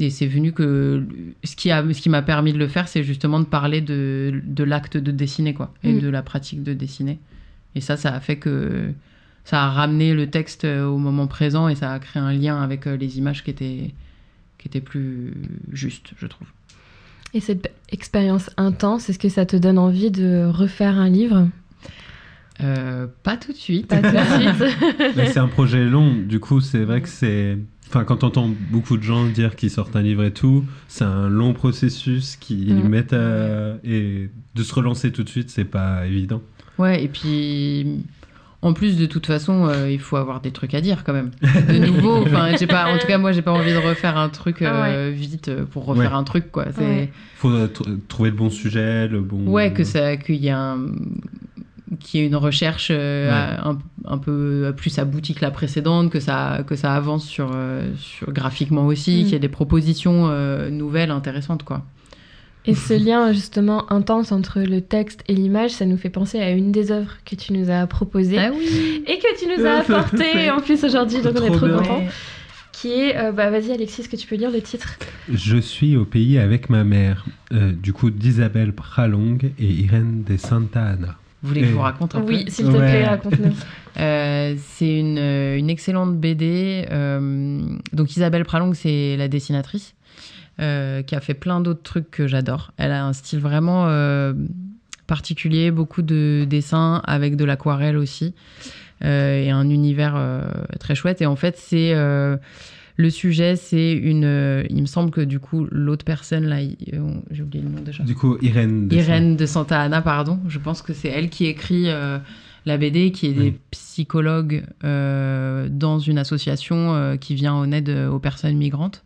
et 0.00 0.10
c'est 0.10 0.26
venu 0.26 0.50
que 0.50 1.04
ce 1.44 1.54
qui 1.54 1.70
a 1.70 1.84
ce 1.92 2.00
qui 2.00 2.08
m'a 2.10 2.22
permis 2.22 2.52
de 2.52 2.58
le 2.58 2.66
faire 2.66 2.88
c'est 2.88 3.04
justement 3.04 3.38
de 3.38 3.44
parler 3.44 3.80
de 3.80 4.40
de 4.44 4.64
l'acte 4.64 4.96
de 4.96 5.12
dessiner 5.12 5.54
quoi 5.54 5.72
et 5.84 5.92
Mm. 5.92 6.00
de 6.00 6.08
la 6.08 6.22
pratique 6.22 6.62
de 6.64 6.72
dessiner 6.74 7.18
et 7.76 7.80
ça 7.80 7.96
ça 7.96 8.12
a 8.12 8.18
fait 8.20 8.36
que 8.36 8.90
ça 9.44 9.64
a 9.64 9.70
ramené 9.70 10.14
le 10.14 10.28
texte 10.30 10.64
euh, 10.64 10.86
au 10.86 10.98
moment 10.98 11.26
présent 11.26 11.68
et 11.68 11.74
ça 11.74 11.92
a 11.92 11.98
créé 11.98 12.22
un 12.22 12.32
lien 12.32 12.62
avec 12.62 12.86
euh, 12.86 12.96
les 12.96 13.18
images 13.18 13.44
qui 13.44 13.50
étaient 13.50 13.94
qui 14.58 14.68
étaient 14.68 14.80
plus 14.80 15.34
justes 15.72 16.12
je 16.18 16.26
trouve 16.26 16.48
Et 17.34 17.40
cette 17.40 17.70
expérience 17.90 18.50
intense, 18.56 19.10
est-ce 19.10 19.18
que 19.18 19.28
ça 19.28 19.44
te 19.46 19.56
donne 19.56 19.78
envie 19.78 20.10
de 20.10 20.46
refaire 20.50 20.96
un 20.98 21.08
livre? 21.10 21.48
Euh, 22.62 23.06
pas 23.24 23.36
tout 23.36 23.52
de 23.52 23.56
suite 23.56 23.88
Pas 23.88 24.00
tout 24.00 24.14
de 24.14 24.18
suite. 24.40 25.14
Mais 25.16 25.26
c'est 25.26 25.40
un 25.40 25.48
projet 25.48 25.84
long, 25.84 26.14
du 26.14 26.38
coup, 26.40 26.60
c'est 26.60 26.84
vrai 26.84 27.00
que 27.02 27.08
c'est. 27.08 27.58
Enfin, 27.88 28.04
quand 28.04 28.18
t'entends 28.18 28.48
beaucoup 28.70 28.96
de 28.96 29.02
gens 29.02 29.26
dire 29.26 29.56
qu'ils 29.56 29.70
sortent 29.70 29.96
un 29.96 30.02
livre 30.02 30.22
et 30.24 30.32
tout, 30.32 30.64
c'est 30.88 31.04
un 31.04 31.28
long 31.28 31.52
processus 31.52 32.36
qui 32.36 32.72
Mm. 32.72 32.88
mettent 32.88 33.12
à. 33.12 33.74
Et 33.84 34.30
de 34.54 34.62
se 34.62 34.72
relancer 34.74 35.10
tout 35.12 35.24
de 35.24 35.28
suite, 35.28 35.50
c'est 35.50 35.64
pas 35.64 36.06
évident. 36.06 36.40
Ouais, 36.78 37.02
et 37.04 37.08
puis 37.08 38.04
En 38.64 38.72
plus, 38.72 38.96
de 38.96 39.06
toute 39.06 39.26
façon, 39.26 39.66
euh, 39.68 39.90
il 39.90 40.00
faut 40.00 40.16
avoir 40.16 40.40
des 40.40 40.50
trucs 40.50 40.74
à 40.74 40.80
dire 40.80 41.04
quand 41.04 41.12
même. 41.12 41.30
De 41.68 41.78
nouveau, 41.86 42.16
enfin, 42.26 42.56
j'ai 42.58 42.66
pas. 42.66 42.86
En 42.92 42.98
tout 42.98 43.06
cas, 43.06 43.18
moi, 43.18 43.30
j'ai 43.32 43.42
pas 43.42 43.52
envie 43.52 43.72
de 43.72 43.76
refaire 43.78 44.16
un 44.16 44.30
truc 44.30 44.62
euh, 44.62 44.70
Ah 44.72 44.82
ouais. 44.88 45.10
vite 45.12 45.48
euh, 45.48 45.64
pour 45.66 45.84
refaire 45.84 46.12
Ouais. 46.12 46.16
un 46.16 46.24
truc, 46.24 46.50
quoi. 46.50 46.64
Ouais. 46.78 47.10
Faut 47.36 47.50
euh, 47.50 47.66
tr- 47.68 47.98
trouver 48.08 48.30
le 48.30 48.36
bon 48.36 48.48
sujet, 48.50 49.06
le 49.06 49.20
bon. 49.20 49.46
ouais 49.48 49.72
que 49.72 49.84
ça, 49.84 50.16
qu'il 50.16 50.36
y 50.42 50.48
a 50.50 50.58
un 50.58 50.78
y 52.12 52.18
ait 52.18 52.26
une 52.26 52.36
recherche 52.36 52.88
euh, 52.90 53.28
Ouais. 53.30 53.58
un, 53.70 53.78
un 54.12 54.18
peu 54.18 54.72
plus 54.76 54.98
aboutie 54.98 55.34
que 55.34 55.42
la 55.42 55.50
précédente, 55.50 56.10
que 56.10 56.18
ça, 56.20 56.62
que 56.66 56.74
ça 56.74 56.94
avance 56.94 57.24
sur, 57.26 57.50
euh, 57.54 57.90
sur 57.98 58.32
graphiquement 58.32 58.86
aussi, 58.86 59.12
Mm. 59.20 59.22
qu'il 59.24 59.32
y 59.32 59.34
ait 59.36 59.38
des 59.40 59.48
propositions 59.48 60.28
euh, 60.30 60.70
nouvelles, 60.70 61.10
intéressantes, 61.10 61.62
quoi. 61.64 61.82
Et 62.66 62.74
ce 62.74 62.94
lien 62.94 63.30
justement 63.32 63.90
intense 63.92 64.32
entre 64.32 64.60
le 64.60 64.80
texte 64.80 65.22
et 65.28 65.34
l'image, 65.34 65.70
ça 65.72 65.84
nous 65.84 65.98
fait 65.98 66.08
penser 66.08 66.40
à 66.40 66.50
une 66.50 66.72
des 66.72 66.90
œuvres 66.92 67.12
que 67.26 67.34
tu 67.34 67.52
nous 67.52 67.70
as 67.70 67.86
proposées 67.86 68.38
Ah 68.38 68.50
oui 68.56 69.04
et 69.06 69.18
que 69.18 69.38
tu 69.38 69.46
nous 69.60 69.66
as 69.66 69.80
apportées 69.80 70.50
en 70.56 70.60
plus 70.60 70.82
aujourd'hui, 70.82 71.20
donc 71.20 71.34
on 71.38 71.42
est 71.44 71.46
Trop 71.50 71.58
contents. 71.68 71.98
Ouais. 71.98 72.08
Qui 72.72 72.92
est, 72.92 73.16
euh, 73.16 73.32
bah 73.32 73.50
vas-y 73.50 73.70
Alexis, 73.70 74.00
est-ce 74.00 74.08
que 74.08 74.16
tu 74.16 74.26
peux 74.26 74.36
lire 74.36 74.50
le 74.50 74.60
titre? 74.62 74.96
Je 75.32 75.58
suis 75.58 75.96
au 75.96 76.04
pays 76.06 76.38
avec 76.38 76.70
ma 76.70 76.84
mère, 76.84 77.24
euh, 77.52 77.70
du 77.72 77.92
coup 77.92 78.10
d'Isabelle 78.10 78.72
Pralong 78.72 79.38
et 79.58 79.66
Irène 79.66 80.24
de 80.28 80.36
Santa 80.38 80.82
Anna. 80.84 81.16
Vous 81.42 81.48
voulez 81.50 81.60
que 81.60 81.66
je 81.68 81.72
vous 81.72 81.80
raconte 81.80 82.14
un 82.14 82.22
peu? 82.22 82.28
Oui, 82.32 82.44
s'il 82.48 82.64
te 82.66 82.70
Ouais. 82.72 82.78
plaît, 82.78 83.06
raconte-nous. 83.06 83.52
Euh, 83.96 84.56
c'est 84.72 84.92
une, 84.98 85.18
une 85.18 85.70
excellente 85.70 86.16
BD. 86.18 86.84
euh, 86.90 87.60
donc 87.92 88.10
Isabelle 88.16 88.44
Pralong, 88.44 88.74
c'est 88.74 89.16
la 89.16 89.28
dessinatrice 89.28 89.94
euh, 90.60 91.02
qui 91.02 91.14
a 91.14 91.20
fait 91.20 91.34
plein 91.34 91.60
d'autres 91.60 91.82
trucs 91.82 92.10
que 92.10 92.26
j'adore. 92.26 92.72
Elle 92.76 92.92
a 92.92 93.04
un 93.04 93.12
style 93.12 93.40
vraiment 93.40 93.86
euh, 93.88 94.32
particulier, 95.06 95.70
beaucoup 95.70 96.02
de 96.02 96.46
dessins 96.48 97.02
avec 97.04 97.36
de 97.36 97.44
l'aquarelle 97.44 97.96
aussi 97.96 98.34
euh, 99.04 99.42
et 99.42 99.50
un 99.50 99.68
univers 99.68 100.16
très 100.80 100.94
chouette. 100.94 101.20
Et 101.22 101.26
en 101.26 101.36
fait, 101.36 101.56
c'est 101.58 101.92
le 102.96 103.10
sujet, 103.10 103.56
c'est 103.56 103.92
une. 103.92 104.64
il 104.70 104.80
me 104.80 104.86
semble 104.86 105.10
que 105.10 105.20
du 105.20 105.40
coup, 105.40 105.66
l'autre 105.70 106.04
personne 106.04 106.44
là, 106.44 106.58
j'ai 107.30 107.42
oublié 107.42 107.64
le 107.64 107.70
nom 107.70 107.80
déjà. 107.80 108.04
Du 108.04 108.14
coup, 108.14 108.38
Irène 108.40 108.86
de 108.88 108.94
Irène 108.96 109.36
de 109.36 109.46
Santa 109.46 109.80
Anna, 109.80 110.00
pardon. 110.02 110.38
Je 110.46 110.58
pense 110.60 110.82
que 110.82 110.92
c'est 110.92 111.08
elle 111.08 111.28
qui 111.30 111.46
écrit 111.46 111.88
la 112.66 112.78
BD, 112.78 113.12
qui 113.12 113.26
est 113.26 113.32
des 113.32 113.40
Oui. 113.40 113.58
psychologues 113.70 114.64
euh, 114.84 115.68
dans 115.70 115.98
une 115.98 116.18
association 116.18 116.94
euh, 116.94 117.16
qui 117.16 117.34
vient 117.34 117.52
en 117.54 117.70
aide 117.72 117.90
aux 118.10 118.18
personnes 118.18 118.56
migrantes 118.56 119.04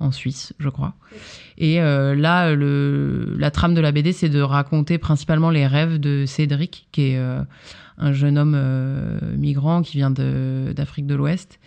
en 0.00 0.10
Suisse, 0.10 0.54
je 0.58 0.68
crois. 0.68 0.94
Et 1.58 1.80
euh, 1.80 2.14
là, 2.16 2.54
le, 2.54 3.36
la 3.38 3.50
trame 3.50 3.74
de 3.74 3.80
la 3.80 3.92
BD, 3.92 4.12
c'est 4.12 4.30
de 4.30 4.40
raconter 4.40 4.98
principalement 4.98 5.50
les 5.50 5.66
rêves 5.66 6.00
de 6.00 6.24
Cédric, 6.26 6.88
qui 6.90 7.02
est 7.02 7.18
euh, 7.18 7.42
un 7.98 8.12
jeune 8.12 8.38
homme 8.38 8.54
euh, 8.56 9.18
migrant 9.36 9.82
qui 9.82 9.98
vient 9.98 10.10
d'Afrique 10.10 11.06
de 11.06 11.14
l'Ouest 11.14 11.60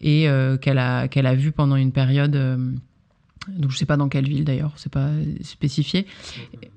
et 0.00 0.28
qu'elle 0.60 0.78
a, 0.78 1.08
qu'elle 1.08 1.26
a 1.26 1.34
vu 1.34 1.50
pendant 1.50 1.76
une 1.76 1.90
période. 1.90 2.32
donc 3.48 3.70
je 3.70 3.76
sais 3.76 3.86
pas 3.86 3.96
dans 3.96 4.10
quelle 4.10 4.28
ville 4.28 4.44
d'ailleurs, 4.44 4.74
c'est 4.76 4.92
pas 4.92 5.08
spécifié. 5.40 6.06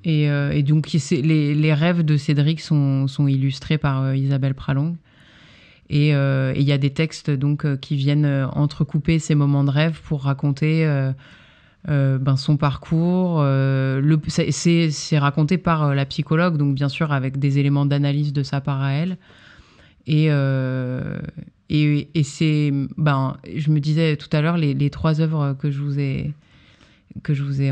Et, 0.05 0.29
donc 0.63 0.93
les, 0.93 1.73
rêves 1.73 2.03
de 2.03 2.15
Cédric 2.15 2.61
sont, 2.61 3.07
illustrés 3.27 3.77
par 3.77 4.15
Isabelle 4.15 4.53
Pralong. 4.53 4.95
Et 5.89 6.13
euh, 6.15 6.53
et 6.53 6.59
il 6.59 6.65
y 6.65 6.71
a 6.71 6.77
des 6.77 6.89
textes 6.89 7.29
donc 7.31 7.65
euh, 7.65 7.77
qui 7.77 7.95
viennent 7.95 8.25
euh, 8.25 8.47
entrecouper 8.47 9.19
ces 9.19 9.35
moments 9.35 9.63
de 9.63 9.69
rêve 9.69 10.01
pour 10.03 10.23
raconter 10.23 10.85
ben, 11.87 12.35
son 12.35 12.57
parcours. 12.57 13.41
c'est- 14.27 15.17
raconté 15.17 15.57
par 15.57 15.95
la 15.95 16.05
psychologue, 16.05 16.57
donc 16.57 16.75
bien 16.75 16.89
sûr 16.89 17.11
avec 17.13 17.39
des 17.39 17.59
éléments 17.59 17.85
d'analyse 17.85 18.33
de 18.33 18.43
sa 18.43 18.59
part 18.61 18.81
à 18.81 18.91
elle. 18.91 19.17
Et, 20.07 20.25
et, 21.69 22.23
c'est, 22.23 22.71
ben, 22.97 23.37
je 23.55 23.71
me 23.71 23.79
disais 23.79 24.17
tout 24.17 24.29
à 24.31 24.41
l'heure, 24.41 24.57
les 24.57 24.89
trois 24.89 25.21
œuvres 25.21 25.55
que 25.59 25.71
je 25.71 25.81
vous 25.81 25.99
ai, 25.99 26.33
que 27.23 27.33
je 27.33 27.43
vous 27.43 27.61
ai, 27.61 27.71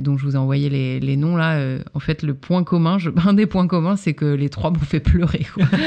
dont 0.00 0.16
je 0.18 0.24
vous 0.24 0.34
ai 0.34 0.38
envoyé 0.38 0.68
les, 0.68 1.00
les 1.00 1.16
noms 1.16 1.36
là, 1.36 1.54
euh, 1.54 1.78
en 1.94 1.98
fait, 2.00 2.22
le 2.22 2.34
point 2.34 2.62
commun, 2.64 2.98
je, 2.98 3.10
un 3.26 3.32
des 3.32 3.46
points 3.46 3.66
communs, 3.66 3.96
c'est 3.96 4.12
que 4.14 4.24
les 4.26 4.48
trois 4.48 4.70
m'ont 4.70 4.78
fait 4.78 5.00
pleurer. 5.00 5.46
quoi. 5.54 5.64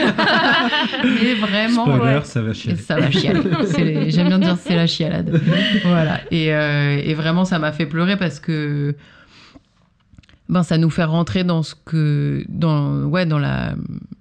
Mais 1.03 1.33
vraiment, 1.35 1.85
Spoiler, 1.85 2.15
ouais. 2.15 2.23
ça 2.23 2.41
va 2.41 2.53
chier. 2.53 2.73
Et 2.73 2.75
Ça 2.75 2.97
va 2.99 3.11
chialer. 3.11 4.09
J'aime 4.09 4.27
bien 4.27 4.39
dire 4.39 4.57
c'est 4.59 4.75
la 4.75 4.87
chialade. 4.87 5.39
voilà. 5.85 6.21
Et, 6.31 6.53
euh, 6.53 6.99
et 7.03 7.13
vraiment, 7.13 7.45
ça 7.45 7.59
m'a 7.59 7.71
fait 7.71 7.85
pleurer 7.85 8.17
parce 8.17 8.39
que 8.39 8.95
ben, 10.47 10.63
ça 10.63 10.77
nous 10.77 10.89
fait 10.89 11.03
rentrer 11.03 11.43
dans 11.43 11.63
ce 11.63 11.73
que, 11.73 12.45
dans, 12.49 13.05
ouais, 13.05 13.25
dans 13.25 13.39
la, 13.39 13.75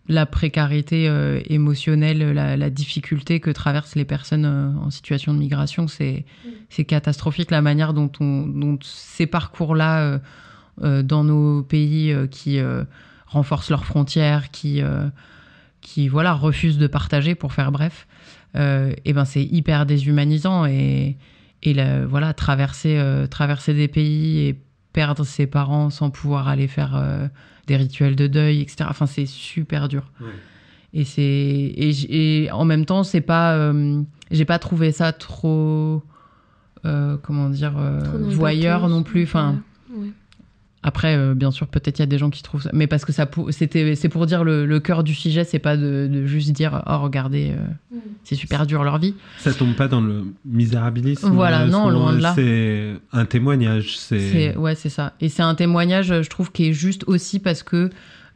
la 0.08 0.24
précarité 0.26 1.08
euh, 1.08 1.40
émotionnelle, 1.46 2.32
la, 2.32 2.70
difficulté 2.70 3.40
que 3.40 3.50
traversent 3.50 3.94
les 3.94 4.06
personnes 4.06 4.44
euh, 4.46 4.70
en 4.78 4.90
situation 4.90 5.34
de 5.34 5.38
migration. 5.38 5.86
C'est, 5.86 6.24
c'est 6.70 6.84
catastrophique 6.84 7.50
la 7.50 7.60
manière 7.60 7.92
dont, 7.92 8.10
on, 8.20 8.46
dont 8.46 8.78
ces 8.82 9.26
parcours-là 9.26 10.00
euh, 10.00 10.18
euh, 10.82 11.02
dans 11.02 11.24
nos 11.24 11.62
pays 11.62 12.14
qui 12.30 12.58
renforcent 13.26 13.70
leurs 13.70 13.84
frontières, 13.84 14.50
qui, 14.50 14.82
qui 15.82 16.08
voilà, 16.08 16.32
refusent 16.32 16.78
de 16.78 16.86
partager, 16.86 17.34
pour 17.34 17.52
faire 17.52 17.70
bref, 17.70 18.06
et 18.54 19.12
ben 19.12 19.24
c'est 19.24 19.44
hyper 19.44 19.84
déshumanisant 19.84 20.64
et, 20.66 21.16
et 21.62 21.74
voilà 22.04 22.32
traverser 22.34 23.26
traverser 23.30 23.74
des 23.74 23.88
pays 23.88 24.46
et 24.46 24.63
perdre 24.94 25.24
ses 25.24 25.46
parents 25.46 25.90
sans 25.90 26.08
pouvoir 26.08 26.48
aller 26.48 26.68
faire 26.68 26.96
euh, 26.96 27.28
des 27.66 27.76
rituels 27.76 28.16
de 28.16 28.26
deuil 28.26 28.62
etc 28.62 28.86
enfin 28.88 29.04
c'est 29.06 29.26
super 29.26 29.88
dur 29.88 30.10
Ouais. 30.22 30.26
et 30.94 31.04
c'est 31.04 31.22
et, 31.22 32.44
et 32.44 32.50
en 32.52 32.64
même 32.64 32.86
temps 32.86 33.02
c'est 33.04 33.20
pas 33.20 33.54
euh, 33.56 34.02
j'ai 34.30 34.44
pas 34.46 34.58
trouvé 34.58 34.92
ça 34.92 35.12
trop 35.12 36.02
euh, 36.86 37.16
comment 37.22 37.50
dire 37.50 37.74
euh, 37.76 38.00
Trop 38.00 38.18
voyeur 38.30 38.88
non 38.88 39.02
plus 39.02 39.24
enfin 39.24 39.60
Ouais. 39.96 40.08
Après, 40.86 41.16
euh, 41.16 41.34
bien 41.34 41.50
sûr, 41.50 41.66
peut-être 41.66 41.98
il 41.98 42.02
y 42.02 42.04
a 42.04 42.06
des 42.06 42.18
gens 42.18 42.28
qui 42.30 42.42
trouvent 42.42 42.62
ça. 42.62 42.70
Mais 42.74 42.86
parce 42.86 43.04
que 43.06 43.12
ça, 43.12 43.26
c'était, 43.48 43.94
c'est 43.96 44.10
pour 44.10 44.26
dire 44.26 44.44
le, 44.44 44.66
le 44.66 44.80
cœur 44.80 45.02
du 45.02 45.14
sujet, 45.14 45.42
c'est 45.42 45.58
pas 45.58 45.76
de, 45.78 46.08
de 46.12 46.26
juste 46.26 46.52
dire 46.52 46.82
oh 46.86 46.98
regardez, 46.98 47.52
euh, 47.52 47.62
Mm. 47.90 47.98
c'est 48.22 48.34
super 48.34 48.66
dur 48.66 48.84
leur 48.84 48.98
vie. 48.98 49.14
Ça 49.38 49.52
tombe 49.54 49.74
pas 49.74 49.88
dans 49.88 50.00
le 50.00 50.24
misérabilisme. 50.44 51.30
Voilà, 51.30 51.62
euh, 51.62 51.66
non, 51.68 51.88
loin 51.90 52.12
de 52.12 52.20
là. 52.20 52.32
C'est 52.34 52.92
un 53.12 53.24
témoignage. 53.24 53.96
C'est 53.98 54.18
C'est 54.18 54.56
ouais, 54.56 54.74
c'est 54.74 54.88
ça. 54.90 55.14
Et 55.20 55.28
c'est 55.28 55.42
un 55.42 55.54
témoignage, 55.54 56.08
je 56.22 56.28
trouve, 56.28 56.52
qui 56.52 56.68
est 56.68 56.72
juste 56.72 57.04
aussi 57.06 57.38
parce 57.38 57.62
que 57.62 57.90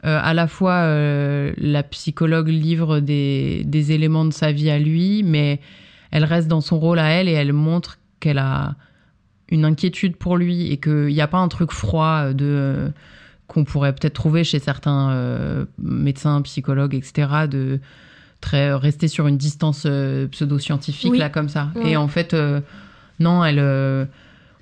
euh, 0.05 0.19
à 0.23 0.33
la 0.33 0.47
fois 0.47 0.75
euh, 0.75 1.51
la 1.57 1.83
psychologue 1.83 2.47
livre 2.47 2.99
des, 2.99 3.63
des 3.65 3.91
éléments 3.91 4.25
de 4.25 4.31
sa 4.33 4.51
vie 4.51 4.69
à 4.69 4.79
lui, 4.79 5.23
mais 5.23 5.59
elle 6.11 6.23
reste 6.23 6.47
dans 6.47 6.61
son 6.61 6.79
rôle 6.79 6.99
à 6.99 7.09
elle 7.09 7.27
et 7.27 7.33
elle 7.33 7.53
montre 7.53 7.99
qu'elle 8.19 8.37
a 8.39 8.75
une 9.51 9.65
inquiétude 9.65 10.15
pour 10.15 10.37
lui 10.37 10.71
et 10.71 10.77
qu'il 10.77 11.07
n'y 11.07 11.21
a 11.21 11.27
pas 11.27 11.39
un 11.39 11.47
truc 11.47 11.71
froid 11.71 12.33
de 12.33 12.45
euh, 12.45 12.89
qu'on 13.47 13.63
pourrait 13.63 13.93
peut-être 13.93 14.13
trouver 14.13 14.43
chez 14.43 14.59
certains 14.59 15.09
euh, 15.11 15.65
médecins, 15.81 16.41
psychologues, 16.43 16.93
etc. 16.95 17.47
de 17.49 17.79
très 18.41 18.73
rester 18.73 19.07
sur 19.07 19.27
une 19.27 19.37
distance 19.37 19.83
euh, 19.85 20.27
pseudo-scientifique 20.27 21.11
Oui. 21.11 21.17
là 21.17 21.29
comme 21.29 21.49
ça. 21.49 21.69
Ouais. 21.75 21.91
Et 21.91 21.97
en 21.97 22.07
fait, 22.07 22.33
euh, 22.33 22.61
non, 23.19 23.43
elle, 23.43 23.59
euh, 23.59 24.05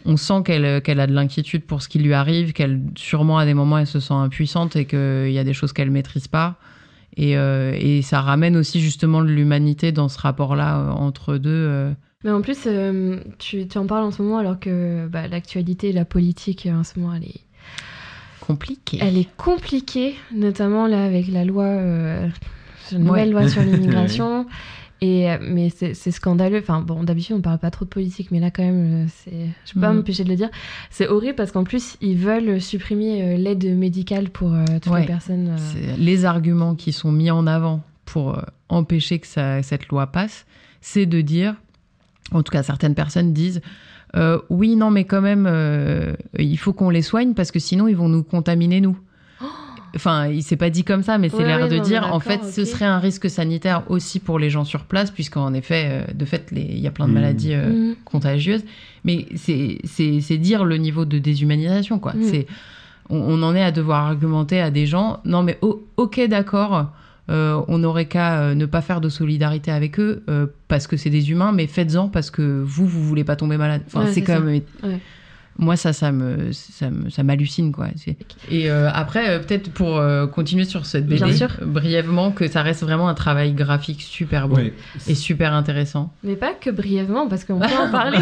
on 0.05 0.15
sent 0.17 0.41
qu'elle 0.45 0.65
a 0.65 1.07
de 1.07 1.13
l'inquiétude 1.13 1.63
pour 1.65 1.81
ce 1.81 1.89
qui 1.89 1.99
lui 1.99 2.13
arrive, 2.13 2.53
qu'elle 2.53 2.79
sûrement 2.95 3.37
à 3.37 3.45
des 3.45 3.53
moments 3.53 3.77
elle 3.77 3.87
se 3.87 3.99
sent 3.99 4.13
impuissante 4.13 4.75
et 4.77 4.85
qu'il 4.85 5.31
y 5.31 5.37
a 5.37 5.43
des 5.43 5.53
choses 5.53 5.73
qu'elle 5.73 5.91
maîtrise 5.91 6.27
pas. 6.29 6.55
Et, 7.17 7.35
euh, 7.37 7.73
et 7.77 8.01
ça 8.03 8.21
ramène 8.21 8.55
aussi 8.55 8.79
justement 8.79 9.21
de 9.21 9.27
l'humanité 9.27 9.91
dans 9.91 10.07
ce 10.07 10.19
rapport-là 10.19 10.77
euh, 10.79 10.89
entre 10.91 11.37
deux. 11.37 11.49
euh. 11.51 11.91
Mais 12.23 12.31
en 12.31 12.41
plus, 12.41 12.57
euh, 12.65 13.19
tu, 13.37 13.67
tu 13.67 13.77
en 13.77 13.85
parles 13.85 14.03
en 14.03 14.11
ce 14.11 14.21
moment 14.23 14.39
alors 14.39 14.59
que 14.59 15.07
bah, 15.07 15.27
l'actualité, 15.27 15.91
la 15.91 16.03
politique 16.03 16.65
euh, 16.65 16.73
en 16.79 16.83
ce 16.83 16.99
moment, 16.99 17.13
elle 17.13 17.25
est, 17.25 17.41
compliqué. 18.41 18.97
elle 19.01 19.17
est 19.17 19.29
compliquée, 19.37 20.15
notamment 20.33 20.87
là 20.87 21.03
avec 21.05 21.27
la 21.27 21.45
loi, 21.45 21.65
euh, 21.65 22.27
une 22.91 23.03
nouvelle 23.03 23.27
Ouais. 23.35 23.41
loi 23.43 23.47
sur 23.49 23.61
l'immigration. 23.63 24.47
Et, 24.99 25.29
euh, 25.29 25.37
mais 25.39 25.69
c'est 25.69 25.93
scandaleux. 25.93 26.57
Enfin, 26.57 26.81
bon, 26.81 27.03
d'habitude, 27.03 27.35
on 27.35 27.41
parle 27.41 27.59
pas 27.59 27.69
trop 27.69 27.85
de 27.85 27.89
politique, 27.91 28.31
mais 28.31 28.39
là, 28.39 28.49
quand 28.49 28.63
même, 28.63 29.05
c'est. 29.09 29.49
Je 29.67 29.73
peux 29.75 29.79
pas 29.81 29.91
Mhm. 29.91 29.97
m'empêcher 29.97 30.23
de 30.23 30.29
le 30.29 30.35
dire. 30.35 30.49
C'est 30.89 31.07
horrible 31.07 31.35
parce 31.35 31.51
qu'en 31.51 31.63
plus, 31.63 31.97
ils 32.01 32.17
veulent 32.17 32.59
supprimer 32.59 33.37
l'aide 33.37 33.63
médicale 33.77 34.31
pour 34.31 34.55
euh, 34.55 34.65
toutes 34.81 34.91
Ouais. 34.91 35.01
les 35.01 35.05
personnes. 35.05 35.49
euh, 35.55 35.95
Les 35.99 36.25
arguments 36.25 36.73
qui 36.73 36.93
sont 36.93 37.11
mis 37.11 37.29
en 37.29 37.45
avant 37.45 37.83
pour 38.05 38.39
euh, 38.39 38.41
empêcher 38.69 39.19
que 39.19 39.27
ça- 39.27 39.61
cette 39.61 39.87
loi 39.89 40.07
passe, 40.07 40.47
c'est 40.81 41.05
de 41.05 41.21
dire, 41.21 41.53
en 42.33 42.43
tout 42.43 42.51
cas 42.51 42.63
certaines 42.63 42.95
personnes 42.95 43.33
disent, 43.33 43.61
euh, 44.15 44.39
oui, 44.49 44.75
non, 44.75 44.89
mais 44.91 45.03
quand 45.05 45.21
même, 45.21 45.45
euh, 45.49 46.13
il 46.39 46.57
faut 46.57 46.73
qu'on 46.73 46.89
les 46.89 47.01
soigne 47.01 47.33
parce 47.33 47.51
que 47.51 47.59
sinon 47.59 47.87
ils 47.87 47.95
vont 47.95 48.09
nous 48.09 48.23
contaminer 48.23 48.81
nous. 48.81 48.97
Enfin, 49.95 50.27
il 50.27 50.43
s'est 50.43 50.57
pas 50.57 50.69
dit 50.69 50.83
comme 50.83 51.01
ça, 51.01 51.17
mais 51.17 51.29
c'est 51.29 51.37
Ouais, 51.37 51.45
l'air 51.45 51.69
de 51.69 51.77
non, 51.77 51.81
dire, 51.83 52.13
en 52.13 52.19
fait, 52.19 52.43
ce 52.43 52.65
serait 52.65 52.85
un 52.85 52.99
risque 52.99 53.29
sanitaire 53.29 53.83
aussi 53.89 54.19
pour 54.19 54.37
les 54.37 54.49
gens 54.49 54.65
sur 54.65 54.83
place, 54.83 55.09
puisqu'en 55.11 55.53
effet, 55.53 55.87
euh, 56.09 56.13
de 56.13 56.25
fait, 56.25 56.49
il 56.51 56.77
y 56.77 56.85
a 56.87 56.91
plein 56.91 57.07
de 57.07 57.11
Mm. 57.11 57.15
maladies 57.15 57.53
euh, 57.53 57.69
Mhm. 57.89 57.95
contagieuse. 58.05 58.63
Mais 59.05 59.25
c'est- 59.35 59.79
c'est 59.85 60.19
c'est 60.21 60.37
dire 60.37 60.65
le 60.65 60.77
niveau 60.77 61.05
de 61.05 61.17
déshumanisation, 61.17 61.99
quoi. 61.99 62.13
Mm. 62.13 62.23
C'est 62.23 62.47
on, 63.09 63.17
on 63.17 63.41
en 63.43 63.55
est 63.55 63.63
à 63.63 63.71
devoir 63.71 64.05
argumenter 64.07 64.59
à 64.59 64.69
des 64.69 64.85
gens. 64.85 65.19
Non, 65.25 65.41
mais 65.41 65.57
ok, 65.61 66.27
d'accord. 66.27 66.91
Euh, 67.29 67.61
on 67.67 67.77
n'aurait 67.79 68.05
qu'à 68.07 68.39
euh, 68.39 68.55
ne 68.55 68.65
pas 68.65 68.81
faire 68.81 69.01
de 69.01 69.09
solidarité 69.09 69.71
avec 69.71 69.99
eux 69.99 70.23
euh, 70.29 70.47
parce 70.67 70.87
que 70.87 70.95
c'est 70.97 71.09
des 71.09 71.29
humains, 71.31 71.51
mais 71.51 71.67
faites-en 71.67 72.07
parce 72.07 72.31
que 72.31 72.61
vous, 72.65 72.85
vous 72.87 73.03
voulez 73.03 73.23
pas 73.23 73.35
tomber 73.35 73.57
malade. 73.57 73.81
Enfin, 73.87 74.01
Ouais, 74.01 74.07
c'est 74.07 74.13
c'est 74.15 74.21
quand 74.21 74.33
ça. 74.35 74.39
même. 74.39 74.61
Ouais. 74.83 74.99
Moi, 75.59 75.75
ça, 75.75 75.91
ça 75.93 76.11
me, 76.11 76.51
ça 76.51 76.89
me- 76.91 77.09
ça 77.09 77.23
m'hallucine, 77.23 77.71
quoi. 77.71 77.87
Et 78.51 78.69
euh, 78.69 78.89
après, 78.93 79.29
euh, 79.29 79.39
peut-être 79.39 79.71
pour 79.71 79.97
euh, 79.97 80.27
continuer 80.27 80.65
sur 80.65 80.85
cette 80.85 81.07
BD, 81.07 81.23
Bien 81.23 81.33
sûr. 81.33 81.49
brièvement, 81.65 82.31
que 82.31 82.47
ça 82.47 82.61
reste 82.61 82.81
vraiment 82.83 83.07
un 83.09 83.13
travail 83.13 83.53
graphique 83.53 84.01
super 84.01 84.47
beau 84.47 84.57
Ouais. 84.57 84.73
et 85.07 85.15
super 85.15 85.53
intéressant. 85.53 86.13
Mais 86.23 86.35
pas 86.35 86.53
que 86.53 86.69
brièvement, 86.69 87.27
parce 87.27 87.43
qu'on 87.43 87.59
peut 87.59 87.65
en 87.65 87.89
parler. 87.91 88.17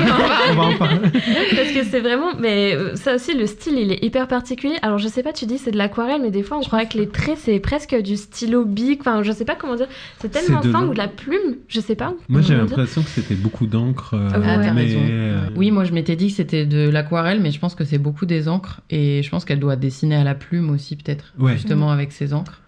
On 0.52 0.56
va 0.56 0.64
en 0.64 0.74
parler. 0.78 1.00
parce 1.12 1.72
que 1.74 1.84
c'est 1.84 2.00
vraiment. 2.00 2.36
Mais 2.40 2.76
ça 2.96 3.16
aussi, 3.16 3.38
le 3.38 3.48
style, 3.48 3.78
il 3.78 3.92
est 3.92 4.04
hyper 4.04 4.28
particulier. 4.28 4.76
Alors, 4.82 4.98
je 4.98 5.08
sais 5.08 5.24
pas, 5.24 5.34
tu 5.34 5.46
dis 5.46 5.58
c'est 5.58 5.72
de 5.72 5.78
l'aquarelle, 5.78 6.22
mais 6.22 6.32
des 6.32 6.44
fois, 6.44 6.58
on 6.58 6.62
croirait 6.62 6.88
que 6.88 6.98
les 6.98 7.10
traits, 7.10 7.38
c'est 7.40 7.60
presque 7.60 7.96
du 8.02 8.16
stylo 8.16 8.64
bic. 8.66 9.02
Enfin, 9.02 9.24
je 9.24 9.32
sais 9.32 9.46
pas 9.46 9.56
comment 9.56 9.76
dire. 9.76 9.88
C'est 10.20 10.30
tellement 10.32 10.62
fin 10.62 10.88
ou 10.88 10.94
de 10.94 10.98
la 10.98 11.08
plume. 11.10 11.58
Je 11.68 11.80
sais 11.82 11.96
pas. 11.96 12.14
Moi, 12.30 12.42
j'ai 12.42 12.56
l'impression 12.56 13.02
que 13.04 13.10
c'était 13.10 13.36
beaucoup 13.36 13.68
d'encre. 13.68 14.14
euh, 14.14 14.30
Ah, 14.34 14.72
mais, 14.74 14.96
euh, 14.96 15.40
Oui, 15.56 15.72
moi 15.72 15.84
je 15.84 15.92
m'étais 15.92 16.16
dit 16.16 16.28
que 16.30 16.34
c'était 16.36 16.66
de 16.66 16.90
l'aquarelle, 16.90 17.25
mais 17.42 17.52
je 17.52 17.60
pense 17.60 17.76
que 17.76 17.84
c'est 17.84 17.98
beaucoup 17.98 18.26
des 18.26 18.48
encres 18.48 18.82
et 18.90 19.22
je 19.24 19.30
pense 19.30 19.46
qu'elle 19.46 19.60
doit 19.60 19.76
dessiner 19.76 20.16
à 20.16 20.24
la 20.24 20.36
plume 20.36 20.70
aussi 20.70 20.96
peut-être, 20.96 21.34
Ouais. 21.40 21.54
justement 21.54 21.92
avec 21.92 22.12
ses 22.12 22.34
encres. 22.34 22.62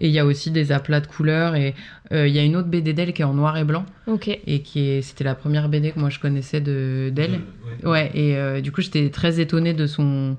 Et 0.00 0.08
il 0.08 0.12
y 0.12 0.18
a 0.18 0.24
aussi 0.26 0.50
des 0.50 0.72
aplats 0.72 1.00
de 1.00 1.06
couleurs 1.06 1.54
et 1.54 1.74
euh, 2.10 2.26
il 2.26 2.34
y 2.34 2.38
a 2.40 2.42
une 2.42 2.56
autre 2.56 2.66
BD 2.68 2.94
d'elle 2.94 3.12
qui 3.12 3.22
est 3.22 3.24
en 3.24 3.34
noir 3.34 3.56
et 3.58 3.62
blanc 3.64 3.86
Ok. 4.08 4.26
et 4.28 4.60
qui 4.62 4.88
est, 4.88 5.02
c'était 5.02 5.22
la 5.22 5.36
première 5.36 5.68
BD 5.68 5.92
que 5.92 6.00
moi 6.00 6.10
je 6.10 6.18
connaissais 6.18 6.60
de 6.60 7.12
d'elle. 7.14 7.40
Ouais, 7.84 8.10
et 8.14 8.36
euh, 8.36 8.60
du 8.60 8.72
coup 8.72 8.80
j'étais 8.80 9.08
très 9.10 9.38
étonnée 9.38 9.72
de 9.74 9.86
son 9.86 10.36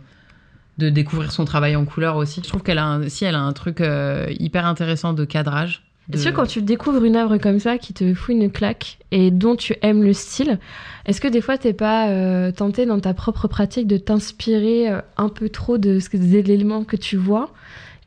de 0.78 0.90
découvrir 0.90 1.32
son 1.32 1.46
travail 1.46 1.78
en 1.78 1.86
couleur 1.86 2.18
aussi. 2.18 2.42
Je 2.44 2.50
trouve 2.50 2.62
qu'elle 2.64 2.80
a 2.80 2.86
un, 2.86 3.08
si 3.08 3.24
elle 3.24 3.36
a 3.36 3.40
un 3.40 3.54
truc 3.54 3.80
euh, 3.80 4.28
hyper 4.40 4.66
intéressant 4.66 5.14
de 5.14 5.24
cadrage. 5.24 5.84
Est-ce 6.14 6.30
que 6.30 6.36
quand 6.36 6.46
tu 6.46 6.62
découvres 6.62 7.04
une 7.04 7.16
œuvre 7.16 7.38
comme 7.38 7.60
ça 7.60 7.78
qui 7.80 7.94
te 7.94 8.14
fout 8.14 8.36
une 8.36 8.52
claque 8.52 9.00
et 9.12 9.32
dont 9.32 9.56
tu 9.56 9.76
aimes 9.82 10.04
le 10.04 10.14
style, 10.14 10.60
est-ce 11.08 11.20
que 11.20 11.28
des 11.28 11.42
fois 11.42 11.58
t'es 11.58 11.74
pas 11.74 12.10
euh, 12.10 12.52
tenté 12.52 12.86
dans 12.86 13.00
ta 13.00 13.14
propre 13.16 13.48
pratique 13.48 13.88
de 13.88 13.98
t'inspirer 13.98 14.90
euh, 14.92 15.02
un 15.18 15.30
peu 15.30 15.50
trop 15.50 15.78
de 15.80 16.00
ce 16.00 16.10
des 16.16 16.36
éléments 16.38 16.84
que 16.84 16.96
tu 16.96 17.18
vois, 17.18 17.52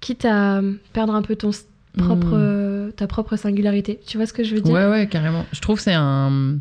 quitte 0.00 0.24
à 0.24 0.60
perdre 0.92 1.14
un 1.14 1.22
peu 1.22 1.34
ton 1.34 1.50
s- 1.50 1.66
propre, 1.98 2.34
euh, 2.34 2.92
ta 2.92 3.08
propre 3.08 3.34
singularité? 3.34 3.98
Tu 4.06 4.16
vois 4.16 4.26
ce 4.26 4.32
que 4.32 4.44
je 4.44 4.54
veux 4.54 4.60
dire? 4.60 4.72
Ouais, 4.72 4.86
ouais, 4.88 5.08
carrément. 5.08 5.44
Je 5.52 5.60
trouve 5.60 5.78
que 5.78 5.82
c'est 5.82 5.92
un, 5.94 6.58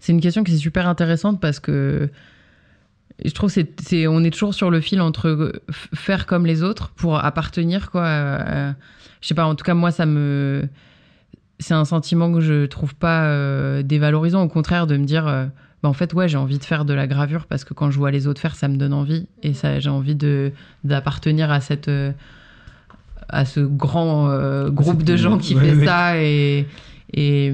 c'est 0.00 0.10
une 0.12 0.20
question 0.20 0.42
qui 0.42 0.54
est 0.54 0.58
super 0.58 0.88
intéressante 0.88 1.40
parce 1.40 1.60
que 1.60 2.08
je 3.24 3.30
trouve 3.32 3.50
c'est, 3.50 3.80
c'est, 3.80 4.06
on 4.06 4.22
est 4.24 4.30
toujours 4.30 4.54
sur 4.54 4.70
le 4.70 4.80
fil 4.80 5.00
entre 5.00 5.52
faire 5.94 6.26
comme 6.26 6.46
les 6.46 6.62
autres 6.64 6.90
pour 6.90 7.24
appartenir, 7.24 7.90
quoi. 7.90 8.02
euh, 8.04 8.72
je 9.20 9.28
sais 9.28 9.34
pas, 9.34 9.46
en 9.46 9.54
tout 9.54 9.64
cas, 9.64 9.74
moi, 9.74 9.90
ça 9.90 10.06
me, 10.06 10.68
c'est 11.58 11.74
un 11.74 11.84
sentiment 11.84 12.32
que 12.32 12.40
je 12.40 12.66
trouve 12.66 12.94
pas 12.94 13.24
euh, 13.24 13.82
dévalorisant. 13.82 14.42
Au 14.42 14.48
contraire, 14.48 14.86
de 14.86 14.96
me 14.96 15.04
dire, 15.04 15.26
euh, 15.26 15.46
bah, 15.82 15.88
en 15.88 15.92
fait, 15.92 16.12
ouais, 16.14 16.28
j'ai 16.28 16.38
envie 16.38 16.58
de 16.58 16.64
faire 16.64 16.84
de 16.84 16.94
la 16.94 17.06
gravure 17.06 17.46
parce 17.46 17.64
que 17.64 17.74
quand 17.74 17.90
je 17.90 17.98
vois 17.98 18.10
les 18.10 18.26
autres 18.26 18.40
faire, 18.40 18.54
ça 18.54 18.68
me 18.68 18.76
donne 18.76 18.92
envie 18.92 19.26
et 19.42 19.54
ça, 19.54 19.78
j'ai 19.80 19.90
envie 19.90 20.14
de 20.14 20.52
d'appartenir 20.84 21.50
à 21.50 21.60
cette 21.60 21.88
euh, 21.88 22.12
à 23.28 23.44
ce 23.44 23.60
grand 23.60 24.68
groupe 24.70 25.02
de 25.02 25.16
gens 25.16 25.36
qui 25.38 25.54
Ouais, 25.54 25.64
fait 25.70 25.76
ouais. 25.76 25.84
ça 25.84 26.18
et, 26.22 26.66
et 27.12 27.52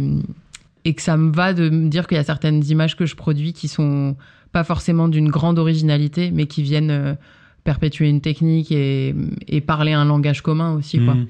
et 0.84 0.94
que 0.94 1.02
ça 1.02 1.16
me 1.16 1.32
va 1.32 1.52
de 1.54 1.68
me 1.70 1.88
dire 1.88 2.06
qu'il 2.06 2.16
y 2.16 2.20
a 2.20 2.24
certaines 2.24 2.62
images 2.66 2.94
que 2.96 3.06
je 3.06 3.16
produis 3.16 3.52
qui 3.54 3.68
sont 3.68 4.16
pas 4.52 4.62
forcément 4.64 5.08
d'une 5.08 5.30
grande 5.30 5.58
originalité, 5.58 6.30
mais 6.30 6.46
qui 6.46 6.62
viennent 6.62 7.16
perpétuer 7.64 8.08
une 8.08 8.20
technique 8.20 8.70
et, 8.70 9.14
et 9.48 9.60
parler 9.62 9.94
un 9.94 10.04
langage 10.04 10.42
commun 10.42 10.74
aussi, 10.74 10.98
quoi. 11.04 11.14
mm. 11.14 11.26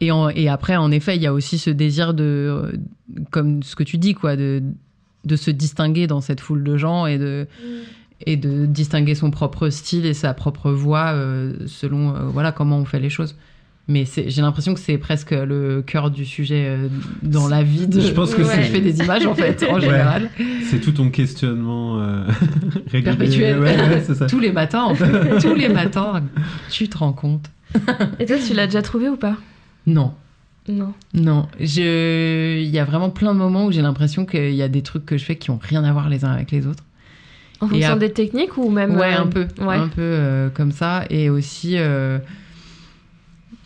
Et, 0.00 0.10
en- 0.10 0.28
et 0.30 0.48
après, 0.48 0.76
en 0.76 0.90
effet, 0.90 1.16
il 1.16 1.22
y 1.22 1.26
a 1.26 1.32
aussi 1.32 1.58
ce 1.58 1.70
désir 1.70 2.14
de, 2.14 2.72
comme 3.30 3.62
ce 3.62 3.76
que 3.76 3.82
tu 3.82 3.98
dis, 3.98 4.14
quoi, 4.14 4.34
de, 4.36 4.62
de 5.24 5.36
se 5.36 5.50
distinguer 5.50 6.06
dans 6.06 6.20
cette 6.20 6.40
foule 6.40 6.64
de 6.64 6.76
gens 6.78 7.04
et 7.06 7.18
de, 7.18 7.46
et 8.26 8.36
de 8.36 8.64
distinguer 8.66 9.14
son 9.14 9.30
propre 9.30 9.68
style 9.68 10.06
et 10.06 10.14
sa 10.14 10.32
propre 10.34 10.70
voix 10.72 11.12
euh, 11.12 11.52
selon 11.66 12.14
euh, 12.14 12.20
voilà 12.32 12.52
comment 12.52 12.78
on 12.78 12.84
fait 12.86 13.00
les 13.00 13.10
choses. 13.10 13.36
Mais 13.88 14.04
j'ai 14.06 14.40
l'impression 14.40 14.72
que 14.72 14.78
c'est 14.80 14.98
presque 14.98 15.32
le 15.32 15.82
cœur 15.82 16.10
du 16.12 16.24
sujet 16.24 16.64
euh, 16.68 16.88
dans 17.22 17.48
la 17.48 17.62
vie 17.64 17.88
de 17.88 18.00
Je 18.00 18.12
pense 18.12 18.34
que 18.34 18.42
de 18.42 18.46
c'est- 18.46 18.62
fait 18.62 18.80
des 18.80 19.00
images 19.00 19.26
en 19.26 19.34
fait 19.34 19.64
en 19.68 19.74
Ouais. 19.74 19.80
général 19.80 20.30
C'est 20.62 20.80
tout 20.80 20.92
ton 20.92 21.10
questionnement 21.10 21.98
euh, 21.98 22.22
régulier. 22.86 23.02
perpétuel 23.02 23.58
Ouais, 23.58 23.76
ouais, 23.76 24.02
c'est 24.06 24.14
ça. 24.14 24.26
tous 24.26 24.38
les 24.38 24.52
matins 24.52 24.84
en 24.84 24.94
fait 24.94 25.38
tous 25.42 25.54
les 25.54 25.68
matins 25.68 26.22
tu 26.70 26.88
te 26.88 26.96
rends 26.98 27.12
compte 27.12 27.50
Et 28.20 28.26
toi, 28.26 28.36
tu 28.46 28.54
l'as 28.54 28.66
déjà 28.66 28.82
trouvé 28.82 29.08
ou 29.08 29.16
pas? 29.16 29.36
Non 29.86 30.14
Non. 30.68 30.92
Non, 31.14 31.48
je... 31.58 32.58
il 32.60 32.68
y 32.68 32.78
a 32.78 32.84
vraiment 32.84 33.10
plein 33.10 33.32
de 33.34 33.38
moments 33.38 33.66
où 33.66 33.72
j'ai 33.72 33.82
l'impression 33.82 34.24
qu'il 34.26 34.54
y 34.54 34.62
a 34.62 34.68
des 34.68 34.82
trucs 34.82 35.04
que 35.06 35.16
je 35.16 35.24
fais 35.24 35.36
qui 35.36 35.50
ont 35.50 35.58
rien 35.60 35.82
à 35.84 35.92
voir 35.92 36.08
les 36.08 36.24
uns 36.24 36.30
avec 36.32 36.50
les 36.50 36.66
autres. 36.66 36.84
En 37.60 37.66
Et 37.66 37.70
fonction 37.70 37.96
des 37.96 38.12
techniques 38.12 38.56
ou 38.56 38.70
même 38.70 38.96
Ouais, 38.96 39.14
euh, 39.14 39.20
un 39.22 39.26
peu, 39.26 39.46
Ouais. 39.60 39.76
un 39.76 39.88
peu 39.88 40.00
euh, 40.00 40.48
comme 40.50 40.72
ça. 40.72 41.04
Et 41.10 41.28
aussi, 41.28 41.74
euh, 41.76 42.18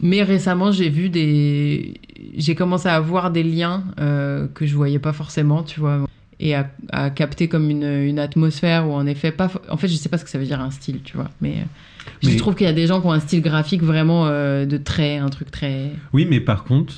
mais 0.01 0.23
récemment, 0.23 0.73
j'ai 0.73 0.89
vu 0.91 1.09
des, 1.11 1.95
j'ai 2.37 2.55
commencé 2.55 2.89
à 2.89 2.99
voir 3.01 3.31
des 3.31 3.43
liens 3.45 3.85
euh, 4.01 4.47
que 4.53 4.67
je 4.67 4.75
voyais 4.75 4.99
pas 4.99 5.13
forcément, 5.13 5.63
tu 5.63 5.79
vois, 5.81 6.07
et 6.41 6.55
à, 6.57 6.69
à 6.91 7.11
capter 7.11 7.47
comme 7.49 7.71
une, 7.71 7.85
une 7.85 8.19
atmosphère 8.19 8.89
ou 8.89 8.93
en 8.93 9.07
effet 9.07 9.31
pas. 9.31 9.49
En 9.71 9.77
fait, 9.77 9.87
je 9.89 9.95
sais 9.95 10.09
pas 10.09 10.19
ce 10.19 10.25
que 10.25 10.31
ça 10.31 10.39
veut 10.39 10.45
dire 10.47 10.61
un 10.61 10.71
style, 10.71 11.01
tu 11.05 11.17
vois, 11.17 11.31
mais. 11.41 11.65
Euh, 12.07 12.29
Je 12.31 12.37
trouve 12.39 12.55
qu'il 12.55 12.67
y 12.67 12.71
a 12.71 12.73
des 12.73 12.87
gens 12.87 13.01
qui 13.01 13.07
ont 13.07 13.13
un 13.13 13.21
style 13.21 13.43
graphique 13.43 13.83
vraiment 13.83 14.27
euh, 14.27 14.67
de 14.67 14.77
trait, 14.77 15.17
un 15.19 15.29
truc 15.29 15.51
très. 15.51 15.91
Oui, 16.13 16.27
mais 16.29 16.41
par 16.41 16.65
contre, 16.65 16.93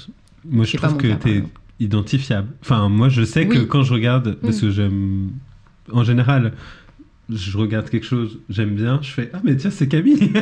moi 0.48 0.64
je 0.64 0.76
trouve 0.76 0.96
que 0.96 1.08
t'es 1.08 1.30
exemple. 1.30 1.48
identifiable. 1.80 2.48
Enfin, 2.62 2.88
moi 2.88 3.08
je 3.08 3.22
sais 3.22 3.46
que 3.46 3.58
quand 3.58 3.82
je 3.82 3.92
regarde, 3.92 4.36
parce 4.42 4.58
Mm. 4.58 4.60
que 4.60 4.70
j'aime. 4.70 5.28
En 5.92 6.02
général, 6.04 6.52
je 7.32 7.56
regarde 7.58 7.88
quelque 7.90 8.06
chose, 8.06 8.38
j'aime 8.48 8.74
bien, 8.74 8.98
je 9.02 9.10
fais 9.10 9.30
Ah, 9.32 9.40
mais 9.44 9.56
tiens, 9.56 9.70
c'est 9.70 9.86
Camille 9.88 10.32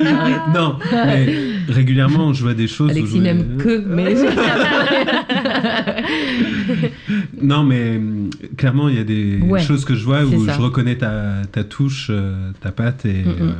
Ah 0.00 0.46
non 0.52 0.52
Non, 0.54 0.78
mais 0.92 1.34
régulièrement, 1.68 2.32
je 2.32 2.42
vois 2.42 2.54
des 2.54 2.66
choses. 2.68 2.90
Alexis 2.90 3.20
n'aime 3.20 3.56
que, 3.58 3.78
mais. 3.86 4.14
Non, 7.40 7.62
mais 7.64 7.96
hum, 7.96 8.30
clairement, 8.56 8.88
il 8.88 8.96
y 8.96 8.98
a 8.98 9.04
des 9.04 9.38
Ouais, 9.40 9.60
choses 9.60 9.84
que 9.84 9.94
je 9.94 10.04
vois 10.04 10.24
où 10.24 10.46
ça. 10.46 10.52
je 10.54 10.60
reconnais 10.60 10.96
ta, 10.96 11.42
ta 11.50 11.64
touche, 11.64 12.08
euh, 12.10 12.52
ta 12.60 12.72
patte, 12.72 13.04
et, 13.06 13.24
Mm, 13.24 13.28
mm. 13.28 13.42
euh, 13.42 13.54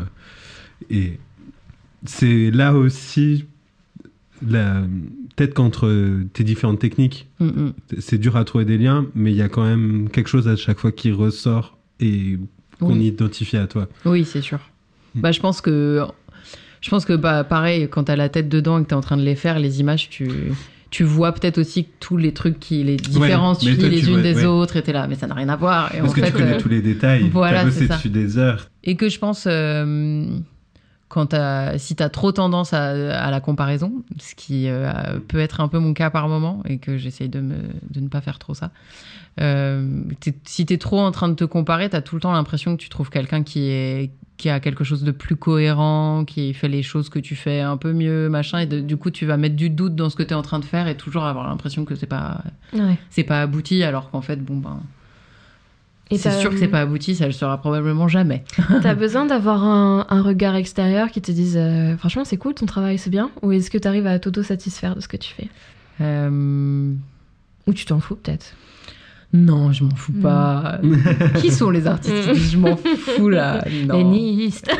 et 0.90 1.20
c'est 2.04 2.50
là 2.50 2.74
aussi 2.74 3.44
la 4.46 4.82
peut-être 5.36 5.54
qu'entre 5.54 5.90
tes 6.32 6.44
différentes 6.44 6.78
techniques, 6.78 7.28
Mm, 7.40 7.70
c'est 7.98 8.18
dur 8.18 8.36
à 8.36 8.44
trouver 8.44 8.64
des 8.64 8.78
liens, 8.78 9.06
mais 9.14 9.32
il 9.32 9.36
y 9.36 9.42
a 9.42 9.48
quand 9.48 9.64
même 9.64 10.08
quelque 10.10 10.28
chose 10.28 10.46
à 10.48 10.56
chaque 10.56 10.78
fois 10.78 10.92
qui 10.92 11.10
ressort 11.12 11.76
et 12.00 12.38
qu'on 12.78 12.94
Oui. 12.98 13.06
identifie 13.06 13.56
à 13.56 13.66
toi. 13.66 13.88
Oui, 14.04 14.24
c'est 14.24 14.40
sûr. 14.42 14.58
Mm. 15.14 15.20
Bah, 15.20 15.32
je 15.32 15.40
pense 15.40 15.60
que, 15.60 16.04
je 16.80 16.90
pense 16.90 17.04
que 17.04 17.14
bah, 17.14 17.42
pareil, 17.44 17.88
quand 17.90 18.04
t'as 18.04 18.16
la 18.16 18.28
tête 18.28 18.48
dedans 18.48 18.78
et 18.78 18.82
que 18.84 18.88
t'es 18.88 18.94
en 18.94 19.00
train 19.00 19.16
de 19.16 19.22
les 19.22 19.34
faire, 19.34 19.58
les 19.58 19.80
images, 19.80 20.08
tu, 20.08 20.28
tu 20.94 21.02
vois 21.02 21.32
peut-être 21.32 21.58
aussi 21.58 21.88
tous 21.98 22.16
les 22.16 22.32
trucs 22.32 22.60
qui, 22.60 22.84
les 22.84 22.94
différences 22.94 23.58
toi, 23.58 23.68
les 23.68 24.00
tu 24.00 24.06
unes 24.06 24.12
vois, 24.12 24.22
des 24.22 24.36
ouais. 24.36 24.44
autres, 24.44 24.76
et 24.76 24.82
t'es 24.82 24.92
là, 24.92 25.08
mais 25.08 25.16
ça 25.16 25.26
n'a 25.26 25.34
rien 25.34 25.48
à 25.48 25.56
voir. 25.56 25.92
Et 25.92 25.98
Parce 25.98 26.12
en 26.12 26.14
que 26.14 26.20
fait, 26.20 26.30
tu 26.30 26.32
connais 26.34 26.54
euh, 26.54 26.60
tous 26.60 26.68
les 26.68 26.82
détails, 26.82 27.28
voilà, 27.30 27.62
c'est 27.62 27.66
bossé 27.66 27.86
ça. 27.88 27.96
dessus 27.96 28.10
des 28.10 28.38
heures. 28.38 28.68
Et 28.84 28.94
que 28.94 29.08
je 29.08 29.18
pense, 29.18 29.48
euh, 29.50 30.24
quand 31.14 31.26
t'as- 31.26 31.78
si 31.78 31.94
t'as 31.94 32.08
trop 32.08 32.32
tendance 32.32 32.72
à, 32.72 32.88
à 33.24 33.30
la 33.30 33.40
comparaison, 33.40 34.02
ce 34.18 34.34
qui 34.34 34.68
euh, 34.68 34.90
peut 35.28 35.38
être 35.38 35.60
un 35.60 35.68
peu 35.68 35.78
mon 35.78 35.94
cas 35.94 36.10
par 36.10 36.26
moment, 36.28 36.60
et 36.68 36.78
que 36.78 36.98
j'essaye 36.98 37.28
de, 37.28 37.40
de 37.40 38.00
ne 38.00 38.08
pas 38.08 38.20
faire 38.20 38.40
trop 38.40 38.52
ça, 38.54 38.72
euh, 39.40 40.02
si 40.44 40.66
t'es 40.66 40.78
trop 40.78 41.00
en 41.00 41.10
train 41.12 41.28
de 41.28 41.34
te 41.34 41.44
comparer, 41.44 41.88
t'as 41.88 42.00
tout 42.02 42.14
le 42.16 42.20
temps 42.20 42.32
l'impression 42.32 42.76
que 42.76 42.82
tu 42.82 42.88
trouves 42.88 43.10
quelqu'un 43.10 43.42
qui 43.44 43.60
est 43.68 44.10
qui 44.36 44.50
a 44.50 44.58
quelque 44.58 44.82
chose 44.82 45.04
de 45.04 45.12
plus 45.12 45.36
cohérent, 45.36 46.24
qui 46.26 46.52
fait 46.54 46.66
les 46.66 46.82
choses 46.82 47.08
que 47.08 47.20
tu 47.20 47.36
fais 47.36 47.60
un 47.60 47.76
peu 47.76 47.92
mieux, 47.92 48.28
machin, 48.28 48.58
et 48.58 48.66
de- 48.66 48.80
du 48.80 48.96
coup 48.96 49.12
tu 49.12 49.26
vas 49.26 49.36
mettre 49.36 49.54
du 49.54 49.70
doute 49.70 49.94
dans 49.94 50.10
ce 50.10 50.16
que 50.16 50.24
tu 50.24 50.30
es 50.30 50.34
en 50.34 50.42
train 50.42 50.58
de 50.58 50.64
faire 50.64 50.88
et 50.88 50.96
toujours 50.96 51.24
avoir 51.24 51.48
l'impression 51.48 51.84
que 51.84 51.94
c'est 51.94 52.06
pas 52.08 52.42
Ouais. 52.72 52.98
c'est 53.10 53.22
pas 53.22 53.42
abouti, 53.42 53.84
alors 53.84 54.10
qu'en 54.10 54.20
fait 54.22 54.44
bon 54.44 54.56
ben 54.56 54.80
c'est 56.12 56.30
sûr 56.32 56.50
que 56.50 56.56
c'est 56.58 56.68
pas 56.68 56.80
abouti, 56.80 57.14
ça 57.14 57.26
le 57.26 57.32
sera 57.32 57.58
probablement 57.58 58.08
jamais. 58.08 58.44
T'as 58.82 58.94
besoin 58.96 59.26
d'avoir 59.26 59.64
un, 59.64 60.06
un 60.08 60.22
regard 60.22 60.54
extérieur 60.56 61.10
qui 61.10 61.20
te 61.20 61.32
dise 61.32 61.56
euh, 61.56 61.96
franchement 61.96 62.24
c'est 62.24 62.36
cool 62.36 62.54
ton 62.54 62.66
travail 62.66 62.98
c'est 62.98 63.10
bien 63.10 63.30
ou 63.42 63.52
est-ce 63.52 63.70
que 63.70 63.78
t'arrives 63.78 64.06
à 64.06 64.18
t'auto-satisfaire 64.18 64.94
de 64.96 65.00
ce 65.00 65.08
que 65.08 65.16
tu 65.16 65.32
fais? 65.32 65.48
Euh, 66.00 66.92
ou 67.66 67.72
tu 67.72 67.84
t'en 67.86 68.00
fous 68.00 68.16
peut-être? 68.16 68.54
Non, 69.32 69.72
je 69.72 69.82
m'en 69.82 69.94
fous 69.96 70.12
pas. 70.12 70.78
Qui 71.40 71.50
sont 71.50 71.70
les 71.70 71.88
artistes? 71.88 72.30
Disent 72.32 72.52
je 72.52 72.56
m'en 72.58 72.76
fous 72.76 73.28
là 73.28 73.64
Non. 73.86 73.96
les 73.98 74.04
nihilistes 74.04 74.70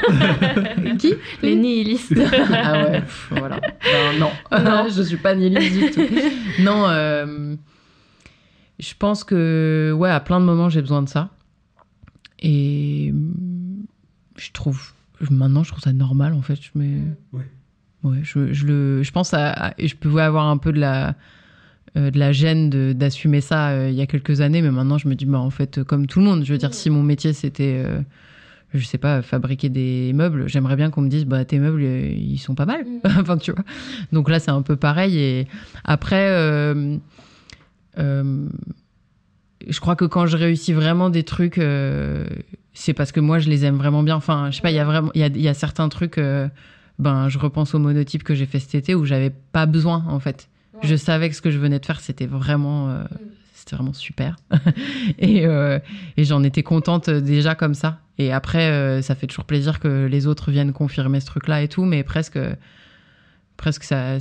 Qui? 0.98 1.14
Les 1.42 1.56
nihilistes 1.56 2.14
ah 2.62 2.82
ouais, 2.84 3.00
pff, 3.00 3.32
voilà. 3.36 3.58
Ben, 3.60 4.20
non, 4.20 4.30
Non. 4.62 4.86
je 4.94 5.02
suis 5.02 5.16
pas 5.16 5.34
nihiliste 5.34 5.74
du 5.74 5.90
tout. 5.90 6.14
Non, 6.60 6.84
euh, 6.88 7.56
je 8.78 8.92
pense 8.98 9.24
que, 9.24 9.94
ouais, 9.96 10.10
à 10.10 10.20
plein 10.20 10.40
de 10.40 10.44
moments, 10.44 10.68
j'ai 10.68 10.80
besoin 10.80 11.02
de 11.02 11.08
ça. 11.08 11.30
Et 12.40 13.10
mm, 13.12 13.84
je 14.36 14.50
trouve, 14.52 14.92
maintenant, 15.30 15.62
je 15.62 15.70
trouve 15.70 15.82
ça 15.82 15.92
normal, 15.92 16.34
en 16.34 16.42
fait. 16.42 16.56
Je 16.60 16.70
me... 16.78 17.00
Ouais. 17.32 17.48
Ouais, 18.02 18.18
je, 18.22 18.52
je 18.52 18.66
le, 18.66 19.02
je 19.02 19.10
pense 19.12 19.32
à, 19.32 19.50
à- 19.68 19.74
je 19.78 19.94
pouvais 19.94 20.20
avoir 20.22 20.46
un 20.48 20.58
peu 20.58 20.72
de 20.72 20.78
la, 20.78 21.14
euh, 21.96 22.10
de 22.10 22.18
la 22.18 22.32
gêne 22.32 22.68
d'assumer 22.92 23.40
ça 23.40 23.70
euh, 23.70 23.88
il 23.88 23.94
y 23.94 24.02
a 24.02 24.06
quelques 24.06 24.42
années, 24.42 24.60
mais 24.60 24.70
maintenant 24.70 24.98
je 24.98 25.08
me 25.08 25.14
dis, 25.14 25.24
bah, 25.24 25.38
en 25.38 25.48
fait, 25.48 25.78
euh, 25.78 25.84
comme 25.84 26.06
tout 26.06 26.18
le 26.18 26.26
monde, 26.26 26.44
je 26.44 26.52
veux 26.52 26.58
dire, 26.58 26.74
si 26.74 26.90
mon 26.90 27.02
métier 27.02 27.32
c'était, 27.32 27.82
euh, 27.86 28.02
je 28.74 28.84
sais 28.84 28.98
pas, 28.98 29.22
fabriquer 29.22 29.70
des 29.70 30.12
meubles, 30.12 30.50
j'aimerais 30.50 30.76
bien 30.76 30.90
qu'on 30.90 31.00
me 31.00 31.08
dise, 31.08 31.24
bah, 31.24 31.46
tes 31.46 31.58
meubles, 31.58 31.80
euh, 31.82 32.10
ils 32.10 32.36
sont 32.38 32.54
pas 32.54 32.66
mal. 32.66 32.84
enfin, 33.06 33.38
tu 33.38 33.52
vois. 33.52 33.64
Donc 34.12 34.28
là, 34.28 34.38
c'est 34.38 34.50
un 34.50 34.60
peu 34.60 34.76
pareil. 34.76 35.16
Et 35.18 35.48
après, 35.84 36.74
je 37.96 39.80
crois 39.80 39.96
que 39.96 40.04
quand 40.04 40.26
je 40.26 40.36
réussis 40.36 40.72
vraiment 40.72 41.10
des 41.10 41.22
trucs, 41.22 41.58
euh, 41.58 42.26
c'est 42.72 42.92
parce 42.92 43.12
que 43.12 43.20
moi, 43.20 43.38
je 43.38 43.48
les 43.48 43.64
aime 43.64 43.76
vraiment 43.76 44.02
bien. 44.02 44.16
Enfin, 44.16 44.50
je 44.50 44.56
sais 44.56 44.62
pas, 44.62 44.70
il 44.70 44.76
y 44.76 44.80
a 44.80 44.84
vraiment, 44.84 45.10
il 45.14 45.20
y 45.20 45.24
a, 45.24 45.28
il 45.28 45.40
y 45.40 45.48
a 45.48 45.54
certains 45.54 45.88
trucs. 45.88 46.18
euh, 46.18 46.48
ben, 46.98 47.28
je 47.28 47.38
repense 47.38 47.74
au 47.74 47.78
monotype 47.78 48.22
que 48.22 48.34
j'ai 48.34 48.46
fait 48.46 48.60
cet 48.60 48.74
été 48.74 48.94
où 48.94 49.04
j'avais 49.04 49.30
pas 49.30 49.66
besoin 49.66 50.04
en 50.08 50.20
fait. 50.20 50.48
Je 50.82 50.96
savais 50.96 51.28
que 51.28 51.36
ce 51.36 51.42
que 51.42 51.50
je 51.50 51.58
venais 51.58 51.78
de 51.78 51.86
faire, 51.86 52.00
c'était 52.00 52.26
vraiment, 52.26 52.90
euh, 52.90 53.04
c'était 53.54 53.76
vraiment 53.76 53.92
super. 53.92 54.36
et 55.18 55.46
euh, 55.46 55.78
et 56.16 56.24
j'en 56.24 56.42
étais 56.42 56.62
contente 56.62 57.08
euh, 57.08 57.20
déjà 57.20 57.54
comme 57.54 57.74
ça. 57.74 58.00
Et 58.18 58.32
après, 58.32 58.70
euh, 58.70 59.02
ça 59.02 59.14
fait 59.14 59.26
toujours 59.26 59.44
plaisir 59.44 59.80
que 59.80 60.06
les 60.06 60.26
autres 60.26 60.50
viennent 60.50 60.72
confirmer 60.72 61.20
ce 61.20 61.26
truc-là 61.26 61.62
et 61.62 61.68
tout, 61.68 61.84
mais 61.84 62.04
presque, 62.04 62.38
presque 63.56 63.82
ça, 63.84 64.20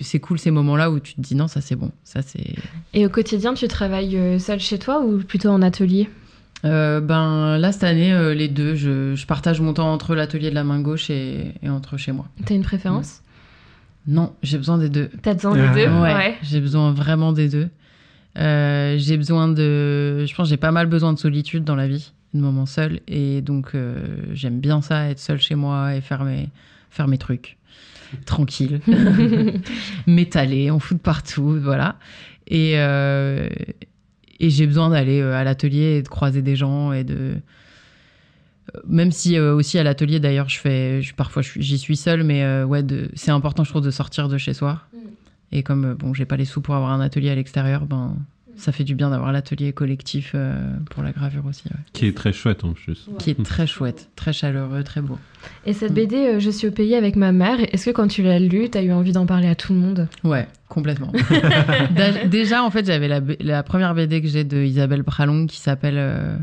c'est 0.00 0.20
cool 0.20 0.38
ces 0.38 0.50
moments-là 0.50 0.90
où 0.90 1.00
tu 1.00 1.14
te 1.14 1.20
dis 1.20 1.34
non, 1.34 1.48
ça 1.48 1.60
c'est 1.60 1.76
bon, 1.76 1.90
ça 2.04 2.22
c'est. 2.22 2.54
Et 2.94 3.04
au 3.04 3.08
quotidien, 3.08 3.54
tu 3.54 3.66
travailles 3.66 4.16
euh, 4.16 4.38
seul 4.38 4.60
chez 4.60 4.78
toi 4.78 5.00
ou 5.00 5.18
plutôt 5.18 5.48
en 5.48 5.60
atelier? 5.60 6.08
Euh, 6.64 7.00
ben 7.00 7.58
là 7.58 7.72
cette 7.72 7.82
année, 7.82 8.12
euh, 8.12 8.34
les 8.34 8.48
deux, 8.48 8.76
je, 8.76 9.16
je 9.16 9.26
partage 9.26 9.60
mon 9.60 9.74
temps 9.74 9.92
entre 9.92 10.14
l'atelier 10.14 10.50
de 10.50 10.54
la 10.54 10.62
main 10.62 10.80
gauche 10.80 11.10
et, 11.10 11.54
et 11.62 11.68
entre 11.68 11.96
chez 11.96 12.12
moi. 12.12 12.26
T'as 12.46 12.54
une 12.54 12.62
préférence? 12.62 13.22
Non, 14.06 14.34
j'ai 14.42 14.58
besoin 14.58 14.78
des 14.78 14.88
deux. 14.88 15.10
T'as 15.22 15.34
besoin 15.34 15.54
des 15.54 15.80
deux? 15.80 15.90
Ouais, 15.90 16.36
j'ai 16.42 16.60
besoin 16.60 16.92
vraiment 16.92 17.32
des 17.32 17.48
deux. 17.48 17.68
Euh, 18.38 18.94
j'ai 18.98 19.16
besoin 19.16 19.48
de. 19.48 20.24
Je 20.24 20.34
pense 20.34 20.46
que 20.46 20.50
j'ai 20.50 20.56
pas 20.56 20.72
mal 20.72 20.86
besoin 20.86 21.12
de 21.12 21.18
solitude 21.18 21.64
dans 21.64 21.76
la 21.76 21.88
vie, 21.88 22.12
de 22.34 22.40
moments 22.40 22.66
seuls. 22.66 23.00
Et 23.08 23.42
donc, 23.42 23.72
j'aime 24.32 24.60
bien 24.60 24.80
ça, 24.80 25.08
être 25.10 25.18
seule 25.18 25.40
chez 25.40 25.56
moi 25.56 25.96
et 25.96 26.00
faire 26.00 26.24
mes, 26.24 26.48
faire 26.90 27.08
mes 27.08 27.18
trucs. 27.18 27.58
Tranquille. 28.26 28.80
M'étaler, 30.06 30.70
on 30.70 30.78
fout 30.78 30.96
de 30.98 31.02
partout, 31.02 31.58
voilà. 31.62 31.96
Et, 32.46 32.72
euh, 32.76 33.48
et 34.40 34.50
j'ai 34.50 34.66
besoin 34.66 34.90
d'aller 34.90 35.20
euh, 35.20 35.34
à 35.36 35.44
l'atelier 35.44 35.96
et 35.98 36.02
de 36.02 36.08
croiser 36.08 36.42
des 36.42 36.56
gens 36.56 36.92
et 36.92 37.04
de. 37.04 37.34
Même 38.86 39.10
si 39.12 39.36
euh, 39.36 39.54
aussi 39.54 39.78
à 39.78 39.82
l'atelier, 39.82 40.20
d'ailleurs, 40.20 40.48
je 40.48 40.58
fais, 40.58 41.02
je, 41.02 41.14
parfois 41.14 41.42
j'y 41.42 41.78
suis 41.78 41.96
seule, 41.96 42.22
mais 42.24 42.42
euh, 42.44 42.64
ouais, 42.64 42.82
de- 42.82 43.10
c'est 43.14 43.30
important, 43.30 43.64
je 43.64 43.70
trouve, 43.70 43.82
de 43.82 43.90
sortir 43.90 44.28
de 44.28 44.38
chez 44.38 44.54
soi. 44.54 44.80
Et 45.50 45.62
comme 45.62 45.84
euh, 45.84 45.94
bon, 45.94 46.14
j'ai 46.14 46.24
pas 46.24 46.36
les 46.36 46.44
sous 46.44 46.60
pour 46.60 46.74
avoir 46.74 46.90
un 46.92 47.00
atelier 47.00 47.30
à 47.30 47.34
l'extérieur, 47.34 47.84
ben 47.86 48.16
ça 48.56 48.70
fait 48.70 48.84
du 48.84 48.94
bien 48.94 49.10
d'avoir 49.10 49.32
l'atelier 49.32 49.72
collectif 49.72 50.32
euh, 50.34 50.54
pour 50.90 51.02
la 51.02 51.12
gravure 51.12 51.46
aussi, 51.46 51.64
ouais. 51.66 51.80
Qui 51.92 52.06
est 52.06 52.16
très 52.16 52.32
chouette 52.32 52.64
en 52.64 52.72
plus. 52.72 53.08
qui 53.18 53.30
est 53.30 53.42
très 53.42 53.66
chouette, 53.66 54.08
très 54.14 54.32
chaleureux, 54.32 54.82
très 54.84 55.00
beau. 55.00 55.18
Et 55.66 55.72
cette 55.72 55.94
BD, 55.94 56.16
euh, 56.16 56.38
Je 56.40 56.50
suis 56.50 56.68
au 56.68 56.70
pays 56.70 56.94
avec 56.94 57.16
ma 57.16 57.32
mère, 57.32 57.58
est-ce 57.72 57.86
que 57.86 57.90
quand 57.90 58.08
tu 58.08 58.22
l'as 58.22 58.38
lue, 58.38 58.68
t'as 58.68 58.82
eu 58.82 58.92
envie 58.92 59.12
d'en 59.12 59.26
parler 59.26 59.48
à 59.48 59.54
tout 59.54 59.72
le 59.72 59.78
monde? 59.78 60.08
Ouais, 60.22 60.46
complètement. 60.68 61.12
Déjà, 62.30 62.62
en 62.62 62.70
fait, 62.70 62.86
j'avais 62.86 63.08
la, 63.40 63.62
première 63.62 63.94
BD 63.94 64.20
que 64.20 64.28
j'ai 64.28 64.44
de 64.44 64.58
Isabelle 64.58 65.04
Pralong 65.04 65.46
qui 65.46 65.58
s'appelle. 65.58 65.96
euh, 65.96 66.36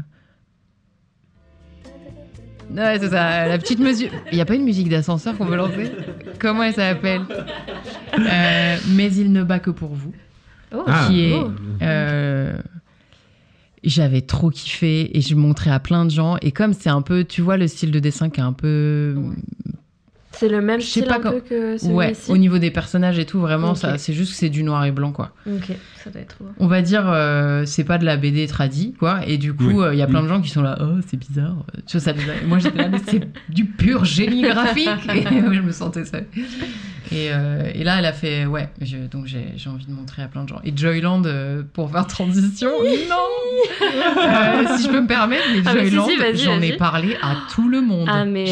Ouais, 2.75 2.97
c'est 2.99 3.09
ça, 3.09 3.47
la 3.47 3.57
petite 3.57 3.79
mesure. 3.79 4.09
Il 4.31 4.35
n'y 4.35 4.41
a 4.41 4.45
pas 4.45 4.53
une 4.55 4.63
musique 4.63 4.89
d'ascenseur 4.89 5.35
qu'on 5.37 5.47
peut 5.47 5.55
lancer? 5.55 5.91
Comment 6.39 6.63
elle 6.63 6.73
s'appelle? 6.73 7.21
Euh, 8.19 8.77
Mais 8.89 9.11
il 9.13 9.31
ne 9.31 9.43
bat 9.43 9.59
que 9.59 9.71
pour 9.71 9.89
vous. 9.89 10.13
Oh, 10.73 10.83
Ah. 10.87 11.07
qui 11.07 11.25
est. 11.25 11.33
Oh. 11.35 11.51
euh, 11.81 12.53
J'avais 13.83 14.21
trop 14.21 14.49
kiffé 14.49 15.17
et 15.17 15.21
je 15.21 15.35
montrais 15.35 15.71
à 15.71 15.79
plein 15.79 16.03
de 16.03 16.11
gens. 16.11 16.35
Et 16.41 16.51
comme 16.51 16.73
c'est 16.73 16.89
un 16.89 17.01
peu, 17.01 17.23
tu 17.23 17.41
vois, 17.41 17.55
le 17.55 17.67
style 17.67 17.91
de 17.91 17.99
dessin 17.99 18.29
qui 18.29 18.41
est 18.41 18.43
un 18.43 18.51
peu. 18.53 19.15
C'est 20.31 20.49
le 20.49 20.61
même 20.61 20.79
Je 20.79 20.85
sais 20.85 20.91
style 21.01 21.05
pas 21.05 21.15
un 21.15 21.19
quand- 21.21 21.31
peu 21.31 21.39
que 21.39 21.77
celui-ci 21.77 21.93
Ouais, 21.95 22.13
au 22.29 22.37
niveau 22.37 22.59
des 22.59 22.71
personnages 22.71 23.17
et 23.19 23.25
tout, 23.25 23.39
vraiment, 23.39 23.75
ça, 23.75 23.97
c'est 23.97 24.13
juste 24.13 24.31
que 24.33 24.37
c'est 24.37 24.49
du 24.49 24.63
noir 24.63 24.85
et 24.85 24.91
blanc, 24.91 25.11
quoi. 25.11 25.31
Ok, 25.47 25.71
ça 26.03 26.09
doit 26.11 26.21
être 26.21 26.37
beau. 26.39 26.49
On 26.59 26.67
va 26.67 26.81
dire, 26.81 27.03
euh, 27.09 27.63
c'est 27.65 27.83
pas 27.85 27.97
de 27.97 28.05
la 28.05 28.15
BD 28.17 28.45
tradie, 28.47 28.93
quoi. 28.99 29.21
Et 29.27 29.37
du 29.37 29.53
coup, 29.53 29.81
euh, 29.81 29.87
il 29.87 29.91
Oui. 29.91 29.97
y 29.97 30.01
a 30.01 30.07
plein 30.07 30.21
Mm. 30.21 30.23
de 30.25 30.29
gens 30.29 30.41
qui 30.41 30.49
sont 30.49 30.61
là, 30.61 30.77
oh, 30.81 30.99
c'est 31.07 31.17
bizarre. 31.17 31.65
Tu 31.87 31.97
vois, 31.97 32.01
ça, 32.01 32.13
moi, 32.47 32.59
j'étais 32.59 32.77
là, 32.77 32.89
mais 32.89 32.99
c'est 33.07 33.27
du 33.49 33.65
pur 33.65 34.03
génie 34.05 34.41
graphique. 34.43 34.87
Et 35.15 35.23
je 35.23 35.61
me 35.61 35.71
sentais 35.71 36.05
ça. 36.05 36.19
Et, 37.11 37.29
euh, 37.31 37.71
et 37.73 37.83
là, 37.83 37.95
elle 37.99 38.05
a 38.05 38.13
fait, 38.13 38.45
ouais, 38.45 38.69
je- 38.81 38.97
donc 39.09 39.25
j'ai 39.25 39.53
j'ai 39.57 39.69
envie 39.69 39.85
de 39.85 39.91
montrer 39.91 40.21
à 40.21 40.27
plein 40.27 40.43
de 40.43 40.49
gens. 40.49 40.59
Et 40.63 40.71
Joyland, 40.75 41.23
euh, 41.25 41.63
pour 41.73 41.89
faire 41.91 42.05
transition, 42.07 42.69
non 43.09 43.15
Euh, 43.81 44.77
Si 44.77 44.83
je 44.85 44.89
peux 44.89 45.01
me 45.01 45.07
permettre, 45.07 45.43
mais 45.51 45.61
Ah, 45.65 45.71
si, 45.71 45.77
Joyland, 45.89 46.07
si, 46.35 46.43
j'en 46.43 46.61
ai 46.61 46.73
parlé 46.73 47.15
à 47.21 47.35
tout 47.53 47.67
le 47.67 47.81
monde. 47.81 48.07
Ah, 48.11 48.25
mais, 48.25 48.45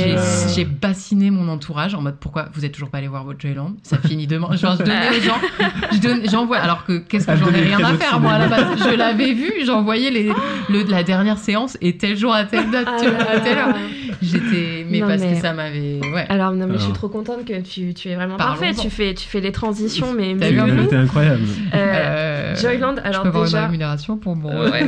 J'ai 0.56 0.64
euh, 0.66 0.68
bassiné 0.82 1.30
mon 1.32 1.48
entourage 1.50 1.94
en 1.94 2.02
mode, 2.02 2.18
pourquoi 2.20 2.50
vous 2.54 2.66
êtes 2.66 2.72
toujours 2.72 2.90
pas 2.90 2.98
allé 2.98 3.08
voir 3.08 3.24
votre 3.24 3.40
Joyland? 3.40 3.74
Ça 3.84 3.98
finit 4.00 4.28
demain. 4.28 4.56
Genre, 4.56 4.74
je 4.80 4.84
donnais 4.84 5.10
aux 5.18 5.22
gens, 5.22 6.22
j'envoie, 6.32 6.58
alors 6.58 6.84
que 6.86 6.98
qu'est-ce 6.98 7.28
que 7.28 7.36
j'en 7.36 7.52
ai 7.54 7.62
rien 7.62 7.80
à 7.84 7.94
faire, 7.94 8.20
moi, 8.20 8.34
à 8.34 8.40
la 8.40 8.48
base. 8.48 8.66
Je 8.90 8.96
l'avais 8.96 9.34
vu, 9.34 9.52
j'envoyais 9.66 10.10
les, 10.12 10.32
le, 10.70 10.84
la 10.90 11.04
dernière 11.04 11.38
séance 11.38 11.78
et 11.82 11.98
tel 11.98 12.18
jour 12.18 12.34
à 12.34 12.46
telle 12.46 12.70
date, 12.72 12.88
tu 13.02 13.08
vois, 13.10 13.30
à 13.32 13.40
telle 13.40 13.58
heure. 13.58 13.76
J'étais, 14.22 14.77
mais 14.90 15.00
Non, 15.00 15.08
parce 15.08 15.22
mais- 15.22 15.34
que 15.36 15.42
ça 15.42 15.54
m'avait, 15.54 16.00
ouais. 16.14 16.26
Alors, 16.30 16.52
non, 16.54 16.66
mais 16.68 16.74
je 16.74 16.78
suis 16.80 16.86
Alors. 16.86 16.98
trop 16.98 17.10
contente 17.10 17.46
que 17.46 17.60
tu, 17.62 17.94
tu 17.94 18.10
es 18.10 18.16
vraiment 18.16 18.38
parfait. 18.38 18.74
Tu 18.74 18.90
fais, 18.90 19.14
tu 19.14 19.28
fais 19.28 19.40
les 19.42 19.52
transitions, 19.52 20.14
mais 20.14 20.36
T'as 20.40 20.50
vu. 20.50 20.82
C'était 20.84 20.96
incroyable. 20.96 21.44
Euh, 21.74 21.78
Euh, 21.78 22.56
Joyland, 22.56 22.96
je 22.98 23.02
alors 23.08 23.22
peux 23.24 23.28
avoir 23.30 23.44
une 23.44 23.50
déjà, 23.52 23.66
rémunération 23.66 24.18
pour 24.18 24.36
mon 24.36 24.50
ouais, 24.72 24.88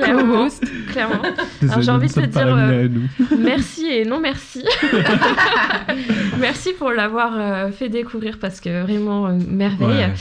clairement, 0.00 0.48
clairement. 0.92 1.22
Désolé, 1.60 1.82
j'ai 1.82 1.90
envie 1.90 2.08
de 2.08 2.12
te 2.12 2.20
dire, 2.20 2.56
nous. 2.90 3.38
Merci 3.38 3.86
et 3.86 4.04
non 4.04 4.18
merci. 4.20 4.64
merci 6.40 6.72
pour 6.78 6.90
l'avoir 6.90 7.32
euh, 7.36 7.70
fait 7.70 7.88
découvrir 7.88 8.38
parce 8.38 8.60
que 8.60 8.82
vraiment 8.82 9.26
euh, 9.28 9.32
merveille. 9.48 9.88
Ouais. 9.88 10.12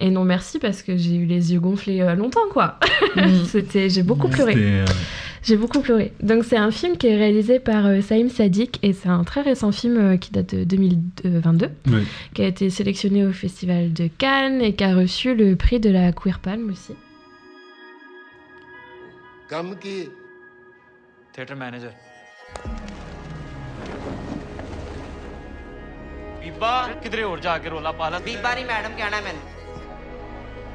Et 0.00 0.10
non 0.10 0.24
merci 0.24 0.58
parce 0.58 0.82
que 0.82 0.96
j'ai 0.96 1.14
eu 1.16 1.24
les 1.26 1.52
yeux 1.52 1.60
gonflés 1.60 2.00
euh, 2.00 2.14
longtemps 2.14 2.40
quoi. 2.52 2.78
Mm. 3.16 3.22
C'était, 3.46 3.88
j'ai 3.88 4.02
beaucoup 4.02 4.28
pleuré. 4.28 4.54
J'ai 5.44 5.58
beaucoup 5.58 5.80
pleuré. 5.80 6.12
Donc 6.22 6.42
c'est 6.42 6.56
un 6.56 6.70
film 6.70 6.96
qui 6.96 7.06
est 7.06 7.16
réalisé 7.16 7.60
par 7.60 7.84
euh, 7.84 8.00
Saïm 8.00 8.30
Sadik 8.30 8.78
et 8.82 8.94
c'est 8.94 9.10
un 9.10 9.24
très 9.24 9.42
récent 9.42 9.72
film 9.72 9.98
euh, 9.98 10.16
qui 10.16 10.30
date 10.32 10.54
de 10.54 10.64
2022, 10.64 11.66
euh, 11.66 12.02
qui 12.32 12.42
a 12.42 12.46
été 12.46 12.70
sélectionné 12.70 13.26
au 13.26 13.32
Festival 13.32 13.92
de 13.92 14.08
Cannes 14.08 14.62
et 14.62 14.74
qui 14.74 14.82
a 14.84 14.94
reçu 14.94 15.34
le 15.34 15.54
prix 15.54 15.80
de 15.80 15.90
la 15.90 16.12
Queer 16.12 16.38
Palm 16.38 16.70
aussi. 16.70 16.94
Manager. 21.54 21.92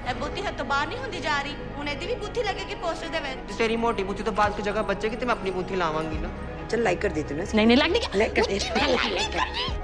ਇਹ 0.08 0.14
ਬੁੱਧੀ 0.14 0.42
ਹੱਥੋਂ 0.42 0.64
ਬਾਹਰ 0.66 0.86
ਨਹੀਂ 0.88 0.98
ਹੁੰਦੀ 0.98 1.20
ਜਾ 1.20 1.40
ਰਹੀ 1.42 1.54
ਹੁਣ 1.76 1.88
ਇਹਦੀ 1.88 2.06
ਵੀ 2.06 2.14
ਬੁੱਧੀ 2.16 2.42
ਲੱਗੇਗੀ 2.42 2.74
ਪੋਸਟਰ 2.82 3.08
ਦੇ 3.08 3.20
ਵਿੱਚ 3.20 3.52
ਤੇਰੀ 3.58 3.76
ਮੋਟੀ 3.84 4.02
ਬੁੱਥੀ 4.04 4.22
ਤੋਂ 4.22 4.32
ਬਾਅਦ 4.34 4.56
की 4.56 4.66
जगह 4.66 4.86
बचेगी 4.90 5.16
तो 5.16 5.26
मैं 5.26 5.34
अपनी 5.34 5.54
बूथी 5.54 5.78
लावांगी 5.78 6.18
ना 6.18 6.30
चल 6.66 6.84
लाइक 6.84 7.00
कर 7.00 7.16
देती 7.16 7.34
हूँ 7.34 7.40
ना 7.40 7.48
ਨਹੀਂ 7.54 7.66
ਨਹੀਂ 7.66 7.76
ਲੱਗਦੀ 7.76 8.00
लाइक 8.16 8.34
कर 8.34 8.44
देती 8.46 9.82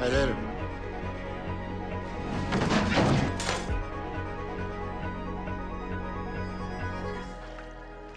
Helal. 0.00 0.51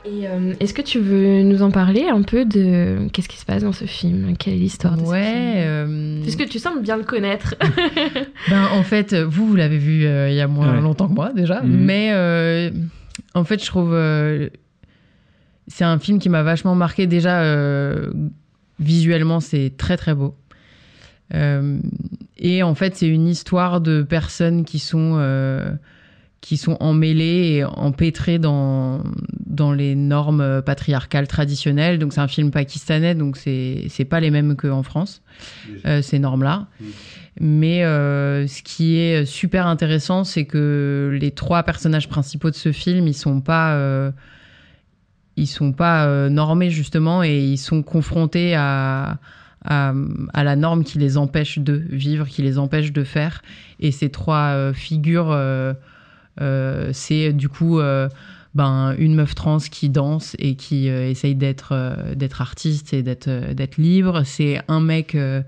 Et 0.07 0.29
euh, 0.29 0.55
est-ce 0.61 0.73
que 0.73 0.83
tu 0.83 1.01
veux 1.01 1.43
nous 1.43 1.63
en 1.63 1.71
parler 1.71 2.07
un 2.09 2.23
peu 2.23 2.45
de 2.45 3.09
qu'est-ce 3.13 3.29
qui 3.29 3.39
se 3.39 3.45
passe 3.45 3.63
dans 3.63 3.73
ce 3.73 3.85
film? 3.87 4.37
Quelle 4.39 4.55
est 4.55 4.59
l'histoire 4.59 4.97
de 4.97 5.05
ce 5.05 5.11
Ouais. 5.11 5.23
film? 5.25 5.43
euh, 5.57 6.23
Puisque 6.23 6.49
tu 6.49 6.59
sembles 6.59 6.83
bien 6.83 6.97
le 6.97 7.03
connaître. 7.05 7.55
Ben, 8.51 8.67
en 8.73 8.83
fait, 8.85 9.15
vous, 9.15 9.49
vous 9.49 9.57
l'avez 9.57 9.79
vu 9.79 10.07
euh, 10.07 10.29
il 10.31 10.37
y 10.37 10.41
a 10.41 10.47
moins 10.47 10.75
Ouais. 10.77 10.81
longtemps 10.81 11.09
que 11.09 11.15
moi 11.15 11.33
déjà. 11.35 11.63
Mhm. 11.63 11.85
Mais 11.85 12.11
euh, 12.13 12.71
en 13.35 13.43
fait, 13.45 13.61
je 13.61 13.67
trouve. 13.67 13.93
euh, 13.95 14.49
c'est 15.67 15.85
un 15.85 15.99
film 15.99 16.21
qui 16.21 16.29
m'a 16.29 16.45
vachement 16.45 16.77
marqué. 16.77 17.09
Déjà, 17.09 17.41
euh, 17.43 18.13
visuellement, 18.79 19.41
c'est 19.41 19.73
très 19.77 19.97
très 19.97 20.15
beau. 20.15 20.37
Euh, 21.35 21.79
et 22.39 22.63
en 22.63 22.77
fait, 22.77 22.95
c'est 22.95 23.09
une 23.09 23.27
histoire 23.27 23.81
de 23.81 24.03
personnes 24.03 24.65
qui 24.65 24.79
sont. 24.79 25.17
Qui 26.47 26.57
sont 26.57 26.77
emmêlées 26.79 27.57
et 27.57 27.65
empêtrées 27.65 28.39
dans, 28.39 29.03
dans 29.47 29.73
les 29.73 29.97
normes 29.97 30.63
patriarcales 30.63 31.27
traditionnelles. 31.27 31.99
Donc, 31.99 32.13
c'est 32.13 32.21
un 32.21 32.29
film 32.29 32.53
pakistanais, 32.53 33.17
donc 33.17 33.37
c'est 33.37 33.87
c'est 33.89 34.05
pas 34.05 34.21
les 34.21 34.31
mêmes 34.31 34.55
qu'en 34.55 34.85
France, 34.85 35.23
euh, 35.87 36.03
ces 36.03 36.21
normes-là. 36.21 36.69
Mais 37.41 37.83
euh, 37.83 38.47
ce 38.47 38.63
qui 38.63 38.97
est 38.97 39.25
super 39.27 39.67
intéressant, 39.67 40.23
c'est 40.23 40.45
que 40.45 41.19
les 41.21 41.33
trois 41.33 41.65
personnages 41.65 42.09
principaux 42.09 42.51
de 42.51 42.55
ce 42.55 42.71
film, 42.71 43.09
ils 43.09 43.15
sont 43.15 43.41
pas, 43.41 43.75
euh, 43.75 44.13
ils 45.37 45.49
sont 45.49 45.73
pas 45.73 46.29
normés 46.29 46.71
justement 46.71 47.25
et 47.25 47.41
ils 47.41 47.59
sont 47.59 47.83
confrontés 47.83 48.55
à, 48.55 49.19
à, 49.65 49.93
à 50.33 50.45
la 50.45 50.55
norme 50.55 50.85
qui 50.85 50.99
les 50.99 51.17
empêche 51.17 51.59
de 51.59 51.75
vivre, 51.91 52.29
qui 52.29 52.43
les 52.43 52.57
empêche 52.57 52.93
de 52.93 53.03
faire. 53.03 53.43
Et 53.81 53.91
ces 53.91 54.11
trois 54.11 54.55
euh, 54.55 54.73
figures, 54.73 55.33
euh, 55.33 55.75
c'est 56.93 57.33
du 57.33 57.49
coup 57.49 57.81
euh, 57.81 58.09
ben, 58.57 58.95
une 58.99 59.15
meuf 59.15 59.35
trans 59.35 59.59
qui 59.59 59.91
danse 59.91 60.35
et 60.39 60.57
qui 60.57 60.89
euh, 60.89 61.11
essaye 61.11 61.35
d'être 61.35 61.73
euh, 61.73 62.15
artiste 62.41 62.95
et 62.95 63.03
d'être 63.03 63.29
euh, 63.29 63.55
libre. 63.77 64.23
C'est 64.25 64.61
un 64.67 64.81
mec 64.81 65.15
euh, 65.15 65.43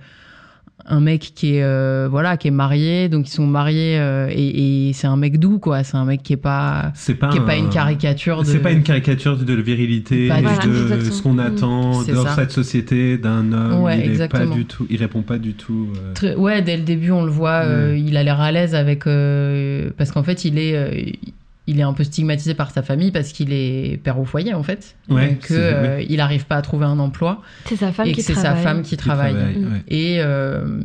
un 0.87 1.01
mec 1.01 1.33
qui 1.35 1.57
est 1.57 1.63
euh, 1.63 2.09
voilà 2.11 2.37
qui 2.37 2.49
est 2.49 2.53
marié 2.53 3.09
donc 3.09 3.29
ils 3.29 3.33
sont 3.33 3.47
mariés 3.47 3.99
euh, 3.99 4.29
et, 4.31 4.89
et 4.89 4.93
c'est 4.93 5.07
un 5.09 5.17
mec 5.17 5.39
doux 5.39 5.59
quoi 5.59 5.83
c'est 5.83 5.97
un 5.97 6.05
mec 6.05 6.23
qui 6.23 6.33
est 6.33 6.37
pas 6.39 6.93
C'est 6.95 7.15
pas, 7.17 7.29
qui 7.31 7.37
est 7.39 7.41
un- 7.41 7.45
pas 7.45 7.57
une 7.57 7.69
caricature 7.69 8.41
de 8.43 8.47
C'est 8.47 8.61
pas 8.61 8.71
une 8.71 8.83
caricature 8.83 9.37
de 9.37 9.55
la 9.55 9.61
virilité, 9.61 10.29
Pas 10.29 10.41
de 10.41 11.01
ce 11.11 11.23
qu'on 11.23 11.35
Mm. 11.35 11.41
attend 11.41 11.93
ça. 12.05 12.35
cette 12.37 12.53
société 12.53 13.19
d'un 13.19 13.53
homme. 13.53 13.83
Ouais, 13.83 13.97
il 13.99 14.01
est 14.01 14.05
pas 14.05 14.11
exactement. 14.11 14.55
du 14.55 14.65
tout, 14.67 14.87
il 14.89 14.97
répond 14.99 15.23
pas 15.23 15.39
du 15.39 15.55
tout. 15.55 15.89
euh, 15.97 16.13
Très- 16.15 16.35
ouais, 16.37 16.63
dès 16.63 16.77
le 16.77 16.85
début, 16.85 17.11
on 17.11 17.25
le 17.25 17.31
voit, 17.31 17.63
euh, 17.65 17.97
il 17.99 18.17
a 18.17 18.23
l'air 18.23 18.41
à 18.41 18.51
l'aise 18.53 18.75
avec. 18.75 19.01
parce 19.97 20.11
qu'en 20.13 20.23
fait, 20.23 20.45
il 20.45 20.59
est, 20.59 21.19
il 21.71 21.79
est 21.79 21.83
un 21.83 21.93
peu 21.93 22.03
stigmatisé 22.03 22.55
par 22.55 22.71
sa 22.71 22.83
famille 22.83 23.11
parce 23.13 23.33
qu'il 23.33 23.53
est 23.53 24.01
père 24.03 24.19
au 24.19 24.25
foyer, 24.25 24.55
en 24.55 24.63
fait. 24.63 24.97
Ouais, 25.09 25.39
euh, 25.51 25.99
oui. 25.99 26.07
il 26.09 26.17
n'arrive 26.17 26.47
pas 26.47 26.57
à 26.57 26.63
trouver 26.63 26.87
un 26.87 26.99
emploi. 26.99 27.43
C'est 27.67 27.77
sa 27.77 27.93
femme 27.93 28.07
et 28.09 28.13
qui 28.13 28.21
que 28.21 28.27
c'est 28.27 28.35
sa 28.35 28.43
travaille. 28.43 28.63
femme 28.63 28.83
qui 28.83 28.91
Qui 28.91 28.97
travaille. 28.97 29.35
travaille, 29.35 29.57
ouais. 29.57 29.83
Et, 29.89 30.17
euh, 30.21 30.81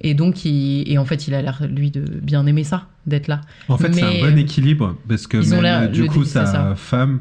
et 0.00 0.14
donc, 0.14 0.44
il, 0.44 0.84
et 0.90 0.98
en 0.98 1.04
fait, 1.04 1.28
il 1.28 1.34
a 1.34 1.40
l'air, 1.42 1.62
lui, 1.70 1.90
de 1.90 2.00
bien 2.00 2.44
aimer 2.46 2.64
ça, 2.64 2.88
d'être 3.06 3.28
là. 3.28 3.40
En 3.68 3.78
fait, 3.78 3.92
c'est 3.94 4.02
un 4.02 4.20
bon 4.30 4.36
équilibre 4.38 4.96
parce 5.08 5.26
que 5.26 5.36
même, 5.60 5.90
du 5.92 6.06
coup, 6.06 6.24
sa 6.24 6.44
ça. 6.46 6.74
femme 6.76 7.20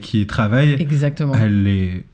qui 0.00 0.26
travaille, 0.26 0.72
Exactement. 0.80 1.34
elle 1.40 1.66
est, 1.68 2.04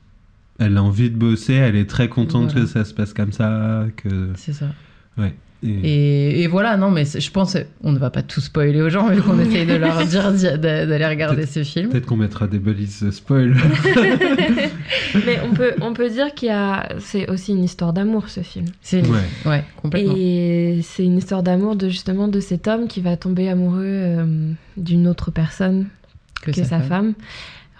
elle 0.59 0.77
a 0.77 0.83
envie 0.83 1.09
de 1.09 1.15
bosser, 1.15 1.53
elle 1.55 1.75
est 1.75 1.89
très 1.89 2.07
contente 2.09 2.51
Voilà. 2.51 2.61
que 2.61 2.65
ça 2.67 2.85
se 2.85 2.93
passe 2.93 3.13
comme 3.13 3.31
ça, 3.31 3.85
que. 3.97 4.29
C'est 4.35 4.53
ça. 4.53 4.67
Ouais. 5.17 5.33
Et- 5.61 5.69
Et, 5.83 6.41
et 6.43 6.47
voilà, 6.47 6.77
non, 6.77 6.89
mais 6.89 7.03
je 7.05 7.31
pense, 7.31 7.57
on 7.83 7.91
ne 7.91 7.99
va 7.99 8.09
pas 8.09 8.21
tout 8.21 8.39
spoiler 8.39 8.81
aux 8.81 8.89
gens, 8.89 9.09
vu 9.09 9.21
qu'on 9.21 9.37
essaye 9.39 9.65
de 9.65 9.75
leur 9.75 10.01
dire 10.03 10.31
d'aller 10.57 11.05
regarder 11.05 11.45
ce 11.45 11.63
film. 11.63 11.89
Peut-être 11.89 12.05
qu'on 12.05 12.15
mettra 12.15 12.47
des 12.47 12.59
balises 12.59 13.09
spoil. 13.11 13.55
Mais 15.25 15.39
on 15.43 15.53
peut, 15.53 15.73
on 15.81 15.93
peut 15.93 16.09
dire 16.09 16.33
qu'il 16.33 16.47
y 16.49 16.51
a. 16.51 16.89
C'est 16.99 17.29
aussi 17.29 17.51
une 17.51 17.63
histoire 17.63 17.93
d'amour, 17.93 18.29
ce 18.29 18.41
film. 18.41 18.65
C'est 18.81 18.99
une- 18.99 19.07
Ouais. 19.11 19.17
ouais, 19.45 19.63
complètement. 19.81 20.13
Et 20.17 20.79
c'est 20.83 21.03
une 21.03 21.17
histoire 21.17 21.43
d'amour 21.43 21.75
de 21.75 21.89
justement 21.89 22.27
de 22.27 22.39
cet 22.39 22.67
homme 22.67 22.87
qui 22.87 23.01
va 23.01 23.17
tomber 23.17 23.49
amoureux 23.49 23.83
euh, 23.85 24.51
d'une 24.77 25.07
autre 25.07 25.31
personne 25.31 25.87
Que 26.41 26.51
que, 26.51 26.57
sa 26.57 26.63
sa, 26.63 26.79
femme. 26.79 26.87
femme. 26.87 27.13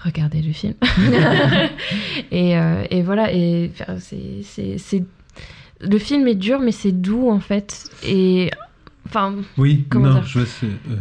Regardez 0.03 0.41
le 0.41 0.53
film. 0.53 0.73
et, 2.32 2.57
euh, 2.57 2.84
et 2.89 3.01
voilà, 3.01 3.34
et 3.34 3.71
c'est- 3.99 5.03
le 5.82 5.97
film 5.97 6.27
est 6.27 6.36
dur, 6.36 6.59
mais 6.59 6.71
c'est 6.71 6.91
doux 6.91 7.30
en 7.30 7.39
fait. 7.39 7.89
Et 8.03 8.51
enfin, 9.07 9.36
oui, 9.57 9.86
Comment 9.89 10.07
non, 10.09 10.13
dire 10.15 10.23
je 10.25 10.39
vois. 10.39 10.47
c'est- 10.47 10.65
euh, 10.65 10.95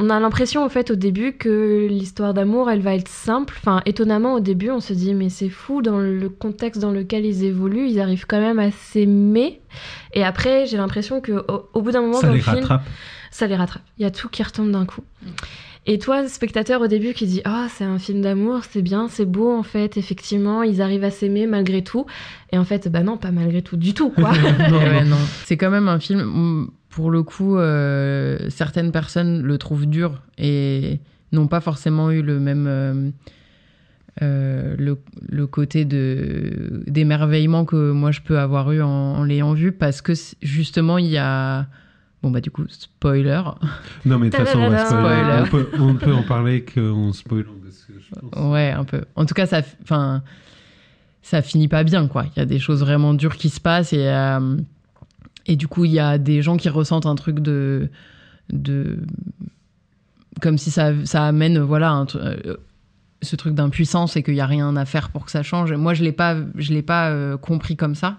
on 0.00 0.10
a 0.10 0.18
l'impression 0.18 0.64
au 0.64 0.68
fait 0.68 0.90
au 0.90 0.96
début 0.96 1.34
que 1.34 1.86
l'histoire 1.88 2.34
d'amour 2.34 2.68
elle 2.70 2.80
va 2.80 2.94
être 2.96 3.06
simple. 3.08 3.54
Enfin 3.58 3.82
étonnamment 3.86 4.34
au 4.34 4.40
début 4.40 4.70
on 4.70 4.80
se 4.80 4.92
dit 4.94 5.14
mais 5.14 5.28
c'est 5.28 5.48
fou 5.50 5.80
dans 5.80 5.98
le 5.98 6.28
contexte 6.28 6.80
dans 6.80 6.90
lequel 6.90 7.24
ils 7.24 7.44
évoluent 7.44 7.86
ils 7.88 8.00
arrivent 8.00 8.26
quand 8.26 8.40
même 8.40 8.58
à 8.58 8.72
s'aimer. 8.72 9.60
Et 10.12 10.24
après 10.24 10.66
j'ai 10.66 10.76
l'impression 10.76 11.20
que 11.20 11.32
au, 11.32 11.68
au 11.74 11.82
bout 11.82 11.92
d'un 11.92 12.00
moment 12.00 12.14
Ça 12.20 12.26
dans 12.26 12.32
les 12.32 12.38
le 12.38 12.44
film 12.44 12.56
rattrape. 12.56 12.82
ça 13.30 13.46
les 13.46 13.54
rattrape. 13.54 13.82
Il 13.98 14.02
y 14.02 14.04
a 14.06 14.10
tout 14.10 14.28
qui 14.28 14.42
retombe 14.42 14.72
d'un 14.72 14.86
coup. 14.86 15.02
Et 15.84 15.98
toi, 15.98 16.28
spectateur 16.28 16.80
au 16.80 16.86
début 16.86 17.12
qui 17.12 17.26
dit 17.26 17.40
ah 17.44 17.66
c'est 17.68 17.82
un 17.84 17.98
film 17.98 18.20
d'amour, 18.20 18.60
c'est 18.70 18.82
bien, 18.82 19.08
c'est 19.08 19.24
beau 19.24 19.50
en 19.52 19.64
fait, 19.64 19.96
effectivement 19.96 20.62
ils 20.62 20.80
arrivent 20.80 21.02
à 21.02 21.10
s'aimer 21.10 21.46
malgré 21.46 21.82
tout. 21.82 22.06
Et 22.52 22.58
en 22.58 22.64
fait 22.64 22.88
bah 22.88 23.02
non 23.02 23.16
pas 23.16 23.32
malgré 23.32 23.62
tout 23.62 23.76
du 23.76 23.92
tout 23.92 24.10
quoi. 24.10 24.32
Non, 24.70 24.78
Eh 24.84 24.88
ouais, 24.88 25.04
non. 25.04 25.16
C'est 25.44 25.56
quand 25.56 25.70
même 25.70 25.88
un 25.88 25.98
film, 25.98 26.68
pour 26.88 27.10
le 27.10 27.22
coup, 27.24 27.56
euh, 27.56 28.38
certaines 28.48 28.92
personnes 28.92 29.42
le 29.42 29.58
trouvent 29.58 29.86
dur 29.86 30.22
et 30.38 31.00
n'ont 31.32 31.48
pas 31.48 31.60
forcément 31.60 32.10
eu 32.12 32.22
le 32.22 32.38
même. 32.38 32.66
euh, 32.68 33.10
euh, 34.20 34.74
le, 34.78 34.98
le 35.30 35.46
côté 35.46 35.86
de 35.86 36.82
d'émerveillement 36.86 37.64
que 37.64 37.92
moi 37.92 38.10
je 38.10 38.20
peux 38.20 38.38
avoir 38.38 38.70
eu 38.70 38.82
en, 38.82 38.88
en 38.88 39.24
l'ayant 39.24 39.54
vu 39.54 39.72
parce 39.72 40.02
que 40.02 40.12
justement 40.42 40.98
il 40.98 41.06
y 41.06 41.16
a 41.16 41.66
bon 42.22 42.30
bah 42.30 42.40
du 42.40 42.50
coup 42.50 42.64
spoiler 42.68 43.40
Non, 44.04 44.18
mais 44.18 44.30
de 44.30 44.36
toute 44.36 44.44
façon, 44.46 44.58
on 44.60 44.70
va 44.70 44.84
spoiler. 44.86 45.42
On 45.42 45.48
peut, 45.48 45.68
on 45.78 45.94
peut 45.94 46.12
en 46.14 46.22
parler 46.22 46.64
qu'on 46.64 47.12
spoil. 47.12 47.44
Parce 47.62 47.78
que 47.84 47.92
je 48.00 48.20
pense- 48.30 48.50
Ouais, 48.52 48.70
un 48.70 48.84
peu. 48.84 49.02
En 49.16 49.24
tout 49.26 49.34
cas, 49.34 49.46
ça, 49.46 49.60
enfin, 49.82 50.22
ça 51.22 51.42
finit 51.42 51.68
pas 51.68 51.84
bien, 51.84 52.06
quoi. 52.08 52.24
Il 52.34 52.38
y 52.38 52.42
a 52.42 52.46
des 52.46 52.58
choses 52.58 52.80
vraiment 52.80 53.14
dures 53.14 53.36
qui 53.36 53.48
se 53.48 53.60
passent 53.60 53.92
et 53.92 54.06
euh, 54.08 54.56
et 55.46 55.56
du 55.56 55.66
coup, 55.68 55.84
il 55.84 55.90
y 55.92 55.98
a 55.98 56.18
des 56.18 56.42
gens 56.42 56.56
qui 56.56 56.68
ressentent 56.68 57.06
un 57.06 57.14
truc 57.16 57.40
de 57.40 57.88
de 58.52 58.98
comme 60.40 60.58
si 60.58 60.70
ça 60.70 60.92
ça 61.04 61.24
amène, 61.26 61.58
voilà, 61.58 61.90
un 61.90 62.06
euh, 62.16 62.56
ce 63.22 63.36
truc 63.36 63.54
d'impuissance 63.54 64.16
et 64.16 64.22
qu'il 64.24 64.34
y 64.34 64.40
a 64.40 64.46
rien 64.46 64.74
à 64.76 64.84
faire 64.84 65.10
pour 65.10 65.24
que 65.24 65.30
ça 65.30 65.42
change. 65.42 65.72
Moi, 65.72 65.94
je 65.94 66.02
l'ai 66.02 66.10
pas, 66.12 66.36
je 66.56 66.72
l'ai 66.72 66.82
pas 66.82 67.10
euh, 67.10 67.36
compris 67.36 67.76
comme 67.76 67.94
ça. 67.94 68.18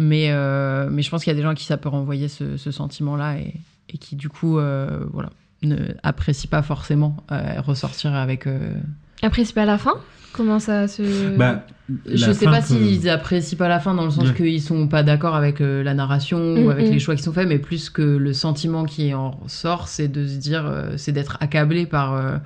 Mais, 0.00 0.28
euh, 0.30 0.88
mais 0.92 1.02
je 1.02 1.10
pense 1.10 1.24
qu'il 1.24 1.32
y 1.32 1.34
a 1.34 1.36
des 1.36 1.42
gens 1.42 1.48
à 1.50 1.54
qui 1.56 1.64
ça 1.64 1.76
peut 1.76 1.88
renvoyer 1.88 2.28
ce, 2.28 2.56
ce 2.56 2.70
sentiment-là 2.70 3.38
et, 3.38 3.52
et 3.92 3.98
qui, 3.98 4.14
du 4.14 4.28
coup, 4.28 4.58
euh, 4.58 5.00
voilà, 5.12 5.30
ne 5.62 5.76
apprécient 6.04 6.48
pas 6.48 6.62
forcément 6.62 7.16
euh, 7.32 7.60
ressortir 7.60 8.14
avec. 8.14 8.46
euh, 8.46 8.74
c'est 9.20 9.52
pas 9.52 9.64
la 9.64 9.76
fin? 9.76 9.94
Comment 10.32 10.60
ça 10.60 10.86
se... 10.86 11.36
Bah, 11.36 11.66
je 12.06 12.30
sais 12.30 12.44
pas 12.44 12.60
peut- 12.60 12.66
s'ils 12.66 13.08
apprécient 13.08 13.58
pas 13.58 13.66
la 13.66 13.80
fin 13.80 13.92
dans 13.92 14.04
le 14.04 14.10
sens 14.12 14.28
Ouais. 14.28 14.34
qu'ils 14.34 14.62
sont 14.62 14.86
pas 14.86 15.02
d'accord 15.02 15.34
avec 15.34 15.60
euh, 15.60 15.82
la 15.82 15.94
narration 15.94 16.38
Mm, 16.38 16.64
ou 16.64 16.70
avec 16.70 16.86
mm. 16.86 16.92
les 16.92 16.98
choix 17.00 17.16
qui 17.16 17.24
sont 17.24 17.32
faits, 17.32 17.48
mais 17.48 17.58
plus 17.58 17.90
que 17.90 18.02
le 18.02 18.32
sentiment 18.32 18.84
qui 18.84 19.12
en 19.14 19.40
sort, 19.48 19.88
c'est 19.88 20.06
de 20.06 20.28
se 20.28 20.36
dire, 20.36 20.64
euh, 20.64 20.92
c'est 20.96 21.10
d'être 21.12 21.38
accablé 21.40 21.86
par, 21.86 22.40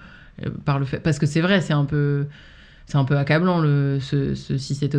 par 0.64 0.78
le 0.78 0.86
fait. 0.86 1.00
Parce 1.00 1.18
que 1.18 1.26
c'est 1.26 1.42
vrai, 1.42 1.61
c'est 1.61 1.74
un 1.74 1.84
peu. 1.84 2.24
C'est 2.87 2.99
un 2.99 3.05
peu 3.05 3.16
accablant, 3.16 3.61
le, 3.61 3.99
ce, 4.01 4.35
ce 4.35 4.59
si 4.59 4.74
c'était 4.74 4.99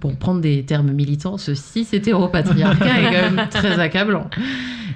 pour 0.00 0.16
prendre 0.16 0.40
des 0.40 0.64
termes 0.64 0.90
militants, 0.90 1.38
ce 1.38 1.54
si 1.54 1.84
c'était 1.84 2.10
europatriarcat 2.10 3.00
est 3.00 3.04
quand 3.04 3.34
même 3.34 3.48
très 3.50 3.78
accablant. 3.78 4.28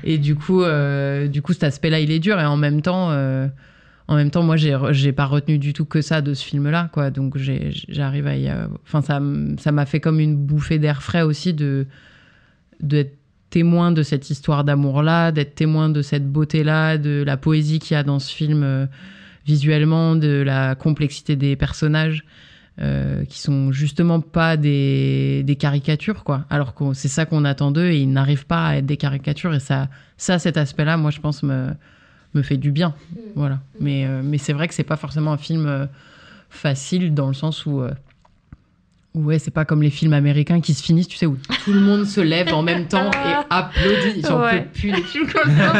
Et 0.02 0.18
du 0.18 0.34
coup, 0.34 0.62
euh, 0.62 1.28
du 1.28 1.42
coup, 1.42 1.52
cet 1.52 1.64
aspect-là, 1.64 2.00
il 2.00 2.10
est 2.10 2.18
dur. 2.18 2.40
Et 2.40 2.44
en 2.44 2.56
même 2.56 2.82
temps, 2.82 3.10
euh, 3.10 3.46
en 4.08 4.16
même 4.16 4.30
temps, 4.30 4.42
moi, 4.42 4.56
j'ai, 4.56 4.76
j'ai 4.90 5.12
pas 5.12 5.26
retenu 5.26 5.58
du 5.58 5.72
tout 5.72 5.84
que 5.84 6.02
ça 6.02 6.22
de 6.22 6.34
ce 6.34 6.44
film-là, 6.44 6.90
quoi. 6.92 7.10
Donc, 7.10 7.36
j'arrive 7.36 8.26
à 8.26 8.36
y, 8.36 8.50
enfin, 8.84 9.00
ça, 9.02 9.20
ça 9.58 9.72
m'a 9.72 9.86
fait 9.86 10.00
comme 10.00 10.18
une 10.18 10.36
bouffée 10.36 10.78
d'air 10.78 11.02
frais 11.02 11.22
aussi 11.22 11.54
de, 11.54 11.86
d'être 12.80 13.16
témoin 13.54 13.92
de 13.92 14.02
cette 14.02 14.30
histoire 14.30 14.64
d'amour-là, 14.64 15.30
d'être 15.30 15.54
témoin 15.54 15.88
de 15.88 16.02
cette 16.02 16.28
beauté-là, 16.28 16.98
de 16.98 17.22
la 17.24 17.36
poésie 17.36 17.78
qu'il 17.78 17.94
y 17.94 17.96
a 17.96 18.02
dans 18.02 18.18
ce 18.18 18.34
film 18.34 18.64
euh, 18.64 18.86
visuellement, 19.46 20.16
de 20.16 20.42
la 20.42 20.74
complexité 20.74 21.36
des 21.36 21.56
personnages. 21.56 22.24
euh, 22.80 23.24
qui 23.26 23.38
sont 23.38 23.70
justement 23.70 24.18
pas 24.20 24.56
des, 24.56 25.44
des 25.44 25.54
caricatures, 25.54 26.24
quoi. 26.24 26.44
Alors 26.50 26.74
que 26.74 26.92
c'est 26.92 27.06
ça 27.06 27.24
qu'on 27.24 27.44
attend 27.44 27.70
d'eux 27.70 27.86
et 27.90 28.00
ils 28.00 28.10
n'arrivent 28.10 28.46
pas 28.46 28.66
à 28.66 28.76
être 28.78 28.86
des 28.86 28.96
caricatures. 28.96 29.54
Et 29.54 29.60
ça, 29.60 29.86
ça 30.16 30.40
cet 30.40 30.56
aspect-là, 30.56 30.96
moi, 30.96 31.12
je 31.12 31.20
pense, 31.20 31.44
me, 31.44 31.68
me 32.34 32.42
fait 32.42 32.56
du 32.56 32.72
bien. 32.72 32.92
Voilà. 33.36 33.60
Mais, 33.78 34.06
euh, 34.06 34.22
mais 34.24 34.38
c'est 34.38 34.52
vrai 34.52 34.66
que 34.66 34.74
c'est 34.74 34.82
pas 34.82 34.96
forcément 34.96 35.32
un 35.32 35.36
film 35.38 35.66
euh, 35.66 35.86
facile 36.50 37.14
dans 37.14 37.28
le 37.28 37.34
sens 37.34 37.64
où. 37.64 37.80
Ouais, 39.14 39.38
c'est 39.38 39.52
pas 39.52 39.64
comme 39.64 39.80
les 39.80 39.90
films 39.90 40.12
américains 40.12 40.60
qui 40.60 40.74
se 40.74 40.82
finissent, 40.82 41.06
tu 41.06 41.16
sais, 41.16 41.26
où 41.26 41.38
tout 41.64 41.72
le 41.72 41.78
monde 41.78 42.04
se 42.04 42.20
lève 42.20 42.52
en 42.52 42.62
même 42.62 42.88
temps 42.88 43.08
et 43.12 43.34
applaudit. 43.50 44.22
J'en 44.26 44.40
Ouais. 44.42 44.62
peux 44.62 44.68
plus 44.80 44.90
les 44.90 45.02
films 45.02 45.28
comme 45.32 45.56
ça. 45.56 45.72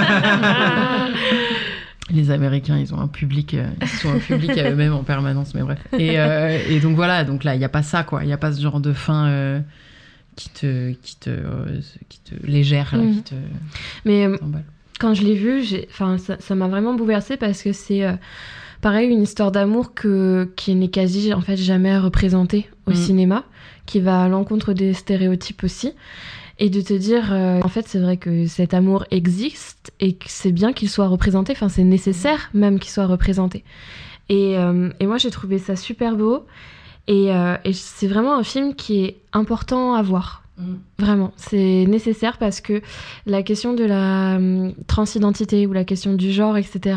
Les 2.11 2.31
Américains, 2.31 2.77
ils 2.79 2.93
ont 2.95 3.01
un 3.01 3.09
public, 3.09 3.55
euh, 3.55 3.67
ils 3.81 3.89
sont 3.89 4.11
un 4.11 4.19
public 4.19 4.51
à 4.59 4.69
eux-mêmes 4.71 4.93
en 4.93 5.03
permanence, 5.05 5.55
mais 5.55 5.63
bref. 5.63 5.79
Et, 5.99 6.19
euh, 6.21 6.59
et 6.69 6.81
donc 6.81 6.97
voilà, 6.97 7.25
donc 7.25 7.45
là, 7.45 7.55
il 7.55 7.59
n'y 7.59 7.65
a 7.65 7.69
pas 7.71 7.83
ça, 7.83 8.03
quoi. 8.05 8.23
Il 8.23 8.27
n'y 8.27 8.33
a 8.33 8.39
pas 8.39 8.53
ce 8.53 8.61
genre 8.61 8.81
de 8.81 8.93
fin 8.93 9.27
euh, 9.29 9.61
qui 10.37 10.51
te, 10.51 10.93
qui 10.93 11.17
te, 11.17 11.31
euh, 11.31 11.81
qui 12.09 12.19
te 12.21 12.35
légère, 12.47 12.91
là, 12.97 13.03
Mhm. 13.03 13.15
qui 13.15 13.23
te. 13.23 13.35
Mais 14.05 14.27
quand 15.01 15.15
je 15.15 15.23
l'ai 15.23 15.35
vu, 15.35 15.63
enfin, 15.91 16.17
ça 16.19 16.55
m'a 16.55 16.69
vraiment 16.69 16.95
bouleversée 16.95 17.37
parce 17.37 17.63
que 17.63 17.73
c'est 17.73 18.05
pareil 18.81 19.09
une 19.11 19.23
histoire 19.23 19.51
d'amour 19.51 19.95
que 19.95 20.53
qui 20.57 20.75
n'est 20.75 20.89
quasi 20.89 21.33
en 21.33 21.41
fait 21.41 21.57
jamais 21.57 21.97
représentée 21.99 22.69
au 22.87 22.91
Mm. 22.91 22.95
cinéma, 22.97 23.45
qui 23.87 24.01
va 24.01 24.23
à 24.25 24.29
l'encontre 24.29 24.73
des 24.75 24.93
stéréotypes 24.93 25.65
aussi, 25.65 25.93
et 26.59 26.71
de 26.71 26.81
te 26.81 26.95
dire 26.95 27.33
euh, 27.33 27.61
en 27.63 27.69
fait 27.69 27.89
c'est 27.89 27.99
vrai 27.99 28.17
que 28.17 28.47
cet 28.47 28.75
amour 28.75 29.05
existe 29.11 29.93
et 30.01 30.15
que 30.15 30.27
c'est 30.29 30.53
bien 30.53 30.73
qu'il 30.73 30.89
soit 30.89 31.09
représenté, 31.09 31.53
enfin 31.53 31.69
c'est 31.69 31.85
nécessaire 31.85 32.51
même 32.55 32.79
qu'il 32.79 32.91
soit 32.91 33.07
représenté. 33.07 33.65
Et, 34.29 34.57
euh, 34.57 34.91
et 35.01 35.07
moi 35.07 35.19
j'ai 35.19 35.31
trouvé 35.31 35.59
ça 35.59 35.77
super 35.77 36.17
beau 36.17 36.47
et, 37.07 37.33
euh, 37.33 37.57
et 37.65 37.73
c'est 37.73 38.07
vraiment 38.07 38.37
un 38.37 38.45
film 38.45 38.75
qui 38.75 39.05
est 39.05 39.17
important 39.33 39.95
à 39.95 40.03
voir. 40.03 40.44
Vraiment, 41.01 41.33
c'est 41.37 41.85
nécessaire 41.89 42.39
parce 42.39 42.61
que 42.61 42.81
la 43.27 43.43
question 43.43 43.73
de 43.75 43.83
la 43.85 44.37
hum, 44.37 44.73
transidentité 44.87 45.67
ou 45.67 45.73
la 45.73 45.83
question 45.85 46.15
du 46.15 46.31
genre, 46.31 46.57
etc., 46.57 46.97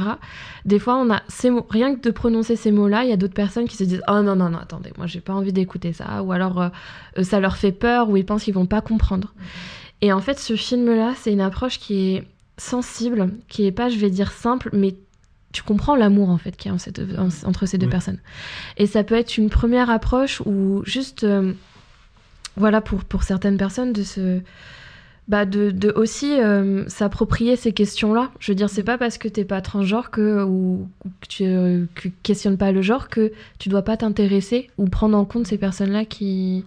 des 0.65 0.77
fois, 0.77 0.97
on 0.97 1.09
a 1.11 1.21
ces 1.27 1.49
mots, 1.49 1.65
rien 1.69 1.95
que 1.95 2.01
de 2.01 2.11
prononcer 2.11 2.55
ces 2.55 2.71
mots-là, 2.71 3.03
il 3.03 3.09
y 3.09 3.13
a 3.13 3.17
d'autres 3.17 3.33
personnes 3.33 3.67
qui 3.67 3.75
se 3.75 3.83
disent 3.83 4.03
Oh 4.07 4.21
non, 4.21 4.35
non, 4.35 4.49
non, 4.49 4.59
attendez, 4.59 4.91
moi, 4.97 5.07
j'ai 5.07 5.21
pas 5.21 5.33
envie 5.33 5.53
d'écouter 5.53 5.91
ça, 5.91 6.21
ou 6.21 6.31
alors 6.31 6.61
euh, 6.61 7.23
ça 7.23 7.39
leur 7.39 7.57
fait 7.57 7.71
peur, 7.71 8.09
ou 8.09 8.17
ils 8.17 8.25
pensent 8.25 8.43
qu'ils 8.43 8.53
vont 8.53 8.67
pas 8.67 8.81
comprendre. 8.81 9.33
Et 10.01 10.13
en 10.13 10.19
fait, 10.21 10.37
ce 10.39 10.55
film-là, 10.55 11.13
c'est 11.15 11.33
une 11.33 11.41
approche 11.41 11.79
qui 11.79 12.13
est 12.15 12.23
sensible, 12.57 13.31
qui 13.47 13.65
est 13.65 13.71
pas, 13.71 13.89
je 13.89 13.97
vais 13.97 14.11
dire, 14.11 14.31
simple, 14.31 14.69
mais 14.73 14.95
tu 15.51 15.63
comprends 15.63 15.95
l'amour 15.95 16.29
en 16.29 16.37
fait 16.37 16.55
qu'il 16.55 16.69
y 16.69 16.71
a 16.71 16.75
en 16.75 16.77
cette- 16.77 17.01
en- 17.17 17.29
entre 17.47 17.65
ces 17.65 17.77
deux 17.79 17.87
personnes. 17.89 18.19
Et 18.77 18.85
ça 18.85 19.03
peut 19.03 19.15
être 19.15 19.37
une 19.37 19.49
première 19.49 19.89
approche 19.89 20.41
ou 20.45 20.83
juste, 20.85 21.23
euh, 21.23 21.53
voilà, 22.57 22.81
pour, 22.81 23.05
pour 23.05 23.23
certaines 23.23 23.57
personnes, 23.57 23.93
de 23.93 24.03
se. 24.03 24.41
Bah 25.27 25.43
de, 25.43 25.71
de 25.71 25.91
aussi 25.93 26.39
euh, 26.39 26.87
s'approprier 26.87 27.57
ces 27.57 27.73
questions-là. 27.73 28.31
Je 28.39 28.51
veux 28.51 28.55
dire, 28.55 28.69
c'est 28.69 28.83
pas 28.83 28.97
parce 28.97 29.17
que 29.17 29.27
t'es 29.27 29.43
pas 29.43 29.59
transgenre 29.59 30.09
que, 30.09 30.41
ou, 30.45 30.87
que 31.19 31.27
tu 31.27 31.43
euh, 31.43 31.85
que 31.95 32.07
questionnes 32.23 32.57
pas 32.57 32.71
le 32.71 32.81
genre 32.81 33.09
que 33.09 33.33
tu 33.59 33.67
dois 33.67 33.81
pas 33.81 33.97
t'intéresser 33.97 34.69
ou 34.77 34.85
prendre 34.85 35.17
en 35.17 35.25
compte 35.25 35.45
ces 35.45 35.57
personnes-là 35.57 36.05
qui, 36.05 36.63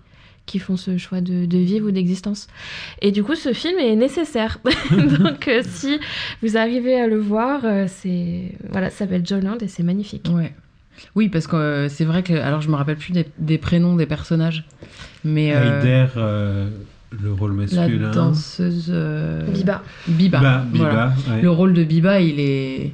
qui 0.51 0.59
font 0.59 0.76
ce 0.76 0.99
choix 0.99 1.20
de, 1.20 1.47
de 1.47 1.59
vivre 1.59 1.88
ou 1.88 1.91
d'existence. 1.93 2.49
Et 3.01 3.12
du 3.12 3.22
coup, 3.22 3.36
ce 3.36 3.53
film 3.53 3.78
est 3.78 3.95
nécessaire. 3.95 4.59
Donc, 4.91 5.47
euh, 5.47 5.62
si 5.64 6.01
vous 6.43 6.57
arrivez 6.57 7.01
à 7.01 7.07
le 7.07 7.18
voir, 7.18 7.61
euh, 7.64 7.86
c'est 7.88 8.53
voilà, 8.68 8.91
ça 8.91 8.99
s'appelle 8.99 9.24
Joyland 9.24 9.59
et 9.59 9.68
c'est 9.68 9.84
magnifique. 9.84 10.28
Oui, 11.14 11.28
parce 11.28 11.46
que 11.46 11.57
euh, 11.57 11.88
c'est 11.88 12.05
vrai 12.05 12.22
que. 12.22 12.32
Alors, 12.34 12.61
je 12.61 12.68
me 12.68 12.74
rappelle 12.76 12.96
plus 12.96 13.12
des, 13.12 13.26
des 13.38 13.59
prénoms 13.59 13.96
des 13.96 14.07
personnages. 14.07 14.64
Mais. 15.24 15.55
euh, 15.55 15.80
Heider, 15.80 16.07
euh, 16.16 16.68
le 17.22 17.32
rôle 17.32 17.51
la 17.53 17.57
masculin. 17.57 18.11
danseuse. 18.12 18.86
euh, 18.90 19.46
Biba. 19.51 19.82
Biba. 20.07 20.38
Biba, 20.38 20.64
Biba, 20.72 20.84
voilà. 20.84 21.14
ouais. 21.28 21.42
Le 21.42 21.51
rôle 21.51 21.74
de 21.74 21.82
Biba, 21.84 22.20
il 22.20 22.38
est, 22.38 22.92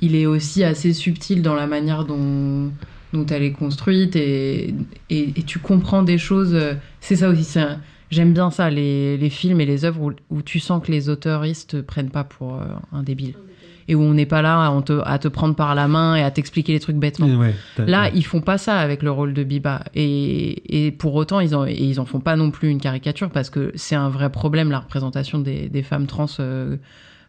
il 0.00 0.16
est 0.16 0.26
aussi 0.26 0.64
assez 0.64 0.92
subtil 0.92 1.42
dans 1.42 1.54
la 1.54 1.66
manière 1.66 2.04
dont, 2.04 2.72
dont 3.12 3.26
elle 3.26 3.42
est 3.44 3.52
construite 3.52 4.16
et, 4.16 4.74
et, 5.10 5.38
et 5.38 5.42
tu 5.44 5.58
comprends 5.60 6.02
des 6.02 6.18
choses. 6.18 6.58
C'est 7.00 7.16
ça 7.16 7.28
aussi. 7.28 7.44
c'est 7.44 7.60
un- 7.60 7.78
J'aime 8.10 8.32
bien 8.32 8.50
ça, 8.50 8.70
les, 8.70 9.16
les 9.16 9.30
films 9.30 9.60
et 9.60 9.66
les 9.66 9.84
œuvres 9.84 10.02
où, 10.02 10.12
où 10.36 10.42
tu 10.42 10.60
sens 10.60 10.84
que 10.84 10.92
les 10.92 11.08
auteuristes 11.08 11.70
te 11.70 11.80
prennent 11.80 12.10
pas 12.10 12.22
pour 12.22 12.54
euh, 12.54 12.66
un 12.92 13.02
débile. 13.02 13.34
Et 13.88 13.94
où 13.94 14.02
on 14.02 14.14
n'est 14.14 14.26
pas 14.26 14.40
là 14.42 14.66
à 14.66 14.82
te, 14.82 15.00
à 15.04 15.18
te 15.18 15.28
prendre 15.28 15.54
par 15.54 15.74
la 15.74 15.88
main 15.88 16.16
et 16.16 16.22
à 16.22 16.30
t'expliquer 16.30 16.72
les 16.72 16.80
trucs 16.80 16.96
bêtement. 16.96 17.26
Ouais, 17.38 17.54
Là, 17.78 18.10
ils 18.14 18.24
font 18.24 18.40
pas 18.40 18.56
ça 18.58 18.78
avec 18.78 19.02
le 19.02 19.10
rôle 19.10 19.34
de 19.34 19.44
Biba. 19.44 19.84
Et, 19.94 20.86
et 20.86 20.90
pour 20.90 21.14
autant, 21.14 21.40
ils 21.40 21.54
en, 21.54 21.66
et 21.66 21.74
ils 21.74 22.00
en 22.00 22.04
font 22.06 22.20
pas 22.20 22.36
non 22.36 22.50
plus 22.50 22.70
une 22.70 22.80
caricature 22.80 23.30
parce 23.30 23.50
que 23.50 23.72
c'est 23.74 23.94
un 23.96 24.08
vrai 24.08 24.30
problème, 24.30 24.70
la 24.70 24.78
représentation 24.80 25.38
des, 25.38 25.68
des 25.68 25.82
femmes 25.82 26.06
trans 26.06 26.26
euh, 26.40 26.76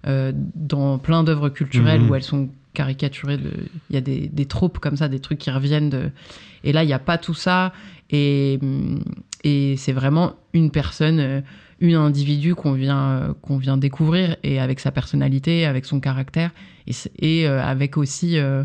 euh, 0.07 0.31
dans 0.55 0.97
plein 0.97 1.23
d'œuvres 1.23 1.49
culturelles 1.49 2.01
Mhm. 2.01 2.09
où 2.09 2.15
elles 2.15 2.23
sont 2.23 2.49
caricaturées. 2.73 3.37
de- 3.37 3.51
Il 3.89 3.95
y 3.95 3.97
a 3.97 4.01
des, 4.01 4.27
des 4.31 4.45
tropes 4.45 4.79
comme 4.79 4.97
ça, 4.97 5.07
des 5.07 5.19
trucs 5.19 5.39
qui 5.39 5.49
reviennent. 5.51 5.89
De... 5.89 6.09
Et 6.63 6.73
là, 6.73 6.83
il 6.83 6.87
n'y 6.87 6.93
a 6.93 6.99
pas 6.99 7.17
tout 7.17 7.33
ça. 7.33 7.73
Et, 8.11 8.59
et 9.43 9.75
c'est 9.77 9.93
vraiment 9.93 10.33
une 10.53 10.71
personne, 10.71 11.19
euh, 11.19 11.41
une 11.79 11.95
individu 11.95 12.55
qu'on 12.55 12.73
vient, 12.73 13.09
euh, 13.09 13.33
qu'on 13.41 13.57
vient 13.57 13.77
découvrir 13.77 14.37
et 14.43 14.59
avec 14.59 14.79
sa 14.79 14.91
personnalité, 14.91 15.65
avec 15.65 15.85
son 15.85 15.99
caractère 15.99 16.51
et, 17.19 17.47
euh, 17.47 17.61
avec 17.61 17.97
aussi 17.97 18.37
euh, 18.37 18.63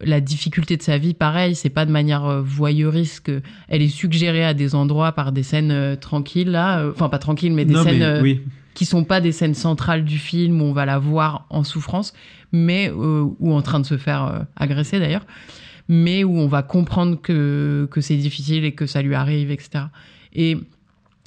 la 0.00 0.20
difficulté 0.20 0.76
de 0.76 0.82
sa 0.82 0.98
vie, 0.98 1.14
pareil, 1.14 1.54
c'est 1.54 1.70
pas 1.70 1.86
de 1.86 1.92
manière 1.92 2.42
voyeuriste 2.42 3.30
elle 3.68 3.82
est 3.82 3.88
suggérée 3.88 4.44
à 4.44 4.54
des 4.54 4.74
endroits 4.74 5.12
par 5.12 5.30
des 5.30 5.44
scènes 5.44 5.96
tranquilles 6.00 6.50
là, 6.50 6.84
enfin 6.90 7.08
pas 7.08 7.18
tranquilles 7.20 7.52
mais 7.52 7.64
des 7.64 7.74
Non, 7.74 7.84
scènes 7.84 7.98
mais 7.98 8.20
oui. 8.20 8.40
qui 8.74 8.84
sont 8.84 9.04
pas 9.04 9.20
des 9.20 9.32
scènes 9.32 9.54
centrales 9.54 10.04
du 10.04 10.18
film 10.18 10.60
où 10.60 10.64
on 10.64 10.72
va 10.72 10.86
la 10.86 10.98
voir 10.98 11.46
en 11.50 11.62
souffrance, 11.62 12.14
mais 12.52 12.90
euh, 12.90 13.26
ou 13.38 13.52
en 13.52 13.62
train 13.62 13.80
de 13.80 13.86
se 13.86 13.96
faire 13.96 14.24
euh, 14.24 14.38
agresser 14.56 14.98
d'ailleurs, 14.98 15.26
mais 15.88 16.24
où 16.24 16.36
on 16.38 16.46
va 16.46 16.62
comprendre 16.62 17.20
que 17.20 17.88
que 17.90 18.00
c'est 18.00 18.16
difficile 18.16 18.64
et 18.64 18.72
que 18.72 18.86
ça 18.86 19.02
lui 19.02 19.14
arrive, 19.14 19.50
etc. 19.50 19.84
Et 20.34 20.56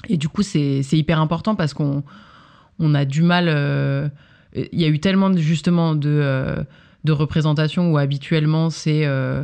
et 0.10 0.18
du 0.18 0.30
coup 0.30 0.44
c'est 0.44 0.82
hyper 0.92 1.20
important 1.20 1.56
parce 1.56 1.74
qu'on 1.74 2.04
on 2.80 2.94
a 2.96 3.06
du 3.06 3.22
mal. 3.22 3.46
euh, 3.48 4.10
Il 4.54 4.80
y 4.80 4.86
a 4.86 4.88
eu 4.88 5.00
tellement 5.00 5.30
de, 5.30 5.38
justement 5.38 5.96
de, 5.96 6.10
euh, 6.10 6.64
de 7.04 7.12
représentations 7.12 7.92
où 7.92 7.98
habituellement 7.98 8.70
c'est 8.70 9.06
euh, 9.06 9.44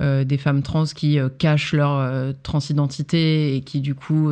des 0.00 0.38
femmes 0.38 0.62
trans 0.62 0.84
qui 0.84 1.18
cachent 1.38 1.72
leur 1.72 2.34
transidentité 2.42 3.56
et 3.56 3.62
qui 3.62 3.80
du 3.80 3.94
coup 3.94 4.30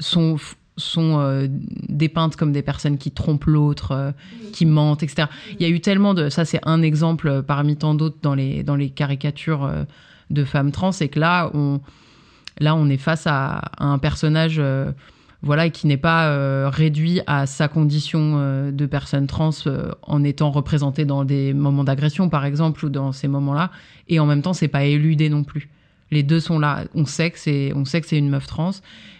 sont 0.00 0.36
sont 0.76 1.48
dépeintes 1.88 2.36
comme 2.36 2.52
des 2.52 2.62
personnes 2.62 2.98
qui 2.98 3.10
trompent 3.10 3.46
l'autre, 3.46 4.12
qui 4.52 4.66
mentent, 4.66 5.02
etc. 5.02 5.26
Il 5.58 5.62
y 5.62 5.64
a 5.64 5.68
eu 5.74 5.80
tellement 5.80 6.14
de 6.14 6.28
ça, 6.28 6.44
c'est 6.44 6.60
un 6.64 6.82
exemple 6.82 7.42
parmi 7.42 7.76
tant 7.76 7.94
d'autres 7.94 8.18
dans 8.22 8.34
les 8.34 8.62
dans 8.62 8.76
les 8.76 8.90
caricatures 8.90 9.70
de 10.30 10.44
femmes 10.44 10.72
trans, 10.72 10.90
et 11.00 11.08
que 11.08 11.18
là 11.18 11.50
on 11.54 11.80
là 12.60 12.74
on 12.74 12.88
est 12.88 12.96
face 12.98 13.26
à, 13.26 13.62
un 13.78 13.98
personnage 13.98 14.56
euh, 14.58 14.92
voilà 15.42 15.70
qui 15.70 15.86
n'est 15.86 15.96
pas 15.96 16.28
euh, 16.28 16.68
réduit 16.68 17.20
à 17.26 17.46
sa 17.46 17.68
condition 17.68 18.36
euh, 18.38 18.72
de 18.72 18.86
personne 18.86 19.26
trans 19.26 19.50
en 20.02 20.24
étant 20.24 20.50
représenté 20.50 21.04
dans 21.04 21.24
des 21.24 21.54
moments 21.54 21.84
d'agression 21.84 22.28
par 22.28 22.44
exemple 22.44 22.84
ou 22.84 22.88
dans 22.88 23.12
ces 23.12 23.28
moments-là. 23.28 23.70
Et 24.08 24.18
en 24.18 24.26
même 24.26 24.42
temps 24.42 24.52
c'est 24.52 24.68
pas 24.68 24.84
éludé 24.84 25.28
non 25.28 25.44
plus. 25.44 25.68
Les 26.10 26.22
deux 26.22 26.40
sont 26.40 26.58
là. 26.58 26.84
On 26.94 27.04
sait 27.04 27.30
que 27.30 27.38
c'est 27.38 27.72
on 27.74 27.84
sait 27.84 28.00
que 28.00 28.06
c'est 28.06 28.18
une 28.18 28.30
meuf 28.30 28.46
trans 28.46 28.70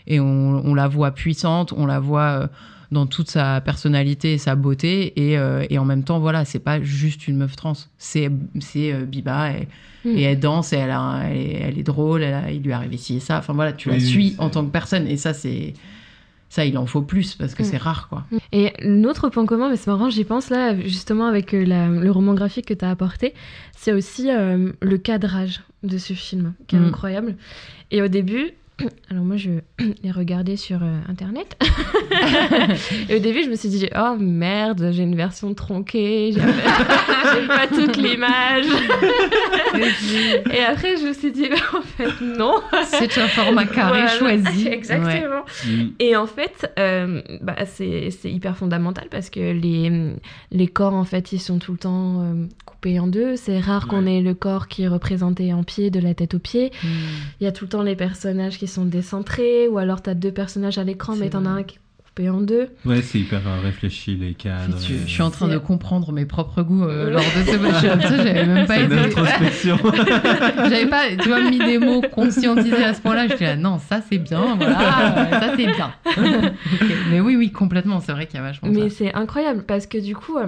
et 0.06 0.20
on, 0.20 0.74
la 0.74 0.88
voit 0.88 1.10
puissante 1.10 1.72
on 1.76 1.86
la 1.86 2.00
voit 2.00 2.48
dans 2.90 3.06
toute 3.06 3.28
sa 3.30 3.60
personnalité 3.60 4.32
et 4.34 4.38
sa 4.38 4.54
beauté. 4.54 5.12
Et, 5.30 5.38
euh, 5.38 5.64
et 5.70 5.78
en 5.78 5.84
même 5.84 6.04
temps 6.04 6.18
voilà 6.18 6.44
c'est 6.44 6.58
pas 6.58 6.80
juste 6.80 7.28
une 7.28 7.36
meuf 7.38 7.54
trans. 7.56 7.74
C'est 7.98 8.30
c'est 8.60 8.92
euh, 8.92 9.04
Biba 9.04 9.52
et, 9.52 9.68
Mm. 10.04 10.16
et 10.16 10.22
elle 10.22 10.38
danse 10.38 10.72
et 10.72 10.76
elle, 10.76 10.92
a, 10.92 11.22
elle, 11.24 11.36
est, 11.36 11.52
elle 11.60 11.78
est 11.78 11.82
drôle 11.82 12.22
elle 12.22 12.34
a- 12.34 12.50
il 12.52 12.62
lui 12.62 12.72
arrive 12.72 12.94
ici 12.94 13.16
et 13.16 13.20
ça. 13.20 13.38
Enfin 13.38 13.52
voilà 13.52 13.72
tu 13.72 13.88
la 13.88 13.96
Oui, 13.96 14.00
suis 14.00 14.34
en 14.38 14.48
tant 14.48 14.64
que 14.64 14.70
personne. 14.70 15.08
Et 15.08 15.16
ça 15.16 15.34
c'est 15.34 15.74
ça 16.48 16.64
il 16.64 16.78
en 16.78 16.86
faut 16.86 17.02
plus 17.02 17.34
parce 17.34 17.54
que 17.54 17.62
Mm. 17.62 17.66
c'est 17.66 17.76
rare 17.76 18.08
quoi. 18.08 18.24
Et 18.52 18.72
l'autre 18.82 19.28
point 19.28 19.44
commun, 19.44 19.68
mais 19.68 19.76
c'est 19.76 19.90
marrant, 19.90 20.08
j'y 20.08 20.24
pense 20.24 20.48
là, 20.50 20.80
justement 20.80 21.26
avec 21.26 21.52
euh, 21.52 21.64
la- 21.64 21.88
le 21.88 22.10
roman 22.10 22.32
graphique 22.34 22.66
que 22.66 22.74
tu 22.74 22.84
as 22.84 22.90
apporté, 22.90 23.34
c'est 23.76 23.92
aussi 23.92 24.30
euh, 24.30 24.72
le 24.80 24.98
cadrage 24.98 25.60
de 25.82 25.98
ce 25.98 26.12
film, 26.14 26.54
qui 26.68 26.76
est 26.76 26.78
incroyable. 26.78 27.34
Et 27.90 28.00
au 28.00 28.08
début, 28.08 28.52
alors 29.10 29.24
moi 29.24 29.36
je 29.36 29.50
l'ai 30.02 30.10
regardé 30.10 30.56
sur 30.56 30.82
euh, 30.82 30.98
internet, 31.08 31.56
et 33.08 33.16
au 33.16 33.18
début 33.18 33.44
je 33.44 33.50
me 33.50 33.56
suis 33.56 33.68
dit, 33.68 33.88
oh 33.96 34.16
merde, 34.18 34.90
j'ai 34.92 35.02
une 35.02 35.16
version 35.16 35.54
tronquée, 35.54 36.32
j'ai 36.32 37.46
pas 37.46 37.66
toute 37.68 37.96
l'image. 37.96 38.66
et 40.52 40.60
après 40.60 40.96
je 40.96 41.08
me 41.08 41.12
suis 41.12 41.32
dit, 41.32 41.48
en 41.72 41.82
fait 41.82 42.24
non. 42.24 42.54
c'est 42.84 43.18
un 43.18 43.28
format 43.28 43.66
carré 43.66 44.02
Voilà, 44.02 44.18
choisi 44.18 44.68
Exactement. 44.68 45.44
Mm. 45.66 45.88
Et 45.98 46.16
en 46.16 46.26
fait, 46.26 46.72
euh, 46.78 47.22
bah, 47.40 47.56
c'est 47.66 48.10
c'est 48.10 48.30
hyper 48.30 48.56
fondamental 48.56 49.08
parce 49.10 49.30
que 49.30 49.52
les, 49.52 50.14
les 50.50 50.66
corps, 50.68 50.94
en 50.94 51.04
fait, 51.04 51.32
ils 51.32 51.40
sont 51.40 51.58
tout 51.58 51.72
le 51.72 51.78
temps 51.78 52.22
euh, 52.22 52.46
coupés 52.78 53.00
en 53.00 53.06
deux. 53.08 53.36
C'est 53.36 53.58
rare 53.58 53.86
qu'on 53.88 54.06
ait 54.06 54.20
le 54.20 54.34
corps 54.34 54.68
qui 54.68 54.84
est 54.84 54.88
représenté 54.88 55.52
en 55.52 55.64
pied, 55.64 55.90
de 55.90 55.98
la 56.00 56.14
tête 56.14 56.34
aux 56.34 56.38
pieds. 56.38 56.70
Mm. 56.82 56.86
Il 57.40 57.44
y 57.44 57.46
a 57.46 57.52
tout 57.52 57.64
le 57.64 57.68
temps 57.70 57.82
les 57.82 57.96
personnages 57.96 58.58
qui 58.58 58.66
sont 58.68 58.84
décentrés, 58.84 59.66
ou 59.68 59.78
alors 59.78 60.02
tu 60.02 60.10
as 60.10 60.14
deux 60.14 60.32
personnages 60.32 60.78
à 60.78 60.84
l'écran, 60.84 61.14
mais 61.16 61.30
t'en 61.30 61.44
as 61.44 61.50
un 61.50 61.62
qui 61.64 61.76
est 61.76 61.80
coupé 62.04 62.30
en 62.30 62.40
deux. 62.40 62.68
Ouais, 62.84 63.02
c'est 63.02 63.18
hyper 63.18 63.40
euh, 63.46 63.60
réfléchi, 63.62 64.14
les 64.16 64.34
cadres. 64.34 64.76
je, 64.80 64.94
euh, 64.94 64.98
je 65.06 65.10
suis 65.10 65.22
en 65.22 65.30
train 65.30 65.48
de 65.48 65.58
comprendre 65.58 66.12
mes 66.12 66.24
propres 66.24 66.62
goûts 66.62 66.84
euh, 66.84 67.10
lors 67.10 67.20
de 67.22 67.50
ce 67.50 67.56
match. 67.60 67.80
J'avais 67.82 68.46
même 68.46 68.66
pas 68.66 68.76
C'est 68.76 68.84
une 68.84 68.92
été. 68.92 69.00
introspection. 69.00 69.78
J'avais 70.68 70.86
pas, 70.86 71.02
tu 71.20 71.28
vois, 71.28 71.40
mis 71.50 71.58
des 71.58 71.78
mots 71.78 72.02
conscientisés 72.12 72.84
à 72.84 72.94
ce 72.94 73.00
point-là. 73.00 73.26
J'étais 73.28 73.44
là, 73.46 73.56
non, 73.56 73.78
ça 73.78 74.00
c'est 74.08 74.18
bien, 74.18 74.54
voilà, 74.56 75.18
euh, 75.18 75.30
ça 75.40 75.52
c'est 75.56 75.66
bien. 75.66 75.92
Mais 77.10 77.20
oui, 77.20 77.34
oui, 77.36 77.50
complètement. 77.50 77.98
C'est 78.00 78.12
vrai 78.12 78.26
qu'il 78.26 78.36
y 78.36 78.38
a 78.38 78.42
vachement 78.46 78.68
Mais 78.70 78.88
c'est 78.88 79.12
incroyable 79.14 79.64
parce 79.66 79.86
que 79.88 79.98
du 79.98 80.14
coup, 80.14 80.38
euh, 80.38 80.46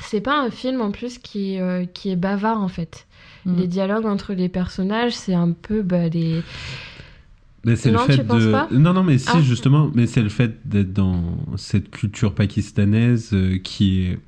c'est 0.00 0.20
pas 0.20 0.40
un 0.40 0.50
film 0.50 0.80
en 0.80 0.90
plus 0.90 1.18
qui, 1.18 1.58
euh, 1.58 1.84
qui 1.84 2.10
est 2.10 2.16
bavard 2.16 2.60
en 2.62 2.68
fait. 2.68 3.06
Mm. 3.44 3.56
Les 3.56 3.66
dialogues 3.66 4.06
entre 4.06 4.32
les 4.34 4.48
personnages, 4.48 5.14
c'est 5.14 5.34
un 5.34 5.52
peu 5.52 5.82
bah, 5.82 6.08
les. 6.08 6.42
Mais 7.64 7.76
c'est 7.76 7.90
le 7.90 7.96
Non, 7.98 8.04
fait 8.06 8.16
tu 8.18 8.24
penses 8.24 8.42
de. 8.42 8.50
pas 8.50 8.68
non, 8.72 8.92
non, 8.92 9.04
mais 9.04 9.18
si, 9.18 9.28
Ah. 9.32 9.40
justement, 9.40 9.90
mais 9.94 10.06
c'est 10.06 10.22
le 10.22 10.28
fait 10.28 10.66
d'être 10.68 10.92
dans 10.92 11.22
cette 11.56 11.90
culture 11.90 12.34
pakistanaise 12.34 13.30
euh, 13.32 13.58
qui 13.58 14.00
est 14.02 14.18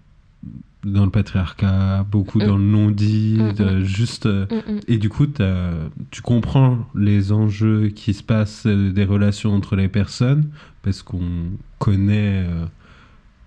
dans 0.84 1.04
le 1.06 1.10
patriarcat, 1.10 2.04
beaucoup 2.10 2.38
Mm. 2.38 2.46
dans 2.46 2.58
le 2.58 2.64
non-dit, 2.64 3.38
Mm, 3.40 3.84
juste. 3.84 4.26
euh, 4.26 4.46
mm. 4.50 4.80
Et 4.86 4.98
du 4.98 5.08
coup, 5.08 5.26
t'as- 5.26 5.72
tu 6.10 6.20
comprends 6.22 6.86
les 6.94 7.32
enjeux 7.32 7.88
qui 7.88 8.12
se 8.14 8.22
passent 8.22 8.66
euh, 8.66 8.92
des 8.92 9.04
relations 9.04 9.52
entre 9.54 9.74
les 9.76 9.88
personnes 9.88 10.44
parce 10.82 11.02
qu'on 11.02 11.22
connaît, 11.78 12.44
euh, 12.46 12.66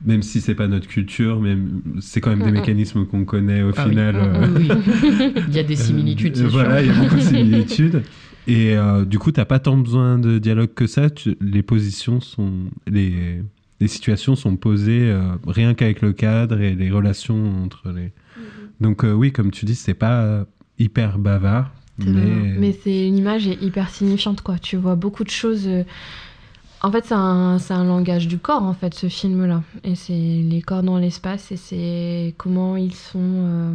même 0.05 0.21
si 0.21 0.41
c'est 0.41 0.55
pas 0.55 0.67
notre 0.67 0.87
culture, 0.87 1.39
mais 1.41 1.57
c'est 2.01 2.21
quand 2.21 2.29
même 2.29 2.39
des 2.39 2.45
Mm, 2.45 2.49
mm. 2.49 2.59
mécanismes 2.59 3.05
qu'on 3.07 3.25
connaît 3.25 3.63
au 3.63 3.71
Ah 3.75 3.83
oui. 3.85 3.91
final. 3.91 4.15
Mm, 4.15 4.19
euh, 4.19 4.47
Oui, 4.57 4.69
oui. 4.71 5.33
Il 5.47 5.55
y 5.55 5.59
a 5.59 5.63
des 5.63 5.75
similitudes, 5.75 6.37
euh, 6.37 6.47
Voilà, 6.47 6.83
sûr. 6.83 6.91
il 6.91 6.95
y 6.95 6.97
a 6.99 7.03
beaucoup 7.03 7.15
de 7.15 7.21
similitudes. 7.35 8.03
Et 8.45 8.77
euh, 8.77 9.05
du 9.05 9.19
coup, 9.19 9.31
t'as 9.31 9.45
pas 9.45 9.59
tant 9.59 9.75
besoin 9.77 10.19
de 10.19 10.37
dialogue 10.39 10.73
que 10.73 10.87
ça. 10.87 11.09
tu- 11.09 11.35
les 11.41 11.63
positions 11.63 12.21
sont, 12.21 12.65
les, 12.87 13.41
les 13.79 13.87
situations 13.87 14.35
sont 14.35 14.55
posées 14.55 15.09
euh, 15.11 15.31
rien 15.45 15.73
qu'avec 15.73 16.01
le 16.01 16.13
cadre 16.13 16.61
et 16.61 16.75
les 16.75 16.89
relations 16.91 17.63
entre 17.63 17.89
les. 17.91 18.11
Donc 18.79 19.03
euh, 19.03 19.11
oui, 19.13 19.31
comme 19.31 19.51
tu 19.51 19.65
dis, 19.65 19.75
c'est 19.75 19.93
pas 19.95 20.45
hyper 20.79 21.17
bavard, 21.17 21.73
C'est 21.99 22.09
mais, 22.11 22.53
mais 22.59 22.71
c'est 22.83 23.07
une 23.07 23.17
image 23.17 23.47
hyper 23.47 23.89
signifiante, 23.89 24.41
quoi. 24.41 24.59
Tu 24.59 24.77
vois 24.77 24.95
beaucoup 24.95 25.23
de 25.23 25.29
choses. 25.31 25.67
En 26.81 26.91
fait, 26.91 27.05
c'est 27.05 27.13
un, 27.15 27.57
un 27.69 27.83
langage 27.83 28.27
du 28.27 28.37
corps, 28.37 28.63
en 28.63 28.73
fait, 28.73 28.93
ce 28.93 29.07
film-là. 29.09 29.63
Et 29.83 29.95
c'est 29.95 30.13
les 30.13 30.61
corps 30.61 30.83
dans 30.83 30.97
l'espace 30.97 31.51
et 31.51 31.57
c'est 31.57 32.33
comment 32.37 32.77
ils 32.77 32.93
sont 32.93 33.19
euh, 33.19 33.73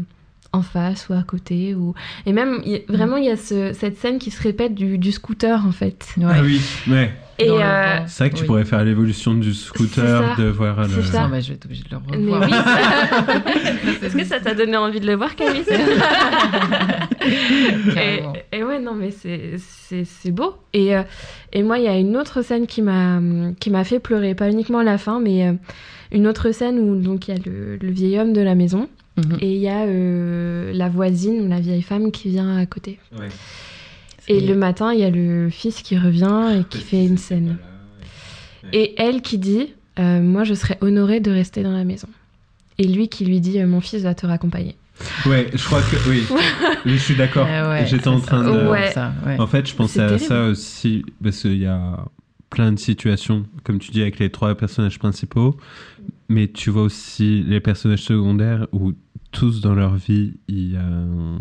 en 0.53 0.63
face 0.63 1.09
ou 1.09 1.13
à 1.15 1.23
côté. 1.23 1.75
Ou... 1.75 1.95
Et 2.27 2.33
même, 2.33 2.63
vraiment, 2.89 3.17
il 3.17 3.25
y 3.25 3.31
a 3.31 3.37
ce- 3.37 3.73
cette 3.73 3.99
scène 3.99 4.19
qui 4.19 4.31
se 4.31 4.41
répète 4.43 4.75
du, 4.75 4.99
du 4.99 5.11
scooter, 5.13 5.67
en 5.67 5.73
fait. 5.73 6.15
Ah 6.23 6.43
oui, 6.43 6.61
ouais. 6.89 7.13
Et 7.39 7.51
euh, 7.51 7.99
C'est 8.07 8.25
vrai 8.25 8.31
que 8.31 8.35
tu 8.37 8.43
Oui. 8.43 8.47
pourrais 8.47 8.65
faire 8.65 8.85
l'évolution 8.85 9.35
du 9.35 9.55
scooter, 9.55 10.37
de 10.37 10.45
voir 10.45 10.83
le. 10.83 11.03
Ça. 11.03 11.23
Non, 11.23 11.29
bah, 11.29 11.41
je 11.41 11.49
vais 11.49 11.55
être 11.55 11.65
obligée 11.65 11.85
de 11.85 11.89
le 11.91 11.99
Mais 12.19 12.33
revoir. 12.33 12.49
oui, 12.49 12.53
Est-ce 14.07 14.17
que 14.17 14.25
ça 14.25 14.41
t'a 14.41 14.55
donné 14.55 14.77
envie 14.77 15.01
de 15.01 15.07
le 15.07 15.15
voir, 15.15 15.35
Camille 15.35 15.63
et, 18.53 18.63
ouais, 18.63 18.79
non, 18.81 18.95
mais 18.95 19.11
c'est- 19.11 20.31
beau. 20.31 20.55
Et, 20.73 20.97
euh, 20.97 21.03
et 21.53 21.63
moi, 21.63 21.79
il 21.79 21.85
y 21.85 21.89
a 21.89 21.97
une 21.99 22.17
autre 22.17 22.43
scène 22.43 22.67
qui 22.67 22.83
m'a 22.83 23.21
qui 23.61 23.71
m'a 23.71 23.85
fait 23.85 24.01
pleurer, 24.01 24.35
pas 24.35 24.51
uniquement 24.51 24.79
à 24.79 24.85
la 24.85 24.99
fin, 24.99 25.21
mais 25.21 25.47
euh, 25.49 25.53
une 26.11 26.27
autre 26.27 26.51
scène 26.53 26.79
où 26.79 26.97
donc 27.01 27.29
il 27.29 27.35
y 27.35 27.39
a 27.39 27.41
le, 27.45 27.77
le 27.77 27.91
vieil 27.91 28.19
homme 28.19 28.33
de 28.33 28.41
la 28.41 28.55
maison 28.55 28.89
Mhm. 29.19 29.37
et 29.43 29.53
il 29.57 29.61
y 29.61 29.69
a 29.69 29.81
euh, 29.83 30.73
la 30.73 30.89
voisine 30.89 31.43
ou 31.45 31.49
la 31.49 31.61
vieille 31.61 31.83
femme 31.83 32.11
qui 32.13 32.31
vient 32.31 32.57
à 32.57 32.65
côté. 32.65 32.99
Ouais. 33.19 33.29
Et 34.37 34.41
le 34.47 34.55
matin, 34.55 34.93
il 34.93 35.01
y 35.01 35.05
a 35.05 35.11
le 35.11 35.49
fils 35.51 35.83
qui 35.83 35.99
revient 35.99 36.59
et 36.61 36.65
qui 36.65 36.79
fait 36.79 37.05
une 37.05 37.19
scène. 37.19 37.59
Et 38.73 38.95
elle 39.01 39.23
qui 39.23 39.39
dit 39.39 39.69
euh, 39.99 40.21
Moi, 40.21 40.45
je 40.45 40.55
serais 40.55 40.79
honorée 40.81 41.21
de 41.21 41.31
rester 41.31 41.63
dans 41.63 41.73
la 41.73 41.85
maison. 41.85 42.09
Et 42.79 42.87
lui 42.87 43.09
qui 43.09 43.25
lui 43.25 43.41
dit 43.41 43.59
euh, 43.61 43.67
Mon 43.67 43.81
fils 43.81 44.03
va 44.03 44.15
te 44.15 44.27
raccompagner. 44.27 44.77
Ouais, 45.27 45.49
je 45.55 45.65
crois 45.65 45.81
que 45.83 45.97
oui. 46.09 46.23
Je 46.87 46.95
suis 46.97 47.15
d'accord. 47.17 47.47
Ah 47.51 47.71
ouais, 47.71 47.87
J'étais 47.87 48.09
en 48.09 48.19
ça, 48.21 48.27
train 48.27 48.45
de. 48.45 48.69
Ouais. 48.69 48.91
ça, 48.93 49.13
ouais. 49.27 49.39
En 49.41 49.47
fait, 49.47 49.69
je 49.69 49.75
pensais 49.75 50.01
à 50.01 50.07
terrible. 50.09 50.25
ça 50.27 50.45
aussi 50.47 51.05
parce 51.23 51.41
qu'il 51.43 51.59
y 51.59 51.67
a 51.67 52.05
plein 52.51 52.73
de 52.73 52.79
situations, 52.79 53.45
comme 53.65 53.79
tu 53.79 53.91
dis, 53.91 54.03
avec 54.03 54.19
les 54.19 54.31
trois 54.31 54.55
personnages 54.55 54.99
principaux, 54.99 55.57
mais 56.29 56.49
tu 56.49 56.71
vois 56.71 56.83
aussi 56.83 57.43
les 57.47 57.61
personnages 57.61 58.03
secondaires 58.03 58.67
où 58.73 58.93
tous 59.33 59.61
dans 59.61 59.75
leur 59.75 59.95
vie, 59.97 60.35
il 60.49 60.73
y 60.73 60.77
a 60.77 60.83
un- 60.85 61.41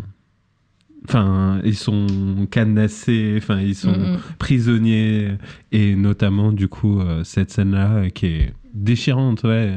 Enfin, 1.08 1.60
ils 1.64 1.76
sont 1.76 2.06
cadenassés, 2.50 3.34
enfin, 3.36 3.60
ils 3.60 3.74
sont 3.74 4.18
prisonniers, 4.38 5.32
et 5.72 5.96
notamment, 5.96 6.52
du 6.52 6.68
coup, 6.68 7.00
euh, 7.00 7.24
cette 7.24 7.50
scène-là 7.50 7.90
euh, 7.92 8.08
qui 8.08 8.26
est 8.26 8.54
déchirante, 8.72 9.42
ouais. 9.42 9.74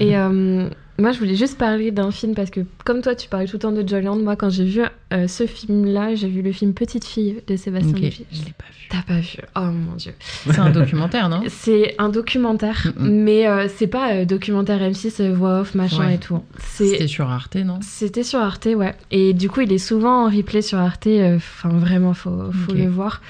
Et 0.00 0.16
euh, 0.16 0.68
moi, 0.98 1.12
je 1.12 1.18
voulais 1.18 1.34
juste 1.36 1.58
parler 1.58 1.90
d'un 1.90 2.10
film 2.10 2.34
parce 2.34 2.50
que, 2.50 2.60
comme 2.84 3.02
toi, 3.02 3.14
tu 3.14 3.28
parlais 3.28 3.46
tout 3.46 3.54
le 3.56 3.58
temps 3.60 3.72
de 3.72 3.86
Joyland. 3.86 4.16
Moi, 4.16 4.36
quand 4.36 4.50
j'ai 4.50 4.64
vu 4.64 4.80
euh, 5.12 5.28
ce 5.28 5.46
film-là, 5.46 6.14
j'ai 6.14 6.28
vu 6.28 6.42
le 6.42 6.52
film 6.52 6.72
Petite 6.74 7.04
fille 7.04 7.36
de 7.46 7.56
Sébastien 7.56 7.92
Ok, 7.92 8.00
Levy. 8.00 8.24
je 8.32 8.38
l'ai 8.38 8.52
pas 8.56 8.64
vu. 8.70 8.86
T'as 8.88 9.02
pas 9.02 9.18
vu? 9.20 9.38
Oh 9.56 9.60
mon 9.72 9.96
dieu. 9.96 10.12
C'est 10.20 10.58
un 10.58 10.70
documentaire, 10.70 11.28
non? 11.28 11.42
C'est 11.48 11.94
un 11.98 12.08
documentaire, 12.08 12.92
Mm-mm. 12.98 13.08
mais 13.10 13.46
euh, 13.48 13.66
c'est 13.74 13.88
pas 13.88 14.12
euh, 14.12 14.24
documentaire 14.24 14.78
M6, 14.80 15.20
euh, 15.22 15.34
voix 15.34 15.60
off, 15.60 15.74
machin 15.74 16.06
Ouais. 16.06 16.14
et 16.14 16.18
tout. 16.18 16.40
C'était 16.58 17.06
sur 17.08 17.28
Arte, 17.30 17.56
non? 17.56 17.78
C'était 17.82 18.22
sur 18.22 18.38
Arte, 18.40 18.66
ouais. 18.66 18.94
Et 19.10 19.32
du 19.34 19.50
coup, 19.50 19.62
il 19.62 19.72
est 19.72 19.78
souvent 19.78 20.26
en 20.26 20.30
replay 20.30 20.62
sur 20.62 20.78
Arte. 20.78 21.08
euh, 21.08 21.36
Enfin, 21.36 21.68
vraiment, 21.70 22.14
faut, 22.14 22.50
faut 22.52 22.72
Ok. 22.72 22.78
le 22.78 22.88
voir. 22.88 23.20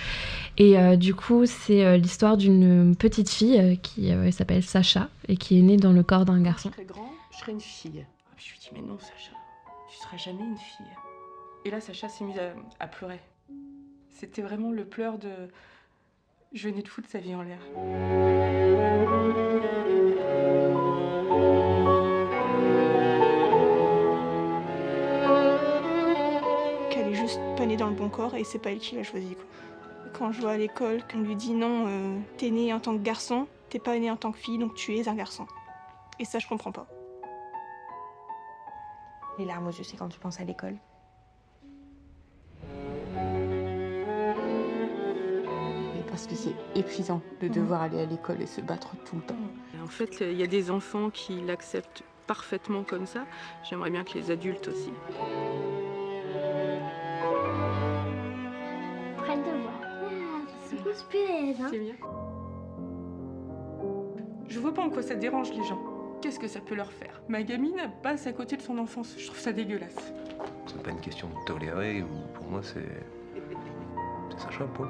Et 0.58 0.78
euh, 0.78 0.96
du 0.96 1.14
coup, 1.14 1.44
c'est 1.44 1.84
euh, 1.84 1.96
l'histoire 1.98 2.36
d'une 2.36 2.96
petite 2.96 3.28
fille 3.28 3.58
euh, 3.60 3.76
qui 3.76 4.10
euh, 4.10 4.30
s'appelle 4.30 4.62
Sacha 4.62 5.10
et 5.28 5.36
qui 5.36 5.58
est 5.58 5.62
née 5.62 5.76
dans 5.76 5.92
le 5.92 6.02
corps 6.02 6.24
d'un 6.24 6.40
garçon. 6.40 6.70
Je 6.70 6.74
serai 6.74 6.86
grand, 6.86 7.12
je 7.30 7.36
serai 7.36 7.52
une 7.52 7.60
fille. 7.60 8.06
Je 8.38 8.50
lui 8.50 8.58
dis, 8.58 8.70
mais 8.72 8.80
non, 8.80 8.98
Sacha, 8.98 9.32
tu 9.90 9.96
seras 9.98 10.16
jamais 10.16 10.44
une 10.44 10.56
fille. 10.56 10.86
Et 11.66 11.70
là, 11.70 11.80
Sacha 11.80 12.08
s'est 12.08 12.24
mise 12.24 12.38
à, 12.38 12.54
à 12.82 12.86
pleurer. 12.86 13.20
C'était 14.08 14.40
vraiment 14.42 14.70
le 14.70 14.86
pleur 14.86 15.18
de. 15.18 15.28
Je 16.54 16.68
venais 16.70 16.82
de 16.82 16.88
foutre 16.88 17.08
sa 17.10 17.18
vie 17.18 17.34
en 17.34 17.42
l'air. 17.42 17.58
qu'elle 26.90 27.08
est 27.08 27.14
juste 27.14 27.40
pas 27.58 27.66
née 27.66 27.76
dans 27.76 27.90
le 27.90 27.94
bon 27.94 28.08
corps 28.08 28.34
et 28.36 28.44
c'est 28.44 28.58
pas 28.58 28.70
elle 28.70 28.78
qui 28.78 28.94
l'a 28.94 29.02
choisi 29.02 29.34
quoi. 29.34 29.44
Quand 30.18 30.32
je 30.32 30.40
vois 30.40 30.52
à 30.52 30.56
l'école 30.56 31.02
qu'on 31.06 31.20
lui 31.20 31.36
dit 31.36 31.52
non, 31.52 31.84
euh, 31.88 32.18
t'es 32.38 32.50
né 32.50 32.72
en 32.72 32.80
tant 32.80 32.96
que 32.96 33.02
garçon, 33.02 33.46
t'es 33.68 33.78
pas 33.78 33.98
né 33.98 34.10
en 34.10 34.16
tant 34.16 34.32
que 34.32 34.38
fille, 34.38 34.56
donc 34.56 34.74
tu 34.74 34.96
es 34.96 35.08
un 35.08 35.14
garçon. 35.14 35.46
Et 36.18 36.24
ça 36.24 36.38
je 36.38 36.48
comprends 36.48 36.72
pas. 36.72 36.86
Les 39.38 39.44
larmes 39.44 39.66
aux 39.66 39.72
yeux, 39.72 39.84
c'est 39.84 39.98
quand 39.98 40.08
tu 40.08 40.18
penses 40.18 40.40
à 40.40 40.44
l'école. 40.44 40.76
Parce 46.08 46.26
que 46.26 46.34
c'est 46.34 46.54
épuisant 46.74 47.20
de 47.42 47.48
devoir 47.48 47.82
aller 47.82 48.00
à 48.00 48.06
l'école 48.06 48.40
et 48.40 48.46
se 48.46 48.62
battre 48.62 48.96
tout 49.04 49.16
le 49.16 49.22
temps. 49.22 49.34
Et 49.76 49.82
en 49.82 49.86
fait, 49.86 50.22
il 50.22 50.38
y 50.38 50.42
a 50.42 50.46
des 50.46 50.70
enfants 50.70 51.10
qui 51.10 51.42
l'acceptent 51.42 52.04
parfaitement 52.26 52.84
comme 52.84 53.04
ça. 53.04 53.26
J'aimerais 53.68 53.90
bien 53.90 54.02
que 54.02 54.14
les 54.14 54.30
adultes 54.30 54.68
aussi. 54.68 54.92
Grosse 60.96 61.08
punaise, 61.08 61.56
hein. 61.60 61.68
C'est 61.70 61.78
bien. 61.78 61.94
Je 64.48 64.60
vois 64.60 64.72
pas 64.72 64.82
en 64.82 64.90
quoi 64.90 65.02
ça 65.02 65.14
dérange 65.14 65.52
les 65.52 65.64
gens. 65.64 65.78
Qu'est-ce 66.22 66.38
que 66.38 66.48
ça 66.48 66.60
peut 66.60 66.74
leur 66.74 66.92
faire? 66.92 67.20
Ma 67.28 67.42
gamine 67.42 67.76
passe 68.02 68.26
à 68.26 68.32
côté 68.32 68.56
de 68.56 68.62
son 68.62 68.78
enfance. 68.78 69.14
Je 69.18 69.26
trouve 69.26 69.38
ça 69.38 69.52
dégueulasse. 69.52 70.14
C'est 70.66 70.82
pas 70.82 70.90
une 70.90 71.00
question 71.00 71.28
de 71.28 71.44
tolérer, 71.44 72.02
ou 72.02 72.06
pour 72.34 72.46
moi 72.46 72.60
c'est. 72.62 72.88
C'est 74.30 74.40
Sacha, 74.40 74.64
point. 74.64 74.88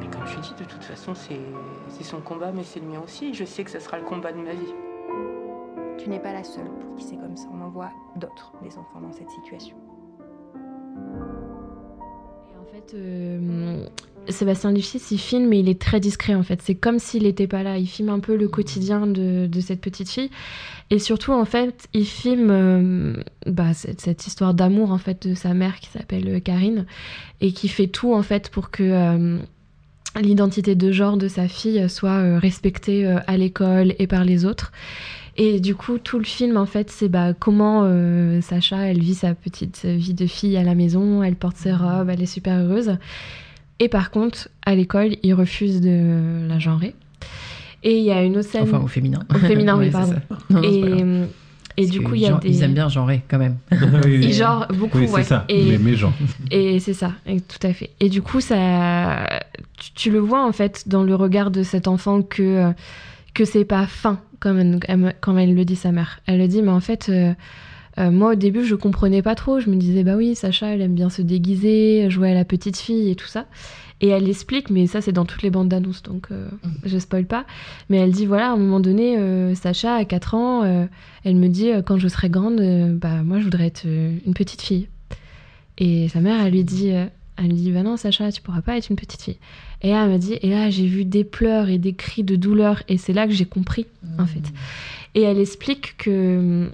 Mais 0.00 0.06
comme 0.08 0.26
je 0.26 0.40
dis, 0.40 0.54
de 0.54 0.64
toute 0.64 0.84
façon, 0.84 1.14
c'est 1.14 1.40
c'est 1.88 2.04
son 2.04 2.20
combat, 2.20 2.52
mais 2.52 2.64
c'est 2.64 2.80
le 2.80 2.86
mien 2.86 3.00
aussi. 3.02 3.34
Je 3.34 3.44
sais 3.44 3.64
que 3.64 3.70
ça 3.70 3.80
sera 3.80 3.98
le 3.98 4.04
combat 4.04 4.32
de 4.32 4.38
ma 4.38 4.52
vie. 4.52 4.74
Tu 5.98 6.08
n'es 6.08 6.20
pas 6.20 6.32
la 6.32 6.44
seule 6.44 6.70
pour 6.80 6.96
qui 6.96 7.04
c'est 7.04 7.16
comme 7.16 7.36
ça. 7.36 7.48
On 7.52 7.60
en 7.60 7.68
voit 7.68 7.90
d'autres, 8.16 8.52
des 8.62 8.76
enfants 8.76 9.00
dans 9.00 9.12
cette 9.12 9.30
situation. 9.30 9.76
Fait, 12.88 12.96
euh, 12.96 13.86
Sébastien 14.28 14.70
Lifshitz, 14.70 15.10
il 15.10 15.18
filme, 15.18 15.48
mais 15.48 15.60
il 15.60 15.68
est 15.68 15.80
très 15.80 15.98
discret 15.98 16.34
en 16.34 16.42
fait. 16.42 16.62
C'est 16.62 16.74
comme 16.74 16.98
s'il 16.98 17.24
n'était 17.24 17.46
pas 17.46 17.62
là. 17.62 17.78
Il 17.78 17.86
filme 17.86 18.08
un 18.08 18.20
peu 18.20 18.36
le 18.36 18.48
quotidien 18.48 19.06
de, 19.06 19.46
de 19.46 19.60
cette 19.60 19.80
petite 19.80 20.08
fille. 20.08 20.30
Et 20.90 20.98
surtout, 20.98 21.32
en 21.32 21.44
fait, 21.44 21.88
il 21.92 22.06
filme 22.06 22.50
euh, 22.50 23.14
bah, 23.46 23.74
cette, 23.74 24.00
cette 24.00 24.26
histoire 24.26 24.54
d'amour 24.54 24.92
en 24.92 24.98
fait 24.98 25.26
de 25.26 25.34
sa 25.34 25.54
mère 25.54 25.80
qui 25.80 25.88
s'appelle 25.88 26.28
euh, 26.28 26.40
Karine 26.40 26.86
et 27.40 27.52
qui 27.52 27.68
fait 27.68 27.88
tout 27.88 28.14
en 28.14 28.22
fait 28.22 28.48
pour 28.50 28.70
que 28.70 28.82
euh, 28.82 29.38
l'identité 30.20 30.74
de 30.74 30.92
genre 30.92 31.16
de 31.16 31.28
sa 31.28 31.48
fille 31.48 31.88
soit 31.88 32.38
respectée 32.38 33.06
à 33.06 33.36
l'école 33.38 33.94
et 33.98 34.06
par 34.06 34.24
les 34.24 34.44
autres. 34.44 34.70
Et 35.36 35.60
du 35.60 35.74
coup, 35.74 35.98
tout 35.98 36.18
le 36.18 36.24
film, 36.24 36.56
en 36.56 36.66
fait, 36.66 36.90
c'est 36.90 37.08
bah, 37.08 37.32
comment 37.32 37.82
euh, 37.84 38.40
Sacha, 38.42 38.88
elle 38.88 39.00
vit 39.00 39.14
sa 39.14 39.34
petite 39.34 39.84
vie 39.86 40.14
de 40.14 40.26
fille 40.26 40.56
à 40.56 40.62
la 40.62 40.74
maison, 40.74 41.22
elle 41.22 41.36
porte 41.36 41.56
ses 41.56 41.72
robes, 41.72 42.10
elle 42.10 42.22
est 42.22 42.26
super 42.26 42.58
heureuse. 42.58 42.96
Et 43.78 43.88
par 43.88 44.10
contre, 44.10 44.48
à 44.66 44.74
l'école, 44.74 45.16
il 45.22 45.32
refuse 45.34 45.80
de 45.80 46.46
la 46.46 46.58
genrer. 46.58 46.94
Et 47.82 47.98
il 47.98 48.04
y 48.04 48.12
a 48.12 48.22
une 48.22 48.36
autre 48.36 48.48
scène... 48.48 48.62
Enfin, 48.62 48.80
au 48.80 48.86
féminin. 48.86 49.20
Au 49.34 49.38
féminin, 49.38 49.76
oui, 49.78 49.90
pardon. 49.90 50.14
Non, 50.50 50.62
et, 50.62 50.80
grave. 50.80 51.28
et 51.78 51.86
du 51.86 52.00
coup, 52.02 52.14
il 52.14 52.20
y 52.20 52.26
a 52.26 52.34
des... 52.34 52.48
Ils 52.48 52.62
aiment 52.62 52.74
bien 52.74 52.88
genrer 52.88 53.22
quand 53.26 53.38
même. 53.38 53.56
Ils 54.06 54.34
genrent 54.34 54.68
beaucoup, 54.68 54.98
Oui, 54.98 55.08
c'est 55.08 55.14
ouais. 55.14 55.22
ça, 55.24 55.46
Et, 55.48 55.64
les 55.64 55.78
mégenres. 55.78 56.12
Et 56.50 56.78
c'est 56.78 56.94
ça, 56.94 57.12
et 57.26 57.40
tout 57.40 57.66
à 57.66 57.72
fait. 57.72 57.90
Et 57.98 58.08
du 58.08 58.22
coup, 58.22 58.40
ça, 58.40 59.40
tu, 59.78 59.92
tu 59.94 60.10
le 60.10 60.18
vois 60.20 60.46
en 60.46 60.52
fait 60.52 60.84
dans 60.86 61.02
le 61.02 61.14
regard 61.14 61.50
de 61.50 61.62
cet 61.62 61.88
enfant 61.88 62.22
que 62.22 62.42
euh, 62.42 62.72
que 63.34 63.44
c'est 63.44 63.64
pas 63.64 63.86
fin 63.86 64.20
comme 64.42 64.58
elle, 64.58 65.48
elle 65.48 65.54
le 65.54 65.64
dit 65.64 65.76
sa 65.76 65.92
mère. 65.92 66.20
Elle 66.26 66.38
le 66.38 66.48
dit, 66.48 66.62
mais 66.62 66.70
en 66.70 66.80
fait, 66.80 67.08
euh, 67.08 67.32
euh, 67.98 68.10
moi 68.10 68.32
au 68.32 68.34
début, 68.34 68.64
je 68.64 68.74
comprenais 68.74 69.22
pas 69.22 69.34
trop. 69.34 69.60
Je 69.60 69.70
me 69.70 69.76
disais, 69.76 70.02
bah 70.02 70.16
oui, 70.16 70.34
Sacha, 70.34 70.68
elle 70.68 70.82
aime 70.82 70.94
bien 70.94 71.10
se 71.10 71.22
déguiser, 71.22 72.10
jouer 72.10 72.30
à 72.30 72.34
la 72.34 72.44
petite 72.44 72.76
fille 72.76 73.10
et 73.10 73.14
tout 73.14 73.26
ça. 73.26 73.46
Et 74.02 74.08
elle 74.08 74.28
explique, 74.28 74.68
mais 74.68 74.88
ça 74.88 75.00
c'est 75.00 75.12
dans 75.12 75.24
toutes 75.24 75.42
les 75.42 75.50
bandes 75.50 75.68
d'annonces, 75.68 76.02
donc 76.02 76.26
euh, 76.32 76.48
je 76.84 76.98
spoil 76.98 77.24
pas. 77.24 77.46
Mais 77.88 77.98
elle 77.98 78.10
dit, 78.10 78.26
voilà, 78.26 78.48
à 78.48 78.52
un 78.52 78.56
moment 78.56 78.80
donné, 78.80 79.16
euh, 79.16 79.54
Sacha, 79.54 79.94
à 79.94 80.04
4 80.04 80.34
ans, 80.34 80.64
euh, 80.64 80.86
elle 81.22 81.36
me 81.36 81.46
dit, 81.46 81.70
quand 81.86 81.98
je 81.98 82.08
serai 82.08 82.28
grande, 82.28 82.60
bah 82.98 83.22
moi 83.22 83.38
je 83.38 83.44
voudrais 83.44 83.66
être 83.66 83.86
une 83.86 84.34
petite 84.34 84.60
fille. 84.60 84.88
Et 85.78 86.08
sa 86.08 86.20
mère, 86.20 86.44
elle 86.44 86.52
lui 86.52 86.64
dit, 86.64 86.88
elle 86.88 87.46
lui 87.46 87.52
dit, 87.54 87.70
bah 87.70 87.84
non, 87.84 87.96
Sacha, 87.96 88.32
tu 88.32 88.42
pourras 88.42 88.60
pas 88.60 88.76
être 88.76 88.90
une 88.90 88.96
petite 88.96 89.22
fille. 89.22 89.38
Et 89.82 89.90
là, 89.90 90.04
elle 90.04 90.10
m'a 90.10 90.18
dit, 90.18 90.34
et 90.40 90.50
là, 90.50 90.70
j'ai 90.70 90.86
vu 90.86 91.04
des 91.04 91.24
pleurs 91.24 91.68
et 91.68 91.78
des 91.78 91.92
cris 91.92 92.22
de 92.22 92.36
douleur, 92.36 92.82
et 92.88 92.98
c'est 92.98 93.12
là 93.12 93.26
que 93.26 93.32
j'ai 93.32 93.44
compris, 93.44 93.86
en 94.18 94.26
fait. 94.26 94.52
Et 95.14 95.22
elle 95.22 95.38
explique 95.38 95.96
que 95.98 96.68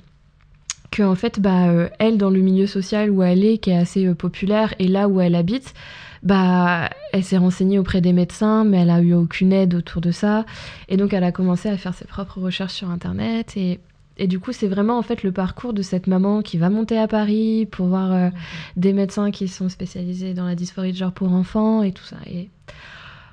que 0.91 1.03
en 1.03 1.15
fait, 1.15 1.39
bah, 1.39 1.69
euh, 1.69 1.89
elle, 1.99 2.17
dans 2.17 2.31
le 2.31 2.41
milieu 2.41 2.67
social 2.67 3.11
où 3.11 3.23
elle 3.23 3.45
est, 3.45 3.59
qui 3.59 3.71
est 3.71 3.77
assez 3.77 4.07
euh, 4.07 4.15
populaire, 4.15 4.75
et 4.79 4.89
là 4.89 5.09
où 5.09 5.21
elle 5.21 5.35
habite, 5.35 5.75
bah, 6.23 6.91
elle 7.13 7.25
s'est 7.25 7.37
renseignée 7.37 7.79
auprès 7.79 8.01
des 8.01 8.13
médecins, 8.13 8.65
mais 8.65 8.79
elle 8.79 8.91
a 8.91 9.01
eu 9.01 9.15
aucune 9.15 9.53
aide 9.53 9.75
autour 9.75 10.01
de 10.01 10.11
ça. 10.11 10.47
Et 10.89 10.97
donc, 10.97 11.13
elle 11.13 11.25
a 11.25 11.33
commencé 11.33 11.69
à 11.69 11.77
faire 11.77 11.95
ses 11.95 12.07
propres 12.07 12.41
recherches 12.41 12.73
sur 12.73 12.91
Internet. 12.91 13.57
Et, 13.57 13.81
et 14.19 14.27
du 14.27 14.39
coup, 14.41 14.53
c'est 14.53 14.69
vraiment 14.69 14.99
en 14.99 15.03
fait 15.03 15.23
le 15.23 15.33
parcours 15.33 15.73
de 15.73 15.83
cette 15.83 16.07
maman 16.07 16.43
qui 16.43 16.59
va 16.59 16.71
monter 16.71 16.99
à 16.99 17.07
Paris 17.09 17.67
pour 17.71 17.87
voir 17.87 18.13
euh, 18.13 18.31
des 18.77 18.93
médecins 18.93 19.31
qui 19.31 19.49
sont 19.49 19.69
spécialisés 19.69 20.35
dans 20.35 20.45
la 20.47 20.55
dysphorie 20.55 20.93
de 20.93 20.97
genre 20.97 21.13
pour 21.13 21.33
enfants 21.33 21.83
et 21.83 21.93
tout 21.93 22.05
ça. 22.05 22.17
Et 22.27 22.49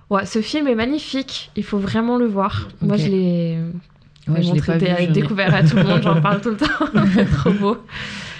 ouais, 0.09 0.25
ce 0.25 0.41
film 0.41 0.67
est 0.67 0.75
magnifique. 0.75 1.51
Il 1.55 1.63
faut 1.63 1.79
vraiment 1.79 2.17
le 2.17 2.25
voir. 2.25 2.67
Moi, 2.81 2.97
je 2.97 3.07
l'ai 3.07 3.59
Ouais, 4.27 4.41
je 4.41 4.47
l'ai 4.47 4.53
montré, 4.53 4.79
pas 4.79 4.95
vu, 4.95 5.07
découvert 5.11 5.53
à 5.53 5.61
tout 5.63 5.75
le 5.75 5.83
monde. 5.83 6.01
J'en 6.01 6.19
parle 6.19 6.41
tout 6.41 6.49
le 6.49 6.57
temps. 6.57 6.65
Trop 7.38 7.51
beau. 7.53 7.77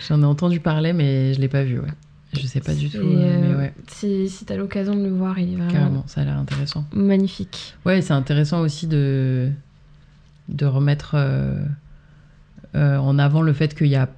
J'en 0.08 0.20
ai 0.22 0.26
entendu 0.26 0.60
parler, 0.60 0.94
mais 0.94 1.34
je 1.36 1.40
l'ai 1.40 1.48
pas 1.48 1.64
vu, 1.64 1.80
ouais. 1.80 1.90
Je 2.34 2.46
sais 2.48 2.60
pas 2.60 2.74
du 2.74 2.90
tout, 2.90 2.98
euh, 2.98 3.02
euh, 3.04 3.40
mais 3.42 3.56
ouais, 3.56 3.74
Si, 3.88 4.28
si 4.28 4.46
t'as 4.46 4.56
l'occasion 4.58 4.96
de 4.96 5.04
le 5.04 5.12
voir, 5.12 5.40
il 5.40 5.54
est 5.54 5.56
vraiment 5.56 5.72
carrément, 5.72 6.04
ça 6.08 6.22
a 6.22 6.26
l'air 6.26 6.38
intéressant. 6.38 6.84
magnifique. 6.92 7.76
Ouais, 7.86 8.02
c'est 8.02 8.14
intéressant 8.14 8.62
aussi 8.62 8.88
de, 8.88 9.50
de 10.50 10.66
remettre 10.66 11.12
euh, 11.16 11.20
euh, 11.20 11.66
en 12.76 13.18
avant 13.20 13.42
le 13.42 13.54
fait 13.54 13.74
qu'il 13.76 13.88
y 13.88 13.96
a 13.96 14.10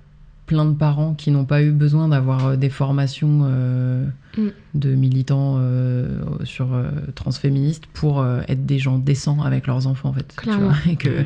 plein 0.46 0.66
de 0.66 0.74
parents 0.74 1.14
qui 1.14 1.30
n'ont 1.32 1.46
pas 1.46 1.62
eu 1.62 1.72
besoin 1.72 2.08
d'avoir 2.08 2.46
euh, 2.48 2.56
des 2.56 2.70
formations 2.70 3.42
euh, 3.44 4.06
Mm. 4.38 4.50
de 4.76 4.94
militants 4.94 5.56
euh, 5.58 6.20
sur 6.44 6.74
euh, 6.74 6.92
transféministes 7.16 7.86
pour 7.94 8.20
euh, 8.22 8.42
être 8.48 8.66
des 8.68 8.78
gens 8.78 9.00
décents 9.00 9.42
avec 9.42 9.66
leurs 9.66 9.88
enfants, 9.88 10.10
en 10.10 10.14
fait. 10.14 10.28
tu 10.28 10.36
Clairement. 10.44 10.68
vois, 10.70 10.76
et 10.92 10.96
que, 10.96 11.24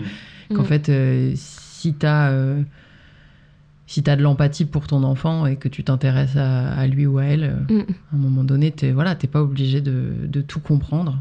Mm. 0.49 0.55
qu'en 0.55 0.63
fait, 0.63 0.87
euh, 0.89 1.33
si 1.35 1.93
t'as 1.93 2.29
euh, 2.29 2.61
si 3.91 4.03
t'as 4.03 4.15
de 4.15 4.21
l'empathie 4.21 4.63
pour 4.63 4.87
ton 4.87 5.03
enfant 5.03 5.45
et 5.45 5.57
que 5.57 5.67
tu 5.67 5.83
t'intéresses 5.83 6.37
à, 6.37 6.69
à 6.71 6.87
lui 6.87 7.05
ou 7.05 7.17
à 7.17 7.25
elle, 7.25 7.43
euh, 7.43 7.73
Mm. 7.73 7.79
à 7.81 8.15
un 8.15 8.17
moment 8.17 8.43
donné, 8.45 8.71
t'es 8.71 8.91
voilà, 8.91 9.15
t'es 9.15 9.27
pas 9.27 9.41
obligé 9.41 9.81
de, 9.81 10.13
de 10.27 10.39
tout 10.41 10.61
comprendre. 10.61 11.17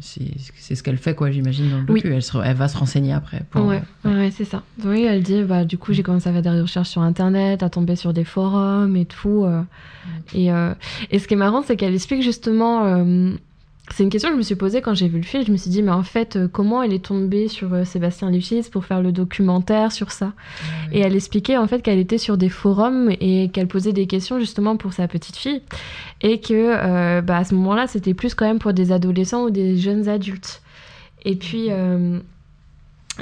C'est 0.00 0.74
ce 0.74 0.82
qu'elle 0.84 0.96
fait, 0.96 1.14
quoi, 1.16 1.32
j'imagine, 1.32 1.70
dans 1.70 1.78
le 1.78 1.84
Oui. 1.88 2.00
docu. 2.02 2.14
Elle, 2.14 2.22
se- 2.22 2.38
elle 2.38 2.56
va 2.56 2.68
se 2.68 2.76
renseigner 2.78 3.12
après. 3.12 3.42
pour- 3.50 3.66
Ouais, 3.66 3.82
ouais, 4.04 4.30
c'est 4.30 4.44
ça. 4.44 4.62
Oui, 4.84 5.02
elle 5.02 5.22
dit, 5.24 5.42
bah, 5.42 5.64
du 5.64 5.76
coup, 5.76 5.92
j'ai 5.92 6.04
commencé 6.04 6.28
à 6.28 6.32
faire 6.32 6.42
des 6.42 6.60
recherches 6.60 6.88
sur 6.90 7.02
Internet, 7.02 7.62
à 7.64 7.68
tomber 7.70 7.96
sur 7.96 8.12
des 8.12 8.24
forums 8.24 8.94
et 8.96 9.04
tout. 9.04 9.44
euh, 9.44 9.62
et, 10.34 10.52
euh, 10.52 10.74
et 11.10 11.18
ce 11.18 11.26
qui 11.26 11.34
est 11.34 11.36
marrant, 11.36 11.62
c'est 11.62 11.74
qu'elle 11.76 11.94
explique 11.94 12.22
justement. 12.22 12.84
C'est 13.90 14.04
une 14.04 14.10
question 14.10 14.28
que 14.30 14.34
je 14.34 14.38
me 14.38 14.42
suis 14.42 14.54
posée 14.54 14.80
quand 14.80 14.94
j'ai 14.94 15.08
vu 15.08 15.18
le 15.18 15.24
film. 15.24 15.44
Je 15.44 15.52
me 15.52 15.56
suis 15.56 15.70
dit, 15.70 15.82
mais 15.82 15.90
en 15.90 16.04
fait, 16.04 16.36
euh, 16.36 16.48
comment 16.48 16.82
elle 16.82 16.92
est 16.92 17.04
tombée 17.04 17.48
sur 17.48 17.74
euh, 17.74 17.84
Sébastien 17.84 18.30
Lifshitz 18.30 18.68
pour 18.68 18.84
faire 18.84 19.02
le 19.02 19.12
documentaire 19.12 19.90
sur 19.92 20.12
ça 20.12 20.32
Et 20.92 21.00
elle 21.00 21.14
expliquait 21.16 21.56
en 21.56 21.66
fait 21.66 21.82
qu'elle 21.82 21.98
était 21.98 22.16
sur 22.18 22.38
des 22.38 22.48
forums 22.48 23.10
et 23.20 23.50
qu'elle 23.52 23.66
posait 23.66 23.92
des 23.92 24.06
questions 24.06 24.38
justement 24.38 24.76
pour 24.76 24.92
sa 24.92 25.08
petite 25.08 25.36
fille. 25.36 25.62
Et 26.20 26.40
que 26.40 26.52
euh, 26.54 27.22
bah, 27.22 27.38
à 27.38 27.44
ce 27.44 27.54
moment-là, 27.56 27.86
c'était 27.86 28.14
plus 28.14 28.34
quand 28.34 28.46
même 28.46 28.60
pour 28.60 28.72
des 28.72 28.92
adolescents 28.92 29.44
ou 29.44 29.50
des 29.50 29.76
jeunes 29.76 30.08
adultes. 30.08 30.62
Et 31.24 31.36
puis. 31.36 31.66
euh, 31.70 32.20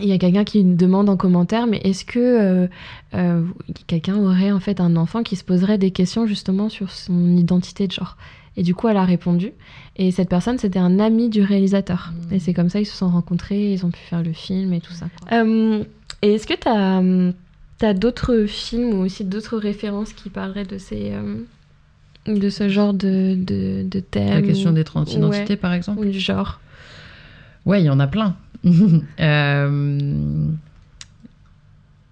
il 0.00 0.06
y 0.08 0.12
a 0.12 0.18
quelqu'un 0.18 0.44
qui 0.44 0.62
demande 0.62 1.08
en 1.08 1.16
commentaire, 1.16 1.66
mais 1.66 1.78
est-ce 1.78 2.04
que 2.04 2.18
euh, 2.18 2.68
euh, 3.14 3.44
quelqu'un 3.88 4.16
aurait 4.16 4.52
en 4.52 4.60
fait 4.60 4.80
un 4.80 4.94
enfant 4.96 5.22
qui 5.22 5.34
se 5.34 5.42
poserait 5.42 5.78
des 5.78 5.90
questions 5.90 6.26
justement 6.26 6.68
sur 6.68 6.92
son 6.92 7.36
identité 7.36 7.88
de 7.88 7.92
genre? 7.92 8.16
Et 8.56 8.62
du 8.62 8.74
coup, 8.74 8.88
elle 8.88 8.96
a 8.96 9.04
répondu. 9.04 9.52
Et 9.96 10.10
cette 10.10 10.28
personne, 10.28 10.58
c'était 10.58 10.78
un 10.78 10.98
ami 10.98 11.28
du 11.30 11.42
réalisateur. 11.42 12.12
Et 12.30 12.38
c'est 12.38 12.52
comme 12.52 12.68
ça 12.68 12.78
qu'ils 12.78 12.88
se 12.88 12.96
sont 12.96 13.08
rencontrés, 13.08 13.72
ils 13.72 13.86
ont 13.86 13.90
pu 13.90 14.00
faire 14.00 14.22
le 14.22 14.32
film 14.32 14.72
et 14.72 14.80
tout 14.80 14.92
ça. 14.92 15.06
Euh, 15.32 15.84
et 16.22 16.34
est-ce 16.34 16.46
que 16.46 16.54
tu 16.54 17.84
as, 17.86 17.94
d'autres 17.94 18.44
films 18.46 18.94
ou 18.94 19.02
aussi 19.04 19.24
d'autres 19.24 19.56
références 19.56 20.12
qui 20.12 20.28
parleraient 20.30 20.64
de 20.64 20.78
ces... 20.78 21.12
euh, 21.12 21.36
de 22.26 22.50
ce 22.50 22.68
genre 22.68 22.92
de, 22.92 23.34
de, 23.36 23.82
de 23.88 24.00
thème 24.00 24.34
La 24.34 24.42
question 24.42 24.70
ou- 24.70 24.74
des 24.74 24.84
transidentités, 24.84 25.54
Ouais, 25.54 25.56
par 25.56 25.72
exemple 25.72 26.00
Ou 26.00 26.04
du 26.10 26.20
genre. 26.20 26.60
Ouais, 27.64 27.80
il 27.82 27.86
y 27.86 27.90
en 27.90 28.00
a 28.00 28.06
plein. 28.06 28.36
Euh, 29.20 30.48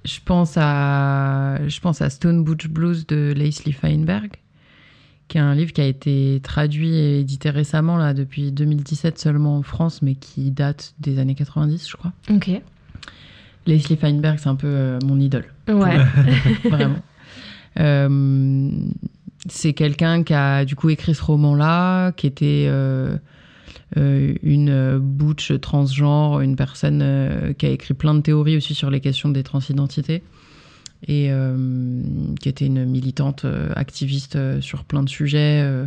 je 0.04 0.18
pense 0.24 0.54
à 0.56 1.58
je 1.68 1.80
pense 1.80 2.00
à 2.00 2.08
Stone 2.08 2.42
Butch 2.44 2.68
Blues 2.68 3.06
de 3.06 3.34
Leslie 3.36 3.72
Feinberg, 3.72 4.30
qui 5.28 5.36
est 5.36 5.42
un 5.42 5.54
livre 5.54 5.72
qui 5.72 5.80
a 5.80 5.86
été 5.86 6.40
traduit 6.42 6.94
et 6.94 7.20
édité 7.20 7.50
récemment 7.50 7.96
là 7.98 8.14
depuis 8.14 8.50
2017 8.50 9.18
seulement 9.18 9.58
en 9.58 9.62
France, 9.62 10.00
mais 10.02 10.14
qui 10.14 10.50
date 10.50 10.94
des 11.00 11.18
années 11.18 11.34
90, 11.34 11.88
je 11.88 11.96
crois. 11.96 12.12
Ok. 12.30 12.50
Leslie 13.66 13.96
Feinberg, 13.96 14.38
c'est 14.38 14.48
un 14.48 14.54
peu 14.54 14.66
euh, 14.66 14.98
mon 15.04 15.20
idole. 15.20 15.44
Ouais. 15.68 15.98
Vraiment. 16.64 16.96
Euh, 17.78 18.70
c'est 19.46 19.74
quelqu'un 19.74 20.24
qui 20.24 20.32
a 20.32 20.64
du 20.64 20.74
coup 20.74 20.88
écrit 20.88 21.14
ce 21.14 21.22
roman-là, 21.22 22.12
qui 22.12 22.26
était 22.26 22.64
euh, 22.68 23.18
une 23.94 24.98
butch 24.98 25.52
transgenre, 25.60 26.40
une 26.40 26.56
personne 26.56 27.54
qui 27.58 27.66
a 27.66 27.70
écrit 27.70 27.94
plein 27.94 28.14
de 28.14 28.20
théories 28.20 28.56
aussi 28.56 28.74
sur 28.74 28.90
les 28.90 29.00
questions 29.00 29.28
des 29.28 29.42
transidentités 29.42 30.22
et 31.06 31.28
euh, 31.30 31.56
qui 32.40 32.48
était 32.48 32.66
une 32.66 32.84
militante 32.84 33.44
euh, 33.44 33.68
activiste 33.76 34.36
euh, 34.36 34.60
sur 34.60 34.84
plein 34.84 35.02
de 35.02 35.08
sujets 35.08 35.60
euh, 35.62 35.86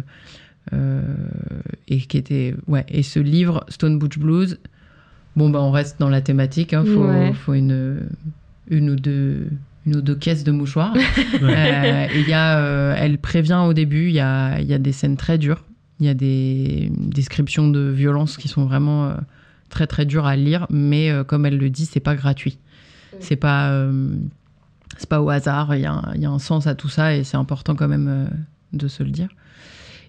euh, 0.73 1.01
et 1.87 1.97
qui 1.99 2.17
était 2.17 2.55
ouais 2.67 2.85
et 2.87 3.03
ce 3.03 3.19
livre 3.19 3.65
Stone 3.67 3.99
Butch 3.99 4.17
Blues 4.19 4.59
bon 5.35 5.49
bah 5.49 5.59
on 5.61 5.71
reste 5.71 5.99
dans 5.99 6.09
la 6.09 6.21
thématique 6.21 6.73
hein, 6.73 6.83
faut, 6.85 7.05
Ouais. 7.05 7.33
faut 7.33 7.53
une 7.53 8.07
une 8.69 8.89
ou 8.91 8.95
deux 8.95 9.47
une 9.85 9.95
ou 9.97 10.01
deux 10.01 10.15
caisses 10.15 10.43
de 10.43 10.51
mouchoirs. 10.51 10.93
Euh, 11.41 12.07
et 12.13 12.19
il 12.19 12.29
y 12.29 12.33
a 12.33 12.59
euh, 12.59 12.93
elle 12.97 13.17
prévient 13.17 13.63
au 13.67 13.73
début 13.73 14.07
il 14.09 14.13
y 14.13 14.19
a 14.19 14.59
il 14.61 14.67
y 14.67 14.73
a 14.73 14.77
des 14.77 14.91
scènes 14.91 15.17
très 15.17 15.37
dures. 15.37 15.63
Il 15.99 16.05
y 16.05 16.09
a 16.09 16.13
des 16.13 16.91
descriptions 16.97 17.67
de 17.67 17.89
violence 17.89 18.37
qui 18.37 18.47
sont 18.47 18.65
vraiment 18.65 19.07
euh, 19.07 19.13
très 19.69 19.87
très 19.87 20.05
dures 20.05 20.25
à 20.27 20.35
lire 20.35 20.67
mais 20.69 21.09
euh, 21.09 21.23
comme 21.23 21.45
elle 21.47 21.57
le 21.57 21.69
dit 21.69 21.85
c'est 21.85 21.99
pas 21.99 22.15
gratuit. 22.15 22.59
C'est 23.19 23.35
pas 23.35 23.71
euh, 23.71 24.13
c'est 25.01 25.09
pas 25.09 25.21
au 25.21 25.29
hasard, 25.29 25.75
il 25.75 25.81
y, 25.81 25.85
a 25.85 25.93
un- 25.93 26.15
y 26.15 26.39
sens 26.39 26.67
à 26.67 26.75
tout 26.75 26.89
ça 26.89 27.15
et 27.15 27.23
c'est 27.23 27.37
important 27.37 27.75
quand 27.75 27.87
même 27.87 28.07
euh, 28.07 28.25
de 28.73 28.87
se 28.87 29.03
le 29.03 29.09
dire. 29.09 29.29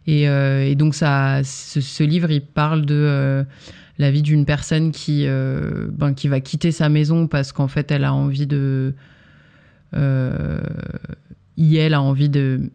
Et, 0.07 0.28
euh, 0.28 0.74
donc 0.74 0.95
ça, 0.95 1.40
ce, 1.45 2.03
livre, 2.03 2.30
il 2.30 2.43
parle 2.43 2.84
de 2.84 2.95
euh, 2.95 3.45
la 3.99 4.11
vie 4.11 4.22
d'une 4.22 4.45
personne 4.45 4.90
qui, 4.90 5.26
ben, 5.26 6.14
qui 6.14 6.28
va 6.28 6.40
quitter 6.40 6.72
sa 6.72 6.88
maison 6.88 7.26
parce 7.26 7.53
qu'en 7.53 7.68
fait 7.68 7.90
elle 7.90 8.05
a 8.05 8.12
envie 8.12 8.47
de, 8.47 8.95
euh, 9.95 10.61
elle 11.57 11.95
a 11.95 12.03
envie 12.03 12.28
de 12.28 12.70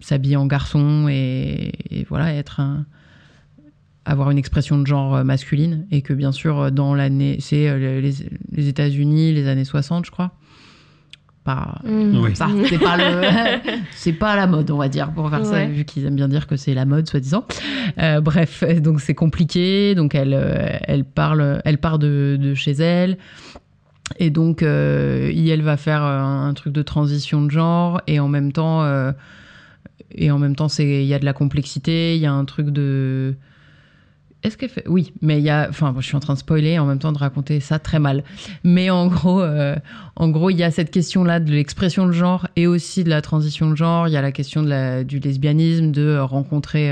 s'habiller 0.00 0.36
en 0.36 0.46
garçon 0.46 1.08
et, 1.08 1.72
voilà 2.08 2.34
être 2.34 2.60
un 2.60 2.84
avoir 4.04 4.30
une 4.30 4.38
expression 4.38 4.78
de 4.78 4.86
genre 4.86 5.24
masculine 5.24 5.86
et 5.90 6.00
que 6.00 6.12
bien 6.12 6.30
sûr 6.30 6.70
dans 6.70 6.94
l'année 6.94 7.38
c'est 7.40 7.76
les 7.78 8.68
États-Unis 8.68 9.32
les 9.32 9.48
années 9.48 9.64
60 9.64 10.06
je 10.06 10.12
crois 10.12 10.32
pas, 11.46 11.78
Mm. 11.84 12.18
Oui. 12.22 12.32
c'est 12.68 12.78
pas 12.78 12.96
le 12.98 13.22
c'est 13.92 14.12
pas 14.12 14.36
la 14.36 14.46
mode 14.46 14.70
on 14.70 14.76
va 14.76 14.88
dire 14.88 15.12
pour 15.12 15.30
faire 15.30 15.46
ça 15.46 15.64
vu 15.64 15.84
qu'ils 15.84 16.04
aiment 16.04 16.16
bien 16.16 16.28
dire 16.28 16.46
que 16.46 16.56
c'est 16.56 16.74
la 16.74 16.84
mode 16.84 17.08
soi-disant 17.08 17.44
Euh, 17.98 18.20
bref 18.20 18.62
donc 18.82 19.00
c'est 19.00 19.14
compliqué 19.14 19.94
donc 19.94 20.14
elle 20.14 20.34
euh, 20.34 20.76
elle 20.82 21.04
parle 21.04 21.62
elle 21.64 21.78
part 21.78 21.98
de, 21.98 22.36
de 22.38 22.52
chez 22.54 22.72
elle 22.72 23.16
et 24.18 24.30
donc 24.30 24.62
euh, 24.62 25.32
elle 25.34 25.62
va 25.62 25.76
faire 25.76 26.02
euh, 26.04 26.18
un, 26.20 26.48
un 26.48 26.54
truc 26.54 26.72
de 26.72 26.82
transition 26.82 27.42
de 27.42 27.50
genre 27.50 28.00
et 28.06 28.20
en 28.20 28.28
même 28.28 28.52
temps 28.52 28.82
euh, 28.84 29.12
et 30.12 30.30
en 30.30 30.38
même 30.38 30.56
temps 30.56 30.68
c'est 30.68 31.02
il 31.02 31.06
y 31.06 31.14
a 31.14 31.18
de 31.18 31.24
la 31.24 31.32
complexité 31.32 32.16
il 32.16 32.20
y 32.22 32.26
a 32.26 32.32
un 32.32 32.44
truc 32.44 32.68
de 32.70 33.34
Oui, 34.86 35.12
mais 35.22 35.38
il 35.38 35.44
y 35.44 35.50
a. 35.50 35.66
Enfin, 35.68 35.94
je 35.98 36.06
suis 36.06 36.16
en 36.16 36.20
train 36.20 36.34
de 36.34 36.38
spoiler 36.38 36.78
en 36.78 36.86
même 36.86 36.98
temps 36.98 37.12
de 37.12 37.18
raconter 37.18 37.60
ça 37.60 37.78
très 37.78 37.98
mal. 37.98 38.24
Mais 38.64 38.90
en 38.90 39.06
gros, 39.06 39.40
euh, 39.40 39.76
en 40.16 40.28
gros, 40.28 40.50
il 40.50 40.56
y 40.56 40.62
a 40.62 40.70
cette 40.70 40.90
question-là 40.90 41.40
de 41.40 41.50
l'expression 41.50 42.06
de 42.06 42.12
genre 42.12 42.46
et 42.56 42.66
aussi 42.66 43.04
de 43.04 43.10
la 43.10 43.22
transition 43.22 43.70
de 43.70 43.76
genre. 43.76 44.08
Il 44.08 44.12
y 44.12 44.16
a 44.16 44.22
la 44.22 44.32
question 44.32 44.62
du 45.02 45.18
lesbianisme, 45.18 45.90
de 45.90 46.02
euh, 46.02 46.24
rencontrer. 46.24 46.90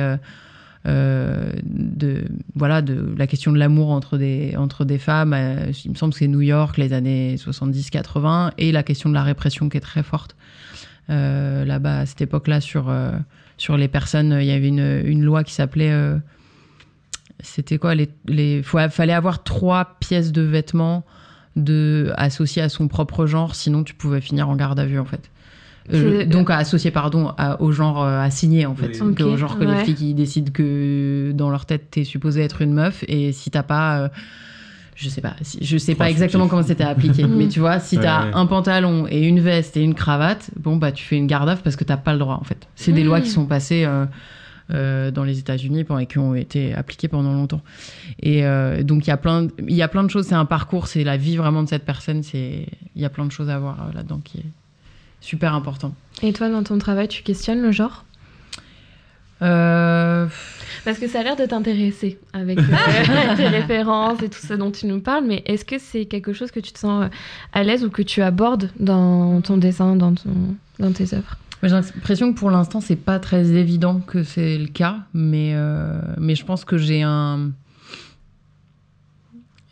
euh, 0.86 2.22
voilà 2.55 2.82
de 2.82 3.14
la 3.16 3.26
question 3.26 3.52
de 3.52 3.59
l'amour 3.59 3.90
entre 3.90 4.18
des 4.18 4.98
femmes 4.98 5.35
il 5.82 5.90
me 5.93 5.97
semble 5.97 6.12
que 6.12 6.18
c'est 6.18 6.28
New 6.28 6.43
York 6.43 6.76
les 6.76 6.93
années 6.93 7.39
70 7.39 7.89
80 7.89 8.52
et 8.59 8.70
la 8.70 8.82
question 8.82 9.09
de 9.09 9.14
la 9.14 9.22
répression 9.22 9.70
qui 9.70 9.78
est 9.78 9.81
très 9.81 10.02
forte 10.02 10.36
là-bas 11.09 12.01
à 12.01 12.05
cette 12.06 12.20
époque-là 12.20 12.60
sur 12.60 12.93
sur 13.56 13.78
les 13.78 13.89
personnes 13.89 14.36
il 14.39 14.47
y 14.47 14.51
avait 14.51 14.68
une, 14.68 15.24
loi 15.24 15.43
qui 15.43 15.55
s'appelait 15.55 15.90
c'était 17.44 17.78
quoi 17.78 17.94
les, 17.94 18.08
les 18.26 18.62
faut- 18.62 18.78
fallait 18.90 19.12
avoir 19.12 19.42
trois 19.44 19.96
pièces 20.00 20.32
de 20.32 20.42
vêtements 20.42 21.04
de 21.56 22.12
associées 22.16 22.62
à 22.62 22.68
son 22.68 22.88
propre 22.88 23.26
genre 23.26 23.54
sinon 23.54 23.84
tu 23.84 23.94
pouvais 23.94 24.20
finir 24.20 24.48
en 24.48 24.56
garde 24.56 24.78
à 24.80 24.86
vue 24.86 24.98
en 24.98 25.04
fait 25.04 25.30
Euh, 25.92 26.24
donc 26.24 26.48
à 26.48 26.56
associer 26.56 26.90
pardon 26.90 27.28
à- 27.36 27.60
au 27.60 27.70
genre 27.70 28.02
euh, 28.02 28.18
assigné 28.18 28.64
en 28.66 28.74
fait 28.74 28.98
Oui. 29.00 29.14
que 29.14 29.22
Ok, 29.22 29.32
au 29.34 29.36
genre 29.36 29.58
que 29.58 29.64
les 29.64 29.76
flics 29.84 30.00
ils 30.00 30.14
décident 30.14 30.50
que 30.50 31.32
dans 31.34 31.50
leur 31.50 31.66
tête 31.66 31.90
t'es 31.90 32.04
supposé 32.04 32.40
être 32.42 32.62
une 32.62 32.72
meuf 32.72 33.04
et 33.06 33.32
si 33.32 33.50
t'as 33.50 33.62
pas 33.62 33.98
euh, 34.00 34.08
je 34.96 35.08
sais 35.08 35.20
pas, 35.20 35.34
si- 35.42 35.58
je 35.60 35.76
sais 35.76 35.94
pas 35.96 36.08
exactement 36.08 36.46
comment 36.46 36.62
c'était 36.62 36.84
appliqué, 36.84 37.24
mais 37.28 37.48
tu 37.48 37.58
vois, 37.58 37.80
si 37.80 37.98
t'as 37.98 38.26
ouais. 38.26 38.30
un 38.32 38.46
pantalon 38.46 39.06
et 39.10 39.26
une 39.26 39.40
veste 39.40 39.76
et 39.76 39.82
une 39.82 39.94
cravate, 39.94 40.50
bon 40.56 40.76
bah 40.76 40.92
tu 40.92 41.04
fais 41.04 41.16
une 41.16 41.26
garde 41.26 41.48
à 41.48 41.56
vue 41.56 41.62
parce 41.64 41.74
que 41.76 41.82
t'as 41.84 41.96
pas 41.96 42.12
le 42.12 42.20
droit 42.20 42.38
en 42.40 42.44
fait. 42.44 42.68
C'est 42.76 42.92
des 42.92 43.02
lois 43.04 43.20
qui 43.20 43.28
sont 43.28 43.44
passées 43.44 43.84
euh, 43.84 44.06
euh, 44.70 45.10
dans 45.10 45.24
les 45.24 45.38
États-Unis 45.38 45.84
et 46.00 46.06
qui 46.06 46.18
ont 46.18 46.34
été 46.34 46.74
appliquées 46.74 47.08
pendant 47.08 47.32
longtemps. 47.34 47.60
Et 48.22 48.44
euh, 48.46 48.82
donc 48.82 49.06
il 49.06 49.10
y 49.10 49.12
a 49.12 49.16
plein, 49.16 49.42
de- 49.42 49.52
il 49.68 49.74
y 49.74 49.82
a 49.82 49.88
plein 49.88 50.02
de 50.04 50.08
choses. 50.10 50.26
C'est 50.26 50.34
un 50.34 50.44
parcours, 50.46 50.86
c'est 50.86 51.04
la 51.04 51.16
vie 51.16 51.36
vraiment 51.36 51.62
de 51.62 51.68
cette 51.68 51.84
personne. 51.84 52.22
C'est, 52.22 52.66
il 52.96 53.02
y 53.02 53.04
a 53.04 53.10
plein 53.10 53.26
de 53.26 53.32
choses 53.32 53.50
à 53.50 53.58
voir 53.58 53.76
euh, 53.88 53.92
là-dedans 53.94 54.20
qui 54.24 54.38
est 54.38 54.46
super 55.20 55.54
important. 55.54 55.94
Et 56.22 56.32
toi, 56.32 56.48
dans 56.48 56.62
ton 56.62 56.78
travail, 56.78 57.08
tu 57.08 57.22
questionnes 57.22 57.60
le 57.62 57.72
genre? 57.72 58.04
Euh, 59.42 60.26
Parce 60.84 60.98
que 60.98 61.08
ça 61.08 61.20
a 61.20 61.22
l'air 61.24 61.36
de 61.36 61.44
t'intéresser 61.44 62.18
avec 62.32 62.58
euh, 62.60 63.36
tes 63.36 63.48
références 63.48 64.22
et 64.22 64.28
tout 64.28 64.38
ça 64.38 64.56
dont 64.56 64.70
tu 64.70 64.86
nous 64.86 65.00
parles, 65.00 65.24
mais 65.26 65.42
est-ce 65.46 65.64
que 65.64 65.76
c'est 65.78 66.06
quelque 66.06 66.32
chose 66.32 66.50
que 66.50 66.60
tu 66.60 66.72
te 66.72 66.78
sens 66.78 67.10
à 67.52 67.62
l'aise 67.64 67.84
ou 67.84 67.90
que 67.90 68.02
tu 68.02 68.22
abordes 68.22 68.70
dans 68.78 69.40
ton 69.42 69.56
dessin, 69.56 69.96
dans, 69.96 70.14
ton, 70.14 70.30
dans 70.78 70.92
tes 70.92 71.12
œuvres? 71.14 71.36
J'ai 71.64 71.74
l'impression 71.74 72.32
que 72.32 72.38
pour 72.38 72.50
l'instant, 72.50 72.80
c'est 72.80 72.96
pas 72.96 73.18
très 73.18 73.52
évident 73.52 74.00
que 74.00 74.22
c'est 74.22 74.58
le 74.58 74.66
cas, 74.66 74.98
mais, 75.14 75.52
euh, 75.54 76.00
mais 76.18 76.34
je 76.34 76.44
pense 76.44 76.64
que 76.64 76.76
j'ai 76.78 77.02
un. 77.02 77.50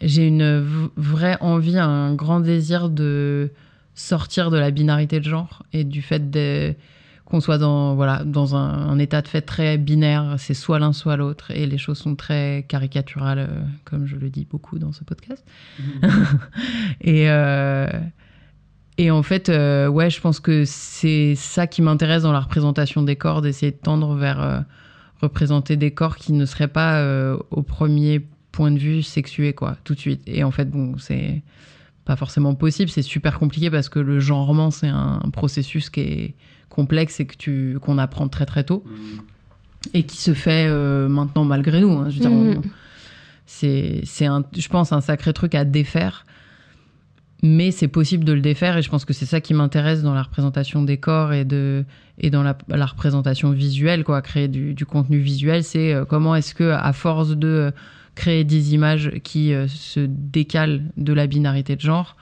J'ai 0.01 0.27
une 0.27 0.89
vraie 0.97 1.36
envie, 1.40 1.78
un 1.78 2.14
grand 2.14 2.40
désir 2.40 2.89
de 2.89 3.51
sortir 3.94 4.51
de 4.51 4.59
la 4.59 4.70
binarité 4.70 5.20
de 5.20 5.24
genre 5.28 5.62
et 5.73 5.85
du 5.85 6.02
fait 6.02 6.31
de- 6.31 6.74
qu'on 7.24 7.40
soit 7.40 7.59
dans, 7.59 7.94
voilà, 7.94 8.24
dans 8.24 8.56
un, 8.56 8.89
un 8.89 8.98
état 8.98 9.23
de 9.23 9.28
fait 9.28 9.43
très 9.43 9.78
binaire, 9.78 10.35
c'est 10.39 10.55
soit 10.55 10.78
l'un, 10.81 10.93
soit 10.93 11.16
l'autre, 11.16 11.51
et 11.52 11.66
les 11.66 11.78
choses 11.78 11.98
sont 11.98 12.16
très 12.16 12.64
caricaturales, 12.69 13.39
euh, 13.39 13.62
comme 13.85 14.06
je 14.06 14.16
le 14.16 14.28
dis 14.28 14.44
beaucoup 14.51 14.78
dans 14.78 14.93
ce 14.93 15.05
podcast. 15.05 15.44
et, 17.01 17.31
euh, 17.31 17.86
et 19.03 19.11
en 19.11 19.24
fait, 19.24 19.49
euh, 19.49 19.89
ouais, 19.89 20.11
je 20.11 20.20
pense 20.20 20.39
que 20.39 20.62
c'est 20.65 21.35
ça 21.35 21.66
qui 21.66 21.83
m'intéresse 21.83 22.23
dans 22.23 22.31
la 22.31 22.39
représentation 22.39 23.03
des 23.03 23.16
corps, 23.16 23.43
d'essayer 23.43 23.73
de 23.73 23.77
tendre 23.77 24.15
vers 24.15 24.41
euh, 24.41 24.61
représenter 25.20 25.77
des 25.77 25.91
corps 25.91 26.15
qui 26.15 26.33
ne 26.33 26.47
seraient 26.47 26.69
pas 26.69 27.01
euh, 27.01 27.37
au 27.51 27.62
premier 27.62 28.24
point 28.53 28.70
de 28.70 28.79
vue 28.79 29.03
sexués, 29.03 29.55
quoi, 29.55 29.77
tout 29.83 29.95
de 29.95 29.99
suite. 29.99 30.23
Et 30.29 30.45
en 30.45 30.53
fait, 30.53 30.70
bon, 30.70 30.95
c'est 30.99 31.43
pas 32.05 32.15
forcément 32.15 32.55
possible, 32.55 32.91
c'est 32.91 33.03
super 33.03 33.41
compliqué 33.41 33.73
parce 33.73 33.89
que 33.89 33.99
le 33.99 34.20
genrement, 34.20 34.70
c'est 34.70 34.87
un, 34.87 35.19
processus 35.33 35.91
qui 35.91 36.01
est 36.01 36.35
complexe 36.69 37.19
et 37.19 37.27
que 37.27 37.37
tu 37.37 37.79
qu'on 37.83 37.99
apprend 37.99 38.29
très 38.29 38.47
très 38.47 38.62
tôt 38.62 38.85
et 39.95 40.05
qui 40.05 40.19
se 40.19 40.33
fait 40.33 40.69
maintenant 41.09 41.45
malgré 41.45 41.81
nous. 41.81 41.93
hein. 41.99 42.09
Je 42.09 42.15
veux 42.15 42.20
dire, 42.20 42.33
on- 42.33 42.62
c'est 43.47 44.03
c'est 44.05 44.27
un, 44.27 44.45
je 44.57 44.69
pense, 44.69 44.93
un 44.93 45.01
sacré 45.01 45.33
truc 45.33 45.57
à 45.57 45.65
défaire 45.65 46.24
mais 47.43 47.73
c'est 47.73 47.89
possible 47.89 48.24
de 48.24 48.32
le 48.32 48.40
défaire 48.40 48.77
et 48.77 48.82
je 48.82 48.89
pense 48.89 49.05
que 49.05 49.12
c'est 49.12 49.27
ça 49.27 49.40
qui 49.40 49.52
m'intéresse 49.52 50.02
dans 50.02 50.14
la 50.14 50.23
représentation 50.23 50.82
des 50.82 50.97
corps 50.97 51.32
et 51.32 51.44
de 51.44 51.85
et 52.19 52.31
dans 52.31 52.44
la, 52.44 52.86
représentation 52.86 53.51
visuelle 53.51 54.05
quoi 54.05 54.23
créer 54.23 54.47
du, 54.47 54.86
contenu 54.86 55.19
visuel. 55.19 55.64
C'est 55.64 55.93
euh, 55.93 56.05
comment 56.05 56.36
est-ce 56.36 56.55
que 56.55 56.70
à 56.70 56.93
force 56.93 57.31
de 57.31 57.48
euh, 57.48 57.70
créer 58.14 58.44
des 58.44 58.74
images 58.74 59.10
qui 59.24 59.52
euh, 59.52 59.66
se 59.66 60.01
décalent 60.01 60.82
de 60.97 61.12
la 61.12 61.27
binarité 61.27 61.74
de 61.74 61.81
genre 61.81 62.16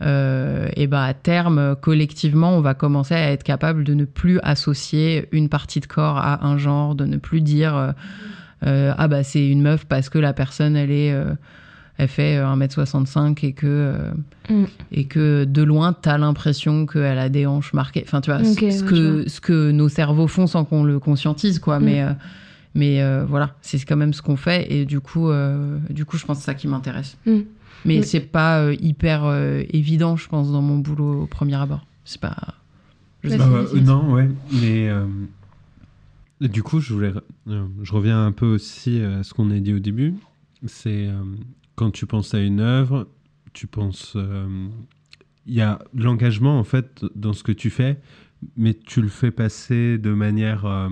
et 0.00 0.86
ben 0.86 1.00
à 1.00 1.14
terme 1.14 1.76
collectivement 1.80 2.50
on 2.58 2.60
va 2.60 2.74
commencer 2.74 3.14
à 3.14 3.30
être 3.30 3.42
capable 3.42 3.84
de 3.84 3.94
ne 3.94 4.04
plus 4.04 4.38
associer 4.42 5.28
une 5.32 5.48
partie 5.48 5.80
de 5.80 5.86
corps 5.86 6.18
à 6.18 6.44
un 6.44 6.58
genre 6.58 6.94
de 6.94 7.06
ne 7.06 7.16
plus 7.16 7.40
dire 7.40 7.94
ah 8.60 9.08
bah 9.08 9.22
c'est 9.22 9.48
une 9.48 9.62
meuf 9.62 9.86
parce 9.86 10.10
que 10.10 10.18
la 10.18 10.34
personne 10.34 10.76
elle 10.76 10.90
est 10.90 11.14
elle 11.96 12.08
fait 12.08 12.36
euh, 12.38 12.44
1m65 12.56 13.44
et 13.46 13.52
que 13.52 13.66
euh, 13.66 14.10
Mm. 14.50 14.64
et 14.92 15.04
que 15.06 15.44
de 15.44 15.62
loin 15.62 15.94
t'as 15.94 16.18
l'impression 16.18 16.84
qu'elle 16.84 17.18
a 17.18 17.28
des 17.30 17.46
hanches 17.46 17.72
marquées 17.72 18.02
enfin 18.06 18.20
tu 18.20 18.30
vois 18.30 18.44
ce- 18.44 18.60
ouais, 18.62 18.86
que 18.86 19.20
vois. 19.20 19.28
ce 19.28 19.40
que 19.40 19.70
nos 19.70 19.88
cerveaux 19.88 20.26
font 20.28 20.46
sans 20.46 20.64
qu'on 20.66 20.84
le 20.84 20.98
conscientise 20.98 21.58
quoi 21.58 21.78
Mm. 21.80 21.84
mais 21.84 22.02
euh, 22.02 22.12
mais 22.74 23.02
euh, 23.02 23.24
voilà 23.26 23.54
c'est 23.62 23.82
quand 23.86 23.96
même 23.96 24.12
ce 24.12 24.20
qu'on 24.20 24.36
fait 24.36 24.70
et 24.70 24.84
du 24.84 25.00
coup 25.00 25.30
euh, 25.30 25.78
du 25.88 26.04
coup 26.04 26.18
je 26.18 26.26
pense 26.26 26.36
que 26.38 26.44
c'est 26.44 26.50
ça 26.50 26.54
qui 26.54 26.68
m'intéresse 26.68 27.16
Mm. 27.26 27.38
mais 27.86 27.98
Mm. 28.00 28.02
c'est 28.02 28.20
pas 28.20 28.60
euh, 28.60 28.74
hyper 28.80 29.24
euh, 29.24 29.62
évident 29.70 30.16
je 30.16 30.28
pense 30.28 30.52
dans 30.52 30.60
mon 30.62 30.76
boulot 30.78 31.22
au 31.22 31.26
premier 31.26 31.54
abord 31.56 31.86
c'est 32.04 32.20
pas 32.20 32.36
je 33.22 33.30
sais 33.30 33.38
Bah, 33.38 33.46
pas. 33.48 33.76
euh, 33.76 33.80
non, 33.80 34.12
ouais, 34.12 34.28
mais 34.52 34.90
euh, 34.90 35.06
du 36.42 36.62
coup, 36.62 36.80
je 36.80 36.92
voulais, 36.92 37.14
euh, 37.48 37.64
je 37.82 37.92
reviens 37.94 38.26
un 38.26 38.32
peu 38.32 38.44
aussi 38.44 39.00
à 39.00 39.22
ce 39.22 39.32
qu'on 39.32 39.50
a 39.50 39.58
dit 39.58 39.72
au 39.72 39.78
début. 39.78 40.12
C'est 40.66 41.06
euh, 41.06 41.12
quand 41.76 41.90
tu 41.90 42.06
penses 42.06 42.34
à 42.34 42.40
une 42.40 42.60
œuvre, 42.60 43.08
tu 43.52 43.66
penses, 43.66 44.14
euh, 44.16 44.68
il 45.46 45.54
y 45.54 45.60
a 45.60 45.78
de 45.94 46.02
l'engagement 46.04 46.58
en 46.58 46.64
fait 46.64 47.04
dans 47.14 47.32
ce 47.32 47.42
que 47.42 47.52
tu 47.52 47.70
fais, 47.70 47.98
mais 48.56 48.74
tu 48.74 49.00
le 49.02 49.08
fais 49.08 49.30
passer 49.30 49.98
de 49.98 50.10
manière 50.10 50.64
euh, 50.66 50.88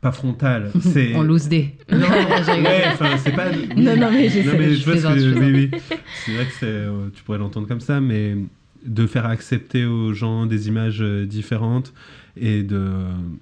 pas 0.00 0.12
frontale. 0.12 0.70
C'est 0.80 1.14
en 1.14 1.22
loose 1.22 1.48
day 1.48 1.76
non, 1.90 1.98
ouais, 2.08 2.84
enfin, 2.92 3.16
c'est 3.16 3.32
pas. 3.32 3.50
oui. 3.52 3.68
Non, 3.76 3.96
non, 3.96 4.10
mais 4.12 4.28
j'essaie, 4.28 4.56
mais 4.56 4.74
je 4.74 4.80
je 4.80 4.84
vois 4.84 4.96
ce 4.96 5.00
plaisante, 5.06 5.14
que- 5.14 5.20
je 5.20 5.34
oui, 5.38 5.68
oui. 5.72 5.80
C'est 6.12 6.32
vrai 6.32 6.46
que 6.46 6.52
c'est, 6.52 6.66
euh, 6.66 7.08
tu 7.14 7.22
pourrais 7.24 7.38
l'entendre 7.38 7.66
comme 7.66 7.80
ça, 7.80 8.00
mais 8.00 8.36
de 8.84 9.06
faire 9.06 9.26
accepter 9.26 9.84
aux 9.86 10.12
gens 10.12 10.46
des 10.46 10.68
images 10.68 11.00
différentes 11.02 11.92
et 12.40 12.62
de, 12.62 12.88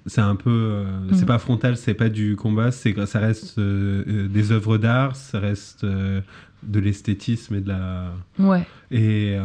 c'est 0.05 0.21
un 0.21 0.35
peu, 0.35 0.49
euh, 0.49 0.85
c'est 1.11 1.21
Mhm. 1.21 1.25
pas 1.27 1.39
frontal, 1.39 1.77
c'est 1.77 1.93
pas 1.93 2.09
du 2.09 2.35
combat, 2.35 2.71
c'est 2.71 2.93
ça 3.05 3.19
reste 3.19 3.57
euh, 3.59 4.03
euh, 4.07 4.27
des 4.27 4.51
œuvres 4.51 4.77
d'art, 4.77 5.15
ça 5.15 5.39
reste 5.39 5.83
euh, 5.83 6.21
de 6.63 6.79
l'esthétisme 6.79 7.55
et 7.55 7.61
de 7.61 7.69
la. 7.69 8.11
Ouais. 8.39 8.65
Et 8.91 9.35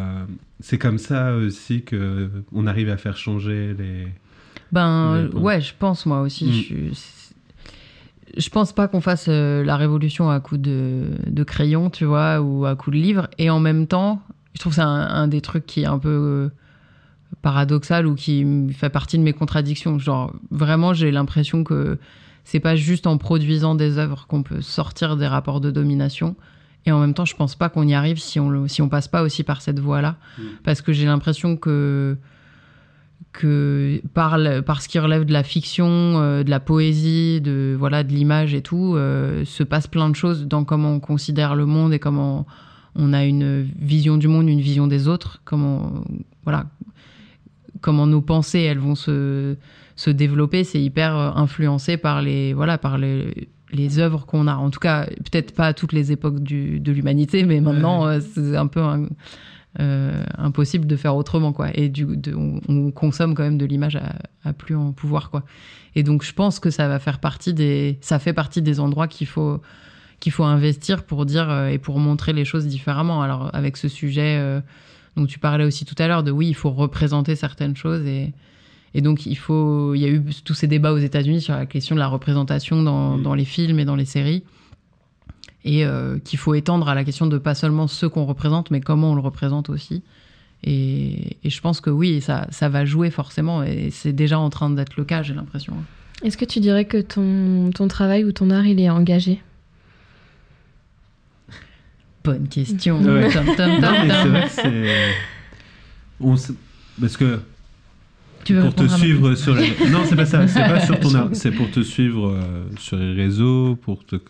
c'est 0.60 0.78
comme 0.78 0.98
ça 0.98 1.34
aussi 1.36 1.82
que 1.82 2.30
on 2.52 2.66
arrive 2.66 2.88
à 2.88 2.96
faire 2.96 3.16
changer 3.16 3.74
les. 3.78 4.08
Ben 4.72 5.28
ouais, 5.34 5.60
je 5.60 5.72
pense 5.78 6.06
moi 6.06 6.20
aussi. 6.22 6.46
Mm. 6.46 6.52
Je, 6.52 6.60
suis- 6.94 7.34
je 8.38 8.48
pense 8.48 8.72
pas 8.72 8.88
qu'on 8.88 9.00
fasse 9.02 9.26
euh, 9.28 9.62
la 9.62 9.76
révolution 9.76 10.30
à 10.30 10.40
coup 10.40 10.56
de, 10.56 11.02
de 11.26 11.44
crayon, 11.44 11.90
tu 11.90 12.04
vois, 12.06 12.40
ou 12.40 12.64
à 12.64 12.74
coup 12.76 12.90
de 12.90 12.96
livre. 12.96 13.28
Et 13.38 13.50
en 13.50 13.60
même 13.60 13.86
temps, 13.86 14.22
je 14.54 14.60
trouve 14.60 14.72
que 14.72 14.76
c'est 14.76 14.80
un, 14.82 14.88
un 14.88 15.28
des 15.28 15.42
trucs 15.42 15.66
qui 15.66 15.82
est 15.82 15.86
un 15.86 15.98
peu 15.98 16.08
euh, 16.08 16.48
paradoxal 17.40 18.06
ou 18.06 18.14
qui 18.14 18.44
fait 18.72 18.90
partie 18.90 19.18
de 19.18 19.22
mes 19.22 19.32
contradictions. 19.32 19.98
Genre 19.98 20.32
vraiment, 20.50 20.92
j'ai 20.92 21.10
l'impression 21.10 21.64
que 21.64 21.98
c'est 22.44 22.60
pas 22.60 22.76
juste 22.76 23.06
en 23.06 23.18
produisant 23.18 23.74
des 23.74 23.98
œuvres 23.98 24.26
qu'on 24.26 24.42
peut 24.42 24.60
sortir 24.60 25.16
des 25.16 25.26
rapports 25.26 25.60
de 25.60 25.70
domination. 25.70 26.36
Et 26.84 26.90
en 26.92 26.98
même 27.00 27.14
temps, 27.14 27.24
je 27.24 27.36
pense 27.36 27.54
pas 27.54 27.68
qu'on 27.68 27.86
y 27.86 27.94
arrive 27.94 28.18
si 28.18 28.40
on 28.40 28.50
le, 28.50 28.66
si 28.66 28.82
on 28.82 28.88
passe 28.88 29.06
pas 29.06 29.22
aussi 29.22 29.44
par 29.44 29.62
cette 29.62 29.78
voie-là, 29.78 30.16
parce 30.64 30.82
que 30.82 30.92
j'ai 30.92 31.06
l'impression 31.06 31.56
que 31.56 32.16
que 33.32 34.02
par, 34.12 34.36
le- 34.36 34.60
par 34.60 34.82
ce 34.82 34.88
qui 34.88 34.98
relève 34.98 35.24
de 35.24 35.32
la 35.32 35.42
fiction, 35.42 35.86
euh, 35.88 36.42
de 36.42 36.50
la 36.50 36.60
poésie, 36.60 37.40
de 37.40 37.74
voilà 37.78 38.02
de 38.04 38.12
l'image 38.12 38.52
et 38.52 38.60
tout, 38.60 38.94
euh, 38.94 39.44
se 39.46 39.62
passe 39.62 39.86
plein 39.86 40.10
de 40.10 40.16
choses 40.16 40.46
dans 40.46 40.64
comment 40.64 40.90
on 40.92 41.00
considère 41.00 41.54
le 41.54 41.64
monde 41.64 41.94
et 41.94 41.98
comment 41.98 42.46
on 42.94 43.12
a 43.14 43.24
une 43.24 43.62
vision 43.80 44.18
du 44.18 44.28
monde, 44.28 44.48
une 44.48 44.60
vision 44.60 44.86
des 44.86 45.08
autres, 45.08 45.40
comment 45.46 45.92
voilà 46.44 46.66
comment 47.82 48.06
nos 48.06 48.22
pensées 48.22 48.60
elles 48.62 48.78
vont 48.78 48.94
se, 48.94 49.56
se 49.96 50.10
développer, 50.10 50.64
c'est 50.64 50.80
hyper 50.80 51.14
euh, 51.16 51.30
influencé 51.34 51.98
par 51.98 52.22
les 52.22 52.54
voilà 52.54 52.78
par 52.78 52.96
les 52.96 53.48
les 53.74 53.98
œuvres 53.98 54.26
qu'on 54.26 54.46
a. 54.48 54.54
En 54.54 54.68
tout 54.70 54.80
cas, 54.80 55.06
peut-être 55.06 55.54
pas 55.54 55.66
à 55.68 55.72
toutes 55.74 55.92
les 55.94 56.12
époques 56.12 56.40
du- 56.42 56.78
de 56.78 56.92
l'humanité, 56.92 57.42
mais 57.44 57.60
maintenant 57.60 58.06
euh, 58.06 58.20
c'est 58.20 58.56
un 58.56 58.66
peu 58.66 58.80
un- 58.80 59.08
euh, 59.80 60.24
impossible 60.36 60.86
de 60.86 60.96
faire 60.96 61.16
autrement 61.16 61.52
quoi. 61.54 61.68
Et 61.74 61.88
du 61.88 62.04
de- 62.04 62.34
on, 62.34 62.60
on 62.68 62.90
consomme 62.90 63.34
quand 63.34 63.42
même 63.42 63.56
de 63.56 63.64
l'image 63.64 63.96
à, 63.96 64.16
à 64.44 64.52
plus 64.52 64.76
en 64.76 64.92
pouvoir 64.92 65.30
quoi. 65.30 65.44
Et 65.94 66.02
donc 66.02 66.22
je 66.24 66.32
pense 66.34 66.58
que 66.60 66.68
ça 66.70 66.88
va 66.88 66.98
faire 66.98 67.18
partie 67.18 67.54
des 67.54 67.98
ça 68.02 68.18
fait 68.18 68.34
partie 68.34 68.60
des 68.62 68.80
endroits 68.80 69.08
qu'il 69.08 69.26
faut 69.26 69.60
qu'il 70.20 70.32
faut 70.32 70.44
investir 70.44 71.04
pour 71.04 71.24
dire 71.24 71.48
euh, 71.50 71.68
et 71.68 71.78
pour 71.78 71.98
montrer 71.98 72.32
les 72.34 72.44
choses 72.44 72.66
différemment. 72.66 73.22
Alors 73.22 73.50
avec 73.54 73.76
ce 73.78 73.88
sujet 73.88 74.36
dont 75.16 75.26
tu 75.26 75.38
parlais 75.38 75.64
aussi 75.64 75.84
tout 75.84 75.94
à 75.98 76.08
l'heure 76.08 76.22
de 76.22 76.30
oui 76.30 76.48
il 76.48 76.54
faut 76.54 76.70
représenter 76.70 77.36
certaines 77.36 77.76
choses 77.76 78.06
et 78.06 78.32
et 78.94 79.00
donc 79.00 79.26
il 79.26 79.36
faut 79.36 79.94
il 79.94 80.00
y 80.00 80.04
a 80.04 80.08
eu 80.08 80.22
tous 80.44 80.54
ces 80.54 80.66
débats 80.66 80.92
aux 80.92 80.98
États-Unis 80.98 81.40
sur 81.40 81.54
la 81.54 81.66
question 81.66 81.94
de 81.94 82.00
la 82.00 82.08
représentation 82.08 82.82
dans, 82.82 83.18
dans 83.18 83.34
les 83.34 83.44
films 83.44 83.78
et 83.78 83.84
dans 83.84 83.96
les 83.96 84.04
séries 84.04 84.42
et 85.64 85.84
euh, 85.84 86.18
qu'il 86.18 86.38
faut 86.38 86.54
étendre 86.54 86.88
à 86.88 86.94
la 86.94 87.04
question 87.04 87.26
de 87.26 87.38
pas 87.38 87.54
seulement 87.54 87.86
ce 87.86 88.06
qu'on 88.06 88.24
représente, 88.24 88.70
mais 88.70 88.80
comment 88.80 89.12
on 89.12 89.14
le 89.14 89.20
représente 89.20 89.70
aussi. 89.70 90.02
Et, 90.64 91.36
et 91.42 91.50
je 91.50 91.60
pense 91.60 91.80
que 91.80 91.90
oui, 91.90 92.20
ça, 92.20 92.46
ça 92.50 92.68
va 92.68 92.84
jouer 92.84 93.10
forcément, 93.10 93.62
et 93.62 93.90
c'est 93.90 94.12
déjà 94.12 94.38
en 94.38 94.50
train 94.50 94.70
d'être 94.70 94.96
le 94.96 95.04
cas, 95.04 95.22
j'ai 95.22 95.34
l'impression. 95.34 95.74
Est-ce 96.22 96.36
que 96.36 96.44
tu 96.44 96.60
dirais 96.60 96.84
que 96.84 96.98
ton, 96.98 97.70
ton 97.74 97.88
travail 97.88 98.24
ou 98.24 98.32
ton 98.32 98.50
art, 98.50 98.66
il 98.66 98.80
est 98.80 98.90
engagé? 98.90 99.42
Bonne 102.24 102.48
question. 102.48 103.00
Ouais. 103.02 103.30
Tom, 103.32 103.44
tom, 103.46 103.56
tom, 103.56 103.80
non, 103.80 103.90
mais 104.04 104.08
c'est 104.08 104.22
tom. 104.22 104.30
vrai 104.30 104.42
que 104.44 104.48
c'est. 104.50 105.14
on 106.20 106.34
s- 106.34 106.52
Parce 107.00 107.16
que. 107.16 107.40
Tu 108.44 108.54
veux 108.54 108.62
pour 108.62 108.74
te 108.74 108.88
suivre 108.88 109.34
sur 109.36 109.54
les... 109.54 109.68
Non, 109.90 110.00
c'est 110.04 110.16
pas 110.16 110.26
ça. 110.26 110.48
C'est 110.48 110.60
pas 110.60 110.80
sur 110.80 110.98
ton. 110.98 111.30
C'est 111.32 111.52
pour 111.52 111.70
te 111.70 111.80
suivre 111.80 112.28
euh, 112.28 112.64
sur 112.76 112.96
les 112.96 113.12
réseaux, 113.12 113.76
pour 113.76 114.04
te 114.04 114.16
Ouais. 114.16 114.22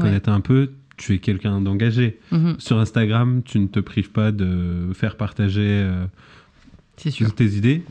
connaître 0.00 0.28
un 0.28 0.40
peu. 0.40 0.70
tu 0.96 1.14
es 1.14 1.18
quelqu'un 1.18 1.60
d'engagé. 1.60 2.18
Mhm. 2.32 2.56
Sur 2.58 2.78
Instagram, 2.80 3.42
tu 3.44 3.58
ne 3.60 3.66
te 3.68 3.78
prives 3.80 4.10
pas 4.10 4.32
de 4.32 4.90
faire 4.92 5.16
partager 5.16 5.60
euh, 5.84 6.04
sûr. 6.98 7.32
tes 7.34 7.46
idées. 7.46 7.84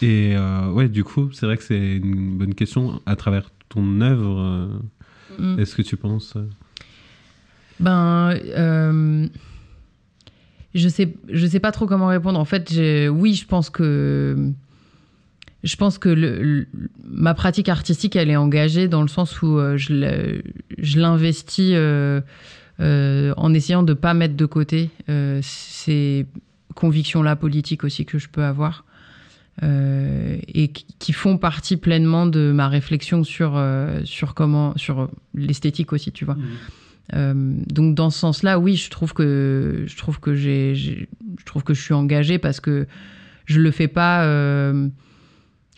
Et 0.00 0.34
euh, 0.36 0.70
ouais, 0.70 0.88
du 0.88 1.02
coup, 1.02 1.30
c'est 1.32 1.46
vrai 1.46 1.56
que 1.56 1.64
c'est 1.64 1.96
une 1.96 2.38
bonne 2.38 2.54
question. 2.54 3.02
À 3.04 3.16
travers 3.16 3.50
ton 3.68 4.00
œuvre, 4.00 4.40
euh, 4.40 4.68
Mm. 5.38 5.58
est-ce 5.60 5.76
que 5.76 5.82
tu 5.82 5.96
penses 5.96 6.34
euh, 6.36 6.42
Ben, 7.80 8.34
euh, 8.56 9.26
je 10.74 10.88
sais, 10.88 11.14
je 11.28 11.46
sais 11.46 11.60
pas 11.60 11.72
trop 11.72 11.86
comment 11.86 12.08
répondre. 12.08 12.38
En 12.38 12.44
fait, 12.44 12.72
oui, 13.10 13.34
je 13.34 13.46
pense 13.46 13.70
que, 13.70 14.50
je 15.64 15.76
pense 15.76 15.98
que 15.98 16.08
le- 16.08 16.42
le- 16.42 16.68
ma 17.04 17.34
pratique 17.34 17.68
artistique, 17.68 18.16
elle 18.16 18.30
est 18.30 18.36
engagée 18.36 18.88
dans 18.88 19.02
le 19.02 19.08
sens 19.08 19.42
où 19.42 19.58
euh, 19.58 19.76
je 19.78 20.98
l'investis 21.00 21.72
euh, 21.74 22.20
euh, 22.80 23.32
en 23.36 23.54
essayant 23.54 23.82
de 23.82 23.92
pas 23.94 24.14
mettre 24.14 24.36
de 24.36 24.46
côté 24.46 24.90
euh, 25.08 25.40
ces 25.42 26.26
convictions-là 26.74 27.34
politiques 27.34 27.82
aussi 27.84 28.04
que 28.04 28.18
je 28.18 28.28
peux 28.28 28.44
avoir. 28.44 28.84
euh, 29.64 30.36
et 30.54 30.68
qui- 30.68 31.12
font 31.12 31.36
partie 31.38 31.76
pleinement 31.76 32.26
de 32.26 32.52
ma 32.52 32.68
réflexion 32.68 33.24
sur, 33.24 33.54
euh, 33.56 34.02
sur 34.04 34.34
comment 34.34 34.72
sur 34.76 35.10
l'esthétique 35.34 35.92
aussi, 35.92 36.12
tu 36.12 36.24
vois. 36.24 36.36
Euh, 37.14 37.32
donc 37.68 37.94
dans 37.94 38.10
ce 38.10 38.18
sens-là, 38.18 38.58
oui, 38.58 38.76
je 38.76 38.90
trouve 38.90 39.14
que 39.14 39.84
je 39.86 39.96
trouve 39.96 40.20
que 40.20 40.34
j'ai, 40.34 40.74
je 40.74 41.04
trouve 41.46 41.62
que 41.64 41.74
je 41.74 41.80
suis 41.82 41.94
engagée 41.94 42.38
parce 42.38 42.60
que 42.60 42.86
je 43.46 43.60
le 43.60 43.70
fais 43.70 43.88
pas, 43.88 44.24
euh, 44.24 44.88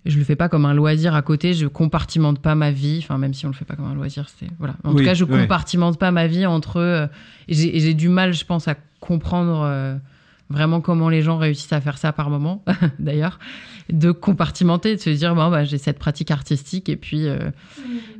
je 0.07 0.19
le 0.19 0.25
fais 0.25 0.35
pas 0.37 0.49
comme 0.49 0.65
un 0.67 0.75
loisir 0.75 1.15
à 1.15 1.23
côté. 1.23 1.53
Je 1.55 1.67
compartimente 1.69 2.41
pas 2.41 2.55
ma 2.57 2.73
vie, 2.73 2.99
enfin 3.03 3.17
même 3.17 3.33
si 3.35 3.47
on 3.47 3.51
le 3.51 3.55
fait 3.55 3.65
pas 3.65 3.77
comme 3.77 3.87
un 3.87 3.95
loisir, 3.95 4.29
c'est 4.39 4.49
voilà. 4.59 4.75
En 4.83 4.91
Oui, 4.93 4.99
tout 4.99 5.05
cas, 5.05 5.15
je 5.15 5.25
ouais. 5.25 5.43
compartimente 5.43 5.99
pas 5.99 6.11
ma 6.11 6.27
vie 6.27 6.47
entre. 6.47 6.79
euh, 6.79 7.07
et 7.49 7.55
j'ai 7.55 7.95
du 7.95 8.09
mal, 8.09 8.33
je 8.35 8.45
pense, 8.45 8.67
à 8.67 8.75
comprendre. 8.99 9.99
Vraiment 10.51 10.81
comment 10.81 11.09
les 11.09 11.23
gens 11.23 11.39
réussissent 11.39 11.73
à 11.73 11.81
faire 11.81 11.97
ça 11.97 12.13
par 12.13 12.29
moment, 12.29 12.65
d'ailleurs, 12.99 13.39
de 13.89 14.11
compartimenter, 14.11 14.97
de 14.97 15.01
se 15.01 15.11
dire 15.11 15.37
bon 15.37 15.49
bah 15.49 15.63
j'ai 15.65 15.79
cette 15.79 15.99
pratique 16.01 16.33
artistique 16.33 16.89
et 16.89 16.97
puis 16.97 17.29
euh, 17.29 17.51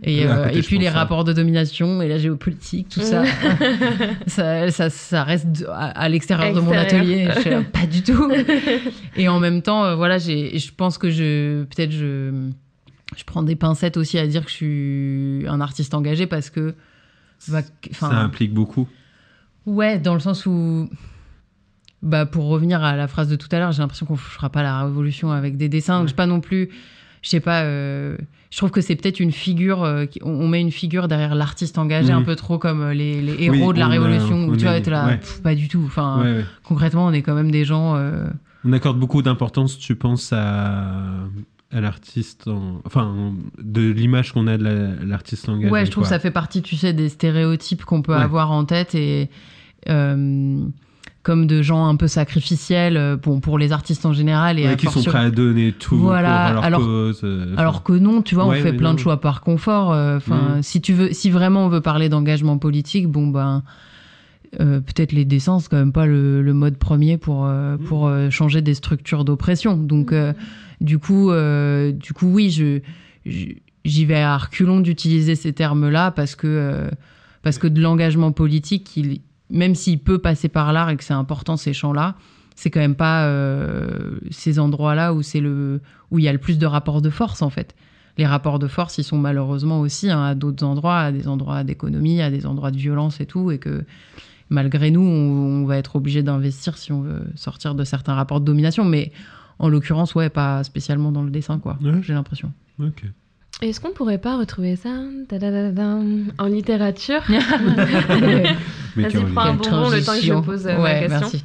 et, 0.05 0.19
Et 0.19 0.27
euh, 0.27 0.45
côté, 0.45 0.59
et 0.59 0.63
je 0.63 0.67
puis 0.69 0.79
les 0.79 0.89
rapports 0.89 1.25
de 1.25 1.33
domination 1.33 2.01
et 2.03 2.09
la 2.09 2.19
géopolitique, 2.19 2.89
tout 2.89 3.01
ça, 3.01 3.25
ça, 4.29 4.71
ça, 4.71 4.91
ça 4.91 5.25
reste 5.25 5.67
à, 5.69 5.87
à 5.89 6.09
l'extérieur 6.09 6.55
de 6.55 6.61
mon 6.61 6.73
atelier. 6.73 7.29
Je 7.35 7.41
suis 7.41 7.51
là, 7.51 7.63
pas 7.63 7.87
du 7.87 8.03
tout. 8.03 8.31
et 9.17 9.29
en 9.29 9.41
même 9.41 9.61
temps, 9.61 9.85
euh, 9.85 9.97
voilà, 9.97 10.19
j'ai, 10.19 10.57
je 10.57 10.73
pense 10.73 10.99
que 10.99 11.11
je, 11.11 11.65
peut-être 11.65 11.91
je, 11.91 12.49
je 13.17 13.25
prends 13.25 13.43
des 13.43 13.57
pincettes 13.57 13.97
aussi 13.97 14.19
à 14.19 14.27
dire 14.29 14.45
que 14.45 14.51
je 14.51 14.55
suis 14.55 15.49
un 15.49 15.61
artiste 15.61 15.95
engagé 15.95 16.29
parce 16.29 16.49
que, 16.49 16.75
bah, 17.49 17.63
Ça 17.91 18.07
implique 18.07 18.55
beaucoup. 18.55 18.89
Ouais, 19.67 19.99
dans 19.99 20.15
le 20.15 20.21
sens 20.21 20.47
où, 20.47 20.89
bah, 22.03 22.27
pour 22.27 22.47
revenir 22.47 22.83
à 22.83 22.97
la 22.97 23.07
phrase 23.09 23.29
de 23.29 23.37
tout 23.37 23.49
à 23.53 23.59
l'heure, 23.59 23.73
j'ai 23.73 23.83
l'impression 23.83 24.07
qu'on 24.07 24.15
ne 24.15 24.19
fera 24.19 24.49
pas 24.51 24.63
la 24.63 24.83
révolution 24.85 25.31
avec 25.33 25.57
des 25.57 25.69
dessins. 25.69 25.99
Donc, 25.99 26.07
je 26.09 26.11
sais 26.13 26.17
pas 26.17 26.27
non 26.27 26.41
plus, 26.41 26.71
je 27.23 27.29
sais 27.29 27.41
pas, 27.41 27.63
euh, 27.63 28.17
je 28.51 28.57
trouve 28.57 28.71
que 28.71 28.81
c'est 28.81 28.97
peut-être 28.97 29.21
une 29.21 29.33
figure, 29.33 29.83
euh, 29.85 30.07
on, 30.23 30.49
met 30.49 30.61
une 30.61 30.73
figure 30.73 31.09
derrière 31.09 31.35
l'artiste 31.35 31.77
engagé, 31.79 32.13
Mhm. 32.13 32.19
un 32.21 32.23
peu 32.23 32.37
trop 32.37 32.59
comme 32.59 32.81
euh, 32.81 32.95
les, 32.95 33.21
les 33.21 33.45
héros 33.45 33.69
Oui, 33.69 33.75
de 33.75 33.79
la 33.79 33.89
révolution, 33.89 34.47
où 34.49 34.57
tu 34.57 34.65
vois, 34.65 34.81
t'es 34.81 34.91
là, 34.91 35.07
ouais. 35.07 35.17
pff, 35.19 35.43
pas 35.43 35.55
du 35.55 35.69
tout. 35.69 35.83
Enfin, 35.87 36.23
Ouais, 36.23 36.33
ouais. 36.39 36.45
concrètement, 36.65 37.07
on 37.07 37.13
est 37.13 37.23
quand 37.23 37.35
même 37.35 37.51
des 37.51 37.65
gens. 37.65 37.97
euh, 37.97 38.25
On 38.65 38.73
accorde 38.73 38.99
beaucoup 38.99 39.21
d'importance, 39.23 39.79
tu 39.79 39.95
penses, 39.95 40.33
à, 40.33 40.95
à 41.73 41.81
l'artiste, 41.81 42.49
en- 42.49 42.81
enfin, 42.85 43.33
de 43.63 43.91
l'image 43.91 44.33
qu'on 44.33 44.47
a 44.49 44.57
de 44.59 44.65
la- 44.65 45.05
l'artiste 45.05 45.49
engagé. 45.49 45.71
Ouais, 45.71 45.87
je 45.87 45.91
trouve 45.91 46.03
quoi. 46.05 46.09
que 46.11 46.15
ça 46.17 46.19
fait 46.19 46.31
partie, 46.33 46.61
tu 46.63 46.77
sais, 46.77 46.93
des 46.93 47.09
stéréotypes 47.11 47.85
qu'on 47.85 48.03
peut 48.03 48.13
Ouais. 48.15 48.21
avoir 48.23 48.51
en 48.51 48.65
tête 48.65 48.95
et 48.95 49.31
comme 51.23 51.47
de 51.47 51.61
gens 51.61 51.87
un 51.87 51.97
peu 51.97 52.09
sacrificiels, 52.09 52.97
euh, 52.97 53.17
bon, 53.17 53.41
pour 53.41 53.59
les 53.59 53.73
artistes 53.73 54.07
en 54.07 54.13
général 54.15 54.59
et 54.59 54.67
Ouais, 54.67 54.77
qui 54.77 54.87
sont 54.87 55.03
prêts 55.03 55.19
à 55.19 55.31
donner 55.31 55.73
tout 55.73 55.97
Voilà, 55.99 56.45
pour 56.47 56.55
leur 56.55 56.65
alors- 56.65 56.81
cause. 56.81 57.21
euh. 57.25 57.55
Alors 57.59 57.83
que 57.83 57.93
non, 57.93 58.23
tu 58.23 58.35
vois, 58.35 58.47
Ouais, 58.47 58.59
on 58.59 58.63
fait 58.63 58.73
plein 58.73 58.89
non. 58.91 58.95
de 58.95 59.01
choix 59.01 59.21
par 59.21 59.43
confort. 59.43 59.93
euh, 59.93 60.17
Enfin, 60.17 60.57
Mhm. 60.57 60.63
si 60.63 60.81
tu 60.81 60.95
veux, 60.95 61.13
si 61.13 61.29
vraiment 61.31 61.67
on 61.67 61.69
veut 61.69 61.83
parler 61.83 62.09
d'engagement 62.09 62.57
politique, 62.59 63.07
bon 63.09 63.27
ben. 63.29 63.63
euh, 64.59 64.81
peut-être 64.81 65.13
les 65.13 65.25
dessins, 65.25 65.61
c'est 65.61 65.69
quand 65.69 65.77
même 65.77 65.93
pas 65.93 66.07
le, 66.07 66.43
le 66.43 66.53
mode 66.55 66.77
premier 66.77 67.19
pour, 67.19 67.47
euh, 67.47 67.77
Mhm. 67.77 67.85
pour 67.85 68.09
euh, 68.09 68.31
changer 68.31 68.63
des 68.63 68.75
structures 68.75 69.25
d'oppression. 69.25 69.77
Donc, 69.77 70.13
euh, 70.13 70.33
du, 70.81 70.99
coup, 70.99 71.31
euh, 71.31 71.93
du 71.93 72.13
coup, 72.15 72.27
oui, 72.27 72.51
je, 72.51 72.81
j'y 73.85 74.05
vais 74.05 74.21
à 74.21 74.37
reculons 74.37 74.81
d'utiliser 74.81 75.37
ces 75.37 75.53
termes-là 75.53 76.11
parce 76.11 76.35
que, 76.35 76.49
euh, 76.49 76.91
parce 77.43 77.59
que 77.59 77.69
de 77.69 77.81
l'engagement 77.81 78.33
politique, 78.33 78.97
il- 78.97 79.21
même 79.51 79.75
s'il 79.75 79.99
peut 79.99 80.19
passer 80.19 80.49
par 80.49 80.73
l'art 80.73 80.91
et 80.91 80.97
que 80.97 81.05
c'est 81.05 81.15
important 81.15 81.57
ces 81.57 81.73
champs-là, 81.73 82.17
c'est 82.55 82.71
quand 82.71 82.81
même 82.81 82.95
pas 82.95 83.27
euh, 83.27 84.19
ces 84.31 84.59
endroits-là 84.59 85.15
où 85.15 85.23
c'est 85.23 85.41
le 85.41 85.81
où 86.11 86.19
il 86.19 86.25
y 86.25 86.29
a 86.29 86.33
le 86.33 86.39
plus 86.39 86.59
de 86.59 86.67
rapports 86.67 87.01
de 87.03 87.11
force 87.11 87.43
en 87.43 87.51
fait. 87.51 87.75
Les 88.19 88.27
rapports 88.27 88.59
de 88.59 88.67
force, 88.67 88.99
ils 88.99 89.05
sont 89.05 89.19
malheureusement 89.19 89.81
aussi 89.81 90.11
hein, 90.11 90.23
à 90.23 90.35
d'autres 90.35 90.65
endroits, 90.65 90.99
à 90.99 91.13
des 91.13 91.29
endroits 91.29 91.65
d'économie, 91.65 92.21
à 92.21 92.31
des 92.31 92.45
endroits 92.45 92.71
de 92.71 92.77
violence 92.77 93.21
et 93.21 93.27
tout, 93.27 93.51
et 93.51 93.59
que 93.59 93.85
malgré 94.51 94.91
nous, 94.91 95.01
on, 95.01 95.63
on 95.63 95.65
va 95.65 95.79
être 95.79 95.97
obligé 95.97 96.23
d'investir 96.23 96.77
si 96.77 96.93
on 96.93 97.01
veut 97.01 97.23
sortir 97.35 97.75
de 97.75 97.85
certains 97.85 98.15
rapports 98.15 98.41
de 98.41 98.45
domination. 98.45 98.85
Mais 98.85 99.13
en 99.59 99.69
l'occurrence, 99.69 100.15
ouais, 100.15 100.29
pas 100.29 100.65
spécialement 100.65 101.13
dans 101.13 101.23
le 101.23 101.31
dessin, 101.31 101.59
quoi. 101.59 101.79
J'ai 102.03 102.13
l'impression. 102.13 102.53
Ok. 102.79 103.05
Est-ce 103.63 103.79
qu'on 103.79 103.93
pourrait 103.93 104.19
pas 104.19 104.39
retrouver 104.39 104.75
ça 104.77 104.89
en 106.39 106.47
littérature? 106.47 107.23
Vas-y, 108.97 109.25
prends 109.33 109.41
un 109.43 109.55
bonbon 109.55 109.91
le 109.91 110.03
temps 110.05 110.15
que 110.15 110.21
je 110.21 110.35
pose 110.35 110.67
euh, 110.67 110.77
ma 110.77 110.83
Ouais, 110.83 111.01
question. 111.01 111.19
merci. 111.21 111.45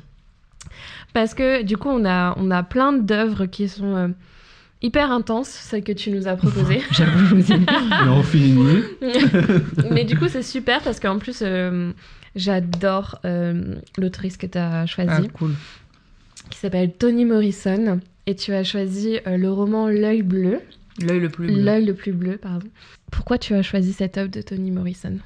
Parce 1.14 1.34
que 1.34 1.64
du 1.64 1.78
coup, 1.78 1.90
on 1.90 2.04
a, 2.06 2.36
on 2.38 2.52
a 2.52 2.64
plein 2.64 2.92
d'œuvres 2.94 3.46
qui 3.46 3.70
sont 3.70 3.96
euh, 3.96 4.08
hyper 4.82 5.12
intenses, 5.12 5.48
celles 5.50 5.84
que 5.84 5.94
tu 5.94 6.12
nous 6.12 6.28
as 6.28 6.36
proposées. 6.36 6.82
J'avoue, 6.92 7.26
je 7.26 7.36
vous 7.36 7.52
ai 7.54 7.56
on 8.10 8.22
finit. 8.24 8.84
Mais 9.92 10.04
du 10.04 10.18
coup, 10.18 10.28
c'est 10.28 10.44
super 10.44 10.82
parce 10.82 11.00
qu'en 11.00 11.18
plus, 11.20 11.40
euh, 11.42 11.92
j'adore 12.36 13.20
euh, 13.26 13.76
l'autrice 13.98 14.36
que 14.38 14.46
tu 14.48 14.58
as 14.58 14.86
choisie, 14.86 15.10
Ah, 15.26 15.38
cool. 15.38 15.52
qui 16.50 16.58
s'appelle 16.60 16.92
Toni 16.94 17.26
Morrison. 17.26 18.00
Et 18.28 18.36
tu 18.36 18.54
as 18.54 18.64
choisi 18.64 19.20
euh, 19.28 19.38
le 19.38 19.52
roman 19.52 19.88
L'œil 19.88 20.24
bleu. 20.24 20.60
L'œil 21.00 21.20
le 21.20 21.30
plus 21.30 21.48
bleu. 21.48 21.62
L'œil 21.64 21.86
le 21.86 21.94
plus 21.94 22.12
bleu, 22.12 22.38
pardon. 22.38 22.68
Pourquoi 23.12 23.38
tu 23.38 23.54
as 23.54 23.62
choisi 23.62 23.94
cette 23.94 24.18
œuvre 24.18 24.32
de 24.32 24.42
Toni 24.42 24.72
Morrison? 24.72 25.18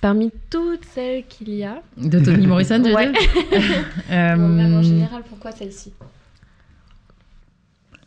Parmi 0.00 0.30
toutes 0.50 0.84
celles 0.84 1.24
qu'il 1.26 1.50
y 1.54 1.64
a. 1.64 1.82
De 1.96 2.18
Toni 2.20 2.46
Morrison, 2.46 2.82
tu 2.82 2.94
Ouais. 2.94 3.10
dire 3.12 3.20
Euh, 4.10 4.36
Bon, 4.36 4.48
même 4.48 4.74
en 4.74 4.82
général, 4.82 5.22
pourquoi 5.28 5.52
celle-ci? 5.52 5.92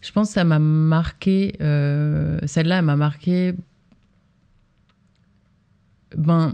Je 0.01 0.11
pense 0.11 0.27
que 0.29 0.33
ça 0.35 0.43
m'a 0.43 0.59
marqué. 0.59 1.55
euh, 1.61 2.39
Celle-là, 2.45 2.79
elle 2.79 2.85
m'a 2.85 2.95
marqué. 2.95 3.53
Ben, 6.15 6.53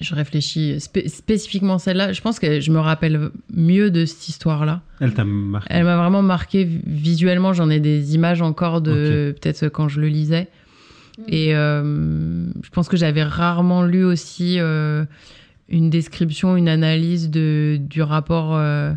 je 0.00 0.14
réfléchis 0.14 0.78
spé- 0.80 1.08
spécifiquement 1.08 1.78
celle-là. 1.78 2.12
Je 2.12 2.20
pense 2.20 2.38
que 2.38 2.60
je 2.60 2.70
me 2.70 2.78
rappelle 2.78 3.30
mieux 3.52 3.90
de 3.90 4.04
cette 4.04 4.28
histoire-là. 4.28 4.82
Elle 5.00 5.14
t'a 5.14 5.24
marqué. 5.24 5.68
Elle 5.70 5.84
m'a 5.84 5.96
vraiment 5.96 6.22
marqué 6.22 6.64
vi- 6.64 6.80
visuellement. 6.86 7.52
J'en 7.52 7.70
ai 7.70 7.80
des 7.80 8.14
images 8.14 8.42
encore 8.42 8.80
de 8.80 9.34
peut-être 9.40 9.68
quand 9.68 9.88
je 9.88 10.00
le 10.00 10.08
lisais. 10.08 10.48
Et 11.28 11.54
euh, 11.54 12.46
je 12.62 12.70
pense 12.70 12.88
que 12.88 12.96
j'avais 12.96 13.22
rarement 13.22 13.84
lu 13.84 14.04
aussi 14.04 14.58
euh, 14.58 15.04
une 15.68 15.90
description, 15.90 16.56
une 16.56 16.68
analyse 16.68 17.30
de, 17.30 17.78
du 17.80 18.02
rapport 18.02 18.54
euh, 18.56 18.94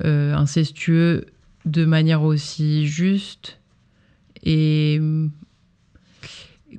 incestueux 0.00 1.26
de 1.64 1.84
manière 1.84 2.22
aussi 2.22 2.86
juste 2.86 3.60
et 4.42 4.98
euh, 5.00 5.28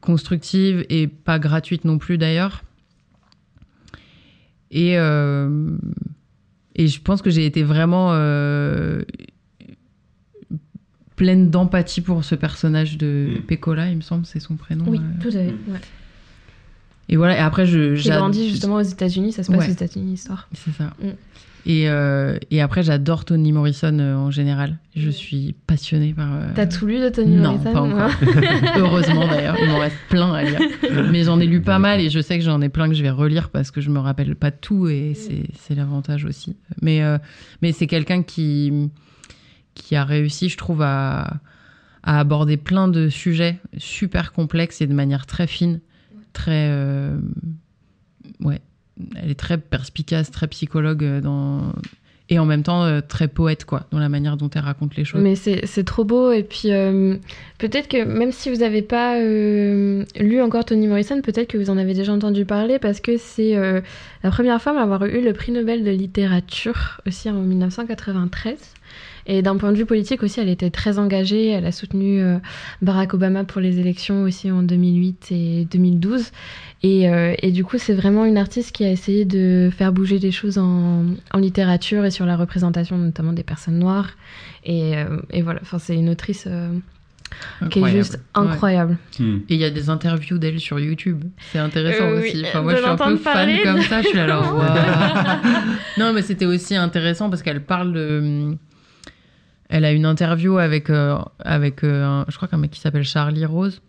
constructive 0.02 0.86
et 0.90 1.08
pas 1.08 1.40
gratuite 1.40 1.86
non 1.86 1.98
plus 1.98 2.18
d'ailleurs. 2.18 2.64
Et, 4.72 4.94
et 4.94 6.88
je 6.88 7.02
pense 7.02 7.24
que 7.24 7.32
j'ai 7.32 7.44
été 7.48 7.64
vraiment 7.64 8.14
pleine 11.20 11.50
d'empathie 11.50 12.00
pour 12.00 12.24
ce 12.24 12.34
personnage 12.34 12.98
de 12.98 13.42
Pecola, 13.46 13.90
il 13.90 13.98
me 13.98 14.02
semble, 14.02 14.26
c'est 14.26 14.40
son 14.40 14.56
prénom. 14.56 14.86
Oui, 14.88 15.00
euh. 15.00 15.22
tout 15.22 15.28
à 15.28 15.32
fait. 15.32 15.48
Ouais. 15.68 15.82
Et 17.10 17.18
voilà, 17.18 17.36
et 17.36 17.40
après, 17.42 17.66
je. 17.66 17.94
J'ai 17.96 18.12
grandi 18.12 18.50
justement 18.50 18.76
aux 18.76 18.82
États-Unis, 18.82 19.34
ça 19.34 19.44
se 19.44 19.52
passe 19.52 19.60
Ouais. 19.60 19.68
aux 19.68 19.72
États-Unis, 19.74 20.12
l'histoire. 20.12 20.48
C'est 20.54 20.72
ça. 20.72 20.94
Mm. 21.04 21.10
Et, 21.66 21.90
euh, 21.90 22.38
et 22.52 22.62
après, 22.62 22.84
j'adore 22.84 23.26
Toni 23.26 23.52
Morrison 23.52 24.00
euh, 24.00 24.16
en 24.16 24.32
général. 24.32 24.78
Je 24.96 25.10
suis 25.10 25.56
passionnée 25.68 26.14
par. 26.14 26.34
euh, 26.34 26.48
T'as 26.56 26.68
tout 26.68 26.86
lu 26.86 27.00
de 27.02 27.10
Toni 27.10 27.36
non, 27.36 27.52
Morrison 27.58 27.74
pas 27.74 27.82
encore. 27.82 28.12
Heureusement 28.78 29.28
d'ailleurs, 29.28 29.58
il 29.62 29.68
m'en 29.68 29.80
reste 29.80 29.98
plein 30.08 30.32
à 30.34 30.44
lire. 30.44 30.60
Mais 31.12 31.26
j'en 31.26 31.38
ai 31.42 31.48
lu 31.48 31.60
pas 31.60 31.78
mal 31.78 32.00
et 32.00 32.10
je 32.10 32.22
sais 32.22 32.38
que 32.40 32.46
j'en 32.46 32.62
ai 32.62 32.70
plein 32.70 32.88
que 32.88 32.96
je 32.96 33.04
vais 33.04 33.10
relire 33.10 33.50
parce 33.50 33.72
que 33.72 33.82
je 33.82 33.90
me 33.90 34.00
rappelle 34.00 34.36
pas 34.38 34.52
de 34.52 34.56
tout 34.62 34.88
et 34.88 35.14
c'est 35.16 35.44
c'est 35.60 35.76
l'avantage 35.76 36.24
aussi. 36.24 36.56
Mais, 36.82 37.04
euh, 37.04 37.18
mais 37.62 37.74
c'est 37.74 37.88
quelqu'un 37.88 38.24
qui, 38.24 38.90
qui 39.74 39.96
a 39.96 40.04
réussi, 40.04 40.50
je 40.50 40.58
trouve, 40.58 40.82
à, 40.82 41.40
aborder 42.04 42.58
plein 42.58 42.88
de 42.88 43.10
sujets 43.10 43.60
super 43.78 44.34
complexes 44.34 44.82
et 44.82 44.88
de 44.88 44.94
manière 44.94 45.26
très 45.26 45.48
fine, 45.48 45.80
très. 46.34 46.70
euh, 46.72 47.20
ouais, 48.42 48.62
elle 49.16 49.32
est 49.32 49.40
très 49.40 49.58
perspicace, 49.58 50.32
très 50.32 50.48
psychologue 50.48 51.04
euh, 51.04 51.22
dans 51.22 51.74
et 52.32 52.38
en 52.38 52.46
même 52.46 52.62
temps 52.62 52.84
euh, 52.84 53.02
très 53.02 53.28
poète 53.28 53.66
quoi, 53.66 53.88
dans 53.92 53.98
la 53.98 54.08
manière 54.08 54.38
dont 54.38 54.50
elle 54.52 54.62
raconte 54.62 54.96
les 54.96 55.04
choses. 55.04 55.22
Mais 55.22 55.36
c'est 55.36 55.84
trop 55.84 56.04
beau. 56.04 56.32
Et 56.32 56.44
puis, 56.44 56.70
peut-être 57.58 57.88
que 57.88 58.04
même 58.04 58.32
si 58.32 58.52
vous 58.52 58.58
n'avez 58.58 58.84
pas 58.84 59.20
lu 59.20 60.42
encore 60.42 60.64
Toni 60.64 60.88
Morrison, 60.88 61.22
peut-être 61.22 61.48
que 61.48 61.58
vous 61.58 61.72
en 61.72 61.78
avez 61.78 61.96
déjà 61.96 62.14
entendu 62.14 62.46
parler 62.46 62.78
parce 62.78 63.00
que 63.00 63.18
c'est 63.18 63.56
la 64.24 64.30
première 64.30 64.62
femme 64.62 64.78
à 64.78 64.84
avoir 64.84 65.06
eu 65.06 65.22
le 65.22 65.34
prix 65.34 65.52
Nobel 65.52 65.84
de 65.84 65.90
littérature 65.90 67.02
aussi 67.08 67.32
en 67.32 67.42
1993. 67.42 68.58
Et 69.32 69.42
d'un 69.44 69.58
point 69.58 69.72
de 69.72 69.78
vue 69.78 69.86
politique 69.86 70.24
aussi, 70.24 70.40
elle 70.40 70.50
était 70.50 70.72
très 70.72 70.98
engagée. 70.98 71.50
Elle 71.50 71.66
a 71.66 71.72
soutenu 71.72 72.20
euh, 72.20 72.38
Barack 72.82 73.14
Obama 73.14 73.44
pour 73.44 73.62
les 73.62 73.80
élections 73.80 74.24
aussi 74.24 74.50
en 74.50 74.64
2008 74.64 75.28
et 75.32 75.68
2012. 75.72 76.32
Et, 76.82 77.08
euh, 77.10 77.36
et 77.42 77.52
du 77.52 77.64
coup, 77.64 77.78
c'est 77.78 77.94
vraiment 77.94 78.26
une 78.26 78.38
artiste 78.38 78.72
qui 78.72 78.84
a 78.86 78.92
essayé 78.92 79.26
de 79.26 79.70
faire 79.78 79.92
bouger 79.94 80.18
des 80.18 80.32
choses 80.32 80.58
en, 80.58 81.04
en 81.34 81.38
littérature 81.38 82.06
et 82.06 82.12
sur 82.12 82.26
la 82.26 82.36
représentation 82.38 82.98
notamment 82.98 83.34
des 83.34 83.44
personnes 83.44 83.78
noires. 83.78 84.10
Et, 84.66 84.98
euh, 84.98 85.20
et 85.32 85.42
voilà, 85.44 85.60
enfin, 85.62 85.78
c'est 85.78 85.96
une 85.96 86.10
autrice 86.10 86.46
euh, 86.48 86.70
qui 87.70 87.80
est 87.80 87.92
juste 87.92 88.20
incroyable. 88.34 88.98
Ouais. 89.20 89.26
Et 89.50 89.56
il 89.56 89.60
y 89.60 89.64
a 89.66 89.70
des 89.70 89.90
interviews 89.92 90.40
d'elle 90.40 90.60
sur 90.60 90.80
YouTube. 90.80 91.24
C'est 91.52 91.60
intéressant 91.60 92.06
Euh, 92.06 92.22
aussi. 92.22 92.38
oui, 92.38 92.44
Enfin, 92.48 92.62
moi, 92.64 92.72
de 92.74 92.78
je 92.78 92.82
suis 92.82 92.90
un 92.92 92.96
peu 92.96 93.04
l'entendre 93.04 93.20
fan 93.20 93.34
parler. 93.34 93.62
comme 93.64 93.82
ça. 93.84 94.02
Je 94.02 94.08
suis 94.08 94.18
là, 94.18 94.24
alors, 94.24 94.56
waouh. 94.58 94.66
Non, 96.00 96.14
mais 96.14 96.22
c'était 96.24 96.46
aussi 96.48 96.76
intéressant 96.76 97.30
parce 97.30 97.44
qu'elle 97.44 97.62
parle 97.64 97.94
de. 97.94 98.56
Elle 99.70 99.86
a 99.86 99.92
une 99.92 100.06
interview 100.06 100.58
avec, 100.58 100.90
euh, 100.90 101.18
avec 101.40 101.84
euh, 101.84 102.04
un- 102.06 102.26
je 102.28 102.36
crois 102.36 102.48
qu'un 102.48 102.58
mec 102.58 102.72
qui 102.72 102.80
s'appelle 102.80 103.04
Charlie 103.04 103.46
Rose. 103.46 103.82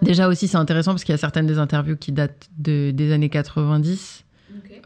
Déjà 0.00 0.28
aussi, 0.28 0.46
c'est 0.48 0.56
intéressant 0.56 0.92
parce 0.92 1.02
qu'il 1.04 1.12
y 1.12 1.14
a 1.14 1.18
certaines 1.18 1.46
des 1.46 1.58
interviews 1.58 1.96
qui 1.96 2.12
datent 2.12 2.48
de, 2.58 2.92
des 2.92 3.12
années 3.12 3.28
90, 3.28 4.24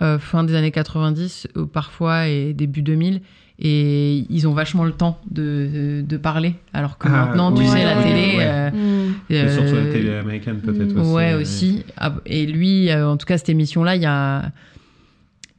euh, 0.01 0.19
fin 0.19 0.43
des 0.43 0.55
années 0.55 0.71
90 0.71 1.49
euh, 1.57 1.67
parfois 1.67 2.29
et 2.29 2.55
début 2.55 2.83
2000. 2.83 3.21
Et 3.59 4.27
ils 4.29 4.47
ont 4.49 4.53
vachement 4.53 4.85
le 4.85 4.93
temps 4.93 5.19
de, 5.31 6.03
de 6.07 6.17
parler. 6.19 6.57
Alors 6.75 6.99
que 6.99 7.09
Ah, 7.09 7.27
maintenant, 7.27 7.53
tu 7.53 7.63
oui, 7.63 7.69
sais, 7.69 7.85
la 7.85 7.97
ouais, 7.97 8.03
télé. 8.03 8.37
ouais. 8.37 8.45
euh, 8.47 8.71
Mm. 8.71 9.49
Surtout 9.49 9.75
la 9.77 9.93
télé 9.93 10.15
américaine, 10.15 10.61
peut-être 10.61 10.95
aussi. 11.01 11.11
Ouais, 11.11 11.35
aussi. 11.35 11.85
Ah, 11.97 12.15
Et 12.27 12.45
lui, 12.47 12.91
euh, 12.91 13.09
en 13.09 13.17
tout 13.17 13.25
cas, 13.27 13.39
cette 13.39 13.49
émission-là, 13.49 13.97
il 13.97 14.03
y 14.03 14.07
a. 14.07 14.51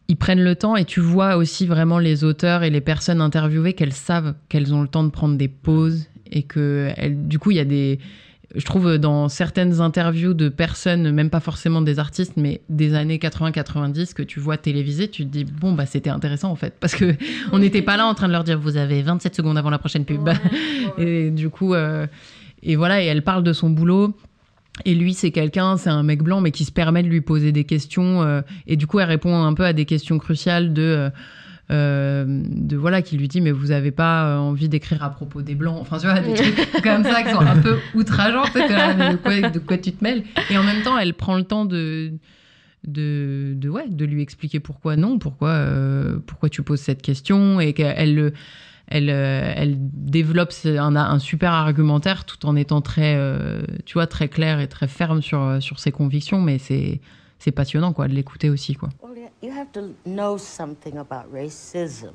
Ils 0.09 0.15
prennent 0.17 0.43
le 0.43 0.55
temps 0.55 0.75
et 0.77 0.85
tu 0.85 0.99
vois 1.01 1.35
aussi 1.35 1.65
vraiment 1.65 1.99
les 1.99 2.23
auteurs 2.23 2.63
et 2.63 2.69
les 2.69 2.81
personnes 2.81 3.19
interviewées 3.21 3.73
qu'elles 3.73 3.93
savent 3.93 4.35
qu'elles 4.49 4.73
ont 4.73 4.81
le 4.81 4.87
temps 4.87 5.03
de 5.03 5.09
prendre 5.09 5.35
des 5.37 5.47
pauses 5.49 6.07
et 6.31 6.43
que 6.43 6.89
elles- 6.97 7.27
du 7.27 7.39
coup, 7.39 7.51
il 7.51 7.57
y 7.57 7.59
a 7.59 7.65
des. 7.65 7.99
Je 8.55 8.63
trouve 8.63 8.97
dans 8.97 9.27
certaines 9.27 9.81
interviews 9.81 10.33
de 10.33 10.47
personnes, 10.47 11.11
même 11.11 11.29
pas 11.29 11.41
forcément 11.41 11.81
des 11.81 11.99
artistes, 11.99 12.33
mais 12.37 12.61
des 12.69 12.93
années 12.93 13.17
80-90 13.19 14.13
que 14.13 14.23
tu 14.23 14.39
vois 14.39 14.55
télévisées, 14.55 15.09
tu 15.09 15.25
te 15.25 15.29
dis 15.29 15.43
bon 15.43 15.73
bah 15.73 15.85
c'était 15.85 16.09
intéressant 16.09 16.49
en 16.51 16.55
fait 16.55 16.73
parce 16.79 16.95
que 16.95 17.13
on 17.51 17.59
n'était 17.59 17.81
pas 17.81 17.97
là 17.97 18.05
en 18.07 18.13
train 18.13 18.27
de 18.27 18.31
leur 18.31 18.45
dire 18.45 18.57
vous 18.57 18.77
avez 18.77 19.01
27 19.01 19.35
secondes 19.35 19.57
avant 19.57 19.69
la 19.69 19.77
prochaine 19.79 20.05
pub. 20.05 20.29
et 20.97 21.29
du 21.29 21.49
coup 21.49 21.73
euh, 21.73 22.07
et 22.63 22.77
voilà 22.77 23.03
et 23.03 23.05
elle 23.07 23.21
parle 23.21 23.43
de 23.43 23.51
son 23.51 23.69
boulot 23.69 24.15
et 24.85 24.95
lui, 24.95 25.13
c'est 25.13 25.31
quelqu'un, 25.31 25.77
c'est 25.77 25.89
un 25.89 26.03
mec 26.03 26.21
blanc, 26.23 26.41
mais 26.41 26.51
qui 26.51 26.65
se 26.65 26.71
permet 26.71 27.03
de 27.03 27.07
lui 27.07 27.21
poser 27.21 27.51
des 27.51 27.63
questions. 27.63 28.21
euh, 28.23 28.41
et 28.67 28.75
du 28.75 28.87
coup, 28.87 28.99
elle 28.99 29.07
répond 29.09 29.35
un 29.43 29.53
peu 29.53 29.65
à 29.65 29.73
des 29.73 29.85
questions 29.85 30.17
cruciales 30.19 30.73
de, 30.73 30.81
euh, 30.81 31.09
euh, 31.71 32.25
de 32.27 32.77
voilà, 32.77 33.01
qui 33.01 33.17
lui 33.17 33.27
dit, 33.27 33.41
mais 33.41 33.51
vous 33.51 33.71
avez 33.71 33.91
pas 33.91 34.39
envie 34.39 34.69
d'écrire 34.69 35.03
à 35.03 35.09
propos 35.09 35.41
des 35.41 35.55
blancs. 35.55 35.77
Enfin, 35.81 35.97
tu 35.97 36.05
vois, 36.07 36.19
des 36.19 36.33
trucs 36.33 36.71
comme 36.83 37.03
ça 37.03 37.23
qui 37.23 37.31
sont 37.31 37.41
un 37.41 37.57
peu 37.57 37.77
outrageants. 37.95 38.43
là, 38.55 39.11
de 39.13 39.17
quoi, 39.17 39.49
de 39.49 39.59
quoi 39.59 39.77
tu 39.77 39.91
te 39.91 40.03
mêles 40.03 40.23
Et 40.49 40.57
en 40.57 40.63
même 40.63 40.81
temps, 40.83 40.97
elle 40.97 41.13
prend 41.13 41.35
le 41.37 41.43
temps 41.43 41.65
de 41.65 42.13
de, 42.87 43.53
de, 43.57 43.67
ouais, 43.69 43.89
de 43.89 44.05
lui 44.05 44.21
expliquer 44.21 44.59
pourquoi 44.61 44.95
non, 44.95 45.19
pourquoi, 45.19 45.49
euh, 45.49 46.19
pourquoi 46.25 46.47
tu 46.47 46.61
poses 46.61 46.79
cette 46.79 47.01
question 47.01 47.59
et 47.59 47.73
qu'elle 47.73 48.15
le- 48.15 48.33
elle, 48.87 49.09
euh, 49.09 49.53
elle 49.55 49.75
développe 49.77 50.51
un, 50.65 50.95
un 50.95 51.19
super 51.19 51.51
argumentaire 51.51 52.25
tout 52.25 52.45
en 52.45 52.55
étant 52.55 52.81
très, 52.81 53.15
euh, 53.15 53.61
tu 53.85 53.93
vois, 53.95 54.07
très 54.07 54.27
claire 54.29 54.59
et 54.59 54.67
très 54.67 54.87
ferme 54.87 55.21
sur, 55.21 55.41
euh, 55.41 55.59
sur 55.59 55.79
ses 55.79 55.91
convictions, 55.91 56.39
mais 56.41 56.57
c'est 56.57 56.99
c'est 57.39 57.51
passionnant 57.51 57.93
quoi, 57.93 58.07
de 58.07 58.13
l'écouter 58.15 58.49
aussi. 58.49 58.73
Quoi. 58.73 58.89
Well, 59.03 59.15
you- 59.43 59.51
have 59.51 59.71
to 59.73 59.93
know 60.07 60.39
something 60.39 60.97
about 60.97 61.31
racism. 61.31 62.13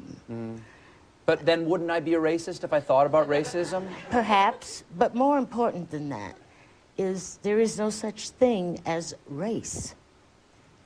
But 1.26 1.44
then 1.44 1.64
wouldn't 1.66 1.90
I 1.96 2.00
be 2.00 2.16
a 2.16 2.20
racist 2.20 2.64
if 2.64 2.72
I 2.72 2.80
thought 2.80 3.06
about 3.06 3.28
racism? 3.28 3.82
Perhaps, 4.10 4.84
but 4.98 5.14
more 5.14 5.38
important 5.38 5.90
than 5.92 6.08
that 6.08 6.34
is 6.98 7.38
there 7.44 7.60
is 7.62 7.78
no 7.78 7.88
such 7.90 8.30
thing 8.30 8.80
as 8.84 9.14
race. 9.30 9.94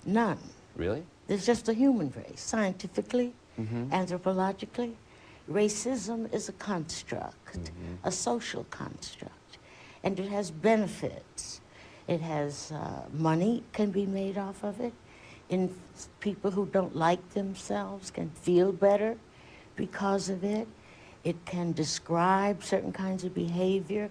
None. 0.05 0.37
Really? 0.77 1.03
There's 1.29 1.47
just 1.47 1.69
a 1.71 1.73
human 1.73 2.13
race, 2.15 2.41
scientifically, 2.43 3.33
Mhm. 3.59 3.89
anthropologically. 3.91 4.91
Racism 5.51 6.33
is 6.33 6.49
a 6.49 6.53
construct, 6.53 7.71
a 8.03 8.11
social 8.11 8.65
construct, 8.65 9.59
and 10.03 10.19
it 10.19 10.29
has 10.29 10.51
benefits. 10.51 11.61
It 12.09 12.21
has 12.21 12.73
uh, 12.73 13.03
money 13.13 13.63
can 13.73 13.91
be 13.91 14.07
made 14.07 14.39
off 14.39 14.65
of 14.65 14.81
it. 14.81 14.93
In 15.49 15.73
people 16.19 16.51
who 16.51 16.67
don't 16.67 16.97
like 16.97 17.31
themselves 17.31 18.11
can 18.11 18.31
feel 18.31 18.73
better 18.73 19.17
because 19.77 20.29
of 20.29 20.43
it. 20.43 20.67
It 21.23 21.45
can 21.45 21.73
describe 21.73 22.65
certain 22.65 22.93
kinds 22.93 23.25
of 23.25 23.35
behavior 23.35 24.11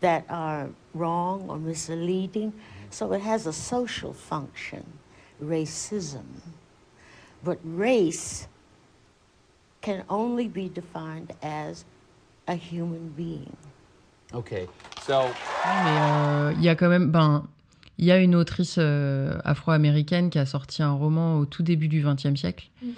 that 0.00 0.24
are 0.28 0.68
wrong 0.94 1.48
or 1.48 1.58
misleading. 1.58 2.52
So 2.90 3.12
it 3.12 3.20
has 3.22 3.46
a 3.46 3.52
social 3.52 4.12
function, 4.12 4.84
racism. 5.42 6.26
But 7.42 7.58
race 7.64 8.48
can 9.86 10.02
only 10.08 10.48
be 10.48 10.68
defined 10.68 11.30
as 11.42 11.84
a 12.48 12.54
human 12.54 13.08
being. 13.16 13.52
Okay, 14.34 14.66
so 15.06 15.12
Mais 15.84 15.96
euh, 16.00 16.52
il 16.56 16.64
y 16.64 16.68
a 16.68 16.74
quand 16.74 16.88
même, 16.88 17.10
ben, 17.12 17.46
il 17.98 18.04
y 18.04 18.10
a 18.10 18.18
une 18.18 18.34
autrice 18.34 18.76
euh, 18.78 19.38
afro-américaine 19.44 20.28
qui 20.30 20.38
a 20.40 20.46
sorti 20.46 20.82
un 20.82 20.92
roman 20.92 21.38
au 21.38 21.46
tout 21.46 21.62
début 21.62 21.86
du 21.88 22.02
XXe 22.04 22.34
siècle, 22.38 22.68
Mhm. 22.82 22.92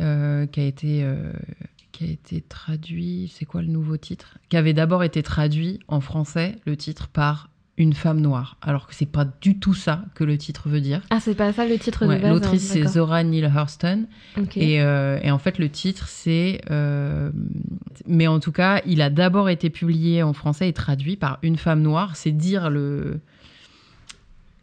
euh, 0.00 0.46
qui 0.46 0.60
a 0.60 0.64
été 0.64 1.04
euh, 1.04 1.32
qui 1.92 2.04
a 2.04 2.06
été 2.08 2.40
traduit. 2.40 3.30
C'est 3.36 3.44
quoi 3.44 3.60
le 3.60 3.68
nouveau 3.68 3.98
titre? 3.98 4.38
Qui 4.48 4.56
avait 4.56 4.72
d'abord 4.72 5.04
été 5.04 5.22
traduit 5.22 5.80
en 5.88 6.00
français, 6.00 6.56
le 6.64 6.74
titre 6.76 7.08
par 7.08 7.49
une 7.80 7.94
femme 7.94 8.20
noire, 8.20 8.58
alors 8.60 8.86
que 8.86 8.94
c'est 8.94 9.06
pas 9.10 9.26
du 9.40 9.58
tout 9.58 9.72
ça 9.72 10.04
que 10.14 10.22
le 10.22 10.36
titre 10.36 10.68
veut 10.68 10.82
dire. 10.82 11.00
Ah, 11.08 11.18
c'est 11.18 11.34
pas 11.34 11.50
ça 11.52 11.66
le 11.66 11.78
titre 11.78 12.06
Ouais, 12.06 12.16
de 12.18 12.22
base 12.22 12.30
L'autrice, 12.30 12.70
hein, 12.70 12.80
c'est. 12.84 12.86
Zora 12.86 13.24
Neale 13.24 13.50
Hurston. 13.54 14.06
Et, 14.56 14.82
euh, 14.82 15.18
et 15.22 15.30
en 15.30 15.38
fait, 15.38 15.58
le 15.58 15.70
titre, 15.70 16.06
c'est. 16.06 16.60
euh, 16.70 17.30
mais 18.06 18.26
en 18.26 18.38
tout 18.38 18.52
cas, 18.52 18.82
il 18.84 19.00
a 19.00 19.08
d'abord 19.08 19.48
été 19.48 19.70
publié 19.70 20.22
en 20.22 20.34
français 20.34 20.68
et 20.68 20.72
traduit 20.74 21.16
par 21.16 21.38
une 21.42 21.56
femme 21.56 21.80
noire. 21.80 22.16
C'est 22.16 22.32
dire 22.32 22.68
le. 22.68 23.20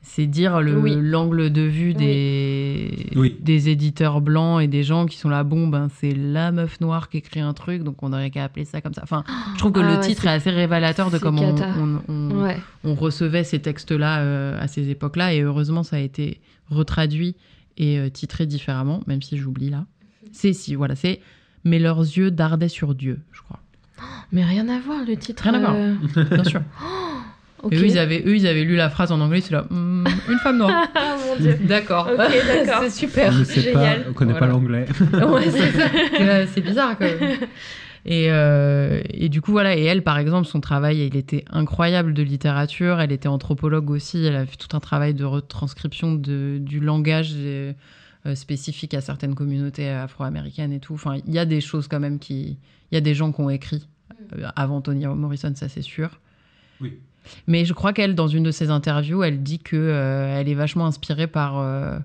C'est 0.09 0.25
dire 0.25 0.59
Oui. 0.63 0.95
l'angle 0.99 1.51
de 1.51 1.61
vue 1.61 1.93
des, 1.93 3.07
Oui. 3.15 3.35
des 3.39 3.69
éditeurs 3.69 4.19
blancs 4.21 4.61
et 4.63 4.67
des 4.67 4.81
gens 4.83 5.05
qui 5.05 5.15
sont 5.17 5.29
là, 5.29 5.43
bon, 5.43 5.67
ben, 5.67 5.89
c'est 5.99 6.13
la 6.15 6.51
meuf 6.51 6.81
noire 6.81 7.09
qui 7.09 7.17
écrit 7.17 7.39
un 7.39 7.53
truc, 7.53 7.83
donc 7.83 8.01
on 8.01 8.11
aurait 8.13 8.31
qu'à 8.31 8.43
appeler 8.45 8.65
ça 8.65 8.81
comme 8.81 8.93
ça. 8.93 9.01
Enfin, 9.03 9.23
je 9.53 9.59
trouve 9.59 9.73
que 9.73 9.79
Ah 9.79 9.91
le 9.91 9.93
ouais, 9.97 9.99
titre 9.99 10.25
est 10.25 10.29
assez 10.31 10.49
révélateur 10.49 11.11
de 11.11 11.19
comment 11.19 11.43
on, 11.43 11.55
cata. 11.55 11.69
on- 11.77 11.99
on- 12.07 12.41
Ouais. 12.43 12.57
on 12.83 12.95
recevait 12.95 13.43
ces 13.43 13.59
textes-là 13.59 14.21
euh, 14.21 14.59
à 14.59 14.67
ces 14.67 14.89
époques-là, 14.89 15.33
et 15.35 15.41
heureusement, 15.41 15.83
ça 15.83 15.97
a 15.97 15.99
été 15.99 16.39
retraduit 16.69 17.35
et 17.77 17.99
euh, 17.99 18.09
titré 18.09 18.45
différemment, 18.47 19.01
même 19.05 19.21
si 19.21 19.37
j'oublie 19.37 19.69
là. 19.69 19.85
C'est 20.31 20.53
si, 20.53 20.73
voilà, 20.73 20.95
c'est 20.95 21.21
Mais 21.63 21.77
leurs 21.79 21.99
yeux 21.99 22.31
dardaient 22.31 22.69
sur 22.69 22.95
Dieu, 22.95 23.19
je 23.33 23.41
crois. 23.41 23.59
Mais 24.31 24.43
rien 24.43 24.67
à 24.69 24.79
voir 24.79 24.99
le 25.07 25.15
titre. 25.15 25.43
Rien 25.43 25.53
à 25.55 25.59
voir, 25.59 25.73
euh. 25.75 25.93
bien 26.31 26.43
sûr. 26.43 26.61
Et 27.71 27.75
eux 27.75 27.85
ils, 27.85 27.97
avaient, 27.97 28.23
eux, 28.25 28.35
ils 28.35 28.47
avaient 28.47 28.63
lu 28.63 28.75
la 28.75 28.89
phrase 28.89 29.11
en 29.11 29.19
anglais, 29.19 29.41
c'est 29.41 29.51
là, 29.53 29.65
Hmm, 29.69 30.05
une 30.29 30.37
femme 30.39 30.57
noire. 30.57 30.87
Ah, 30.95 31.15
mon 31.25 31.35
Dieu. 31.41 31.57
D'accord. 31.61 32.07
Ok, 32.11 32.17
d'accord. 32.17 32.81
c'est 32.83 32.89
super. 32.89 33.33
On 33.33 33.39
ne 33.39 33.43
sait 33.43 33.71
pas, 33.71 33.79
génial. 33.79 34.05
on 34.09 34.13
connaît 34.13 34.37
pas 34.37 34.47
l'anglais. 34.47 34.85
Ouais, 35.13 36.47
c'est 36.53 36.61
bizarre 36.61 36.97
quand 36.97 37.05
même. 37.05 37.37
Et, 38.05 38.27
euh, 38.31 39.01
et 39.09 39.27
du 39.27 39.41
coup, 39.41 39.51
voilà. 39.51 39.75
Et 39.75 39.83
elle, 39.83 40.01
par 40.01 40.17
exemple, 40.17 40.47
son 40.47 40.61
travail, 40.61 41.05
il 41.05 41.15
était 41.17 41.43
incroyable 41.51 42.13
de 42.13 42.23
littérature. 42.23 43.01
Elle 43.01 43.11
était 43.11 43.27
anthropologue 43.27 43.89
aussi. 43.89 44.23
Elle 44.25 44.35
a 44.35 44.45
fait 44.45 44.55
tout 44.55 44.75
un 44.75 44.79
travail 44.79 45.13
de 45.13 45.25
retranscription 45.25 46.13
de, 46.13 46.57
du 46.61 46.79
langage 46.79 47.31
euh, 47.35 47.73
euh, 48.25 48.35
spécifique 48.35 48.93
à 48.93 49.01
certaines 49.01 49.35
communautés 49.35 49.89
afro-américaines 49.89 50.71
et 50.71 50.79
tout. 50.79 50.93
Enfin, 50.93 51.17
il 51.27 51.33
y 51.33 51.39
a 51.39 51.45
des 51.45 51.59
choses 51.59 51.87
quand 51.87 51.99
même 51.99 52.19
qui. 52.19 52.57
Il 52.91 52.95
y 52.95 52.97
a 52.97 53.01
des 53.01 53.13
gens 53.13 53.33
qui 53.33 53.41
ont 53.41 53.49
écrit 53.49 53.85
euh, 54.37 54.47
avant 54.55 54.79
Toni 54.81 55.05
Morrison, 55.05 55.51
ça 55.55 55.67
c'est 55.67 55.81
sûr. 55.81 56.21
Oui. 56.79 56.99
Mais 57.47 57.65
je 57.65 57.73
crois 57.73 57.93
qu'elle, 57.93 58.15
dans 58.15 58.27
une 58.27 58.43
de 58.43 58.51
ses 58.51 58.69
interviews, 58.69 59.23
elle 59.23 59.43
dit 59.43 59.59
que 59.59 59.75
euh, 59.75 60.39
elle 60.39 60.49
est 60.49 60.55
vachement 60.55 60.85
inspirée 60.85 61.27
par, 61.27 61.59
euh, 61.59 61.97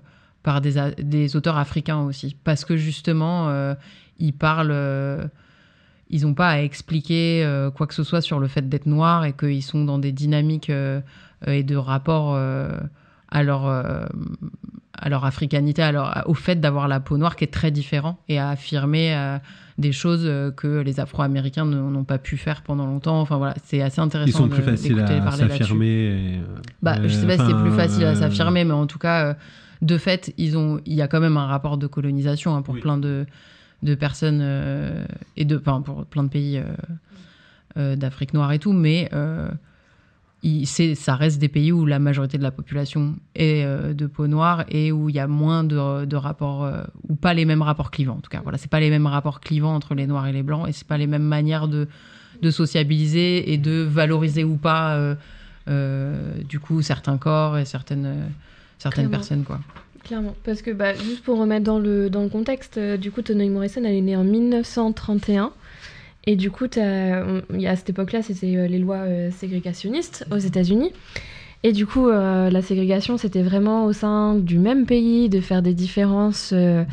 par 0.43 0.61
des, 0.61 0.75
des 0.97 1.35
auteurs 1.35 1.57
africains 1.57 2.01
aussi. 2.01 2.35
Parce 2.43 2.65
que 2.65 2.75
justement, 2.77 3.49
euh, 3.49 3.75
ils 4.19 4.33
parlent. 4.33 5.29
ils 6.09 6.23
n'ont 6.23 6.33
pas 6.33 6.49
à 6.49 6.59
expliquer 6.59 7.47
quoi 7.75 7.87
que 7.87 7.93
ce 7.93 8.03
soit 8.03 8.21
sur 8.21 8.39
le 8.39 8.47
fait 8.47 8.67
d'être 8.69 8.85
noirs 8.85 9.25
et 9.25 9.33
qu'ils 9.33 9.63
sont 9.63 9.83
dans 9.85 9.99
des 9.99 10.11
dynamiques 10.11 10.71
et 11.47 11.63
de 11.63 11.75
rapports 11.75 12.35
à, 12.35 13.43
leur, 13.43 14.09
à 14.97 15.09
leur 15.09 15.25
africanité, 15.25 15.81
à 15.81 15.91
leur- 15.91 16.23
au 16.27 16.33
fait 16.33 16.59
d'avoir 16.61 16.87
la 16.87 16.99
peau 16.99 17.17
noire 17.17 17.35
qui 17.35 17.43
est 17.43 17.53
très 17.53 17.71
différent 17.71 18.19
et 18.29 18.37
à 18.39 18.49
affirmer 18.49 19.15
euh, 19.15 19.37
des 19.79 19.91
choses 19.91 20.21
euh, 20.25 20.51
que 20.51 20.81
les 20.81 20.99
Afro-Américains 20.99 21.65
n'ont 21.65 22.03
pas 22.03 22.19
pu 22.19 22.37
faire 22.37 22.61
pendant 22.61 22.85
longtemps. 22.85 23.19
Enfin 23.19 23.37
voilà, 23.37 23.55
c'est 23.63 23.81
assez 23.81 23.99
intéressant. 24.01 24.29
Ils 24.29 24.33
sont 24.33 24.47
de- 24.47 24.53
plus 24.53 24.61
faciles 24.63 24.99
à 24.99 25.31
s'affirmer. 25.31 25.87
et, 25.87 26.35
euh, 26.37 26.41
Bah, 26.83 26.97
je 27.03 27.07
sais 27.07 27.25
pas 27.25 27.37
si 27.37 27.45
c'est 27.47 27.57
plus 27.61 27.71
facile 27.75 28.05
à 28.05 28.09
euh, 28.09 28.15
s'affirmer, 28.15 28.63
mais 28.65 28.73
en 28.73 28.85
tout 28.85 28.99
cas, 28.99 29.35
de 29.81 29.97
fait, 29.97 30.31
ils 30.37 30.57
ont, 30.57 30.79
il 30.85 30.93
y 30.93 31.01
a 31.01 31.07
quand 31.07 31.19
même 31.19 31.37
un 31.37 31.47
rapport 31.47 31.77
de 31.77 31.87
colonisation 31.87 32.55
hein, 32.55 32.61
pour 32.61 32.75
plein 32.79 32.97
de, 32.99 33.25
de 33.81 33.95
personnes 33.95 34.41
et 35.37 35.43
de, 35.45 35.57
enfin, 35.57 35.81
pour 35.81 36.05
plein 36.05 36.23
de 36.23 36.29
pays 36.29 36.61
d'Afrique 37.75 38.33
noire 38.35 38.51
et 38.51 38.59
tout, 38.59 38.73
mais 38.73 39.09
il- 40.43 40.67
ça 40.67 41.15
reste 41.15 41.39
des 41.39 41.47
pays 41.47 41.71
où 41.71 41.85
la 41.85 41.99
majorité 41.99 42.37
de 42.37 42.43
la 42.43 42.51
population 42.51 43.15
est 43.35 43.63
euh, 43.65 43.93
de 43.93 44.05
peau 44.07 44.27
noire 44.27 44.65
et 44.69 44.91
où 44.91 45.09
il 45.09 45.15
y 45.15 45.19
a 45.19 45.27
moins 45.27 45.63
de, 45.63 46.05
de 46.05 46.15
rapports, 46.15 46.63
euh, 46.65 46.83
ou 47.07 47.15
pas 47.15 47.33
les 47.33 47.45
mêmes 47.45 47.61
rapports 47.61 47.91
clivants 47.91 48.15
en 48.17 48.21
tout 48.21 48.29
cas. 48.29 48.41
Voilà, 48.43 48.57
c'est 48.57 48.69
pas 48.69 48.79
les 48.81 48.89
mêmes 48.89 49.07
rapports 49.07 49.39
clivants 49.39 49.73
entre 49.73 49.95
les 49.95 50.05
noirs 50.07 50.27
et 50.27 50.33
les 50.33 50.43
blancs 50.43 50.67
et 50.67 50.71
c'est 50.73 50.87
pas 50.87 50.97
les 50.97 51.07
mêmes 51.07 51.23
manières 51.23 51.67
de, 51.67 51.87
de 52.41 52.51
sociabiliser 52.51 53.53
et 53.53 53.57
de 53.57 53.81
valoriser 53.81 54.43
ou 54.43 54.57
pas. 54.57 54.95
euh, 54.95 55.15
du 56.49 56.59
coup 56.59 56.81
certains 56.81 57.17
corps 57.17 57.57
et 57.57 57.63
certaines, 57.63 58.29
certaines 58.79 59.05
Clairement. 59.07 59.17
personnes 59.17 59.43
quoi. 59.45 59.59
Clairement, 60.03 60.35
parce 60.43 60.61
que 60.61 60.71
bah, 60.71 60.93
juste 60.93 61.23
pour 61.23 61.39
remettre 61.39 61.63
dans 61.63 61.79
le, 61.79 62.09
dans 62.09 62.23
le 62.23 62.27
contexte, 62.27 62.77
du 62.77 63.09
coup, 63.09 63.21
Toni 63.21 63.49
Morrison, 63.49 63.81
elle 63.85 63.95
est 63.95 64.01
née 64.01 64.17
en 64.17 64.25
1931. 64.25 65.51
Et 66.25 66.35
du 66.35 66.51
coup, 66.51 66.65
on- 66.77 67.41
à 67.65 67.75
cette 67.75 67.89
époque-là, 67.89 68.21
c'était 68.21 68.55
euh, 68.55 68.67
les 68.67 68.79
lois 68.79 68.97
euh, 68.97 69.29
ségrégationnistes 69.31 70.25
aux 70.31 70.37
États-Unis. 70.37 70.91
Et 71.65 71.71
du 71.71 71.85
coup, 71.85 72.09
euh, 72.09 72.49
la 72.49 72.61
ségrégation, 72.61 73.17
c'était 73.17 73.41
vraiment 73.41 73.85
au 73.85 73.93
sein 73.93 74.35
du 74.35 74.59
même 74.59 74.85
pays 74.85 75.29
de 75.29 75.39
faire 75.39 75.61
des 75.61 75.73
différences 75.73 76.51
euh, 76.53 76.83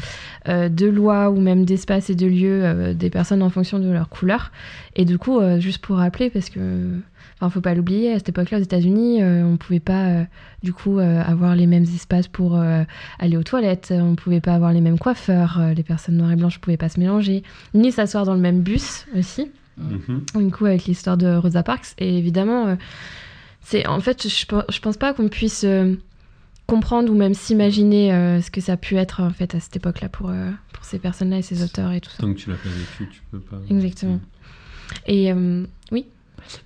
euh, 0.48 0.68
de 0.68 0.86
lois 0.86 1.30
ou 1.30 1.40
même 1.40 1.64
d'espace 1.64 2.08
et 2.08 2.14
de 2.14 2.26
lieux 2.26 2.64
euh, 2.64 2.94
des 2.94 3.10
personnes 3.10 3.42
en 3.42 3.50
fonction 3.50 3.80
de 3.80 3.88
leur 3.90 4.08
couleur. 4.08 4.52
Et 4.94 5.04
du 5.04 5.18
coup, 5.18 5.40
juste 5.58 5.78
pour 5.84 5.96
rappeler, 5.96 6.30
parce 6.30 6.50
que, 6.50 6.60
enfin, 7.40 7.50
faut 7.50 7.60
pas 7.60 7.74
l'oublier, 7.74 8.12
à 8.12 8.18
cette 8.18 8.28
époque-là, 8.28 8.58
aux 8.58 8.62
États-Unis, 8.62 9.22
euh, 9.22 9.44
on 9.44 9.56
pouvait 9.56 9.80
pas, 9.80 10.06
euh, 10.06 10.24
du 10.62 10.72
coup, 10.72 10.98
euh, 10.98 11.22
avoir 11.22 11.54
les 11.56 11.66
mêmes 11.66 11.84
espaces 11.84 12.28
pour 12.28 12.56
euh, 12.56 12.84
aller 13.18 13.36
aux 13.36 13.42
toilettes, 13.42 13.92
on 13.96 14.14
pouvait 14.14 14.40
pas 14.40 14.54
avoir 14.54 14.72
les 14.72 14.80
mêmes 14.80 14.98
coiffeurs, 14.98 15.60
les 15.74 15.82
personnes 15.82 16.16
noires 16.16 16.32
et 16.32 16.36
blanches 16.36 16.58
pouvaient 16.58 16.76
pas 16.76 16.88
se 16.88 17.00
mélanger, 17.00 17.42
ni 17.74 17.92
s'asseoir 17.92 18.24
dans 18.24 18.34
le 18.34 18.40
même 18.40 18.60
bus 18.60 19.06
aussi. 19.16 19.50
Mhm. 19.78 20.46
Du 20.46 20.50
coup, 20.50 20.66
avec 20.66 20.84
l'histoire 20.84 21.16
de 21.16 21.34
Rosa 21.36 21.62
Parks. 21.62 21.94
Et 21.98 22.18
évidemment, 22.18 22.76
c'est 23.62 23.86
en 23.86 24.00
fait, 24.00 24.28
je, 24.28 24.44
je 24.68 24.80
pense 24.80 24.98
pas 24.98 25.14
qu'on 25.14 25.28
puisse 25.28 25.64
comprendre 26.70 27.12
ou 27.12 27.16
même 27.16 27.34
s'imaginer 27.34 28.14
euh, 28.14 28.40
ce 28.40 28.50
que 28.50 28.60
ça 28.60 28.74
a 28.74 28.76
pu 28.76 28.96
être 28.96 29.20
en 29.22 29.30
fait 29.30 29.56
à 29.56 29.60
cette 29.60 29.74
époque-là 29.74 30.08
pour, 30.08 30.30
euh, 30.30 30.50
pour 30.72 30.84
ces 30.84 31.00
personnes-là 31.00 31.38
et 31.38 31.42
ces 31.42 31.64
auteurs 31.64 31.90
et 31.90 32.00
tout 32.00 32.10
ça. 32.10 32.18
Tant 32.18 32.32
que 32.32 32.38
tu 32.38 32.48
l'as 32.48 32.56
pas 32.56 32.68
vécu, 32.68 33.12
tu 33.12 33.22
peux 33.32 33.40
pas. 33.40 33.56
Exactement. 33.68 34.20
Et 35.06 35.32
euh, 35.32 35.64
oui. 35.90 36.06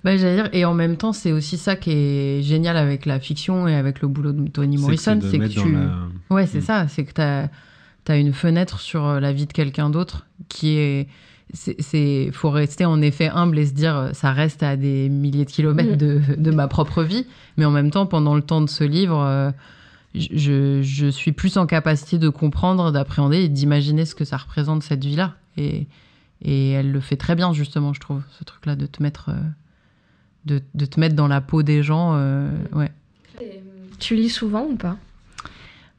Bah, 0.03 0.15
j'allais 0.17 0.35
dire, 0.35 0.49
et 0.53 0.65
en 0.65 0.73
même 0.73 0.97
temps, 0.97 1.13
c'est 1.13 1.31
aussi 1.31 1.57
ça 1.57 1.75
qui 1.75 1.91
est 1.91 2.41
génial 2.41 2.77
avec 2.77 3.05
la 3.05 3.19
fiction 3.19 3.67
et 3.67 3.75
avec 3.75 4.01
le 4.01 4.07
boulot 4.07 4.31
de 4.31 4.47
Toni 4.49 4.75
que 4.77 4.81
Morrison, 4.81 5.19
c'est 5.21 5.39
que, 5.39 5.47
tu. 5.47 5.71
la- 5.71 5.97
Ouais, 6.29 6.45
c'est 6.47 6.59
Mm. 6.59 6.61
ça, 6.61 6.87
c'est 6.87 7.03
que 7.05 7.13
tu 7.13 7.21
as, 8.11 8.17
une 8.17 8.33
fenêtre 8.33 8.79
sur 8.79 9.05
euh, 9.05 9.19
la 9.19 9.33
vie 9.33 9.45
de 9.47 9.53
quelqu'un 9.53 9.89
d'autre 9.89 10.25
qui 10.49 10.77
est. 10.77 11.07
C'est, 11.53 11.79
c'est- 11.79 12.31
faut 12.33 12.49
rester 12.49 12.85
en 12.85 13.01
effet 13.01 13.29
humble 13.29 13.59
et 13.59 13.65
se 13.67 13.73
dire 13.73 13.95
euh, 13.95 14.09
ça 14.13 14.31
reste 14.31 14.63
à 14.63 14.75
des 14.77 15.09
milliers 15.09 15.45
de 15.45 15.49
kilomètres 15.51 15.93
Mm. 15.93 15.97
de, 15.97 16.21
de 16.37 16.51
ma 16.51 16.67
propre 16.67 17.03
vie, 17.03 17.25
mais 17.57 17.65
en 17.65 17.71
même 17.71 17.91
temps 17.91 18.05
pendant 18.07 18.33
le 18.35 18.41
temps 18.41 18.61
de 18.61 18.69
ce 18.69 18.83
livre, 18.83 19.19
euh, 19.21 19.51
je, 20.15 20.81
je 20.81 21.07
suis 21.07 21.33
plus 21.33 21.57
en 21.57 21.65
capacité 21.67 22.17
de 22.17 22.29
comprendre, 22.29 22.91
d'appréhender 22.91 23.37
et 23.43 23.49
d'imaginer 23.49 24.05
ce 24.05 24.15
que 24.15 24.23
ça 24.25 24.37
représente 24.37 24.81
cette 24.81 25.03
vie-là. 25.05 25.33
Et, 25.57 25.87
et 26.41 26.71
elle 26.71 26.91
le 26.91 26.99
fait 26.99 27.15
très 27.17 27.35
bien 27.35 27.53
justement, 27.53 27.93
je 27.93 27.99
trouve, 27.99 28.21
ce 28.37 28.43
truc-là 28.43 28.75
de 28.75 28.85
te 28.85 29.03
mettre, 29.03 29.29
de, 30.45 30.61
de 30.73 30.85
te 30.85 30.99
mettre 30.99 31.15
dans 31.15 31.27
la 31.27 31.41
peau 31.41 31.63
des 31.63 31.83
gens, 31.83 32.13
euh, 32.15 32.49
ouais. 32.73 32.91
Tu 33.99 34.15
lis 34.15 34.29
souvent 34.29 34.63
ou 34.69 34.75
pas? 34.75 34.97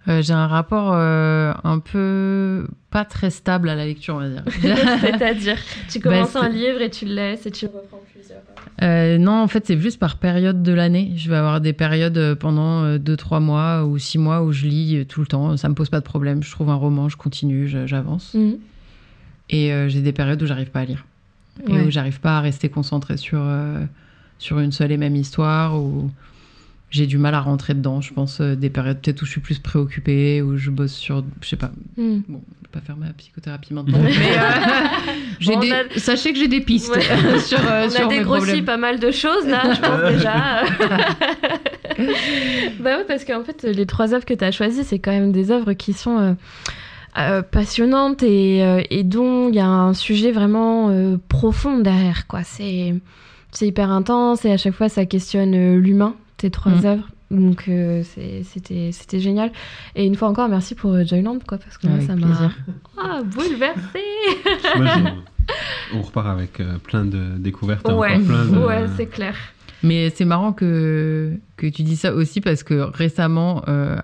Euh, 0.09 0.23
j'ai 0.23 0.35
un 0.35 0.47
rapport 0.47 0.93
euh, 0.95 1.53
un 1.65 1.79
peu 1.81 2.69
pas 2.91 3.05
très 3.05 3.31
stable 3.31 3.69
à 3.69 3.75
la 3.75 3.85
lecture, 3.87 4.15
on 4.15 4.19
va 4.19 4.29
dire. 4.29 4.45
C'est-à-dire, 5.01 5.57
tu 5.89 5.99
Bah, 5.99 6.11
commences 6.11 6.37
un 6.37 6.49
livre 6.49 6.81
et 6.81 6.91
tu 6.91 7.07
le 7.07 7.15
laisses 7.15 7.47
et 7.47 7.51
tu 7.51 7.67
reprends 7.67 8.01
plusieurs. 8.13 9.19
Non, 9.19 9.43
en 9.43 9.49
fait, 9.49 9.67
c'est 9.67 9.79
juste 9.81 9.99
par 9.99 10.19
période 10.19 10.63
de 10.63 10.73
l'année. 10.73 11.13
Je 11.17 11.29
vais 11.31 11.37
avoir 11.37 11.61
des 11.61 11.73
périodes 11.73 12.35
pendant 12.35 12.97
2-3 12.99 13.41
mois 13.41 13.85
ou 13.85 13.99
6 13.99 14.19
mois 14.19 14.43
où 14.43 14.53
je 14.53 14.67
lis 14.67 15.07
tout 15.07 15.21
le 15.21 15.27
temps. 15.27 15.57
Ça 15.57 15.69
me 15.69 15.75
pose 15.75 15.89
pas 15.89 15.99
de 16.01 16.05
problème. 16.05 16.43
Je 16.43 16.51
trouve 16.53 16.69
un 16.71 16.75
roman, 16.75 17.09
je 17.09 17.17
continue, 17.17 17.67
j'avance. 17.87 18.35
Mhm. 18.35 18.59
Et 19.51 19.73
j'ai 19.89 20.03
des 20.03 20.13
périodes 20.13 20.41
où 20.43 20.47
j'arrive 20.47 20.71
pas 20.71 20.81
à 20.81 20.85
lire. 20.85 21.05
Et 21.67 21.73
Ouais. 21.73 21.81
où 21.87 21.91
j'arrive 21.91 22.21
pas 22.21 22.37
à 22.37 22.41
rester 22.43 22.69
concentrée 22.69 23.17
sur, 23.17 23.41
sur 24.39 24.59
une 24.61 24.73
seule 24.73 24.93
et 24.93 24.97
même 24.97 25.17
histoire. 25.17 25.81
Ou 25.81 26.11
j'ai 26.91 27.07
du 27.07 27.19
mal 27.19 27.35
à 27.35 27.41
rentrer 27.41 27.75
dedans. 27.75 28.01
Je 28.01 28.13
pense 28.15 28.41
euh, 28.41 28.55
des 28.55 28.71
périodes 28.71 29.01
peut-être 29.01 29.23
où 29.23 29.27
je 29.27 29.31
suis 29.33 29.41
plus 29.41 29.59
préoccupée, 29.59 30.41
où 30.43 30.57
je 30.57 30.71
bosse 30.71 30.93
sur. 30.95 31.25
Je 31.43 31.49
sais 31.49 31.57
pas. 31.57 31.71
Mhm. 31.97 32.23
Bon, 32.29 32.41
je 32.63 32.69
vais 32.69 32.73
pas 32.73 32.81
faire 32.81 32.97
ma 32.97 33.07
psychothérapie 33.15 33.75
maintenant. 33.75 33.99
mais 34.03 34.11
euh, 34.11 34.41
j'ai 35.41 35.53
Bon, 35.53 35.59
on 35.59 35.61
des- 35.61 35.73
a- 35.73 35.99
sachez 35.99 36.33
que 36.33 36.39
j'ai 36.39 36.49
des 36.49 36.61
pistes 36.61 36.95
Ouais. 36.95 37.03
sur, 37.41 37.59
euh, 37.59 37.87
On 37.87 37.91
sur 37.91 38.07
a 38.07 38.09
dégrossi 38.09 38.63
pas 38.63 38.77
mal 38.77 38.99
de 39.01 39.11
choses 39.11 39.47
là, 39.47 39.63
je 39.75 39.81
pense 39.81 40.13
déjà. 40.13 40.63
bah 42.81 42.99
ouais, 42.99 43.05
parce 43.07 43.25
qu'en 43.25 43.43
fait, 43.43 43.63
les 43.65 43.87
trois 43.87 44.15
œuvres 44.15 44.25
que 44.25 44.35
tu 44.35 44.45
as 44.45 44.53
choisies, 44.53 44.85
c'est 44.85 44.99
quand 44.99 45.11
même 45.13 45.33
des 45.33 45.51
œuvres 45.51 45.73
qui 45.73 45.93
sont 45.93 46.19
euh, 46.19 46.33
euh, 47.19 47.43
passionnantes 47.43 48.23
et, 48.23 48.63
euh, 48.65 48.83
et 48.91 49.03
dont 49.03 49.49
il 49.49 49.55
y 49.55 49.61
a 49.61 49.67
un 49.67 49.95
sujet 49.95 50.31
vraiment 50.33 50.91
euh, 50.91 51.17
profond 51.29 51.79
derrière. 51.79 52.27
quoi. 52.27 52.43
C'est 52.45 52.95
c'est 53.57 53.67
hyper 53.67 53.91
intense 53.91 54.45
et 54.45 54.53
à 54.53 54.57
chaque 54.57 54.75
fois, 54.75 54.89
ça 54.89 55.07
questionne 55.07 55.55
euh, 55.55 55.79
l'humain, 55.79 56.15
tes 56.37 56.51
trois 56.51 56.73
Mm. 56.73 56.85
œuvres. 56.87 57.09
Donc 57.31 57.65
euh, 57.69 58.03
c'était 58.45 58.91
c'était 58.93 59.19
génial. 59.19 59.51
Et 59.97 60.07
une 60.07 60.15
fois 60.15 60.29
encore, 60.29 60.49
merci 60.49 60.75
pour 60.77 60.93
euh, 60.93 61.05
Joyland, 61.05 61.39
quoi, 61.47 61.59
parce 61.59 61.77
que 61.77 61.89
moi, 61.89 62.01
ça 62.01 62.15
m'a. 62.15 62.27
Moi, 64.77 64.87
je- 64.87 65.11
On 65.95 66.03
repart 66.03 66.27
avec 66.27 66.59
euh, 66.61 66.79
plein 66.79 67.05
de 67.05 67.37
découvertes. 67.39 67.89
ouais, 67.93 68.19
de... 68.19 68.59
ouais, 68.67 68.85
c'est 68.97 69.07
clair. 69.07 69.35
Mais 69.83 70.11
c'est 70.11 70.25
marrant 70.25 70.53
que, 70.53 71.33
que 71.57 71.67
tu 71.69 71.83
dis 71.83 71.97
ça 71.97 72.13
aussi 72.13 72.41
parce 72.41 72.63
que 72.65 72.75
récemment, 72.75 73.63
euh, 73.69 73.97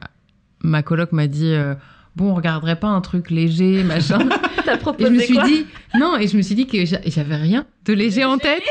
ma 0.63 0.83
coloc 0.83 1.13
m'a 1.13 1.27
dit 1.27 1.53
euh, 1.53 1.75
Bon, 2.15 2.31
on 2.31 2.35
regarderait 2.35 2.79
pas 2.79 2.89
un 2.89 3.01
truc 3.01 3.31
léger, 3.31 3.83
machin. 3.83 4.19
T'as 4.65 4.77
et 4.77 5.05
je 5.05 5.09
me 5.09 5.19
suis 5.19 5.35
quoi? 5.35 5.45
dit 5.45 5.67
Non, 5.99 6.17
et 6.19 6.29
je 6.29 6.37
me 6.37 6.43
suis 6.43 6.55
dit 6.55 6.67
que 6.67 6.85
j'a- 6.85 7.01
j'avais 7.07 7.37
rien 7.37 7.67
de 7.87 7.93
léger 7.93 8.25
en 8.25 8.39
tête. 8.39 8.63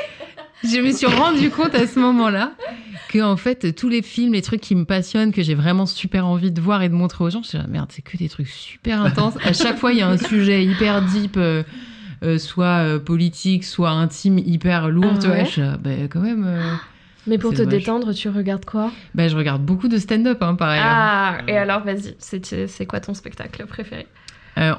Je 0.64 0.80
me 0.80 0.92
suis 0.92 1.08
rendu 1.08 1.50
compte 1.50 1.74
à 1.76 1.88
ce 1.88 2.00
moment-là 2.00 2.52
que 3.08 3.20
en 3.22 3.36
fait 3.36 3.76
tous 3.76 3.90
les 3.90 4.02
films, 4.02 4.34
les 4.34 4.42
trucs 4.42 4.62
qui 4.62 4.76
me 4.76 4.86
passionnent, 4.86 5.32
que 5.32 5.42
j'ai 5.42 5.56
vraiment 5.56 5.86
super 5.86 6.26
envie 6.26 6.52
de 6.52 6.62
voir 6.62 6.82
et 6.84 6.90
de 6.90 6.94
montrer 6.94 7.24
aux 7.24 7.30
gens, 7.30 7.44
je 7.44 7.50
suis 7.50 7.58
là, 7.58 7.66
merde, 7.68 7.90
c'est 7.92 8.02
que 8.02 8.16
des 8.18 8.30
trucs 8.30 8.48
super 8.48 9.02
intenses. 9.02 9.38
À 9.44 9.54
chaque 9.54 9.78
fois, 9.78 9.92
il 9.92 10.00
y 10.00 10.02
a 10.02 10.10
un 10.10 10.18
sujet 10.18 10.64
hyper 10.66 11.02
deep, 11.02 11.36
euh, 11.38 11.64
euh, 12.24 12.38
soit 12.38 12.84
euh, 12.86 13.00
politique, 13.00 13.64
soit 13.64 13.90
intime, 13.90 14.38
hyper 14.38 14.90
lourd. 14.90 15.14
Ah 15.16 15.20
tu 15.20 15.28
vois, 15.28 15.38
ouais 15.38 15.46
je 15.46 15.78
ben, 15.78 16.08
quand 16.08 16.22
même. 16.22 16.80
Mais 17.28 17.38
pour 17.38 17.52
te 17.52 17.58
dommage. 17.58 17.74
détendre, 17.74 18.14
tu 18.14 18.30
regardes 18.30 18.66
quoi? 18.66 18.92
Ben, 19.14 19.30
je 19.30 19.36
regarde 19.36 19.64
beaucoup 19.64 19.88
de 19.88 19.98
stand-up, 19.98 20.42
hein, 20.42 20.56
pareil. 20.56 20.82
Ah, 20.84 21.40
et 21.48 21.58
alors 21.58 21.84
vas-y, 21.84 22.16
c'est 22.20 22.86
quoi 22.86 23.00
ton 23.00 23.14
spectacle 23.14 23.66
préféré? 23.66 24.08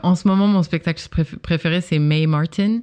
En 0.02 0.14
ce 0.14 0.28
moment, 0.28 0.46
mon 0.46 0.62
spectacle 0.62 1.02
préf- 1.10 1.36
préféré, 1.38 1.80
c'est 1.80 1.98
Mae 1.98 2.26
Martin. 2.26 2.80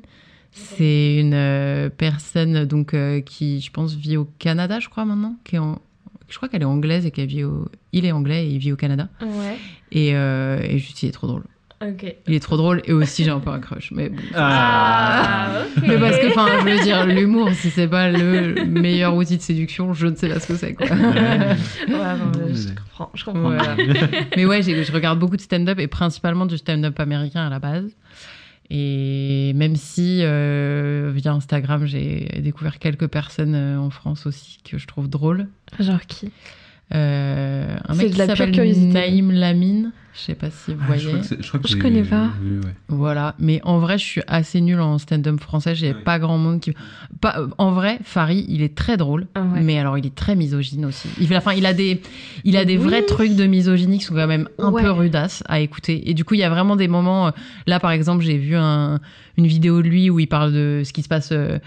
C'est 0.52 1.18
une 1.18 1.34
euh, 1.34 1.90
personne 1.90 2.66
donc 2.66 2.94
euh, 2.94 3.22
qui, 3.22 3.62
je 3.62 3.72
pense, 3.72 3.94
vit 3.96 4.18
au 4.18 4.28
Canada, 4.40 4.80
je 4.80 4.90
crois 4.90 5.06
maintenant, 5.06 5.36
qui 5.44 5.56
est 5.56 5.60
en- 5.60 5.80
je 6.28 6.36
crois 6.38 6.50
qu'elle 6.50 6.62
est 6.62 6.66
anglaise 6.66 7.06
et 7.06 7.12
qu'elle 7.12 7.28
vit 7.28 7.44
au, 7.44 7.68
il 7.94 8.06
est 8.06 8.12
anglais 8.12 8.46
et 8.46 8.50
il 8.50 8.58
vit 8.60 8.72
au 8.72 8.76
Canada. 8.76 9.10
Ouais. 9.22 9.58
Et, 9.92 10.16
euh, 10.16 10.60
et 10.62 10.78
juste, 10.78 11.02
il 11.04 11.10
est 11.10 11.12
trop 11.12 11.28
drôle. 11.28 11.44
Ok. 11.82 12.14
Il 12.28 12.34
est 12.34 12.40
trop 12.42 12.58
drôle 12.58 12.82
et 12.86 12.92
aussi 12.94 13.24
j'ai 13.24 13.30
un 13.32 13.40
peu 13.40 13.52
un 13.52 13.60
crush. 13.60 13.92
Mais 13.92 14.10
bon. 14.10 14.18
Ah, 14.36 15.62
ok. 15.78 15.84
Mais 15.88 15.98
parce 15.98 16.18
que, 16.20 16.28
enfin, 16.28 16.48
je 16.60 16.66
veux 16.78 16.84
dire, 16.84 17.06
l'humour, 17.06 17.50
si 17.54 17.70
c'est 17.70 17.88
pas 17.88 18.12
le 18.12 18.66
meilleur 18.66 19.16
outil 19.16 19.38
de 19.38 19.42
séduction, 19.42 19.94
je 19.94 20.08
ne 20.08 20.16
sais 20.16 20.28
pas 20.28 20.40
ce 20.42 20.48
que 20.48 20.56
c'est, 20.58 20.74
quoi. 20.74 20.88
Ouais, 20.88 20.96
bon, 21.88 22.54
je 22.54 22.68
comprends, 22.76 23.12
je 23.14 23.24
comprends. 23.24 23.42
Voilà. 23.42 23.76
Mais 24.36 24.46
ouais, 24.46 24.62
j'ai- 24.62 24.84
je 24.84 24.92
regarde 24.92 25.20
beaucoup 25.20 25.38
de 25.38 25.42
stand-up 25.42 25.80
et 25.80 25.88
principalement 25.88 26.46
du 26.46 26.58
stand-up 26.58 27.00
américain 27.00 27.48
à 27.48 27.50
la 27.50 27.60
base. 27.60 27.96
Et 28.70 29.54
même 29.56 29.76
si 29.76 30.20
euh, 30.22 31.12
via 31.14 31.34
Instagram, 31.34 31.86
j'ai 31.86 32.28
découvert 32.42 32.78
quelques 32.78 33.08
personnes 33.08 33.56
euh, 33.56 33.80
en 33.80 33.90
France 33.90 34.28
aussi 34.28 34.60
que 34.64 34.78
je 34.78 34.86
trouve 34.86 35.10
drôles. 35.10 35.48
Genre 35.80 36.02
qui? 36.02 36.32
Euh, 36.96 37.76
un 37.88 37.96
mec 37.96 38.08
de 38.08 38.12
qui 38.14 38.18
s'appelle. 38.26 38.92
Naïm 38.92 39.32
Lamine. 39.32 39.92
Je 40.16 40.22
sais 40.26 40.36
pas 40.36 40.50
si 40.50 40.74
vous 40.74 40.80
Ah, 40.90 40.98
je 40.98 41.08
voyez. 41.08 41.22
que 41.24 41.42
je 41.42 41.48
crois 41.48 41.60
que 41.62 41.68
Je 41.70 41.78
connais 41.78 42.02
pas. 42.02 42.32
vu, 42.42 42.58
ouais. 42.60 42.74
Voilà, 42.90 43.36
mais 43.40 43.62
en 43.64 43.78
vrai, 43.80 43.98
je 43.98 44.04
suis 44.04 44.22
assez 44.28 44.60
nulle 44.60 44.82
en 44.82 44.98
stand-up 44.98 45.40
français. 45.40 45.76
J'ai 45.76 45.94
pas 45.94 46.20
grand 46.20 46.38
monde 46.38 46.60
qui. 46.60 46.74
Pas, 47.22 47.36
euh, 47.40 47.48
en 47.58 47.72
vrai, 47.72 48.00
Farid, 48.04 48.44
il 48.50 48.62
est 48.62 48.76
très 48.76 48.98
drôle, 48.98 49.28
Ah 49.36 49.44
ouais. 49.44 49.62
mais 49.62 49.80
alors 49.80 49.98
il 49.98 50.06
est 50.06 50.16
très 50.16 50.36
misogyne 50.36 50.84
aussi. 50.86 51.08
Il, 51.22 51.28
fait- 51.28 51.38
enfin, 51.38 51.54
il 51.54 51.66
a 51.66 51.74
des, 51.74 52.02
il 52.44 52.58
a 52.58 52.66
des 52.66 52.76
vrais 52.76 53.04
trucs 53.06 53.36
de 53.36 53.46
misogynie 53.46 54.00
qui 54.00 54.06
sont 54.06 54.16
quand 54.16 54.28
même 54.28 54.50
un 54.58 54.72
Ouais. 54.72 54.82
peu 54.82 54.92
rudasses 54.92 55.44
à 55.48 55.60
écouter. 55.62 56.10
Et 56.10 56.14
du 56.14 56.26
coup, 56.26 56.34
il 56.34 56.40
y 56.40 56.44
a 56.44 56.50
vraiment 56.50 56.76
des 56.76 56.88
moments. 56.90 57.28
euh, 57.28 57.32
Là, 57.68 57.80
par 57.80 57.92
exemple, 57.92 58.24
j'ai 58.26 58.38
vu 58.38 58.56
un- 58.58 59.00
une 59.38 59.48
vidéo 59.48 59.82
de 59.82 59.88
lui 59.88 60.10
où 60.10 60.20
il 60.20 60.28
parle 60.28 60.52
de 60.52 60.82
ce 60.84 60.92
qui 60.92 61.04
se 61.04 61.08
passe. 61.08 61.30
euh, 61.32 61.60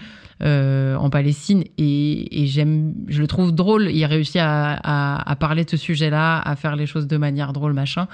euh, 0.43 0.95
en 0.95 1.09
Palestine 1.09 1.63
et, 1.77 2.43
et 2.43 2.47
j'aime, 2.47 2.93
je 3.07 3.21
le 3.21 3.27
trouve 3.27 3.51
drôle. 3.53 3.89
Il 3.91 4.03
réussit 4.05 4.37
à, 4.37 4.73
à, 4.83 5.31
à 5.31 5.35
parler 5.35 5.63
de 5.63 5.69
ce 5.69 5.77
sujet-là, 5.77 6.39
à 6.39 6.55
faire 6.55 6.75
les 6.75 6.85
choses 6.85 7.07
de 7.07 7.17
manière 7.17 7.53
drôle, 7.53 7.73
machin. 7.73 8.07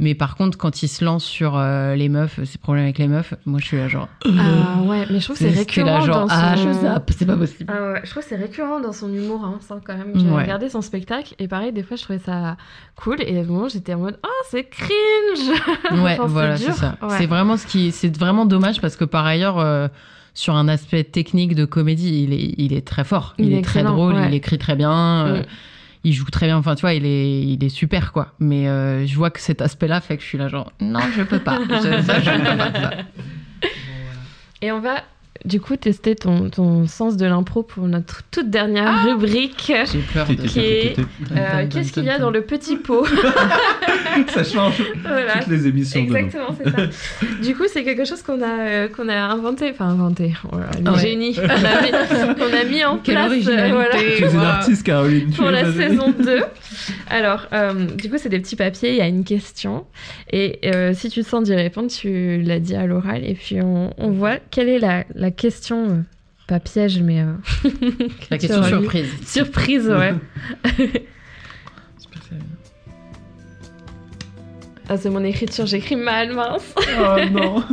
Mais 0.00 0.14
par 0.16 0.34
contre, 0.34 0.58
quand 0.58 0.82
il 0.82 0.88
se 0.88 1.04
lance 1.04 1.24
sur 1.24 1.56
euh, 1.56 1.94
les 1.94 2.08
meufs, 2.08 2.42
ses 2.44 2.58
problèmes 2.58 2.84
avec 2.84 2.98
les 2.98 3.06
meufs, 3.06 3.34
moi 3.46 3.60
je 3.60 3.66
suis 3.66 3.76
là 3.76 3.86
genre. 3.86 4.08
Ah 4.24 4.82
ouais, 4.82 5.06
mais 5.08 5.20
je 5.20 5.24
trouve 5.24 5.38
que 5.38 5.44
c'est 5.44 5.50
récurrent 5.56 5.98
là, 5.98 6.04
genre, 6.04 6.20
dans 6.22 6.28
son... 6.28 6.34
ah, 6.36 6.56
je 6.56 6.72
zappe, 6.72 7.10
c'est 7.16 7.26
pas 7.26 7.36
possible. 7.36 7.72
Ah 7.72 7.92
ouais, 7.92 8.00
je 8.02 8.10
trouve 8.10 8.22
que 8.24 8.28
c'est 8.28 8.34
récurrent 8.36 8.80
dans 8.80 8.92
son 8.92 9.12
humour, 9.14 9.44
hein, 9.44 9.58
ça 9.60 9.76
quand 9.84 9.96
même. 9.96 10.10
J'ai 10.16 10.26
Ouais. 10.26 10.42
regardé 10.42 10.68
son 10.68 10.82
spectacle 10.82 11.34
et 11.38 11.46
pareil, 11.46 11.72
des 11.72 11.84
fois 11.84 11.96
je 11.96 12.02
trouvais 12.02 12.18
ça 12.18 12.56
cool 12.96 13.18
et 13.22 13.38
à 13.38 13.42
un 13.42 13.44
moment 13.44 13.68
j'étais 13.68 13.94
en 13.94 13.98
mode 14.00 14.18
oh 14.24 14.42
c'est 14.50 14.64
cringe. 14.64 14.88
Ouais, 16.02 16.14
Enfin, 16.18 16.26
voilà, 16.26 16.56
c'est 16.56 16.72
ça. 16.72 16.96
Ouais. 17.00 17.08
C'est 17.18 17.26
vraiment 17.26 17.56
ce 17.56 17.66
qui, 17.66 17.92
c'est 17.92 18.16
vraiment 18.16 18.46
dommage 18.46 18.80
parce 18.80 18.96
que 18.96 19.04
par 19.04 19.24
ailleurs, 19.26 19.58
euh, 19.60 19.86
sur 20.34 20.54
un 20.56 20.66
aspect 20.68 21.04
technique 21.04 21.54
de 21.54 21.64
comédie, 21.64 22.24
il 22.24 22.32
est, 22.32 22.54
il 22.58 22.72
est 22.72 22.86
très 22.86 23.04
fort. 23.04 23.34
Il, 23.38 23.46
Il 23.46 23.52
est 23.54 23.58
est, 23.58 23.62
très 23.62 23.82
drôle, 23.84 24.14
ouais. 24.14 24.26
il 24.28 24.34
écrit 24.34 24.58
très 24.58 24.76
bien. 24.76 25.26
euh, 25.26 25.40
Mm. 25.40 25.46
Il 26.06 26.12
joue 26.12 26.26
très 26.26 26.44
bien, 26.46 26.58
enfin 26.58 26.74
tu 26.74 26.82
vois, 26.82 26.92
il 26.92 27.06
est, 27.06 27.40
il 27.40 27.64
est 27.64 27.70
super 27.70 28.12
quoi. 28.12 28.34
Mais 28.38 28.68
euh, 28.68 29.06
je 29.06 29.16
vois 29.16 29.30
que 29.30 29.40
cet 29.40 29.62
aspect-là 29.62 30.02
fait 30.02 30.18
que 30.18 30.22
je 30.22 30.28
suis 30.28 30.36
là 30.36 30.48
genre 30.48 30.70
non, 30.78 31.00
je 31.16 31.22
peux 31.22 31.38
pas. 31.38 31.58
Je- 31.68 32.02
ça, 32.02 32.20
je 32.20 32.30
ne 32.30 32.38
peux 32.40 32.56
pas. 32.58 32.72
ça. 32.72 32.90
Et 34.60 34.70
on 34.70 34.80
va 34.80 34.96
du 35.44 35.60
coup 35.60 35.76
tester 35.76 36.14
ton, 36.16 36.48
ton 36.50 36.86
sens 36.86 37.16
de 37.16 37.26
l'impro 37.26 37.62
pour 37.62 37.86
notre 37.86 38.22
toute 38.30 38.48
dernière 38.50 39.04
rubrique. 39.04 39.72
J'ai 39.92 39.98
peur 40.12 40.26
de 40.26 40.34
Qui 40.34 40.60
est 40.60 40.96
euh, 41.36 41.66
qu'est-ce 41.68 41.92
qu'il 41.92 42.04
y 42.04 42.10
a 42.10 42.18
dans 42.18 42.30
le 42.30 42.42
petit 42.42 42.76
pot? 42.76 43.06
Ça 44.28 44.44
change 44.44 44.82
Voilà. 45.02 45.38
toutes 45.38 45.48
les 45.48 45.66
émissions. 45.66 46.00
Exactement, 46.00 46.48
c'est 46.62 46.70
ça. 46.70 46.86
du 47.42 47.54
coup, 47.56 47.64
c'est 47.72 47.82
quelque 47.84 48.04
chose 48.04 48.22
qu'on 48.22 48.40
a, 48.42 48.60
euh, 48.60 48.88
qu'on 48.88 49.08
a 49.08 49.14
inventé, 49.16 49.70
enfin 49.70 49.88
inventé, 49.88 50.32
oh 50.52 50.56
là, 50.58 50.66
le 50.82 50.90
Ouais. 50.90 50.98
génie, 50.98 51.34
qu'on 51.36 51.42
a, 51.42 51.82
mis, 51.82 52.34
qu'on 52.36 52.56
a 52.56 52.64
mis 52.64 52.84
en 52.84 52.98
Quelle 52.98 53.14
place. 53.16 53.26
originalité. 53.30 53.72
voilà. 53.72 53.96
Tu 53.98 54.24
es 54.24 54.30
une 54.32 54.38
artiste, 54.40 54.82
Caroline. 54.86 55.30
tu 55.30 55.36
pour 55.40 55.50
la 55.50 55.72
saison 55.72 56.14
2. 56.18 56.40
Alors, 57.10 57.46
euh, 57.52 57.86
du 57.86 58.08
coup, 58.08 58.16
c'est 58.18 58.28
des 58.28 58.40
petits 58.40 58.56
papiers, 58.56 58.90
il 58.90 58.96
y 58.96 59.00
a 59.00 59.06
une 59.08 59.24
question. 59.24 59.84
Et 60.32 60.60
euh, 60.66 60.92
si 60.94 61.08
tu 61.10 61.22
te 61.22 61.28
sens 61.28 61.42
d'y 61.44 61.54
répondre, 61.54 61.88
tu 61.90 62.40
l'as 62.42 62.60
dit 62.60 62.74
à 62.76 62.86
l'oral. 62.86 63.24
Et 63.24 63.34
puis, 63.34 63.60
on, 63.62 63.92
on 63.98 64.10
voit 64.10 64.36
quelle 64.50 64.68
est 64.68 64.78
la, 64.78 65.04
la 65.14 65.30
question, 65.36 65.90
euh, 65.90 66.02
pas 66.46 66.60
piège, 66.60 67.00
mais. 67.00 67.20
euh, 67.20 67.34
La 68.30 68.38
question 68.38 68.62
surprise. 68.62 69.08
Surprise, 69.26 69.88
ouais. 69.88 70.14
ah, 74.88 74.96
c'est 74.96 75.10
mon 75.10 75.24
écriture, 75.24 75.66
j'écris 75.66 75.96
mal, 75.96 76.32
mince. 76.32 76.74
Oh 76.78 77.16
non. 77.30 77.64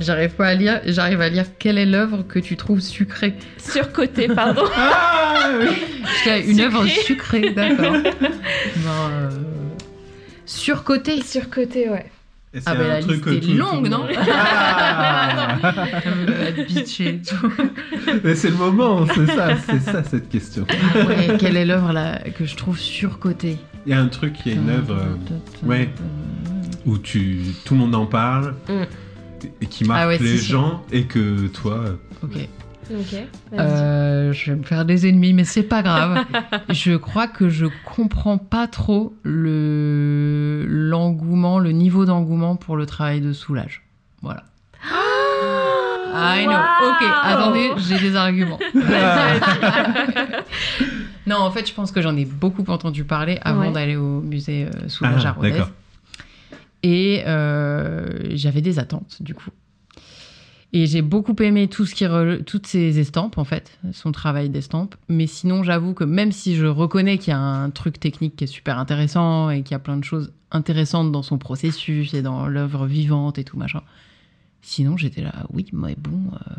J'arrive 0.00 0.34
pas 0.34 0.48
à 0.48 0.54
lire. 0.54 0.80
J'arrive 0.84 1.20
à 1.20 1.28
lire 1.28 1.46
quelle 1.58 1.78
est 1.78 1.86
l'œuvre 1.86 2.22
que 2.22 2.38
tu 2.38 2.56
trouves 2.56 2.80
sucrée. 2.80 3.34
Surcoté, 3.58 4.28
pardon. 4.28 4.64
Ah 4.74 5.50
oui. 5.58 6.42
Une 6.46 6.60
œuvre 6.60 6.86
sucrée, 6.86 7.52
d'accord. 7.52 7.94
euh, 7.94 9.30
surcotée. 10.44 11.22
Surcoté, 11.22 11.88
ouais. 11.88 12.06
Et 12.56 12.60
c'est 12.60 12.70
Ah, 12.70 12.74
ben 12.74 12.84
un 12.86 12.88
la 12.88 13.00
truc 13.02 13.20
que 13.20 13.30
tout- 13.34 13.52
longue, 13.52 13.88
non 13.88 14.06
Ah. 14.16 15.58
Mais 18.24 18.34
c'est 18.34 18.50
le 18.50 18.56
moment, 18.56 19.06
c'est 19.14 19.26
ça, 19.26 19.56
c'est 19.68 19.80
ça 19.80 20.02
cette 20.02 20.28
question. 20.28 20.66
Ah 20.70 21.04
ouais, 21.06 21.36
quelle 21.38 21.56
est 21.56 21.64
l'œuvre 21.66 21.92
là 21.92 22.18
que 22.36 22.44
je 22.46 22.56
trouve 22.56 22.78
surcotée? 22.78 23.58
Il 23.86 23.90
y 23.90 23.94
a 23.94 24.00
un 24.00 24.08
truc, 24.08 24.34
il 24.46 24.52
y 24.52 24.54
a 24.56 24.58
une 24.58 24.70
œuvre, 24.70 24.96
euh, 24.96 25.66
ouais, 25.66 25.90
où 26.86 26.98
tu, 26.98 27.40
tout 27.64 27.74
le 27.74 27.80
monde 27.80 27.94
en 27.94 28.06
parle 28.06 28.54
Mm. 28.68 28.82
et 29.60 29.66
qui 29.66 29.84
marque 29.84 30.00
Ah 30.02 30.08
ouais, 30.08 30.18
les 30.18 30.38
si, 30.38 30.44
si. 30.44 30.50
gens 30.52 30.82
et 30.90 31.04
que 31.04 31.46
toi, 31.48 31.84
Ok. 32.22 32.38
Euh, 33.52 34.32
je 34.32 34.50
vais 34.52 34.56
me 34.58 34.62
faire 34.62 34.84
des 34.84 35.08
ennemis, 35.08 35.32
mais 35.32 35.44
c'est 35.44 35.62
pas 35.62 35.82
grave. 35.82 36.24
je 36.70 36.94
crois 36.96 37.26
que 37.26 37.48
je 37.48 37.66
comprends 37.84 38.38
pas 38.38 38.66
trop 38.68 39.14
le 39.22 40.64
l'engouement, 40.68 41.58
le 41.58 41.72
niveau 41.72 42.04
d'engouement 42.04 42.56
pour 42.56 42.76
le 42.76 42.86
travail 42.86 43.20
de 43.20 43.32
soulage. 43.32 43.82
Voilà. 44.22 44.44
I 46.18 46.44
know. 46.46 46.54
Ok, 46.54 47.02
attendez, 47.24 47.70
j'ai 47.76 47.98
des 47.98 48.16
arguments. 48.16 48.58
non, 51.26 51.36
en 51.36 51.50
fait, 51.50 51.68
je 51.68 51.74
pense 51.74 51.92
que 51.92 52.00
j'en 52.00 52.16
ai 52.16 52.24
beaucoup 52.24 52.64
entendu 52.68 53.04
parler 53.04 53.38
avant 53.42 53.60
Ouais. 53.66 53.72
d'aller 53.72 53.96
au 53.96 54.20
musée 54.22 54.66
euh, 54.66 54.88
Soulage 54.88 55.26
Ah, 55.26 55.30
à 55.30 55.32
Rodez. 55.32 55.62
Et 56.82 57.22
euh, 57.26 58.30
j'avais 58.34 58.60
des 58.62 58.78
attentes, 58.78 59.16
du 59.20 59.34
coup. 59.34 59.50
Et 60.76 60.84
j'ai 60.86 61.00
beaucoup 61.00 61.34
aimé 61.40 61.68
tout 61.68 61.86
ce 61.86 61.94
qui 61.94 62.04
toutes 62.44 62.66
ces 62.66 62.98
estampes, 62.98 63.38
en 63.38 63.44
fait, 63.44 63.78
son 63.94 64.12
travail 64.12 64.50
d'estampes. 64.50 64.94
Mais 65.08 65.26
sinon, 65.26 65.62
j'avoue 65.62 65.94
que 65.94 66.04
même 66.04 66.32
si 66.32 66.54
je 66.54 66.66
reconnais 66.66 67.16
qu'il 67.16 67.30
y 67.30 67.34
a 67.34 67.38
un 67.38 67.70
truc 67.70 67.98
technique 67.98 68.36
qui 68.36 68.44
est 68.44 68.46
super 68.46 68.78
intéressant 68.78 69.48
et 69.48 69.62
qu'il 69.62 69.72
y 69.72 69.74
a 69.74 69.78
plein 69.78 69.96
de 69.96 70.04
choses 70.04 70.34
intéressantes 70.50 71.10
dans 71.12 71.22
son 71.22 71.38
processus 71.38 72.12
et 72.12 72.20
dans 72.20 72.46
l'œuvre 72.46 72.84
vivante 72.84 73.38
et 73.38 73.44
tout 73.44 73.56
machin, 73.56 73.80
sinon 74.60 74.98
j'étais 74.98 75.22
là, 75.22 75.46
oui, 75.50 75.64
mais 75.72 75.96
bon, 75.96 76.20
euh, 76.34 76.54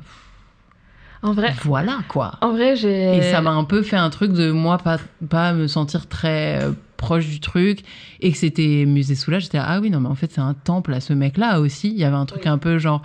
En 1.22 1.34
vrai, 1.34 1.54
voilà 1.62 2.00
quoi. 2.08 2.40
en 2.42 2.54
vrai 2.54 2.76
j'ai. 2.76 3.18
Et 3.18 3.22
ça 3.22 3.42
m'a 3.42 3.52
un 3.52 3.66
peu 3.66 3.84
fait 3.84 3.98
un 3.98 4.10
truc 4.10 4.34
de 4.34 4.50
moi 4.50 4.80
pas, 4.80 4.98
pas 5.30 5.54
me 5.54 5.68
sentir 5.68 6.08
très 6.08 6.64
euh, 6.64 6.72
proche 6.98 7.28
du 7.28 7.40
truc 7.40 7.84
et 8.20 8.32
que 8.32 8.38
c'était 8.40 8.86
musée 8.88 9.14
Soulage. 9.14 9.44
J'étais 9.44 9.60
ah 9.60 9.80
oui, 9.80 9.92
non, 9.92 10.00
mais 10.00 10.10
en 10.10 10.16
fait, 10.16 10.32
c'est 10.32 10.42
un 10.42 10.56
temple 10.56 10.96
à 10.96 11.02
ce 11.02 11.14
mec-là 11.14 11.60
aussi. 11.60 11.90
Il 11.90 12.00
y 12.00 12.04
avait 12.04 12.16
un 12.16 12.26
truc 12.26 12.48
un 12.48 12.58
peu 12.58 12.80
genre 12.80 13.04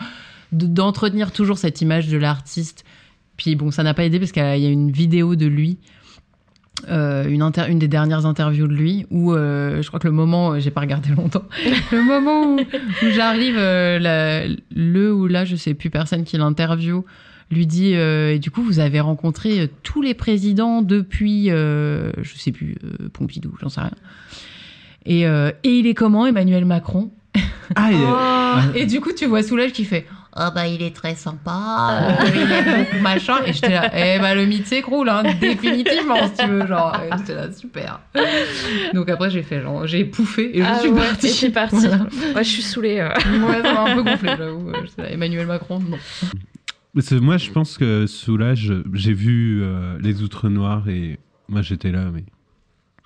de- 0.53 0.67
d'entretenir 0.67 1.33
toujours 1.33 1.59
cette 1.59 1.81
image 1.81 2.09
de 2.09 2.17
l'artiste. 2.19 2.85
Puis 3.37 3.57
bon, 3.57 3.71
ça 3.71 3.83
n'a 3.83 3.95
pas 3.95 4.05
aidé 4.05 4.19
parce 4.19 4.33
qu'il 4.33 4.43
y 4.43 4.67
a 4.67 4.71
une 4.71 4.91
vidéo 4.93 5.35
de 5.37 5.47
lui. 5.47 5.79
euh, 6.89 7.29
une, 7.29 7.43
inter- 7.43 7.67
une 7.69 7.79
des 7.79 7.87
dernières 7.87 8.27
interviews 8.27 8.67
de 8.67 8.73
lui 8.75 9.07
où 9.11 9.33
euh, 9.35 9.83
je 9.83 9.87
crois 9.89 10.01
que 10.01 10.09
le 10.09 10.13
moment, 10.15 10.53
euh, 10.55 10.59
j'ai 10.59 10.71
pas 10.73 10.81
regardé 10.81 11.11
longtemps, 11.17 11.45
le 11.93 12.03
moment 12.03 12.55
où, 12.57 12.59
où 12.61 13.11
j'arrive, 13.15 13.55
le 13.57 15.13
ou 15.13 15.27
là, 15.29 15.45
je 15.45 15.55
sais 15.57 15.75
plus 15.75 15.91
personne 15.91 16.25
qui 16.25 16.37
l'interview, 16.39 17.05
lui 17.51 17.67
dit 17.67 17.93
et 17.93 18.39
du 18.39 18.51
coup 18.51 18.63
vous 18.63 18.79
avez 18.81 18.99
rencontré 19.01 19.71
tous 19.83 20.01
les 20.03 20.15
présidents 20.15 20.81
depuis 20.83 21.49
je 21.49 22.13
sais 22.37 22.51
plus 22.53 22.77
Pompidou 23.13 23.55
j'en 23.61 23.69
sais 23.69 23.83
rien 23.83 23.91
et, 25.05 25.23
et 25.23 25.79
il 25.79 25.87
est 25.87 25.93
comment 25.95 26.27
Emmanuel 26.27 26.65
Macron? 26.65 27.11
Ah, 27.77 27.91
est- 27.93 28.81
et 28.81 28.87
du 28.87 29.01
coup 29.01 29.13
tu 29.17 29.27
vois 29.27 29.43
Soulage 29.43 29.73
qui 29.73 29.85
fait 29.85 30.07
oh 30.37 30.49
bah 30.55 30.67
il 30.67 30.83
est 30.83 30.95
très 30.95 31.15
sympa 31.15 32.17
euh, 32.21 32.25
il 32.35 32.53
aime 32.53 32.85
beaucoup 32.85 32.99
machin 33.03 33.37
et 33.47 33.53
j'étais 33.53 33.71
là 33.71 33.91
eh 33.95 34.19
bah 34.19 34.35
le 34.35 34.47
mythe 34.47 34.67
s'écroule 34.67 35.09
hein, 35.09 35.23
définitivement 35.41 36.27
si 36.29 36.45
tu 36.45 36.51
veux 36.51 36.67
genre 36.67 36.97
euh, 37.01 37.17
j'étais 37.19 37.35
là 37.35 37.53
super 37.53 38.01
donc 38.95 39.09
après 39.11 39.31
j'ai 39.31 39.43
fait 39.43 39.61
genre 39.61 39.87
j'ai 39.87 40.05
pouffé 40.05 40.57
et 40.57 40.63
je 40.63 40.67
Ah 40.67 40.79
suis 40.79 40.89
ouais, 40.91 41.01
partie 41.01 41.27
et 41.29 41.33
t'es 41.33 41.51
partie. 41.51 41.77
Voilà. 41.87 42.07
Ouais, 42.35 42.45
je 42.45 42.49
suis 42.49 42.63
saoulée. 42.63 42.99
euh. 43.01 43.09
ouais 43.47 43.63
ça 43.63 43.73
m'a 43.75 43.91
un 43.91 43.95
peu 43.95 44.03
gonflé 44.03 44.31
j'avoue 44.39 44.69
euh, 44.71 44.73
j'étais 44.85 45.03
là, 45.03 45.11
Emmanuel 45.11 45.47
Macron 45.47 45.81
non 45.81 45.99
moi, 47.23 47.39
je 47.39 47.51
pense 47.51 47.79
que 47.79 48.07
Soulage, 48.07 48.71
j'ai 48.93 49.15
vu 49.15 49.63
euh, 49.63 49.99
les 50.03 50.23
Outres 50.23 50.51
Noirs 50.51 50.89
et 50.91 51.19
moi, 51.49 51.63
j'étais 51.63 51.91
là, 51.91 52.11
mais 52.13 52.25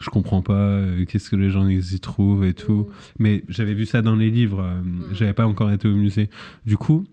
je 0.01 0.11
comprends 0.11 0.43
pas 0.43 0.55
euh, 0.55 1.05
qu'est-ce 1.05 1.31
que 1.31 1.37
les 1.37 1.51
gens 1.51 1.69
ils 1.69 1.95
y 1.95 2.01
trouvent 2.01 2.45
et 2.45 2.53
tout. 2.53 2.89
Mais 3.21 3.45
j'avais 3.49 3.75
vu 3.75 3.87
ça 3.87 4.03
dans 4.03 4.17
les 4.17 4.31
livres, 4.31 4.61
euh, 4.61 4.81
j'avais 5.13 5.35
pas 5.35 5.47
encore 5.47 5.71
été 5.71 5.87
au 5.87 5.95
musée. 5.95 6.31
Du 6.67 6.77
coup, 6.77 7.05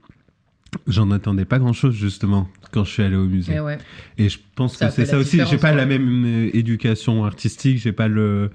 j'en 0.87 1.11
attendais 1.11 1.45
pas 1.45 1.59
grand-chose 1.59 1.95
justement 1.95 2.49
quand 2.71 2.83
je 2.83 2.91
suis 2.91 3.03
allé 3.03 3.15
au 3.15 3.25
musée. 3.25 3.55
Et 3.55 3.59
ouais. 3.59 3.77
Et 4.17 4.29
je 4.29 4.39
pense 4.55 4.77
Ça 4.77 4.87
que 4.87 4.93
c'est 4.93 5.05
ça 5.05 5.17
aussi. 5.17 5.39
J'ai 5.49 5.57
pas 5.57 5.71
ouais. 5.71 5.77
la 5.77 5.85
même 5.85 6.25
euh, 6.25 6.49
éducation 6.53 7.25
artistique. 7.25 7.77
J'ai 7.77 7.91
pas 7.91 8.07
le, 8.07 8.51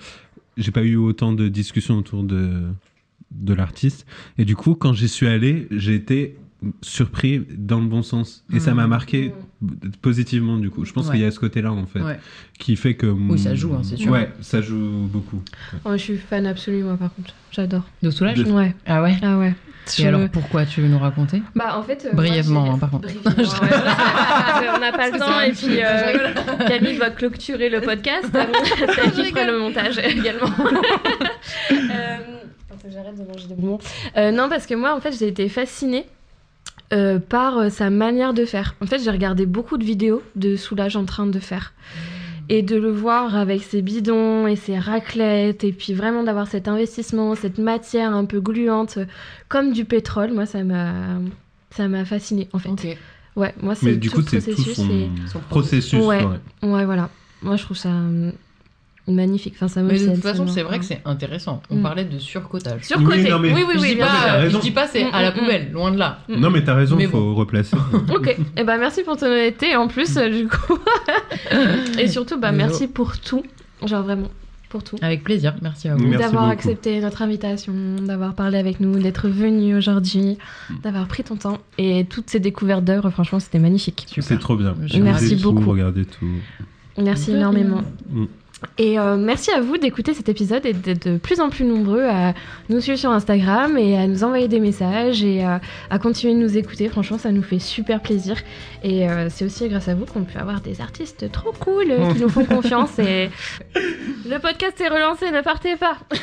j'ai 0.56 0.70
pas 0.70 0.82
eu 0.82 0.96
autant 0.96 1.32
de 1.32 1.48
discussions 1.48 1.96
autour 1.98 2.22
de 2.24 2.62
de 3.30 3.54
l'artiste. 3.54 4.06
Et 4.38 4.44
du 4.44 4.56
coup, 4.56 4.74
quand 4.74 4.92
j'y 4.94 5.08
suis 5.08 5.26
allé, 5.26 5.68
j'ai 5.70 5.94
été 5.94 6.36
surpris 6.82 7.46
dans 7.56 7.80
le 7.80 7.86
bon 7.86 8.02
sens. 8.02 8.44
Et 8.52 8.60
ça 8.60 8.74
m'a 8.74 8.86
marqué 8.86 9.32
positivement 10.02 10.56
du 10.56 10.70
coup. 10.70 10.84
Je 10.84 10.92
pense 10.92 11.06
Ouais. 11.06 11.14
qu'il 11.14 11.22
y 11.22 11.26
a 11.26 11.30
ce 11.30 11.38
côté-là 11.40 11.72
en 11.72 11.86
fait 11.86 12.00
Ouais. 12.00 12.18
qui 12.58 12.76
fait 12.76 12.94
que 12.94 13.06
Oui, 13.06 13.38
ça 13.38 13.54
joue, 13.54 13.72
hein, 13.74 13.80
c'est 13.82 13.96
sûr. 13.96 14.10
Ouais, 14.12 14.30
ça 14.40 14.60
joue 14.60 15.08
beaucoup. 15.12 15.42
Oh, 15.84 15.92
je 15.92 15.96
suis 15.98 16.16
fan 16.16 16.46
absolue, 16.46 16.82
moi, 16.82 16.96
par 16.96 17.12
contre. 17.14 17.34
J'adore. 17.50 17.82
de 18.02 18.10
Soulage 18.10 18.38
De- 18.38 18.50
Ouais. 18.52 18.74
ah 18.86 19.02
ouais 19.02 19.16
Ah 19.22 19.36
ouais. 19.38 19.48
et 19.48 20.02
Je- 20.02 20.06
alors 20.06 20.28
pourquoi 20.28 20.64
tu 20.66 20.80
veux 20.82 20.88
nous 20.88 20.98
raconter? 20.98 21.42
Bah, 21.56 21.76
en 21.78 21.82
fait. 21.82 22.06
euh, 22.10 22.14
Brièvement, 22.14 22.60
moi, 22.66 22.74
hein, 22.74 22.78
par 22.78 22.90
contre. 22.90 23.08
Brièvement, 23.08 23.40
on 24.76 24.78
n'a 24.80 24.92
pas 24.92 25.10
le 25.10 25.18
temps. 25.18 25.40
Et 25.40 25.52
puis, 25.52 25.82
euh, 25.82 26.34
Camille 26.68 26.96
va 26.98 27.10
clôturer 27.10 27.68
le 27.70 27.80
podcast. 27.80 28.26
Qui 29.14 29.24
fera 29.24 29.44
le 29.46 29.58
montage 29.58 29.98
également. 29.98 30.50
Euh, 31.70 32.16
j'arrête 32.90 33.16
de 33.18 33.24
manger 33.24 33.48
des 33.48 33.54
bonbons. 33.54 33.78
Euh, 34.16 34.30
non, 34.30 34.48
parce 34.48 34.66
que 34.66 34.74
moi, 34.74 34.94
en 34.96 35.00
fait, 35.00 35.12
j'ai 35.18 35.28
été 35.28 35.48
fascinée 35.48 36.06
euh, 36.92 37.18
par 37.18 37.58
euh, 37.58 37.68
sa 37.68 37.90
manière 37.90 38.34
de 38.34 38.44
faire. 38.44 38.74
En 38.80 38.86
fait, 38.86 38.98
j'ai 39.02 39.10
regardé 39.10 39.46
beaucoup 39.46 39.76
de 39.78 39.84
vidéos 39.84 40.22
de 40.36 40.56
Soulage 40.56 40.96
en 40.96 41.04
train 41.04 41.26
de 41.26 41.38
faire. 41.38 41.72
Et 42.50 42.62
de 42.62 42.76
le 42.76 42.90
voir 42.90 43.36
avec 43.36 43.62
ses 43.62 43.82
bidons 43.82 44.46
et 44.46 44.56
ses 44.56 44.78
raclettes, 44.78 45.64
et 45.64 45.72
puis 45.72 45.92
vraiment 45.92 46.22
d'avoir 46.22 46.46
cet 46.46 46.66
investissement, 46.66 47.34
cette 47.34 47.58
matière 47.58 48.14
un 48.14 48.24
peu 48.24 48.40
gluante, 48.40 48.98
comme 49.48 49.72
du 49.74 49.84
pétrole, 49.84 50.32
moi, 50.32 50.46
ça 50.46 50.64
m'a, 50.64 50.94
ça 51.70 51.88
m'a 51.88 52.06
fasciné 52.06 52.48
en 52.54 52.58
fait. 52.58 52.96
Ouais, 53.36 53.54
moi, 53.62 53.74
c'est 53.74 53.84
Mais 53.86 53.96
du 53.96 54.08
tout 54.08 54.16
coup, 54.16 54.20
le 54.32 54.40
c'est 54.40 54.50
tout 54.50 54.62
processus. 54.62 54.76
son 54.76 54.90
et- 54.90 55.10
processus, 55.50 56.02
Ouais, 56.06 56.24
ouais. 56.24 56.68
ouais, 56.70 56.84
voilà. 56.86 57.10
Moi, 57.42 57.56
je 57.56 57.64
trouve 57.64 57.76
ça 57.76 57.90
hum, 57.90 58.32
magnifique. 59.08 59.54
Enfin, 59.56 59.68
ça 59.68 59.82
Mais 59.82 59.98
de 59.98 60.06
toute 60.06 60.22
façon, 60.22 60.46
c'est 60.46 60.62
vrai 60.62 60.78
que 60.78 60.84
c'est 60.84 61.00
intéressant. 61.04 61.62
On 61.70 61.76
Mm. 61.76 61.82
parlait 61.82 62.04
de 62.04 62.18
surcotage. 62.18 62.82
Surcoté. 62.84 63.22
Oui, 63.24 63.30
non, 63.30 63.38
mais- 63.38 63.52
oui, 63.54 63.64
oui, 63.66 63.74
Je 63.76 63.80
oui. 63.80 63.88
dis 63.88 63.90
Je 63.90 63.94
dis 63.94 63.98
pas, 64.00 64.06
pas, 64.06 64.22
t'as 64.24 64.48
je 64.48 64.58
dis 64.58 64.70
pas 64.70 64.86
c'est 64.86 65.04
à 65.12 65.22
la 65.22 65.30
Mm, 65.30 65.34
mm, 65.34 65.38
poubelle, 65.38 65.70
loin 65.72 65.90
de 65.92 65.98
là. 65.98 66.18
Non, 66.28 66.50
mais 66.50 66.62
t'as 66.64 66.74
raison, 66.74 66.96
Mais 66.96 67.04
il 67.04 67.10
faut 67.10 67.34
replacer. 67.34 67.76
Ok, 68.14 68.36
et 68.56 68.64
ben 68.64 68.78
merci 68.78 69.02
pour 69.02 69.16
ton 69.16 69.26
honnêteté 69.26 69.76
en 69.76 69.88
plus 69.88 70.16
euh, 70.16 70.28
du 70.28 70.48
coup. 70.48 70.78
et 71.98 72.08
surtout 72.08 72.38
bah 72.38 72.52
merci 72.52 72.86
pour 72.88 73.18
tout, 73.18 73.42
genre 73.84 74.02
vraiment 74.02 74.28
pour 74.68 74.84
tout. 74.84 74.96
Avec 75.00 75.24
plaisir, 75.24 75.54
merci 75.62 75.88
à 75.88 75.94
vous. 75.96 76.10
D'avoir 76.14 76.48
accepté 76.50 77.00
notre 77.00 77.22
invitation, 77.22 77.72
d'avoir 78.02 78.34
parlé 78.34 78.58
avec 78.58 78.80
nous, 78.80 78.98
d'être 78.98 79.26
venu 79.28 79.74
aujourd'hui, 79.74 80.36
d'avoir 80.82 81.06
pris 81.08 81.24
ton 81.24 81.36
temps 81.36 81.56
et 81.78 82.04
toutes 82.04 82.28
ces 82.28 82.38
découvertes 82.40 82.84
d'œuvres, 82.84 83.08
franchement 83.10 83.40
c'était 83.40 83.58
magnifique. 83.58 84.06
C'est 84.20 84.38
trop 84.38 84.56
bien. 84.56 84.74
Merci 85.00 85.38
tout, 85.40 85.52
beaucoup. 85.52 85.70
Regardez 85.70 86.04
tout. 86.04 86.26
Merci 86.98 87.30
énormément. 87.32 87.82
Mm. 88.10 88.24
Et 88.76 88.98
euh, 88.98 89.16
merci 89.16 89.50
à 89.50 89.60
vous 89.60 89.76
d'écouter 89.76 90.14
cet 90.14 90.28
épisode 90.28 90.64
et 90.66 90.72
d'être 90.72 91.08
de 91.08 91.18
plus 91.18 91.40
en 91.40 91.48
plus 91.48 91.64
nombreux 91.64 92.04
à 92.04 92.34
nous 92.68 92.80
suivre 92.80 92.98
sur 92.98 93.10
Instagram 93.10 93.76
et 93.76 93.96
à 93.96 94.06
nous 94.06 94.24
envoyer 94.24 94.48
des 94.48 94.60
messages 94.60 95.22
et 95.22 95.44
euh, 95.44 95.58
à 95.90 95.98
continuer 95.98 96.34
de 96.34 96.38
nous 96.38 96.56
écouter. 96.56 96.88
Franchement, 96.88 97.18
ça 97.18 97.30
nous 97.30 97.42
fait 97.42 97.58
super 97.58 98.00
plaisir. 98.00 98.36
Et 98.82 99.08
euh, 99.08 99.28
c'est 99.30 99.44
aussi 99.44 99.68
grâce 99.68 99.88
à 99.88 99.94
vous 99.94 100.06
qu'on 100.06 100.24
peut 100.24 100.38
avoir 100.38 100.60
des 100.60 100.80
artistes 100.80 101.30
trop 101.30 101.52
cool 101.52 101.86
qui 102.12 102.20
nous 102.20 102.28
font 102.28 102.44
confiance. 102.46 102.98
Et 102.98 103.30
le 103.74 104.38
podcast 104.38 104.80
est 104.80 104.88
relancé, 104.88 105.30
ne 105.30 105.40
partez 105.40 105.76
pas. 105.76 105.96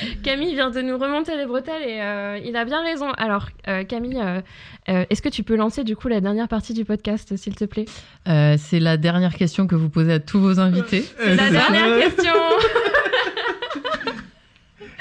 Camille 0.22 0.54
vient 0.54 0.70
de 0.70 0.80
nous 0.82 0.98
remonter 0.98 1.36
les 1.36 1.46
bretelles 1.46 1.82
et 1.82 2.00
euh, 2.00 2.38
il 2.44 2.56
a 2.56 2.64
bien 2.64 2.82
raison. 2.82 3.10
Alors, 3.12 3.48
euh, 3.68 3.84
Camille, 3.84 4.20
euh, 4.20 4.40
euh, 4.88 5.04
est-ce 5.10 5.22
que 5.22 5.28
tu 5.28 5.42
peux 5.42 5.56
lancer 5.56 5.84
du 5.84 5.96
coup 5.96 6.08
la 6.08 6.20
dernière 6.20 6.48
partie 6.48 6.74
du 6.74 6.84
podcast, 6.84 7.36
s'il 7.36 7.54
te 7.54 7.64
plaît? 7.64 7.86
Euh, 8.28 8.56
c'est 8.58 8.80
la 8.80 8.96
dernière 8.96 9.34
question 9.34 9.66
que 9.66 9.74
vous 9.74 9.88
posez 9.88 10.12
à 10.14 10.18
tous 10.20 10.40
vos 10.40 10.60
invités. 10.60 11.04
C'est 11.18 11.36
la 11.36 11.50
dernière 11.50 11.98
question. 12.00 12.32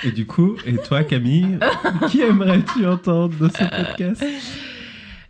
Et 0.03 0.11
du 0.11 0.26
coup, 0.27 0.55
et 0.65 0.76
toi, 0.77 1.03
Camille, 1.03 1.57
qui 2.09 2.22
aimerais-tu 2.22 2.85
entendre 2.85 3.34
dans 3.39 3.49
ce 3.49 3.63
podcast? 3.63 4.23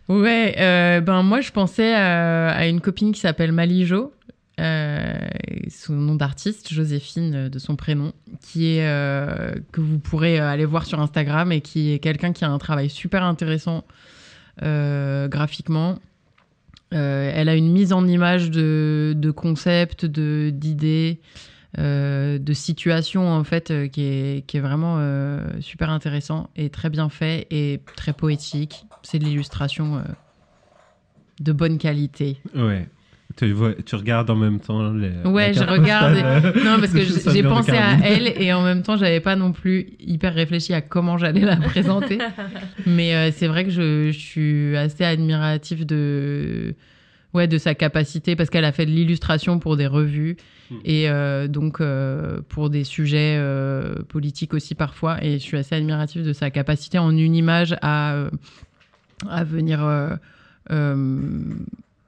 Ouais, 0.08 0.54
euh, 0.58 1.00
ben 1.00 1.22
moi 1.22 1.40
je 1.40 1.50
pensais 1.50 1.94
à 1.94 2.66
une 2.68 2.80
copine 2.80 3.12
qui 3.12 3.20
s'appelle 3.20 3.52
Malijo, 3.52 4.12
euh, 4.58 5.28
son 5.68 5.94
nom 5.94 6.14
d'artiste, 6.14 6.72
Joséphine 6.72 7.34
euh, 7.34 7.48
de 7.48 7.58
son 7.58 7.76
prénom, 7.76 8.12
qui 8.40 8.76
est 8.76 8.86
euh, 8.86 9.54
que 9.72 9.80
vous 9.80 9.98
pourrez 9.98 10.40
euh, 10.40 10.48
aller 10.48 10.64
voir 10.64 10.86
sur 10.86 11.00
Instagram 11.00 11.52
et 11.52 11.60
qui 11.60 11.92
est 11.92 11.98
quelqu'un 11.98 12.32
qui 12.32 12.44
a 12.44 12.50
un 12.50 12.58
travail 12.58 12.88
super 12.90 13.22
intéressant 13.24 13.84
graphiquement. 14.58 15.98
Elle 16.90 17.48
a 17.50 17.54
une 17.54 17.70
mise 17.70 17.92
en 17.92 18.08
image 18.08 18.50
de, 18.50 19.12
de 19.14 19.30
concepts, 19.30 20.06
de 20.06 20.48
d'idées, 20.48 21.20
de 21.76 22.52
situations 22.54 23.28
en 23.28 23.44
fait 23.44 23.90
qui 23.90 24.00
est 24.00 24.46
qui 24.46 24.56
est 24.56 24.60
vraiment 24.60 24.98
super 25.60 25.90
intéressant 25.90 26.48
et 26.56 26.70
très 26.70 26.88
bien 26.88 27.10
fait 27.10 27.46
et 27.50 27.82
très 27.96 28.14
poétique. 28.14 28.86
C'est 29.02 29.18
de 29.18 29.24
l'illustration 29.24 30.02
de 31.40 31.52
bonne 31.52 31.76
qualité. 31.76 32.38
Ouais. 32.54 32.88
Tu, 33.36 33.52
vois, 33.52 33.74
tu 33.74 33.94
regardes 33.94 34.30
en 34.30 34.36
même 34.36 34.60
temps 34.60 34.92
les. 34.92 35.10
Ouais, 35.24 35.52
je 35.52 35.62
regarde. 35.62 36.14
postale, 36.14 36.64
non, 36.64 36.80
parce 36.80 36.92
que 36.92 37.30
j'ai 37.32 37.42
pensé 37.42 37.72
à 37.72 37.98
elle 38.02 38.28
et 38.40 38.52
en 38.52 38.62
même 38.62 38.82
temps, 38.82 38.96
j'avais 38.96 39.20
pas 39.20 39.36
non 39.36 39.52
plus 39.52 39.88
hyper 40.00 40.34
réfléchi 40.34 40.72
à 40.72 40.80
comment 40.80 41.18
j'allais 41.18 41.42
la 41.42 41.56
présenter. 41.56 42.18
Mais 42.86 43.14
euh, 43.14 43.30
c'est 43.32 43.46
vrai 43.46 43.64
que 43.64 43.70
je, 43.70 44.10
je 44.10 44.18
suis 44.18 44.76
assez 44.76 45.04
admirative 45.04 45.84
de, 45.84 46.74
ouais, 47.34 47.46
de 47.46 47.58
sa 47.58 47.74
capacité 47.74 48.36
parce 48.36 48.50
qu'elle 48.50 48.64
a 48.64 48.72
fait 48.72 48.86
de 48.86 48.90
l'illustration 48.90 49.58
pour 49.58 49.76
des 49.76 49.86
revues 49.86 50.36
et 50.84 51.08
euh, 51.08 51.48
donc 51.48 51.80
euh, 51.80 52.40
pour 52.48 52.70
des 52.70 52.84
sujets 52.84 53.36
euh, 53.38 53.94
politiques 54.08 54.54
aussi 54.54 54.74
parfois. 54.74 55.22
Et 55.22 55.34
je 55.34 55.42
suis 55.44 55.56
assez 55.56 55.74
admirative 55.74 56.24
de 56.24 56.32
sa 56.32 56.50
capacité 56.50 56.98
en 56.98 57.10
une 57.10 57.34
image 57.34 57.76
à, 57.82 58.26
à 59.28 59.44
venir. 59.44 59.80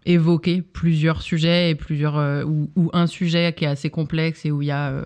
Évoquer 0.08 0.62
plusieurs 0.62 1.22
sujets 1.22 1.70
et 1.70 1.74
plusieurs 1.76 2.16
euh, 2.16 2.42
ou, 2.44 2.68
ou 2.76 2.90
un 2.92 3.06
sujet 3.06 3.52
qui 3.56 3.64
est 3.64 3.68
assez 3.68 3.90
complexe 3.90 4.44
et 4.46 4.50
où 4.50 4.62
il 4.62 4.66
y 4.68 4.70
a 4.72 4.88
euh, 4.90 5.04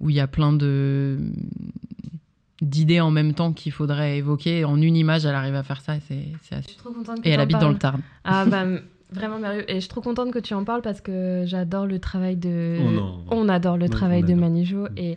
où 0.00 0.08
il 0.10 0.16
y 0.16 0.20
a 0.20 0.26
plein 0.26 0.52
de 0.52 1.18
d'idées 2.62 3.00
en 3.00 3.10
même 3.10 3.32
temps 3.34 3.52
qu'il 3.52 3.72
faudrait 3.72 4.18
évoquer 4.18 4.64
en 4.64 4.80
une 4.80 4.96
image 4.96 5.24
elle 5.24 5.34
arrive 5.34 5.54
à 5.54 5.62
faire 5.62 5.80
ça 5.80 5.96
et 5.96 6.00
c'est 6.08 6.24
c'est 6.42 6.54
assez- 6.56 6.76
trop 6.76 6.90
contente 6.90 7.22
que 7.22 7.28
et 7.28 7.32
elle 7.32 7.40
habite 7.40 7.58
dans 7.58 7.70
le 7.70 7.78
Tarn 7.78 8.00
Ah 8.24 8.44
bah 8.46 8.64
vraiment 9.12 9.38
merveilleux. 9.38 9.68
Et 9.70 9.74
je 9.76 9.80
suis 9.80 9.88
trop 9.88 10.00
contente 10.02 10.30
que 10.32 10.38
tu 10.38 10.54
en 10.54 10.64
parles 10.64 10.82
parce 10.82 11.00
que 11.00 11.42
j'adore 11.44 11.84
le 11.86 11.98
travail 11.98 12.36
de. 12.36 12.78
On 12.80 12.96
en- 12.98 13.24
On 13.32 13.48
adore 13.48 13.76
le 13.76 13.88
travail 13.88 14.20
de 14.22 14.26
adore. 14.32 14.36
Manijo 14.40 14.86
et. 14.96 15.16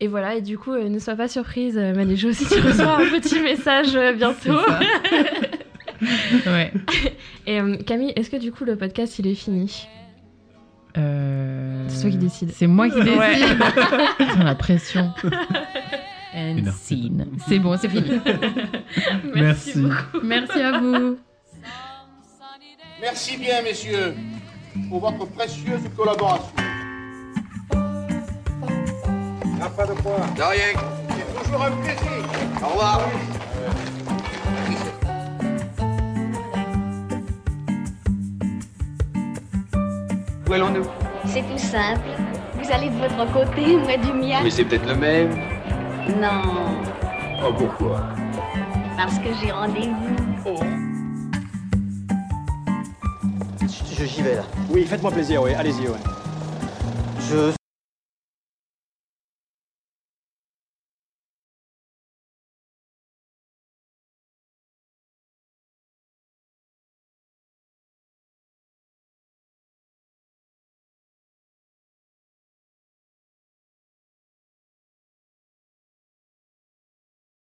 Et 0.00 0.08
voilà, 0.08 0.34
et 0.36 0.42
du 0.42 0.58
coup, 0.58 0.72
euh, 0.72 0.90
ne 0.90 0.98
sois 0.98 1.16
pas 1.16 1.26
surprise, 1.28 1.76
Manijo, 1.76 2.30
si 2.30 2.46
tu 2.46 2.60
reçois 2.60 2.96
un 2.98 3.08
petit 3.20 3.40
message 3.40 3.92
bientôt. 4.16 4.58
ouais. 6.46 6.72
Et 7.46 7.60
euh, 7.60 7.76
Camille, 7.86 8.12
est-ce 8.16 8.30
que 8.30 8.36
du 8.36 8.52
coup 8.52 8.64
le 8.64 8.76
podcast 8.76 9.18
il 9.18 9.26
est 9.26 9.34
fini? 9.34 9.88
Euh, 10.98 11.84
C'est 11.88 12.02
toi 12.02 12.10
qui 12.10 12.16
décides. 12.18 12.52
c'est 12.54 12.66
moi 12.66 12.88
qui 12.88 13.02
décide 13.02 13.18
Ouais. 13.18 13.36
Putain, 14.18 14.44
la 14.44 14.54
pression 14.54 15.12
and 16.34 16.58
scene 16.74 17.26
c'est 17.48 17.58
bon 17.58 17.76
c'est 17.78 17.88
fini 17.88 18.12
Merci. 19.34 19.80
beaucoup. 19.80 20.20
merci 20.24 20.60
à 20.60 20.78
vous 20.80 21.18
Merci 23.00 23.36
bien, 23.36 23.60
messieurs, 23.62 24.14
pour 24.88 25.00
votre 25.00 25.26
précieuse 25.26 25.80
collaboration. 25.94 26.46
Ah, 29.60 29.68
pas 29.76 29.86
de 29.86 29.92
quoi. 30.00 30.16
De 30.34 30.42
rien. 30.42 30.80
C'est 31.10 31.44
toujours 31.44 31.62
un 31.62 31.70
plaisir. 31.72 32.24
Au 32.62 32.68
revoir. 32.68 33.00
Où 40.48 40.52
allons-nous 40.52 40.84
C'est 41.26 41.42
tout 41.42 41.58
simple. 41.58 42.00
Vous 42.62 42.70
allez 42.72 42.88
de 42.90 42.96
votre 42.96 43.32
côté, 43.32 43.76
moi 43.76 43.96
du 43.96 44.12
mien. 44.12 44.40
Mais 44.42 44.50
c'est 44.50 44.64
peut-être 44.64 44.86
le 44.88 44.94
même. 44.96 45.30
Non, 46.20 46.42
Oh, 47.44 47.52
pourquoi? 47.56 48.00
Parce 48.96 49.18
que 49.18 49.28
j'ai 49.40 49.50
rendez-vous. 49.52 50.56
Je- 53.62 54.04
J'y 54.04 54.22
vais 54.22 54.36
là. 54.36 54.42
Oui, 54.70 54.84
faites-moi 54.86 55.10
plaisir, 55.10 55.42
oui, 55.42 55.52
allez-y, 55.54 55.88
ouais. 55.88 55.98
Je 57.30 57.52